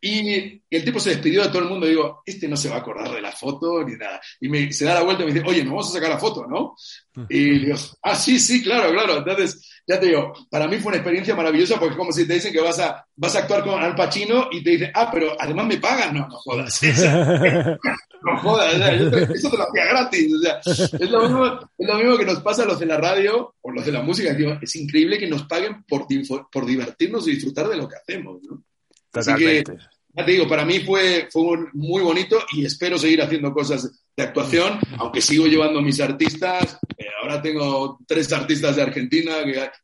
Y, 0.00 0.62
el 0.70 0.84
tipo 0.84 1.00
se 1.00 1.10
despidió 1.10 1.42
de 1.42 1.48
todo 1.48 1.60
el 1.60 1.68
mundo, 1.68 1.86
y 1.86 1.90
digo, 1.90 2.22
este 2.24 2.48
no 2.48 2.56
se 2.56 2.68
va 2.68 2.76
a 2.76 2.78
acordar 2.78 3.10
de 3.10 3.20
la 3.20 3.32
foto 3.32 3.82
ni 3.84 3.96
nada. 3.96 4.20
Y 4.40 4.48
me, 4.48 4.72
se 4.72 4.84
da 4.84 4.94
la 4.94 5.02
vuelta 5.02 5.22
y 5.22 5.26
me 5.26 5.32
dice, 5.32 5.46
oye, 5.46 5.64
nos 5.64 5.72
vamos 5.72 5.90
a 5.90 5.92
sacar 5.92 6.10
la 6.10 6.18
foto, 6.18 6.46
¿no? 6.46 6.74
Y 7.28 7.58
digo, 7.60 7.76
ah, 8.02 8.14
sí, 8.14 8.38
sí, 8.38 8.62
claro, 8.62 8.92
claro. 8.92 9.18
Entonces, 9.18 9.82
ya 9.86 9.98
te 9.98 10.06
digo, 10.06 10.32
para 10.48 10.68
mí 10.68 10.78
fue 10.78 10.90
una 10.90 10.98
experiencia 10.98 11.34
maravillosa 11.34 11.78
porque 11.78 11.92
es 11.92 11.98
como 11.98 12.12
si 12.12 12.26
te 12.26 12.34
dicen 12.34 12.52
que 12.52 12.60
vas 12.60 12.78
a, 12.78 13.04
vas 13.16 13.34
a 13.34 13.40
actuar 13.40 13.64
con 13.64 13.82
Al 13.82 13.94
Pacino 13.94 14.48
y 14.52 14.62
te 14.62 14.70
dicen, 14.70 14.92
ah, 14.94 15.10
pero 15.12 15.32
además 15.38 15.66
me 15.66 15.78
pagan. 15.78 16.14
No, 16.14 16.28
no 16.28 16.36
jodas. 16.36 16.80
no 18.22 18.38
jodas, 18.38 18.74
eso 18.74 19.50
te 19.50 19.56
lo 19.56 19.68
hacía 19.68 19.84
gratis. 19.86 20.34
O 20.34 20.38
sea, 20.40 20.60
es, 20.60 21.10
lo 21.10 21.22
mismo, 21.22 21.46
es 21.76 21.88
lo 21.88 21.94
mismo 21.96 22.16
que 22.16 22.24
nos 22.24 22.40
pasa 22.40 22.62
a 22.62 22.66
los 22.66 22.78
de 22.78 22.86
la 22.86 22.98
radio 22.98 23.54
o 23.60 23.70
los 23.72 23.84
de 23.84 23.92
la 23.92 24.02
música. 24.02 24.36
es 24.62 24.76
increíble 24.76 25.18
que 25.18 25.26
nos 25.26 25.42
paguen 25.44 25.82
por, 25.84 26.06
por 26.50 26.66
divertirnos 26.66 27.26
y 27.26 27.32
disfrutar 27.32 27.68
de 27.68 27.76
lo 27.76 27.88
que 27.88 27.96
hacemos. 27.96 28.40
¿no? 28.48 28.62
Así 29.12 29.34
que, 29.34 29.64
ya 30.12 30.24
te 30.24 30.32
digo, 30.32 30.48
para 30.48 30.64
mí 30.64 30.80
fue, 30.80 31.28
fue 31.30 31.58
muy 31.72 32.02
bonito 32.02 32.38
y 32.52 32.64
espero 32.64 32.98
seguir 32.98 33.22
haciendo 33.22 33.52
cosas 33.52 33.90
de 34.16 34.22
actuación, 34.22 34.78
aunque 34.98 35.20
sigo 35.20 35.46
llevando 35.46 35.80
mis 35.80 36.00
artistas. 36.00 36.78
Eh, 36.98 37.06
ahora 37.22 37.40
tengo 37.40 37.98
tres 38.06 38.32
artistas 38.32 38.76
de 38.76 38.82
Argentina, 38.82 39.36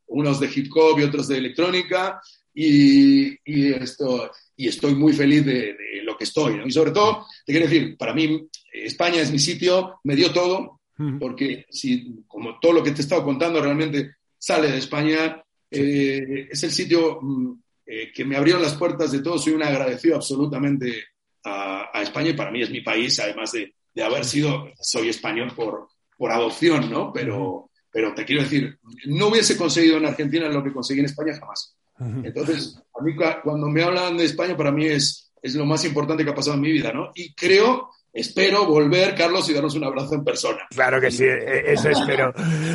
unos 0.07 0.39
de 0.39 0.49
hip 0.53 0.69
hop 0.75 0.99
y 0.99 1.03
otros 1.03 1.27
de 1.29 1.37
electrónica, 1.37 2.19
y, 2.53 3.37
y 3.45 3.71
esto, 3.73 4.31
y 4.55 4.67
estoy 4.67 4.95
muy 4.95 5.13
feliz 5.13 5.45
de, 5.45 5.77
lo 6.03 6.17
que 6.17 6.25
estoy. 6.25 6.61
Y 6.65 6.71
sobre 6.71 6.91
todo, 6.91 7.25
te 7.45 7.53
quiero 7.53 7.67
decir, 7.67 7.97
para 7.97 8.13
mí 8.13 8.47
España 8.73 9.21
es 9.21 9.31
mi 9.31 9.39
sitio, 9.39 9.99
me 10.03 10.15
dio 10.15 10.31
todo, 10.31 10.81
porque 11.19 11.67
si, 11.69 12.23
como 12.27 12.59
todo 12.59 12.73
lo 12.73 12.83
que 12.83 12.91
te 12.91 12.97
he 12.97 13.01
estado 13.01 13.23
contando 13.23 13.61
realmente 13.61 14.15
sale 14.37 14.71
de 14.71 14.79
España, 14.79 15.43
eh, 15.69 16.47
es 16.49 16.63
el 16.63 16.71
sitio 16.71 17.19
mm, 17.21 17.53
eh, 17.87 18.11
que 18.13 18.25
me 18.25 18.35
abrieron 18.35 18.61
las 18.61 18.75
puertas 18.75 19.11
de 19.11 19.19
todo. 19.19 19.37
Soy 19.37 19.53
un 19.53 19.63
agradecido 19.63 20.15
absolutamente 20.15 21.05
a, 21.43 21.89
a 21.93 22.01
España 22.01 22.29
y 22.29 22.33
para 22.33 22.51
mí 22.51 22.61
es 22.61 22.69
mi 22.69 22.81
país, 22.81 23.19
además 23.19 23.51
de, 23.53 23.73
de 23.93 24.03
haber 24.03 24.25
sido, 24.25 24.69
soy 24.79 25.09
español 25.09 25.53
por, 25.55 25.87
por 26.17 26.31
adopción, 26.31 26.89
¿no? 26.91 27.11
Pero, 27.13 27.71
pero 27.91 28.13
te 28.13 28.25
quiero 28.25 28.43
decir, 28.43 28.77
no 29.05 29.27
hubiese 29.27 29.57
conseguido 29.57 29.97
en 29.97 30.05
Argentina 30.05 30.49
lo 30.49 30.63
que 30.63 30.73
conseguí 30.73 30.99
en 30.99 31.05
España 31.05 31.37
jamás. 31.39 31.75
Entonces, 31.99 32.77
a 32.93 33.03
mí 33.03 33.15
cuando 33.15 33.67
me 33.69 33.81
hablan 33.81 34.17
de 34.17 34.25
España, 34.25 34.55
para 34.55 34.71
mí 34.71 34.85
es, 34.85 35.31
es 35.41 35.55
lo 35.55 35.65
más 35.65 35.83
importante 35.83 36.23
que 36.23 36.29
ha 36.29 36.35
pasado 36.35 36.55
en 36.55 36.61
mi 36.61 36.71
vida, 36.71 36.91
¿no? 36.93 37.11
Y 37.15 37.33
creo 37.33 37.89
espero 38.17 38.65
volver, 38.65 39.13
Carlos, 39.15 39.47
y 39.49 39.53
darnos 39.53 39.75
un 39.75 39.83
abrazo 39.83 40.15
en 40.15 40.23
persona. 40.23 40.59
Claro 40.69 40.99
que 40.99 41.11
sí, 41.11 41.23
e, 41.23 41.73
eso 41.73 41.89
espero. 41.89 42.33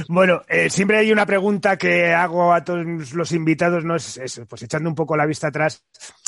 Bueno, 0.08 0.42
eh, 0.48 0.70
siempre 0.70 0.98
hay 0.98 1.10
una 1.10 1.26
pregunta 1.26 1.76
que 1.76 2.12
hago 2.12 2.52
a 2.52 2.62
todos 2.62 3.12
los 3.12 3.32
invitados, 3.32 3.84
¿no? 3.84 3.96
Es, 3.96 4.40
pues 4.48 4.62
echando 4.62 4.88
un 4.88 4.94
poco 4.94 5.16
la 5.16 5.26
vista 5.26 5.48
atrás, 5.48 5.84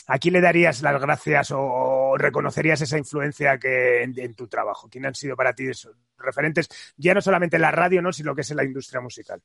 ¿a 0.08 0.18
quién 0.18 0.34
le 0.34 0.40
darías 0.40 0.82
las 0.82 1.00
gracias 1.00 1.52
o, 1.54 2.16
reconocerías 2.16 2.80
esa 2.80 2.98
influencia 2.98 3.58
que 3.58 4.02
en, 4.02 4.34
tu 4.34 4.48
trabajo? 4.48 4.88
¿Quién 4.90 5.06
han 5.06 5.14
sido 5.14 5.36
para 5.36 5.54
ti 5.54 5.68
esos 5.68 5.94
referentes, 6.18 6.68
ya 6.96 7.14
no 7.14 7.20
solamente 7.20 7.56
en 7.56 7.62
la 7.62 7.70
radio, 7.70 8.02
¿no? 8.02 8.12
sino 8.12 8.34
que 8.34 8.40
es 8.40 8.50
en 8.50 8.56
la 8.56 8.64
industria 8.64 9.00
musical? 9.00 9.40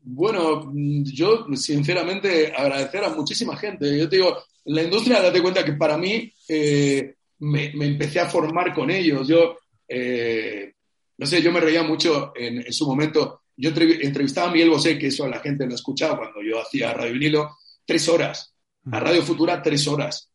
Bueno, 0.00 0.72
yo 0.74 1.46
sinceramente 1.54 2.52
agradecer 2.56 3.04
a 3.04 3.10
muchísima 3.10 3.56
gente. 3.56 3.98
Yo 3.98 4.08
te 4.08 4.16
digo, 4.16 4.36
la 4.64 4.82
industria, 4.82 5.22
date 5.22 5.42
cuenta 5.42 5.64
que 5.64 5.72
para 5.72 5.96
mí 5.98 6.32
eh, 6.48 7.17
me, 7.40 7.70
empecé 7.72 8.20
a 8.20 8.28
formar 8.28 8.74
con 8.74 8.90
ellos. 8.90 9.26
Yo, 9.28 9.56
eh, 9.86 10.72
no 11.16 11.26
sé, 11.26 11.42
yo 11.42 11.52
me 11.52 11.60
reía 11.60 11.82
mucho 11.82 12.32
en, 12.34 12.72
su 12.72 12.86
momento. 12.86 13.42
Yo 13.56 13.70
entrevistaba 13.70 14.48
a 14.48 14.52
Miguel 14.52 14.70
Bosé, 14.70 14.98
que 14.98 15.08
eso 15.08 15.26
la 15.26 15.40
gente 15.40 15.66
lo 15.66 15.72
ha 15.72 15.74
escuchado 15.74 16.16
cuando 16.16 16.42
yo 16.42 16.60
hacía 16.60 16.94
Radio 16.94 17.12
Vinilo, 17.12 17.56
tres 17.84 18.08
horas. 18.08 18.54
A 18.90 19.00
Radio 19.00 19.22
Futura, 19.22 19.60
tres 19.60 19.86
horas. 19.86 20.30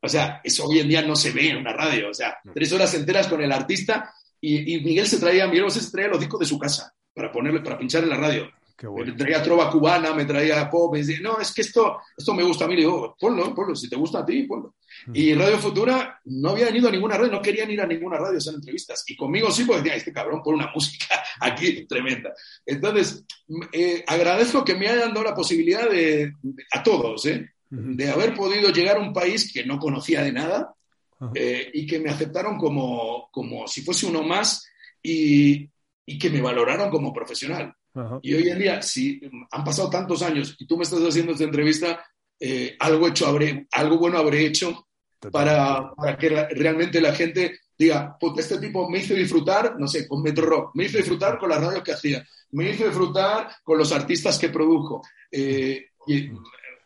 O 0.00 0.08
sea, 0.08 0.40
eso 0.42 0.66
hoy 0.66 0.80
en 0.80 0.88
día 0.88 1.02
no 1.02 1.14
se 1.14 1.30
ve 1.30 1.50
en 1.50 1.58
una 1.58 1.72
radio. 1.72 2.10
O 2.10 2.14
sea, 2.14 2.36
tres 2.52 2.72
horas 2.72 2.92
enteras 2.94 3.28
con 3.28 3.42
el 3.42 3.52
artista 3.52 4.12
y, 4.40 4.80
Miguel 4.80 5.06
se 5.06 5.18
traía, 5.18 5.46
Miguel 5.46 5.64
Bosé 5.64 5.80
se 5.80 5.92
traía 5.92 6.08
los 6.08 6.18
discos 6.18 6.40
de 6.40 6.46
su 6.46 6.58
casa 6.58 6.92
para 7.14 7.30
ponerle, 7.30 7.60
para 7.60 7.78
pinchar 7.78 8.02
en 8.02 8.10
la 8.10 8.16
radio. 8.16 8.50
Me 8.80 9.12
traía 9.12 9.42
trova 9.42 9.70
cubana, 9.70 10.12
me 10.14 10.24
traía 10.24 10.68
pop, 10.68 10.92
me 10.92 10.98
decía, 10.98 11.18
no, 11.20 11.38
es 11.38 11.52
que 11.52 11.62
esto, 11.62 11.98
esto 12.16 12.34
me 12.34 12.42
gusta 12.42 12.64
a 12.64 12.68
mí. 12.68 12.74
Le 12.74 12.82
digo, 12.82 13.16
ponlo, 13.18 13.54
ponlo, 13.54 13.74
si 13.76 13.88
te 13.88 13.96
gusta 13.96 14.20
a 14.20 14.26
ti, 14.26 14.42
ponlo. 14.44 14.74
Y 15.12 15.34
Radio 15.34 15.58
Futura 15.58 16.20
no 16.24 16.50
había 16.50 16.74
ido 16.74 16.88
a 16.88 16.92
ninguna 16.92 17.16
radio, 17.16 17.32
no 17.32 17.42
querían 17.42 17.70
ir 17.70 17.80
a 17.80 17.86
ninguna 17.86 18.18
radio 18.18 18.34
a 18.34 18.38
hacer 18.38 18.54
entrevistas. 18.54 19.04
Y 19.06 19.16
conmigo 19.16 19.50
sí, 19.50 19.64
porque 19.64 19.82
decía, 19.82 19.96
este 19.96 20.12
cabrón 20.12 20.42
pone 20.42 20.58
una 20.58 20.72
música 20.74 21.22
aquí 21.40 21.86
tremenda. 21.86 22.32
Entonces, 22.64 23.24
eh, 23.72 24.04
agradezco 24.06 24.64
que 24.64 24.74
me 24.74 24.88
hayan 24.88 25.12
dado 25.12 25.24
la 25.24 25.34
posibilidad 25.34 25.88
de, 25.88 26.32
a 26.72 26.82
todos, 26.82 27.26
¿eh? 27.26 27.50
de 27.70 28.10
haber 28.10 28.34
podido 28.34 28.70
llegar 28.70 28.98
a 28.98 29.00
un 29.00 29.14
país 29.14 29.50
que 29.50 29.64
no 29.64 29.78
conocía 29.78 30.22
de 30.22 30.32
nada 30.32 30.74
eh, 31.34 31.70
y 31.72 31.86
que 31.86 32.00
me 32.00 32.10
aceptaron 32.10 32.58
como, 32.58 33.30
como 33.30 33.66
si 33.66 33.80
fuese 33.80 34.04
uno 34.04 34.22
más 34.22 34.66
y, 35.02 35.70
y 36.04 36.18
que 36.18 36.28
me 36.28 36.42
valoraron 36.42 36.90
como 36.90 37.14
profesional. 37.14 37.74
Y 38.22 38.34
hoy 38.34 38.48
en 38.48 38.58
día, 38.58 38.82
si 38.82 39.20
han 39.50 39.64
pasado 39.64 39.90
tantos 39.90 40.22
años 40.22 40.56
y 40.58 40.66
tú 40.66 40.76
me 40.76 40.84
estás 40.84 41.00
haciendo 41.00 41.32
esta 41.32 41.44
entrevista, 41.44 42.04
eh, 42.40 42.76
algo, 42.80 43.08
hecho 43.08 43.26
habré, 43.26 43.66
algo 43.72 43.98
bueno 43.98 44.18
habré 44.18 44.46
hecho 44.46 44.88
para, 45.30 45.92
para, 45.94 46.16
que 46.16 46.28
realmente 46.28 47.00
la 47.00 47.14
gente 47.14 47.60
diga, 47.78 48.16
este 48.36 48.58
tipo 48.58 48.88
me 48.88 48.98
hizo 48.98 49.14
disfrutar, 49.14 49.78
no 49.78 49.86
sé, 49.86 50.08
con 50.08 50.22
Metro 50.22 50.46
Rock, 50.46 50.70
me 50.74 50.84
hizo 50.84 50.98
disfrutar 50.98 51.38
con 51.38 51.50
las 51.50 51.60
radios 51.60 51.82
que 51.82 51.92
hacía, 51.92 52.26
me 52.52 52.70
hizo 52.70 52.84
disfrutar 52.84 53.48
con 53.62 53.78
los 53.78 53.92
artistas 53.92 54.38
que 54.38 54.48
produjo. 54.48 55.02
Eh, 55.30 55.90
y 56.06 56.30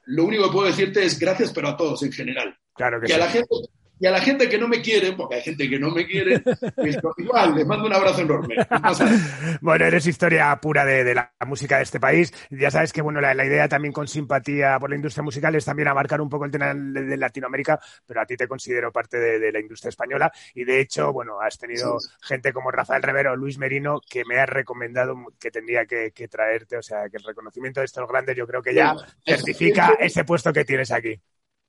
lo 0.06 0.24
único 0.24 0.44
que 0.44 0.52
puedo 0.52 0.66
decirte 0.66 1.04
es 1.04 1.18
gracias, 1.18 1.52
pero 1.52 1.68
a 1.68 1.76
todos 1.76 2.02
en 2.02 2.12
general. 2.12 2.56
Claro 2.74 3.00
que 3.00 3.10
y 3.10 3.14
a 3.14 3.18
la 3.18 3.28
gente 3.28 3.48
y 3.98 4.06
a 4.06 4.10
la 4.10 4.20
gente 4.20 4.48
que 4.48 4.58
no 4.58 4.68
me 4.68 4.82
quiere, 4.82 5.12
porque 5.12 5.36
hay 5.36 5.42
gente 5.42 5.68
que 5.68 5.78
no 5.78 5.90
me 5.90 6.06
quiere, 6.06 6.42
igual, 7.16 7.54
les 7.54 7.66
mando 7.66 7.86
un 7.86 7.92
abrazo 7.92 8.20
enorme. 8.20 8.56
bueno, 9.60 9.84
eres 9.86 10.06
historia 10.06 10.54
pura 10.60 10.84
de, 10.84 11.14
la 11.14 11.32
música 11.46 11.78
de 11.78 11.84
este 11.84 11.98
país. 11.98 12.32
Ya 12.50 12.70
sabes 12.70 12.92
que 12.92 13.00
bueno, 13.00 13.20
la, 13.20 13.34
idea 13.44 13.68
también 13.68 13.92
con 13.92 14.06
simpatía 14.06 14.78
por 14.78 14.90
la 14.90 14.96
industria 14.96 15.22
musical 15.22 15.54
es 15.54 15.64
también 15.64 15.88
abarcar 15.88 16.20
un 16.20 16.28
poco 16.28 16.44
el 16.44 16.50
tema 16.50 16.74
de, 16.74 17.16
Latinoamérica, 17.16 17.80
pero 18.04 18.20
a 18.20 18.26
ti 18.26 18.36
te 18.36 18.46
considero 18.46 18.92
parte 18.92 19.18
de, 19.18 19.52
la 19.52 19.60
industria 19.60 19.90
española. 19.90 20.30
Y 20.54 20.64
de 20.64 20.80
hecho, 20.80 21.12
bueno, 21.12 21.40
has 21.40 21.58
tenido 21.58 21.98
gente 22.20 22.52
como 22.52 22.70
Rafael 22.70 23.02
Rivero 23.02 23.32
o 23.32 23.36
Luis 23.36 23.58
Merino 23.58 24.00
que 24.08 24.24
me 24.24 24.38
ha 24.38 24.46
recomendado 24.46 25.16
que 25.38 25.50
tendría 25.50 25.86
que, 25.86 26.12
traerte. 26.28 26.76
O 26.76 26.82
sea, 26.82 27.08
que 27.08 27.16
el 27.16 27.24
reconocimiento 27.24 27.80
de 27.80 27.86
estos 27.86 28.06
grandes 28.08 28.36
yo 28.36 28.46
creo 28.46 28.62
que 28.62 28.74
ya 28.74 28.94
certifica 29.24 29.94
ese 29.98 30.24
puesto 30.24 30.52
que 30.52 30.64
tienes 30.64 30.90
aquí 30.90 31.20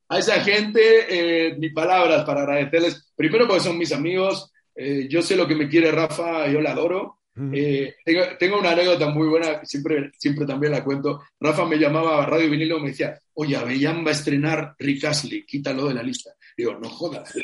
a 0.10 0.20
esa 0.20 0.40
gente, 0.42 0.80
eh, 1.10 1.56
mis 1.58 1.74
palabras 1.74 2.24
para 2.24 2.42
agradecerles, 2.42 3.12
primero 3.16 3.48
porque 3.48 3.64
son 3.64 3.78
mis 3.78 3.92
amigos, 3.92 4.52
eh, 4.76 5.08
yo 5.10 5.22
sé 5.22 5.36
lo 5.36 5.48
que 5.48 5.56
me 5.56 5.68
quiere 5.68 5.92
Rafa, 5.92 6.48
yo 6.48 6.62
la 6.62 6.72
adoro. 6.72 7.16
Eh, 7.54 7.94
tengo, 8.40 8.58
una 8.58 8.72
anécdota 8.72 9.10
muy 9.10 9.28
buena, 9.28 9.64
siempre, 9.64 10.10
siempre 10.18 10.46
también 10.48 10.72
la 10.72 10.84
cuento. 10.84 11.22
Rafa 11.40 11.66
me 11.66 11.78
llamaba 11.78 12.24
a 12.24 12.26
Radio 12.26 12.50
Vinilo 12.50 12.80
y 12.80 12.82
me 12.82 12.90
decía, 12.90 13.20
oye, 13.36 13.56
Avellán 13.56 14.04
va 14.04 14.10
a 14.10 14.14
estrenar 14.14 14.76
Rick 14.80 15.06
Astley, 15.06 15.46
quítalo 15.46 15.88
de 15.88 15.94
la 15.94 16.02
lista. 16.02 16.32
Digo, 16.58 16.74
no 16.80 16.90
jodas. 16.90 17.36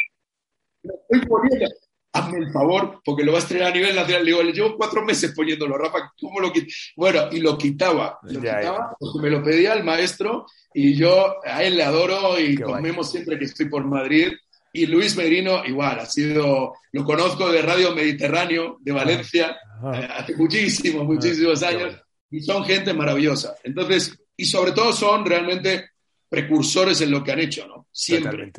Estoy 0.82 1.28
poniendo, 1.28 1.68
hazme 2.14 2.38
el 2.38 2.52
favor, 2.52 3.02
porque 3.04 3.24
lo 3.24 3.32
va 3.32 3.40
a 3.40 3.42
estrenar 3.42 3.72
a 3.72 3.76
nivel 3.76 3.96
nacional. 3.96 4.24
Le 4.24 4.32
digo, 4.32 4.44
le 4.44 4.54
llevo 4.54 4.78
cuatro 4.78 5.04
meses 5.04 5.34
poniéndolo, 5.36 5.78
Rafa, 5.78 6.14
¿cómo 6.20 6.40
lo? 6.40 6.54
Bueno, 6.96 7.24
y 7.32 7.40
lo 7.40 7.58
quitaba, 7.58 8.20
lo 8.22 8.40
quitaba, 8.40 8.96
porque 9.00 9.20
me 9.20 9.30
lo 9.32 9.44
pedía 9.44 9.74
el 9.74 9.84
maestro 9.84 10.46
y 10.74 10.96
yo 10.96 11.36
a 11.44 11.64
él 11.64 11.76
le 11.76 11.84
adoro 11.84 12.40
y 12.40 12.56
comemos 12.56 13.12
siempre 13.12 13.38
que 13.38 13.46
estoy 13.46 13.68
por 13.68 13.84
Madrid. 13.84 14.32
Y 14.76 14.88
Luis 14.88 15.16
Merino, 15.16 15.64
igual, 15.66 16.00
ha 16.00 16.06
sido, 16.06 16.74
lo 16.92 17.04
conozco 17.04 17.52
de 17.52 17.62
Radio 17.62 17.94
Mediterráneo 17.94 18.78
de 18.82 18.92
Valencia, 18.92 19.56
eh, 19.94 20.08
hace 20.16 20.36
muchísimos, 20.36 21.06
muchísimos 21.06 21.62
años, 21.62 21.96
y 22.32 22.42
son 22.42 22.64
gente 22.66 22.92
maravillosa. 22.92 23.56
Entonces, 23.64 24.18
y 24.36 24.46
sobre 24.46 24.72
todo 24.72 24.92
son 24.92 25.26
realmente 25.26 25.92
precursores 26.28 27.02
en 27.02 27.12
lo 27.12 27.24
que 27.24 27.32
han 27.32 27.40
hecho, 27.40 27.68
¿no? 27.68 27.83
Siempre. 27.96 28.52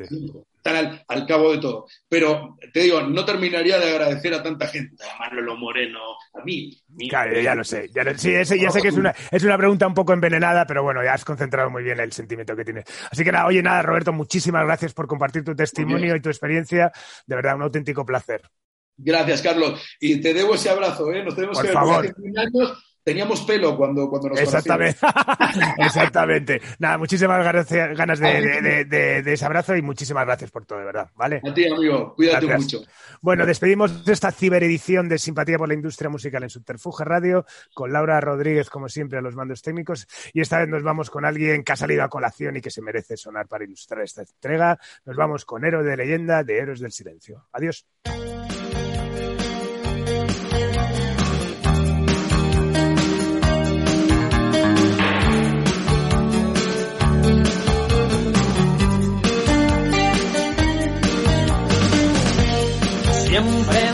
Están 0.55 1.03
al, 1.09 1.27
cabo 1.27 1.51
de 1.51 1.57
todo. 1.59 1.87
Pero 2.07 2.57
te 2.73 2.79
digo, 2.79 3.01
no 3.01 3.25
terminaría 3.25 3.77
de 3.77 3.91
agradecer 3.91 4.33
a 4.33 4.41
tanta 4.41 4.65
gente, 4.67 4.95
a 5.03 5.19
Manolo 5.19 5.57
Moreno, 5.57 5.99
a 6.33 6.43
mí. 6.43 6.71
claro, 7.09 7.39
ya 7.39 7.53
lo 7.53 7.63
sé. 7.65 7.89
Ya, 7.93 8.17
sí, 8.17 8.31
ya 8.31 8.71
sé 8.71 8.81
que 8.81 8.87
es 8.87 8.95
una, 8.95 9.13
es 9.29 9.43
una 9.43 9.57
pregunta 9.57 9.85
un 9.85 9.93
poco 9.93 10.13
envenenada, 10.13 10.65
pero 10.65 10.83
bueno, 10.83 11.03
ya 11.03 11.13
has 11.13 11.25
concentrado 11.25 11.69
muy 11.69 11.83
bien 11.83 11.99
el 11.99 12.13
sentimiento 12.13 12.55
que 12.55 12.63
tienes. 12.63 12.85
Así 13.11 13.25
que 13.25 13.31
nada, 13.31 13.47
oye, 13.47 13.61
nada, 13.61 13.81
Roberto, 13.81 14.13
muchísimas 14.13 14.63
gracias 14.65 14.93
por 14.93 15.05
compartir 15.05 15.43
tu 15.43 15.53
testimonio 15.53 16.15
y 16.15 16.21
tu 16.21 16.29
experiencia. 16.29 16.91
De 17.27 17.35
verdad, 17.35 17.57
un 17.57 17.63
auténtico 17.63 18.05
placer. 18.05 18.41
Gracias, 18.97 19.41
Carlos. 19.41 19.85
Y 19.99 20.21
te 20.21 20.33
debo 20.33 20.55
ese 20.55 20.69
abrazo, 20.69 21.11
¿eh? 21.11 21.23
Nos 21.25 21.35
tenemos 21.35 21.57
por 21.57 21.67
que 21.67 21.73
favor. 21.73 22.05
años 22.05 22.94
Teníamos 23.05 23.43
pelo 23.43 23.77
cuando, 23.77 24.09
cuando 24.09 24.29
nos 24.29 24.39
Exactamente. 24.39 24.97
Exactamente. 25.77 26.59
Nada, 26.79 26.97
muchísimas 26.97 27.37
gracias, 27.45 27.95
ganas 27.95 28.19
de, 28.19 29.23
ese 29.23 29.45
abrazo 29.45 29.75
y 29.75 29.83
muchísimas 29.83 30.25
gracias 30.25 30.49
por 30.49 30.65
todo, 30.65 30.79
de 30.79 30.85
verdad. 30.85 31.11
¿Vale? 31.15 31.39
A 31.47 31.53
ti, 31.53 31.71
amigo. 31.71 32.15
Cuídate 32.15 32.47
mucho. 32.47 32.81
Bueno, 33.21 33.45
despedimos 33.45 34.07
esta 34.07 34.31
ciberedición 34.31 35.07
de 35.07 35.19
Simpatía 35.19 35.59
por 35.59 35.67
la 35.67 35.75
Industria 35.75 36.09
Musical 36.09 36.41
en 36.41 36.49
Subterfuge 36.49 37.05
Radio 37.05 37.45
con 37.75 37.93
Laura 37.93 38.19
Rodríguez, 38.19 38.71
como 38.71 38.89
siempre, 38.89 39.19
a 39.19 39.21
los 39.21 39.35
mandos 39.35 39.61
técnicos. 39.61 40.07
Y 40.33 40.41
esta 40.41 40.57
vez 40.57 40.67
nos 40.67 40.81
vamos 40.81 41.11
con 41.11 41.25
alguien 41.25 41.63
que 41.63 41.73
ha 41.73 41.75
salido 41.75 42.03
a 42.03 42.09
colación 42.09 42.57
y 42.57 42.61
que 42.61 42.71
se 42.71 42.81
merece 42.81 43.17
sonar 43.17 43.47
para 43.47 43.65
ilustrar 43.65 44.01
esta 44.01 44.23
entrega. 44.23 44.79
Nos 45.05 45.15
vamos 45.15 45.45
con 45.45 45.63
Héroe 45.63 45.83
de 45.83 45.95
Leyenda 45.95 46.43
de 46.43 46.57
Héroes 46.57 46.79
del 46.79 46.91
Silencio. 46.91 47.45
Adiós. 47.51 47.85
Siempre 63.45 63.84